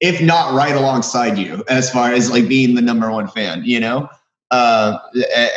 If 0.00 0.20
not 0.20 0.54
right 0.54 0.74
alongside 0.74 1.38
you 1.38 1.64
as 1.68 1.90
far 1.90 2.12
as 2.12 2.30
like 2.30 2.48
being 2.48 2.74
the 2.74 2.82
number 2.82 3.10
one 3.10 3.28
fan 3.28 3.62
you 3.64 3.80
know 3.80 4.08
uh, 4.52 4.98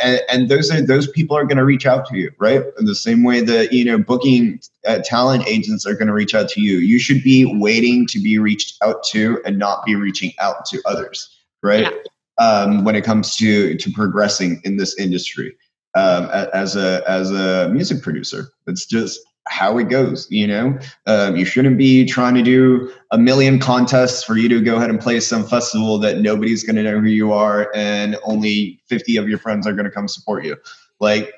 and, 0.02 0.20
and, 0.30 0.48
those 0.48 0.70
are 0.70 0.80
those 0.80 1.06
people 1.06 1.36
are 1.36 1.44
going 1.44 1.58
to 1.58 1.66
reach 1.66 1.84
out 1.84 2.06
to 2.06 2.16
you, 2.16 2.32
right? 2.38 2.62
In 2.78 2.86
the 2.86 2.94
same 2.94 3.24
way 3.24 3.42
that 3.42 3.70
you 3.70 3.84
know 3.84 3.98
booking 3.98 4.58
uh, 4.86 5.00
talent 5.04 5.46
agents 5.46 5.84
are 5.84 5.92
going 5.92 6.06
to 6.06 6.14
reach 6.14 6.34
out 6.34 6.48
to 6.50 6.62
you. 6.62 6.78
You 6.78 6.98
should 6.98 7.22
be 7.22 7.44
waiting 7.44 8.06
to 8.06 8.18
be 8.18 8.38
reached 8.38 8.82
out 8.82 9.04
to 9.08 9.38
and 9.44 9.58
not 9.58 9.84
be 9.84 9.96
reaching 9.96 10.32
out 10.40 10.64
to 10.66 10.80
others, 10.86 11.28
right? 11.62 11.92
Yeah. 11.92 12.42
Um, 12.42 12.84
when 12.84 12.96
it 12.96 13.04
comes 13.04 13.36
to 13.36 13.76
to 13.76 13.90
progressing 13.92 14.62
in 14.64 14.78
this 14.78 14.98
industry 14.98 15.54
um, 15.94 16.30
as 16.54 16.74
a 16.74 17.02
as 17.06 17.30
a 17.30 17.68
music 17.68 18.02
producer, 18.02 18.48
it's 18.66 18.86
just 18.86 19.20
how 19.48 19.78
it 19.78 19.88
goes. 19.88 20.26
You 20.30 20.46
know, 20.46 20.78
um, 21.06 21.36
you 21.36 21.44
shouldn't 21.44 21.78
be 21.78 22.04
trying 22.04 22.34
to 22.34 22.42
do 22.42 22.92
a 23.10 23.18
million 23.18 23.58
contests 23.58 24.22
for 24.22 24.36
you 24.36 24.48
to 24.48 24.60
go 24.60 24.76
ahead 24.76 24.90
and 24.90 25.00
play 25.00 25.20
some 25.20 25.44
festival 25.44 25.98
that 25.98 26.18
nobody's 26.18 26.64
going 26.64 26.76
to 26.76 26.82
know 26.82 27.00
who 27.00 27.08
you 27.08 27.32
are, 27.32 27.70
and 27.74 28.16
only 28.24 28.80
fifty 28.86 29.16
of 29.16 29.28
your 29.28 29.38
friends 29.38 29.66
are 29.66 29.72
going 29.72 29.84
to 29.84 29.90
come 29.90 30.08
support 30.08 30.44
you. 30.44 30.56
Like 31.00 31.32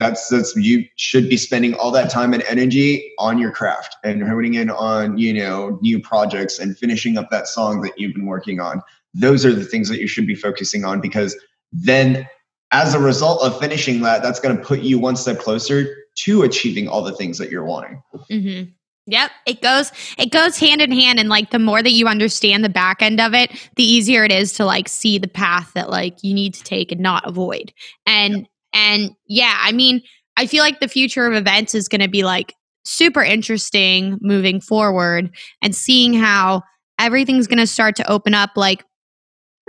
that's 0.00 0.28
that's 0.28 0.56
you 0.56 0.84
should 0.96 1.28
be 1.28 1.36
spending 1.36 1.74
all 1.74 1.90
that 1.92 2.10
time 2.10 2.32
and 2.32 2.42
energy 2.44 3.12
on 3.18 3.38
your 3.38 3.52
craft 3.52 3.96
and 4.02 4.22
honing 4.22 4.54
in 4.54 4.70
on 4.70 5.18
you 5.18 5.32
know 5.32 5.78
new 5.82 6.00
projects 6.00 6.58
and 6.58 6.76
finishing 6.76 7.18
up 7.18 7.30
that 7.30 7.46
song 7.46 7.82
that 7.82 7.98
you've 7.98 8.14
been 8.14 8.26
working 8.26 8.60
on. 8.60 8.82
Those 9.12 9.44
are 9.44 9.52
the 9.52 9.64
things 9.64 9.88
that 9.88 10.00
you 10.00 10.06
should 10.06 10.26
be 10.26 10.34
focusing 10.34 10.84
on 10.84 11.00
because 11.00 11.36
then 11.72 12.26
as 12.72 12.94
a 12.94 13.00
result 13.00 13.42
of 13.42 13.58
finishing 13.58 14.00
that, 14.02 14.22
that's 14.22 14.40
going 14.40 14.56
to 14.56 14.62
put 14.62 14.80
you 14.80 14.98
one 14.98 15.16
step 15.16 15.38
closer 15.38 15.99
to 16.24 16.42
achieving 16.42 16.88
all 16.88 17.02
the 17.02 17.14
things 17.14 17.38
that 17.38 17.50
you're 17.50 17.64
wanting. 17.64 18.02
Mm-hmm. 18.30 18.70
Yep, 19.06 19.30
it 19.46 19.60
goes 19.60 19.90
it 20.18 20.30
goes 20.30 20.58
hand 20.58 20.80
in 20.80 20.92
hand 20.92 21.18
and 21.18 21.28
like 21.28 21.50
the 21.50 21.58
more 21.58 21.82
that 21.82 21.90
you 21.90 22.06
understand 22.06 22.64
the 22.64 22.68
back 22.68 23.02
end 23.02 23.20
of 23.20 23.34
it, 23.34 23.50
the 23.76 23.82
easier 23.82 24.24
it 24.24 24.30
is 24.30 24.52
to 24.54 24.64
like 24.64 24.88
see 24.88 25.18
the 25.18 25.28
path 25.28 25.72
that 25.74 25.90
like 25.90 26.22
you 26.22 26.32
need 26.32 26.54
to 26.54 26.62
take 26.62 26.92
and 26.92 27.00
not 27.00 27.26
avoid. 27.26 27.72
And 28.06 28.36
yep. 28.36 28.46
and 28.72 29.10
yeah, 29.26 29.58
I 29.62 29.72
mean, 29.72 30.02
I 30.36 30.46
feel 30.46 30.62
like 30.62 30.80
the 30.80 30.88
future 30.88 31.26
of 31.26 31.32
events 31.32 31.74
is 31.74 31.88
going 31.88 32.02
to 32.02 32.08
be 32.08 32.22
like 32.22 32.54
super 32.84 33.22
interesting 33.22 34.18
moving 34.20 34.60
forward 34.60 35.34
and 35.60 35.74
seeing 35.74 36.14
how 36.14 36.62
everything's 36.98 37.46
going 37.46 37.58
to 37.58 37.66
start 37.66 37.96
to 37.96 38.10
open 38.10 38.34
up 38.34 38.50
like 38.54 38.84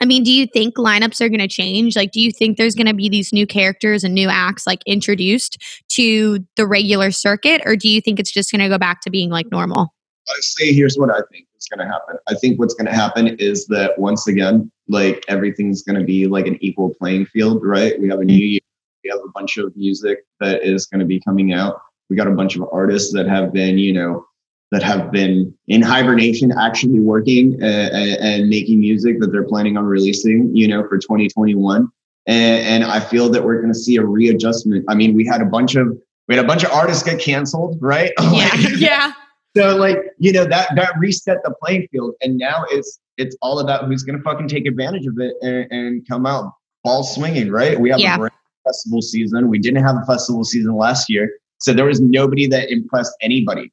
I 0.02 0.06
mean, 0.06 0.24
do 0.24 0.32
you 0.32 0.48
think 0.48 0.76
lineups 0.76 1.22
are 1.22 1.30
going 1.30 1.40
to 1.40 1.48
change? 1.48 1.96
Like, 1.96 2.12
do 2.12 2.20
you 2.20 2.32
think 2.32 2.58
there's 2.58 2.76
going 2.76 2.88
to 2.88 2.94
be 2.94 3.08
these 3.08 3.32
new 3.32 3.46
characters 3.46 4.04
and 4.04 4.14
new 4.14 4.28
acts 4.28 4.66
like 4.66 4.82
introduced 4.86 5.58
to 5.94 6.40
the 6.58 6.68
regular 6.68 7.12
circuit, 7.12 7.62
or 7.66 7.76
do 7.76 7.88
you 7.88 8.02
think 8.02 8.20
it's 8.20 8.32
just 8.32 8.52
going 8.52 8.62
to 8.62 8.70
go 8.70 8.78
back 8.78 9.02
to 9.02 9.10
being 9.10 9.30
like 9.30 9.52
normal? 9.52 9.94
honestly, 10.30 10.74
here's 10.74 10.98
what 10.98 11.10
I 11.10 11.22
think 11.32 11.48
is 11.58 11.68
going 11.68 11.86
to 11.86 11.92
happen. 11.92 12.18
I 12.28 12.36
think 12.36 12.60
what's 12.60 12.74
going 12.74 12.88
to 12.88 12.94
happen 12.94 13.28
is 13.40 13.68
that 13.68 13.98
once 13.98 14.28
again, 14.28 14.72
like 14.88 15.24
everything's 15.28 15.84
going 15.84 16.00
to 16.00 16.06
be 16.06 16.28
like 16.28 16.48
an 16.48 16.58
equal 16.62 16.94
playing 16.96 17.26
field, 17.28 17.62
right? 17.64 18.00
We 18.00 18.10
have 18.10 18.20
a 18.20 18.22
mm-hmm. 18.22 18.28
new 18.28 18.46
year, 18.46 18.60
we 19.04 19.10
have 19.10 19.20
a 19.20 19.32
bunch 19.34 19.58
of 19.58 19.76
music 19.76 20.20
that 20.40 20.64
is 20.64 20.86
going 20.86 21.00
to 21.00 21.06
be 21.06 21.20
coming 21.22 21.54
out. 21.54 21.82
We 22.10 22.16
got 22.16 22.28
a 22.28 22.32
bunch 22.32 22.56
of 22.56 22.68
artists 22.72 23.14
that 23.14 23.28
have 23.28 23.54
been, 23.54 23.78
you 23.78 23.94
know, 23.94 24.26
that 24.72 24.82
have 24.82 25.12
been 25.12 25.54
in 25.68 25.82
hibernation, 25.82 26.52
actually 26.58 27.00
working 27.02 27.62
uh, 27.62 27.90
and 28.22 28.50
making 28.50 28.80
music 28.80 29.20
that 29.20 29.32
they're 29.32 29.48
planning 29.48 29.78
on 29.78 29.84
releasing, 29.84 30.56
you 30.56 30.68
know, 30.68 30.82
for 30.88 30.98
2021. 30.98 31.90
And, 32.28 32.84
and 32.84 32.84
I 32.86 33.02
feel 33.02 33.30
that 33.30 33.44
we're 33.44 33.60
going 33.60 33.74
to 33.74 33.78
see 33.80 33.98
a 33.98 34.06
readjustment. 34.06 34.86
I 34.88 34.96
mean, 34.96 35.14
we 35.14 35.26
had 35.26 35.42
a 35.42 35.46
bunch 35.46 35.76
of 35.76 35.98
we 36.28 36.36
had 36.36 36.46
a 36.46 36.48
bunch 36.48 36.64
of 36.64 36.72
artists 36.72 37.04
get 37.04 37.20
canceled, 37.20 37.78
right? 37.82 38.14
Yeah, 38.32 38.56
yeah. 38.78 39.14
So 39.58 39.76
like, 39.76 39.98
you 40.18 40.32
know, 40.32 40.46
that 40.46 40.70
that 40.76 40.94
reset 40.98 41.40
the 41.44 41.54
playing 41.62 41.88
field. 41.92 42.16
And 42.22 42.38
now 42.38 42.64
it's 42.70 43.00
it's 43.18 43.36
all 43.42 43.60
about 43.60 43.86
who's 43.86 44.04
gonna 44.04 44.22
fucking 44.24 44.48
take 44.48 44.66
advantage 44.66 45.06
of 45.06 45.20
it 45.20 45.36
and, 45.42 45.70
and 45.72 46.08
come 46.08 46.26
out 46.26 46.54
ball 46.86 47.04
swinging, 47.04 47.52
right? 47.52 47.78
We 47.78 47.90
have 47.90 48.00
yeah. 48.00 48.18
a 48.18 48.30
festival 48.66 49.02
season. 49.02 49.50
We 49.50 49.60
didn't 49.60 49.84
have 49.84 49.98
a 49.98 50.06
festival 50.06 50.46
season 50.46 50.76
last 50.76 51.10
year. 51.10 51.30
So 51.58 51.74
there 51.74 51.86
was 51.86 52.00
nobody 52.00 52.48
that 52.48 52.72
impressed 52.72 53.14
anybody. 53.22 53.72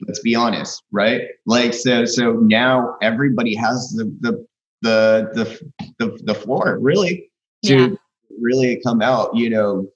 Let's 0.00 0.20
be 0.20 0.34
honest, 0.34 0.82
right? 0.90 1.22
Like 1.46 1.72
so 1.74 2.04
so 2.04 2.32
now 2.32 2.96
everybody 3.02 3.54
has 3.54 3.94
the 3.96 4.04
the 4.20 4.46
the 4.82 5.30
the 5.34 5.86
the, 5.98 6.18
the 6.24 6.34
floor 6.34 6.78
really 6.80 7.30
to 7.64 7.76
yeah. 7.76 7.88
really 8.40 8.80
come 8.84 9.00
out, 9.00 9.34
you 9.34 9.50
know, 9.50 9.88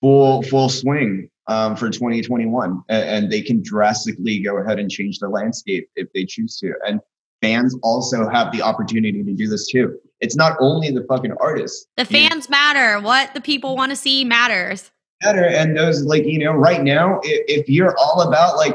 full 0.00 0.42
full 0.42 0.68
swing 0.68 1.30
um, 1.46 1.76
for 1.76 1.90
2021, 1.90 2.82
and, 2.88 3.04
and 3.04 3.32
they 3.32 3.42
can 3.42 3.62
drastically 3.62 4.40
go 4.40 4.58
ahead 4.58 4.78
and 4.78 4.90
change 4.90 5.18
the 5.18 5.28
landscape 5.28 5.88
if 5.96 6.08
they 6.14 6.24
choose 6.24 6.58
to. 6.58 6.72
And 6.86 7.00
fans 7.42 7.76
also 7.82 8.28
have 8.28 8.52
the 8.52 8.62
opportunity 8.62 9.22
to 9.22 9.32
do 9.32 9.48
this 9.48 9.66
too. 9.68 9.98
It's 10.20 10.36
not 10.36 10.56
only 10.60 10.90
the 10.90 11.04
fucking 11.08 11.32
artists. 11.40 11.86
The 11.96 12.04
fans 12.04 12.30
you 12.30 12.38
know, 12.38 12.46
matter. 12.50 13.00
What 13.00 13.34
the 13.34 13.40
people 13.40 13.76
want 13.76 13.90
to 13.90 13.96
see 13.96 14.24
matters. 14.24 14.90
Matter 15.22 15.44
and 15.44 15.76
those 15.76 16.02
like 16.04 16.24
you 16.24 16.38
know 16.38 16.52
right 16.52 16.82
now, 16.82 17.20
if, 17.22 17.62
if 17.62 17.68
you're 17.68 17.96
all 17.98 18.22
about 18.22 18.56
like 18.56 18.74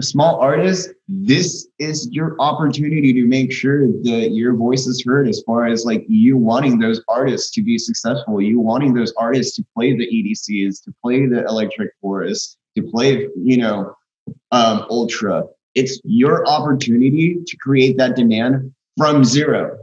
small 0.00 0.36
artists, 0.36 0.92
this 1.08 1.68
is 1.78 2.08
your 2.10 2.36
opportunity 2.38 3.12
to 3.12 3.26
make 3.26 3.52
sure 3.52 3.86
that 3.86 4.30
your 4.32 4.54
voice 4.54 4.86
is 4.86 5.02
heard 5.04 5.28
as 5.28 5.42
far 5.46 5.66
as 5.66 5.84
like 5.84 6.04
you 6.08 6.36
wanting 6.36 6.78
those 6.78 7.02
artists 7.08 7.50
to 7.52 7.62
be 7.62 7.78
successful, 7.78 8.40
you 8.40 8.60
wanting 8.60 8.94
those 8.94 9.12
artists 9.16 9.56
to 9.56 9.64
play 9.74 9.96
the 9.96 10.06
EDCs, 10.06 10.82
to 10.84 10.94
play 11.02 11.26
the 11.26 11.44
Electric 11.46 11.90
Forest, 12.00 12.58
to 12.76 12.82
play, 12.82 13.28
you 13.36 13.56
know, 13.56 13.94
um, 14.52 14.86
Ultra. 14.90 15.44
It's 15.74 16.00
your 16.04 16.46
opportunity 16.48 17.38
to 17.46 17.56
create 17.58 17.98
that 17.98 18.16
demand 18.16 18.72
from 18.96 19.24
zero 19.24 19.78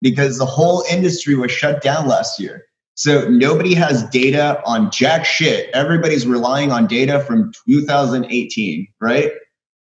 because 0.00 0.38
the 0.38 0.46
whole 0.46 0.84
industry 0.90 1.34
was 1.34 1.50
shut 1.50 1.82
down 1.82 2.06
last 2.06 2.38
year. 2.38 2.66
So 2.94 3.28
nobody 3.28 3.74
has 3.74 4.08
data 4.10 4.62
on 4.66 4.90
jack 4.90 5.24
shit. 5.24 5.70
Everybody's 5.72 6.26
relying 6.26 6.70
on 6.70 6.86
data 6.86 7.20
from 7.20 7.52
2018, 7.66 8.86
right? 9.00 9.32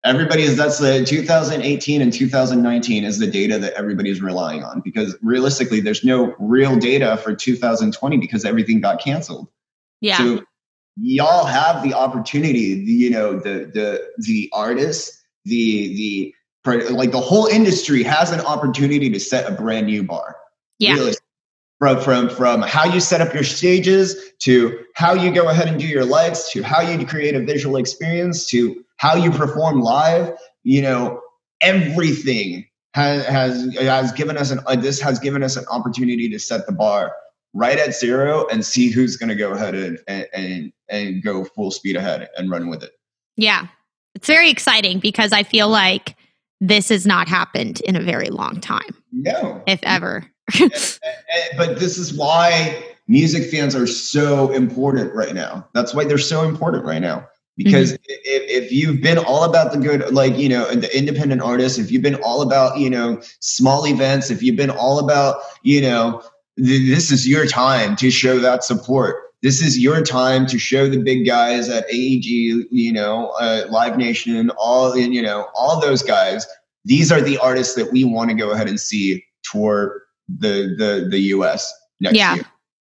Everybody 0.04 0.42
Everybody's 0.42 0.56
that's 0.56 0.78
the 0.78 1.04
2018 1.04 2.02
and 2.02 2.12
2019 2.12 3.04
is 3.04 3.18
the 3.18 3.26
data 3.26 3.58
that 3.58 3.72
everybody's 3.72 4.20
relying 4.20 4.62
on 4.62 4.82
because 4.84 5.16
realistically, 5.22 5.80
there's 5.80 6.04
no 6.04 6.34
real 6.38 6.76
data 6.76 7.16
for 7.16 7.34
2020 7.34 8.18
because 8.18 8.44
everything 8.44 8.82
got 8.82 9.00
canceled. 9.00 9.48
Yeah. 10.02 10.18
So 10.18 10.44
y'all 11.00 11.46
have 11.46 11.82
the 11.82 11.94
opportunity, 11.94 12.84
the, 12.84 12.92
you 12.92 13.10
know, 13.10 13.38
the 13.38 13.70
the 13.72 14.06
the 14.18 14.50
artists, 14.52 15.24
the 15.46 16.34
the 16.66 16.90
like 16.90 17.10
the 17.10 17.20
whole 17.20 17.46
industry 17.46 18.02
has 18.02 18.30
an 18.30 18.40
opportunity 18.40 19.08
to 19.08 19.18
set 19.18 19.50
a 19.50 19.54
brand 19.54 19.86
new 19.86 20.02
bar. 20.02 20.36
Yeah 20.78 21.12
from 21.84 22.00
from 22.00 22.30
from 22.30 22.62
how 22.62 22.84
you 22.84 22.98
set 22.98 23.20
up 23.20 23.34
your 23.34 23.42
stages 23.42 24.16
to 24.38 24.84
how 24.94 25.12
you 25.12 25.30
go 25.30 25.48
ahead 25.50 25.68
and 25.68 25.78
do 25.78 25.86
your 25.86 26.04
lights 26.04 26.50
to 26.52 26.62
how 26.62 26.80
you 26.80 27.04
create 27.06 27.34
a 27.34 27.40
visual 27.40 27.76
experience 27.76 28.48
to 28.48 28.82
how 28.96 29.14
you 29.14 29.30
perform 29.30 29.80
live. 29.80 30.34
You 30.62 30.80
know 30.80 31.20
everything 31.60 32.66
has 32.94 33.26
has 33.26 33.76
has 33.76 34.12
given 34.12 34.38
us 34.38 34.50
an 34.50 34.60
uh, 34.66 34.76
this 34.76 34.98
has 35.00 35.18
given 35.18 35.42
us 35.42 35.56
an 35.56 35.66
opportunity 35.70 36.28
to 36.30 36.38
set 36.38 36.66
the 36.66 36.72
bar 36.72 37.12
right 37.52 37.78
at 37.78 37.94
zero 37.94 38.46
and 38.50 38.64
see 38.64 38.88
who's 38.90 39.16
going 39.16 39.28
to 39.28 39.34
go 39.34 39.52
ahead 39.52 39.74
and, 39.74 39.98
and 40.08 40.26
and 40.32 40.72
and 40.88 41.22
go 41.22 41.44
full 41.44 41.70
speed 41.70 41.96
ahead 41.96 42.28
and 42.38 42.50
run 42.50 42.68
with 42.68 42.82
it. 42.82 42.92
Yeah. 43.36 43.66
It's 44.14 44.28
very 44.28 44.48
exciting 44.48 45.00
because 45.00 45.32
i 45.32 45.42
feel 45.42 45.68
like 45.68 46.16
this 46.60 46.88
has 46.88 47.04
not 47.04 47.28
happened 47.28 47.80
in 47.82 47.94
a 47.96 48.00
very 48.00 48.28
long 48.30 48.60
time. 48.60 48.94
No. 49.12 49.62
If 49.66 49.80
ever 49.82 50.24
but 51.56 51.78
this 51.78 51.98
is 51.98 52.14
why 52.14 52.84
music 53.08 53.50
fans 53.50 53.74
are 53.74 53.86
so 53.86 54.50
important 54.52 55.14
right 55.14 55.34
now. 55.34 55.66
That's 55.72 55.94
why 55.94 56.04
they're 56.04 56.18
so 56.18 56.46
important 56.46 56.84
right 56.84 57.00
now. 57.00 57.28
Because 57.56 57.92
mm-hmm. 57.92 58.02
if, 58.08 58.64
if 58.64 58.72
you've 58.72 59.00
been 59.00 59.18
all 59.18 59.44
about 59.44 59.72
the 59.72 59.78
good, 59.78 60.12
like, 60.12 60.36
you 60.36 60.48
know, 60.48 60.68
the 60.74 60.96
independent 60.96 61.40
artists, 61.40 61.78
if 61.78 61.92
you've 61.92 62.02
been 62.02 62.16
all 62.16 62.42
about, 62.42 62.78
you 62.78 62.90
know, 62.90 63.22
small 63.38 63.86
events, 63.86 64.30
if 64.30 64.42
you've 64.42 64.56
been 64.56 64.70
all 64.70 64.98
about, 64.98 65.36
you 65.62 65.80
know, 65.80 66.20
th- 66.58 66.90
this 66.90 67.12
is 67.12 67.28
your 67.28 67.46
time 67.46 67.94
to 67.96 68.10
show 68.10 68.40
that 68.40 68.64
support. 68.64 69.16
This 69.42 69.62
is 69.62 69.78
your 69.78 70.02
time 70.02 70.46
to 70.46 70.58
show 70.58 70.88
the 70.88 71.00
big 71.00 71.26
guys 71.26 71.68
at 71.68 71.84
AEG, 71.84 72.24
you 72.70 72.92
know, 72.92 73.28
uh, 73.38 73.66
Live 73.70 73.98
Nation, 73.98 74.50
all, 74.58 74.96
you 74.96 75.22
know, 75.22 75.46
all 75.54 75.80
those 75.80 76.02
guys. 76.02 76.46
These 76.86 77.12
are 77.12 77.20
the 77.20 77.38
artists 77.38 77.74
that 77.76 77.92
we 77.92 78.02
want 78.04 78.30
to 78.30 78.36
go 78.36 78.50
ahead 78.50 78.68
and 78.68 78.80
see 78.80 79.24
tour 79.44 80.03
the 80.28 80.74
the 80.78 81.08
the 81.10 81.18
US 81.18 81.72
next 82.00 82.16
yeah. 82.16 82.34
year. 82.34 82.44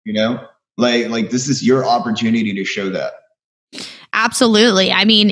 You 0.05 0.13
know? 0.13 0.47
Like 0.77 1.07
like 1.09 1.29
this 1.29 1.47
is 1.47 1.63
your 1.63 1.85
opportunity 1.85 2.53
to 2.53 2.65
show 2.65 2.89
that. 2.89 3.13
Absolutely. 4.15 4.91
I 4.91 5.05
mean, 5.05 5.29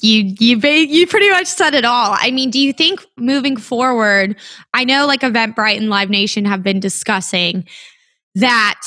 you 0.00 0.34
you 0.38 0.56
you 0.58 1.06
pretty 1.06 1.30
much 1.30 1.46
said 1.46 1.74
it 1.74 1.84
all. 1.84 2.16
I 2.18 2.30
mean, 2.30 2.50
do 2.50 2.60
you 2.60 2.72
think 2.72 3.04
moving 3.16 3.56
forward, 3.56 4.36
I 4.74 4.84
know 4.84 5.06
like 5.06 5.20
Eventbrite 5.20 5.76
and 5.76 5.88
Live 5.88 6.10
Nation 6.10 6.44
have 6.44 6.62
been 6.62 6.80
discussing 6.80 7.66
that 8.34 8.80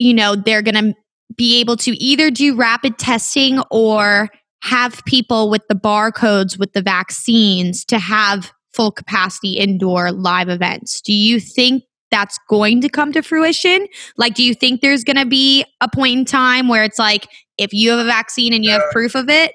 you 0.00 0.14
know, 0.14 0.34
they're 0.34 0.62
going 0.62 0.74
to 0.74 0.94
be 1.36 1.60
able 1.60 1.76
to 1.76 1.92
either 2.02 2.30
do 2.30 2.56
rapid 2.56 2.98
testing 2.98 3.60
or 3.70 4.28
have 4.62 5.04
people 5.04 5.48
with 5.48 5.62
the 5.68 5.74
barcodes 5.74 6.58
with 6.58 6.72
the 6.72 6.82
vaccines 6.82 7.84
to 7.84 7.98
have 7.98 8.52
full 8.72 8.90
capacity 8.90 9.52
indoor 9.54 10.12
live 10.12 10.48
events. 10.48 11.00
Do 11.00 11.12
you 11.12 11.40
think 11.40 11.84
that's 12.10 12.38
going 12.48 12.80
to 12.80 12.88
come 12.88 13.12
to 13.12 13.22
fruition? 13.22 13.86
Like, 14.16 14.34
do 14.34 14.42
you 14.42 14.54
think 14.54 14.80
there's 14.80 15.04
going 15.04 15.16
to 15.16 15.26
be 15.26 15.64
a 15.80 15.88
point 15.88 16.18
in 16.18 16.24
time 16.24 16.68
where 16.68 16.84
it's 16.84 16.98
like, 16.98 17.28
if 17.58 17.72
you 17.72 17.90
have 17.90 18.00
a 18.00 18.04
vaccine 18.04 18.52
and 18.52 18.64
you 18.64 18.70
have 18.70 18.82
proof 18.90 19.14
of 19.14 19.28
it? 19.28 19.52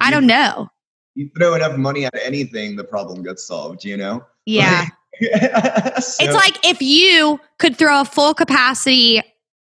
I 0.00 0.10
don't 0.10 0.26
know. 0.26 0.68
You 1.14 1.30
throw 1.38 1.54
enough 1.54 1.76
money 1.76 2.04
at 2.04 2.14
anything, 2.22 2.76
the 2.76 2.84
problem 2.84 3.22
gets 3.22 3.46
solved, 3.46 3.84
you 3.84 3.96
know? 3.96 4.24
Yeah. 4.46 4.86
so. 5.20 6.24
It's 6.24 6.34
like 6.34 6.64
if 6.66 6.80
you 6.80 7.38
could 7.58 7.76
throw 7.76 8.00
a 8.00 8.04
full 8.04 8.34
capacity, 8.34 9.22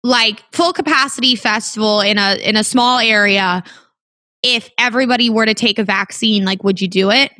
like 0.02 0.42
full 0.52 0.72
capacity 0.72 1.36
festival 1.36 2.00
in 2.00 2.18
a 2.18 2.36
in 2.36 2.56
a 2.56 2.64
small 2.64 2.98
area, 2.98 3.62
if 4.42 4.70
everybody 4.78 5.30
were 5.30 5.46
to 5.46 5.54
take 5.54 5.78
a 5.78 5.84
vaccine, 5.84 6.44
like 6.44 6.62
would 6.62 6.80
you 6.80 6.88
do 6.88 7.10
it? 7.10 7.32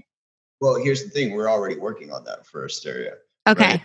Well, 0.60 0.76
here's 0.76 1.04
the 1.04 1.10
thing: 1.10 1.32
we're 1.32 1.50
already 1.50 1.76
working 1.76 2.12
on 2.12 2.24
that 2.24 2.46
for 2.46 2.64
Asteria. 2.64 3.14
Okay. 3.48 3.64
Right? 3.64 3.82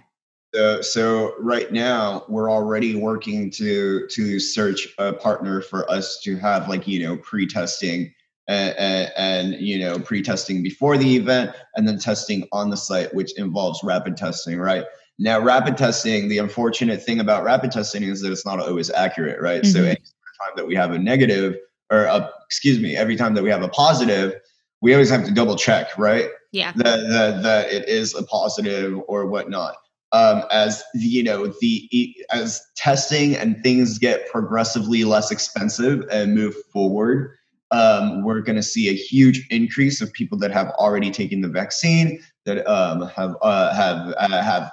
So, 0.56 0.82
so 0.82 1.36
right 1.40 1.70
now 1.72 2.24
we're 2.30 2.50
already 2.50 2.96
working 2.96 3.52
to 3.52 4.08
to 4.08 4.40
search 4.40 4.88
a 4.98 5.12
partner 5.12 5.62
for 5.62 5.90
us 5.92 6.22
to 6.22 6.38
have 6.38 6.70
like 6.70 6.88
you 6.88 7.06
know 7.06 7.18
pre-testing 7.18 8.14
and, 8.48 8.76
and, 8.78 9.12
and, 9.18 9.62
you 9.62 9.80
know 9.80 10.00
pre-testing 10.00 10.64
before 10.64 10.98
the 10.98 11.16
event 11.18 11.52
and 11.76 11.86
then 11.86 12.00
testing 12.00 12.48
on 12.54 12.70
the 12.70 12.78
site 12.78 13.14
which 13.14 13.38
involves 13.38 13.84
rapid 13.84 14.16
testing 14.16 14.58
right 14.58 14.86
now 15.20 15.40
rapid 15.40 15.76
testing 15.78 16.30
the 16.30 16.38
unfortunate 16.38 17.04
thing 17.04 17.20
about 17.20 17.44
rapid 17.44 17.72
testing 17.72 18.04
is 18.04 18.22
that 18.22 18.32
it's 18.32 18.46
not 18.46 18.60
always 18.60 18.90
accurate 18.92 19.42
right 19.42 19.64
mm-hmm. 19.64 19.72
so 19.72 19.80
every 19.80 19.96
time 19.96 20.54
that 20.56 20.66
we 20.66 20.76
have 20.76 20.92
a 20.92 20.98
negative 20.98 21.58
or 21.92 22.04
a, 22.04 22.32
excuse 22.46 22.80
me 22.80 22.96
every 22.96 23.18
time 23.18 23.34
that 23.34 23.44
we 23.44 23.50
have 23.50 23.64
a 23.64 23.70
positive 23.70 24.36
we 24.82 24.94
always 24.94 25.10
have 25.10 25.26
to 25.26 25.34
double 25.34 25.56
check 25.58 25.98
right 25.98 26.30
yeah. 26.56 26.72
that, 26.76 27.08
that, 27.10 27.44
that 27.44 27.72
it 27.72 27.88
is 27.88 28.16
a 28.16 28.24
positive 28.24 29.00
or 29.08 29.26
whatnot. 29.28 29.76
Um, 30.12 30.44
as 30.50 30.82
you 30.94 31.24
know 31.24 31.48
the 31.60 32.16
as 32.32 32.62
testing 32.78 33.36
and 33.36 33.62
things 33.64 33.98
get 33.98 34.30
progressively 34.30 35.04
less 35.04 35.30
expensive 35.30 36.06
and 36.10 36.34
move 36.34 36.56
forward 36.72 37.36
um, 37.72 38.24
we're 38.24 38.42
going 38.42 38.56
to 38.56 38.64
see 38.64 38.90
a 38.90 38.94
huge 38.94 39.46
increase 39.50 40.02
of 40.02 40.12
people 40.14 40.38
that 40.40 40.52
have 40.52 40.70
already 40.78 41.12
taken 41.12 41.42
the 41.42 41.48
vaccine 41.48 42.22
that 42.46 42.66
um, 42.68 43.08
have 43.10 43.36
uh, 43.42 43.74
have 43.74 44.14
uh, 44.18 44.42
have 44.42 44.72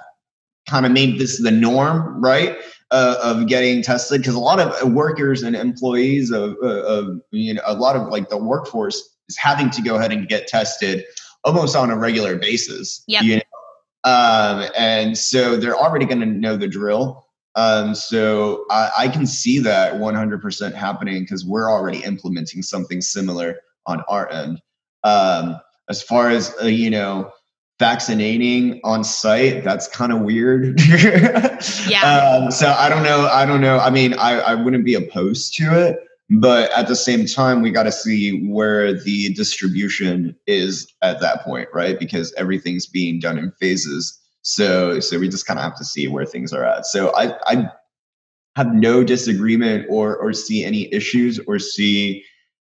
kind 0.69 0.85
of 0.85 0.91
made 0.91 1.19
this 1.19 1.41
the 1.41 1.51
norm 1.51 2.21
right 2.21 2.57
uh, 2.91 3.17
of 3.21 3.47
getting 3.47 3.81
tested. 3.81 4.21
Because 4.21 4.35
a 4.35 4.39
lot 4.39 4.59
of 4.59 4.93
workers 4.93 5.41
and 5.41 5.55
employees 5.55 6.31
of, 6.31 6.55
uh, 6.63 6.83
of 6.83 7.21
you 7.31 7.55
know 7.55 7.61
a 7.65 7.73
lot 7.73 7.95
of 7.95 8.07
like 8.09 8.29
the 8.29 8.37
workforce 8.37 9.17
is 9.27 9.37
having 9.37 9.69
to 9.71 9.81
go 9.81 9.95
ahead 9.95 10.11
and 10.11 10.27
get 10.27 10.47
tested 10.47 11.03
almost 11.43 11.75
on 11.75 11.89
a 11.89 11.97
regular 11.97 12.35
basis. 12.35 13.03
Yeah. 13.07 13.21
You 13.21 13.35
know? 13.35 13.41
um, 14.11 14.69
and 14.77 15.17
so 15.17 15.55
they're 15.57 15.77
already 15.77 16.05
going 16.05 16.21
to 16.21 16.25
know 16.25 16.57
the 16.57 16.67
drill. 16.67 17.27
Um, 17.55 17.93
so 17.93 18.65
I, 18.71 18.89
I 18.97 19.07
can 19.07 19.27
see 19.27 19.59
that 19.59 19.95
100% 19.95 20.73
happening 20.73 21.23
because 21.23 21.45
we're 21.45 21.69
already 21.71 22.03
implementing 22.03 22.63
something 22.63 23.01
similar 23.01 23.59
on 23.85 24.03
our 24.07 24.29
end. 24.31 24.61
Um, 25.03 25.59
as 25.89 26.01
far 26.01 26.29
as 26.29 26.55
uh, 26.61 26.65
you 26.65 26.89
know, 26.89 27.31
vaccinating 27.79 28.79
on 28.83 29.03
site, 29.03 29.63
that's 29.63 29.87
kind 29.87 30.11
of 30.11 30.21
weird. 30.21 30.79
yeah. 31.87 32.39
Um, 32.41 32.51
so 32.51 32.71
I 32.71 32.89
don't 32.89 33.03
know. 33.03 33.27
I 33.27 33.45
don't 33.45 33.61
know. 33.61 33.77
I 33.77 33.89
mean, 33.89 34.13
I, 34.13 34.39
I 34.39 34.55
wouldn't 34.55 34.85
be 34.85 34.95
opposed 34.95 35.55
to 35.55 35.87
it, 35.87 35.97
but 36.29 36.71
at 36.71 36.87
the 36.87 36.95
same 36.95 37.25
time, 37.25 37.61
we 37.61 37.71
got 37.71 37.83
to 37.83 37.91
see 37.91 38.47
where 38.47 38.93
the 38.93 39.33
distribution 39.33 40.35
is 40.47 40.91
at 41.01 41.19
that 41.19 41.43
point, 41.43 41.69
right? 41.73 41.99
Because 41.99 42.33
everything's 42.33 42.85
being 42.85 43.19
done 43.19 43.37
in 43.37 43.51
phases. 43.59 44.19
So, 44.41 44.99
so 44.99 45.19
we 45.19 45.29
just 45.29 45.45
kind 45.45 45.59
of 45.59 45.63
have 45.63 45.77
to 45.77 45.85
see 45.85 46.07
where 46.07 46.25
things 46.25 46.53
are 46.53 46.65
at. 46.65 46.85
So 46.85 47.13
I, 47.15 47.37
I 47.45 47.69
have 48.55 48.73
no 48.73 49.03
disagreement 49.03 49.87
or 49.89 50.15
or 50.15 50.33
see 50.33 50.63
any 50.63 50.93
issues 50.93 51.39
or 51.47 51.59
see 51.59 52.23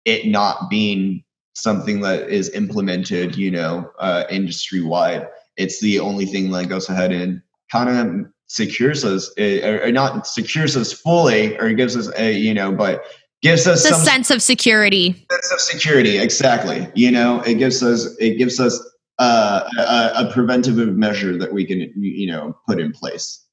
it 0.06 0.28
not 0.28 0.69
being 0.69 1.24
something 1.53 2.02
that 2.02 2.30
is 2.30 2.49
implemented, 2.52 3.36
you 3.36 3.52
know, 3.52 3.90
uh, 3.99 4.24
industry 4.30 4.82
wide. 4.82 5.28
It's 5.57 5.82
the 5.82 5.99
only 5.99 6.26
thing 6.26 6.52
that 6.52 6.69
goes 6.69 6.88
ahead 6.88 7.11
and 7.11 7.41
kind 7.72 7.90
of 7.90 8.32
secures 8.48 9.03
us, 9.03 9.30
uh, 9.40 9.68
or, 9.68 9.84
or, 9.86 9.91
not 9.91 10.26
secures 10.26 10.78
us 10.78 10.94
fully, 10.94 11.57
or 11.57 11.74
gives 11.74 11.98
us 11.98 12.10
a, 12.18 12.32
you 12.32 12.53
know, 12.53 12.72
but 12.72 13.03
gives 13.48 13.68
us 13.68 13.86
a 13.86 13.90
some 13.90 14.02
sense 14.02 14.32
of 14.32 14.41
security. 14.41 15.26
Sense 15.32 15.52
of 15.52 15.61
security, 15.61 16.18
exactly. 16.18 16.88
You 16.94 17.11
know, 17.11 17.41
it 17.41 17.56
gives 17.56 17.82
us 17.84 18.15
it 18.19 18.38
gives 18.38 18.60
us 18.60 18.80
uh, 19.19 19.68
a, 19.78 20.28
a 20.28 20.32
preventative 20.32 20.95
measure 20.95 21.38
that 21.38 21.53
we 21.53 21.65
can, 21.65 21.91
you 21.95 22.28
know, 22.28 22.56
put 22.68 22.80
in 22.80 22.91
place. 22.91 23.44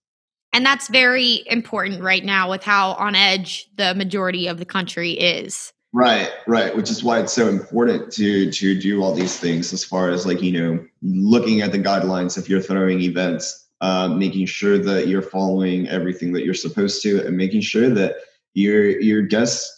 And 0.53 0.65
that's 0.65 0.89
very 0.89 1.43
important 1.47 2.01
right 2.03 2.25
now 2.25 2.49
with 2.51 2.63
how 2.63 2.93
on 2.93 3.15
edge 3.15 3.69
the 3.77 3.95
majority 3.95 4.47
of 4.47 4.59
the 4.59 4.65
country 4.65 5.13
is. 5.13 5.73
Right, 5.93 6.31
right. 6.47 6.77
Which 6.77 6.91
is 6.91 7.03
why 7.05 7.21
it's 7.21 7.33
so 7.33 7.49
important 7.49 8.13
to 8.15 8.51
to 8.51 8.81
do 8.81 9.03
all 9.03 9.15
these 9.15 9.39
things 9.39 9.73
as 9.73 9.85
far 9.85 10.11
as 10.11 10.27
like, 10.27 10.43
you 10.43 10.53
know, 10.53 10.85
looking 11.03 11.61
at 11.61 11.73
the 11.73 11.79
guidelines 11.79 12.37
if 12.37 12.49
you're 12.49 12.61
throwing 12.61 13.01
events, 13.01 13.69
um, 13.81 14.19
making 14.19 14.47
sure 14.47 14.79
that 14.79 15.09
you're 15.09 15.23
following 15.23 15.89
everything 15.89 16.33
that 16.33 16.45
you're 16.45 16.55
supposed 16.55 17.03
to 17.03 17.25
and 17.27 17.37
making 17.37 17.61
sure 17.61 17.89
that 17.91 18.17
your 18.55 19.01
your 19.01 19.23
guests 19.23 19.74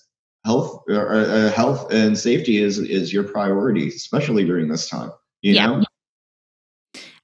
health 0.46 0.84
or, 0.88 1.12
uh, 1.12 1.50
health 1.50 1.92
and 1.92 2.16
safety 2.16 2.62
is 2.62 2.78
is 2.78 3.12
your 3.12 3.24
priority, 3.24 3.88
especially 3.88 4.44
during 4.44 4.68
this 4.68 4.88
time. 4.88 5.10
You 5.42 5.54
yeah. 5.54 5.66
know? 5.66 5.84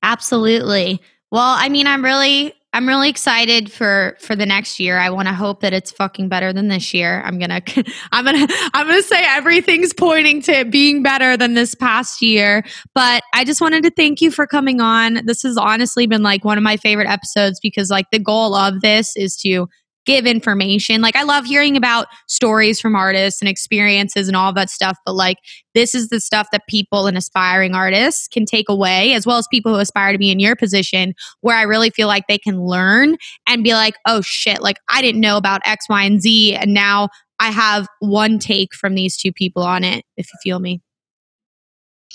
Absolutely. 0.02 1.00
Well, 1.30 1.54
I 1.56 1.68
mean, 1.68 1.86
I'm 1.86 2.04
really 2.04 2.52
I'm 2.74 2.88
really 2.88 3.08
excited 3.08 3.70
for 3.70 4.16
for 4.18 4.34
the 4.34 4.44
next 4.44 4.80
year. 4.80 4.98
I 4.98 5.10
want 5.10 5.28
to 5.28 5.34
hope 5.34 5.60
that 5.60 5.72
it's 5.72 5.92
fucking 5.92 6.28
better 6.28 6.52
than 6.52 6.68
this 6.68 6.92
year. 6.92 7.22
I'm 7.24 7.38
gonna 7.38 7.62
I'm 8.12 8.24
gonna 8.24 8.46
I'm 8.74 8.86
gonna 8.86 9.02
say 9.02 9.22
everything's 9.24 9.92
pointing 9.92 10.42
to 10.42 10.52
it 10.60 10.70
being 10.70 11.02
better 11.02 11.36
than 11.36 11.54
this 11.54 11.74
past 11.74 12.22
year. 12.22 12.64
But 12.94 13.22
I 13.34 13.44
just 13.44 13.60
wanted 13.60 13.84
to 13.84 13.90
thank 13.90 14.20
you 14.20 14.30
for 14.30 14.46
coming 14.46 14.80
on. 14.80 15.24
This 15.26 15.42
has 15.42 15.56
honestly 15.56 16.06
been 16.06 16.22
like 16.22 16.44
one 16.44 16.58
of 16.58 16.64
my 16.64 16.76
favorite 16.76 17.08
episodes 17.08 17.60
because 17.60 17.88
like 17.88 18.06
the 18.10 18.18
goal 18.18 18.54
of 18.56 18.80
this 18.80 19.16
is 19.16 19.36
to 19.38 19.68
give 20.04 20.26
information. 20.26 21.00
Like 21.00 21.16
I 21.16 21.22
love 21.22 21.44
hearing 21.44 21.76
about 21.76 22.06
stories 22.28 22.80
from 22.80 22.96
artists 22.96 23.40
and 23.40 23.48
experiences 23.48 24.28
and 24.28 24.36
all 24.36 24.52
that 24.54 24.70
stuff, 24.70 24.98
but 25.04 25.14
like 25.14 25.38
this 25.74 25.94
is 25.94 26.08
the 26.08 26.20
stuff 26.20 26.48
that 26.52 26.62
people 26.68 27.06
and 27.06 27.16
aspiring 27.16 27.74
artists 27.74 28.28
can 28.28 28.44
take 28.44 28.68
away 28.68 29.14
as 29.14 29.26
well 29.26 29.38
as 29.38 29.46
people 29.50 29.72
who 29.72 29.80
aspire 29.80 30.12
to 30.12 30.18
be 30.18 30.30
in 30.30 30.40
your 30.40 30.56
position 30.56 31.14
where 31.40 31.56
I 31.56 31.62
really 31.62 31.90
feel 31.90 32.08
like 32.08 32.24
they 32.28 32.38
can 32.38 32.60
learn 32.60 33.16
and 33.46 33.64
be 33.64 33.72
like, 33.72 33.94
"Oh 34.06 34.20
shit, 34.22 34.60
like 34.60 34.76
I 34.88 35.02
didn't 35.02 35.20
know 35.20 35.36
about 35.36 35.60
X, 35.64 35.86
Y, 35.88 36.02
and 36.02 36.20
Z 36.20 36.54
and 36.54 36.74
now 36.74 37.08
I 37.38 37.50
have 37.50 37.86
one 38.00 38.38
take 38.38 38.74
from 38.74 38.94
these 38.94 39.16
two 39.16 39.32
people 39.32 39.62
on 39.62 39.84
it." 39.84 40.04
If 40.16 40.26
you 40.26 40.38
feel 40.42 40.60
me. 40.60 40.80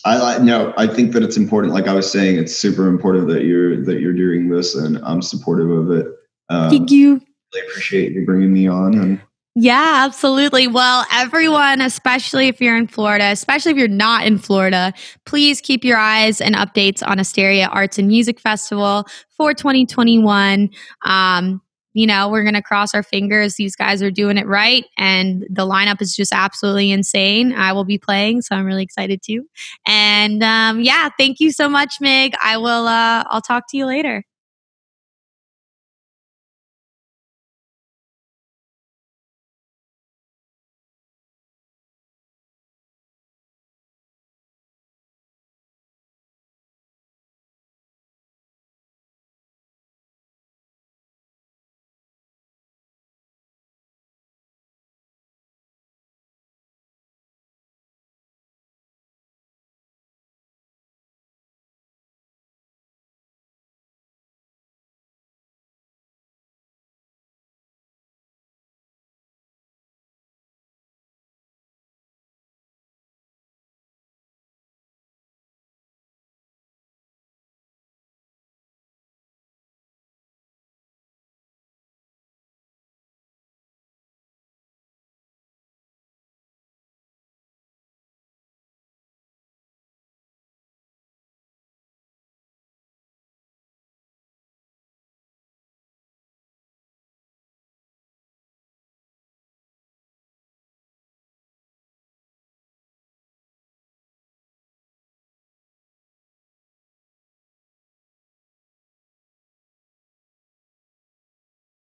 I 0.06 0.38
no, 0.38 0.74
I 0.78 0.88
think 0.88 1.14
that 1.14 1.24
it's 1.24 1.38
important. 1.38 1.74
Like 1.74 1.88
I 1.88 1.94
was 1.94 2.10
saying, 2.10 2.38
it's 2.38 2.56
super 2.56 2.88
important 2.88 3.28
that 3.30 3.44
you're 3.46 3.84
that 3.86 4.00
you're 4.00 4.14
doing 4.14 4.50
this, 4.50 4.76
and 4.76 5.00
I'm 5.04 5.22
supportive 5.22 5.70
of 5.70 5.92
it. 5.92 6.08
Um, 6.50 6.70
Thank 6.70 6.92
you 6.92 7.22
really 7.54 7.68
appreciate 7.68 8.14
you 8.14 8.26
bringing 8.26 8.54
me 8.54 8.68
on 8.68 8.98
and 8.98 9.22
yeah, 9.60 10.04
absolutely. 10.06 10.68
Well, 10.68 11.04
everyone, 11.12 11.82
especially 11.82 12.48
if 12.48 12.62
you're 12.62 12.78
in 12.78 12.86
Florida, 12.86 13.32
especially 13.32 13.72
if 13.72 13.78
you're 13.80 13.88
not 13.88 14.24
in 14.24 14.38
Florida, 14.38 14.94
please 15.26 15.62
keep 15.62 15.84
your 15.84 15.98
eyes 15.98 16.40
and 16.42 16.54
updates 16.54 17.02
on 17.04 17.18
Asteria 17.18 17.66
Arts 17.66 17.98
and 17.98 18.08
Music 18.08 18.40
Festival 18.40 19.08
for 19.36 19.56
2021. 19.56 20.70
Um, 21.06 21.60
you 21.94 22.06
know, 22.06 22.30
we're 22.30 22.44
going 22.44 22.54
to 22.54 22.62
cross 22.62 22.94
our 22.94 23.02
fingers. 23.02 23.56
These 23.56 23.76
guys 23.76 24.04
are 24.04 24.12
doing 24.12 24.38
it 24.38 24.46
right. 24.46 24.86
And 25.00 25.44
the 25.50 25.66
lineup 25.66 26.04
is 26.04 26.16
just 26.16 26.32
absolutely 26.32 26.92
insane. 26.92 27.52
I 27.54 27.74
will 27.74 27.84
be 27.84 27.98
playing, 27.98 28.44
so 28.44 28.56
I'm 28.56 28.66
really 28.66 28.84
excited 28.84 29.22
too. 29.26 29.48
And 29.88 30.44
um, 30.44 30.82
yeah, 30.82 31.10
thank 31.18 31.40
you 31.40 31.52
so 31.52 31.68
much, 31.68 31.96
Mig. 32.00 32.34
I 32.44 32.58
will, 32.58 32.88
uh, 32.88 33.24
I'll 33.32 33.42
talk 33.42 33.64
to 33.72 33.78
you 33.78 33.88
later. 33.88 34.24